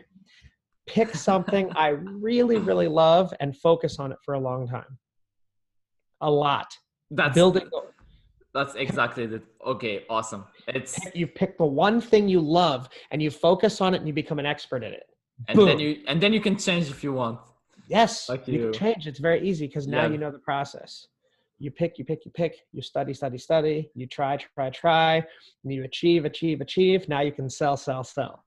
pick 0.87 1.15
something 1.15 1.71
I 1.77 1.89
really, 1.89 2.59
really 2.59 2.89
love 2.89 3.33
and 3.41 3.57
focus 3.57 3.99
on 3.99 4.13
it 4.13 4.19
for 4.25 4.35
a 4.35 4.41
long 4.41 4.67
time. 4.67 4.99
A 6.21 6.31
lot. 6.31 6.67
That's 7.11 7.35
building. 7.35 7.71
That's 8.53 8.75
exactly 8.75 9.27
the 9.27 9.41
okay. 9.65 10.05
Awesome. 10.11 10.45
It's 10.69 10.99
you 11.15 11.27
pick 11.27 11.57
the 11.57 11.65
one 11.65 12.01
thing 12.01 12.29
you 12.29 12.41
love 12.41 12.89
and 13.13 13.23
you 13.23 13.31
focus 13.31 13.81
on 13.81 13.95
it 13.95 13.99
and 13.99 14.09
you 14.09 14.13
become 14.13 14.39
an 14.39 14.47
expert 14.47 14.83
at 14.83 14.93
it. 14.93 15.05
And 15.49 15.57
Boom. 15.57 15.67
then 15.67 15.79
you 15.79 16.03
and 16.07 16.21
then 16.21 16.33
you 16.33 16.41
can 16.41 16.57
change 16.57 16.91
if 16.91 17.03
you 17.03 17.13
want. 17.13 17.41
Yes, 17.89 18.29
like 18.29 18.47
you. 18.47 18.55
you 18.55 18.71
can 18.71 18.73
change. 18.73 19.07
It's 19.07 19.19
very 19.19 19.41
easy 19.49 19.67
because 19.67 19.87
now 19.87 20.05
yeah. 20.05 20.13
you 20.13 20.19
know 20.19 20.31
the 20.31 20.39
process. 20.39 21.07
You 21.59 21.71
pick, 21.71 21.99
you 21.99 22.05
pick, 22.07 22.25
you 22.25 22.31
pick. 22.31 22.57
You 22.73 22.81
study, 22.81 23.13
study, 23.13 23.37
study. 23.37 23.91
You 23.95 24.07
try, 24.07 24.39
try, 24.39 24.71
try. 24.71 25.17
And 25.63 25.73
you 25.73 25.85
achieve, 25.85 26.25
achieve, 26.25 26.63
achieve. 26.63 27.07
Now 27.09 27.21
you 27.21 27.33
can 27.33 27.51
sell, 27.51 27.77
sell, 27.77 28.03
sell. 28.03 28.45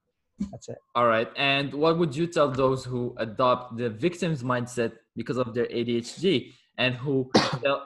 That's 0.52 0.68
it. 0.70 0.78
All 0.96 1.08
right. 1.08 1.30
And 1.38 1.72
what 1.74 2.00
would 2.00 2.16
you 2.16 2.26
tell 2.26 2.50
those 2.50 2.84
who 2.84 3.14
adopt 3.18 3.78
the 3.78 3.90
victim's 3.90 4.42
mindset 4.42 4.94
because 5.16 5.38
of 5.38 5.54
their 5.54 5.68
ADHD 5.68 6.54
and 6.80 6.96
who 6.96 7.30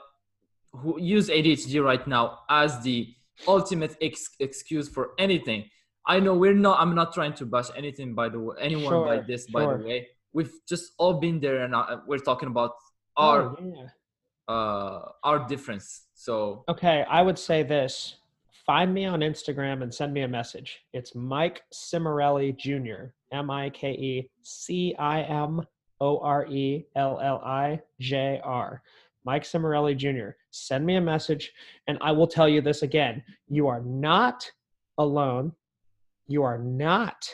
who 0.72 1.00
use 1.02 1.30
ADHD 1.30 1.84
right 1.84 2.06
now 2.08 2.40
as 2.50 2.82
the 2.84 3.14
ultimate 3.48 3.98
ex- 4.02 4.30
excuse 4.40 4.88
for 4.88 5.10
anything? 5.20 5.66
I 6.08 6.20
know 6.20 6.34
we're 6.34 6.54
not. 6.54 6.80
I'm 6.80 6.96
not 6.96 7.14
trying 7.14 7.34
to 7.34 7.46
bash 7.46 7.68
anything 7.76 8.16
by 8.16 8.30
the 8.30 8.40
way, 8.40 8.56
anyone 8.60 8.92
sure, 8.92 9.06
by 9.06 9.20
this. 9.20 9.46
By 9.48 9.62
the 9.66 9.84
way, 9.84 10.08
we've 10.34 10.54
just 10.68 10.94
all 10.98 11.16
been 11.16 11.40
there, 11.40 11.64
and 11.64 11.76
uh, 11.76 11.98
we're 12.08 12.20
talking 12.20 12.48
about 12.48 12.72
our 13.18 13.42
oh, 13.42 13.58
yeah. 13.60 14.54
uh, 14.54 15.12
our 15.24 15.48
difference. 15.48 16.08
So 16.16 16.64
okay, 16.70 17.06
I 17.10 17.22
would 17.22 17.38
say 17.38 17.62
this 17.62 18.16
find 18.66 18.94
me 18.94 19.06
on 19.06 19.22
Instagram 19.22 19.82
and 19.82 19.94
send 19.94 20.14
me 20.14 20.22
a 20.22 20.28
message. 20.28 20.80
It's 20.94 21.16
Mike 21.16 21.62
Cimorelli 21.74 22.56
Jr. 22.58 23.12
M 23.32 23.50
I 23.50 23.70
K 23.70 23.92
E 23.92 24.30
C 24.44 24.96
I 25.00 25.22
M 25.24 25.62
O 26.00 26.20
R 26.20 26.46
E 26.48 26.86
L 26.96 27.20
L 27.22 27.42
I 27.44 27.82
J 28.00 28.40
R. 28.44 28.82
Mike 29.26 29.44
Cimorelli 29.44 29.96
Jr. 29.96 30.30
Send 30.52 30.86
me 30.86 30.96
a 30.96 31.02
message, 31.02 31.52
and 31.88 31.98
I 32.00 32.14
will 32.14 32.28
tell 32.28 32.48
you 32.48 32.62
this 32.62 32.82
again. 32.82 33.24
You 33.50 33.68
are 33.68 33.82
not 33.82 34.50
alone. 34.98 35.54
You 36.28 36.44
are 36.44 36.58
not 36.58 37.28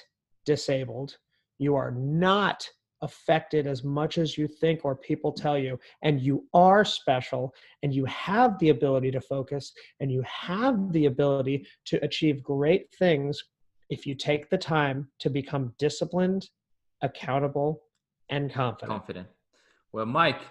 disabled. 0.45 1.18
You 1.57 1.76
are 1.76 1.91
not 1.91 2.68
affected 3.02 3.68
as 3.68 3.84
much 3.84 4.18
as 4.18 4.38
you 4.38 4.48
think 4.48 4.86
or 4.86 4.95
people 4.95 5.32
tell 5.32 5.57
you. 5.57 5.78
And 6.03 6.22
you 6.22 6.45
are 6.53 6.86
special 6.86 7.53
and 7.84 7.94
you 7.94 8.06
have 8.06 8.57
the 8.60 8.70
ability 8.70 9.11
to 9.11 9.22
focus 9.22 9.74
and 9.99 10.11
you 10.11 10.24
have 10.26 10.91
the 10.94 11.06
ability 11.07 11.68
to 11.86 12.03
achieve 12.03 12.41
great 12.41 12.94
things 12.98 13.44
if 13.90 14.07
you 14.07 14.15
take 14.15 14.49
the 14.49 14.57
time 14.57 15.10
to 15.20 15.30
become 15.30 15.74
disciplined, 15.78 16.49
accountable, 17.02 17.82
and 18.30 18.52
confident. 18.52 18.90
Confident. 18.90 19.28
Well, 19.91 20.06
Mike, 20.06 20.41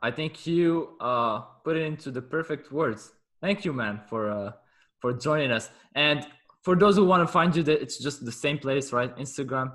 I 0.00 0.10
think 0.10 0.46
you 0.46 0.96
uh, 1.00 1.40
put 1.62 1.76
it 1.76 1.82
into 1.82 2.10
the 2.10 2.22
perfect 2.22 2.72
words. 2.72 3.12
Thank 3.40 3.64
you, 3.64 3.72
man, 3.72 4.00
for 4.08 4.30
uh, 4.30 4.52
for 4.98 5.12
joining 5.12 5.52
us. 5.52 5.70
And 5.94 6.26
for 6.66 6.74
those 6.74 6.96
who 6.96 7.04
want 7.04 7.22
to 7.24 7.32
find 7.32 7.54
you, 7.54 7.62
that 7.62 7.80
it's 7.80 7.96
just 7.96 8.24
the 8.24 8.32
same 8.32 8.58
place, 8.58 8.92
right? 8.92 9.16
Instagram. 9.18 9.72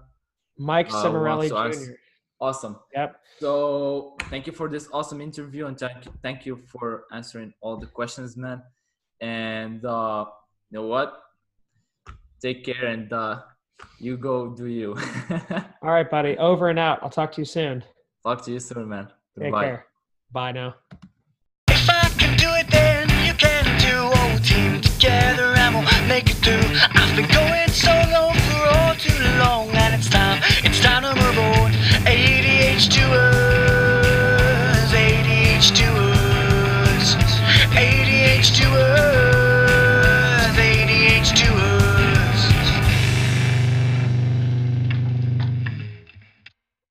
Mike 0.58 0.90
uh, 0.94 1.04
Jr. 1.10 1.94
Awesome. 2.42 2.76
Yep. 2.94 3.16
So 3.40 4.18
thank 4.30 4.46
you 4.46 4.52
for 4.52 4.68
this 4.68 4.90
awesome 4.92 5.22
interview 5.22 5.68
and 5.68 5.80
thank 5.80 6.04
you, 6.04 6.12
thank 6.22 6.46
you 6.46 6.58
for 6.68 7.06
answering 7.14 7.54
all 7.62 7.78
the 7.78 7.86
questions, 7.86 8.36
man. 8.36 8.62
And 9.22 9.86
uh, 9.86 10.26
you 10.70 10.80
know 10.80 10.88
what? 10.88 11.18
Take 12.42 12.66
care 12.66 12.88
and 12.88 13.14
uh, 13.14 13.44
you 13.98 14.18
go 14.18 14.50
do 14.50 14.66
you. 14.66 14.98
all 15.82 15.92
right, 15.98 16.10
buddy. 16.10 16.38
Over 16.40 16.68
and 16.68 16.78
out. 16.78 17.00
I'll 17.02 17.10
talk 17.10 17.32
to 17.36 17.42
you 17.42 17.46
soon. 17.46 17.86
Talk 18.26 18.44
to 18.44 18.52
you 18.52 18.60
soon, 18.60 18.90
man. 18.90 19.06
Take 19.40 19.46
Goodbye. 19.46 19.64
care. 19.64 19.86
Bye 20.34 20.52
now. 20.52 20.76
If 21.70 21.90
I 21.90 22.10
can 22.20 22.36
do 22.38 22.50
it, 22.60 22.68
then 22.70 23.08
you 23.26 23.34
can 23.36 23.64
do. 23.80 24.44
Team 24.44 24.82
together 24.82 25.41
do. 26.42 26.58
I've 26.96 27.16
been 27.16 27.28
going 27.30 27.70
solo 27.70 28.34
for 28.34 28.64
all 28.76 28.96
too 28.96 29.24
long, 29.38 29.70
and 29.70 29.94
it's 29.94 30.10
time, 30.10 30.42
it's 30.64 30.80
time 30.80 31.04
to 31.04 31.14
move 31.14 31.38
on. 31.38 31.72
ADH 32.06 32.90
to 32.96 33.21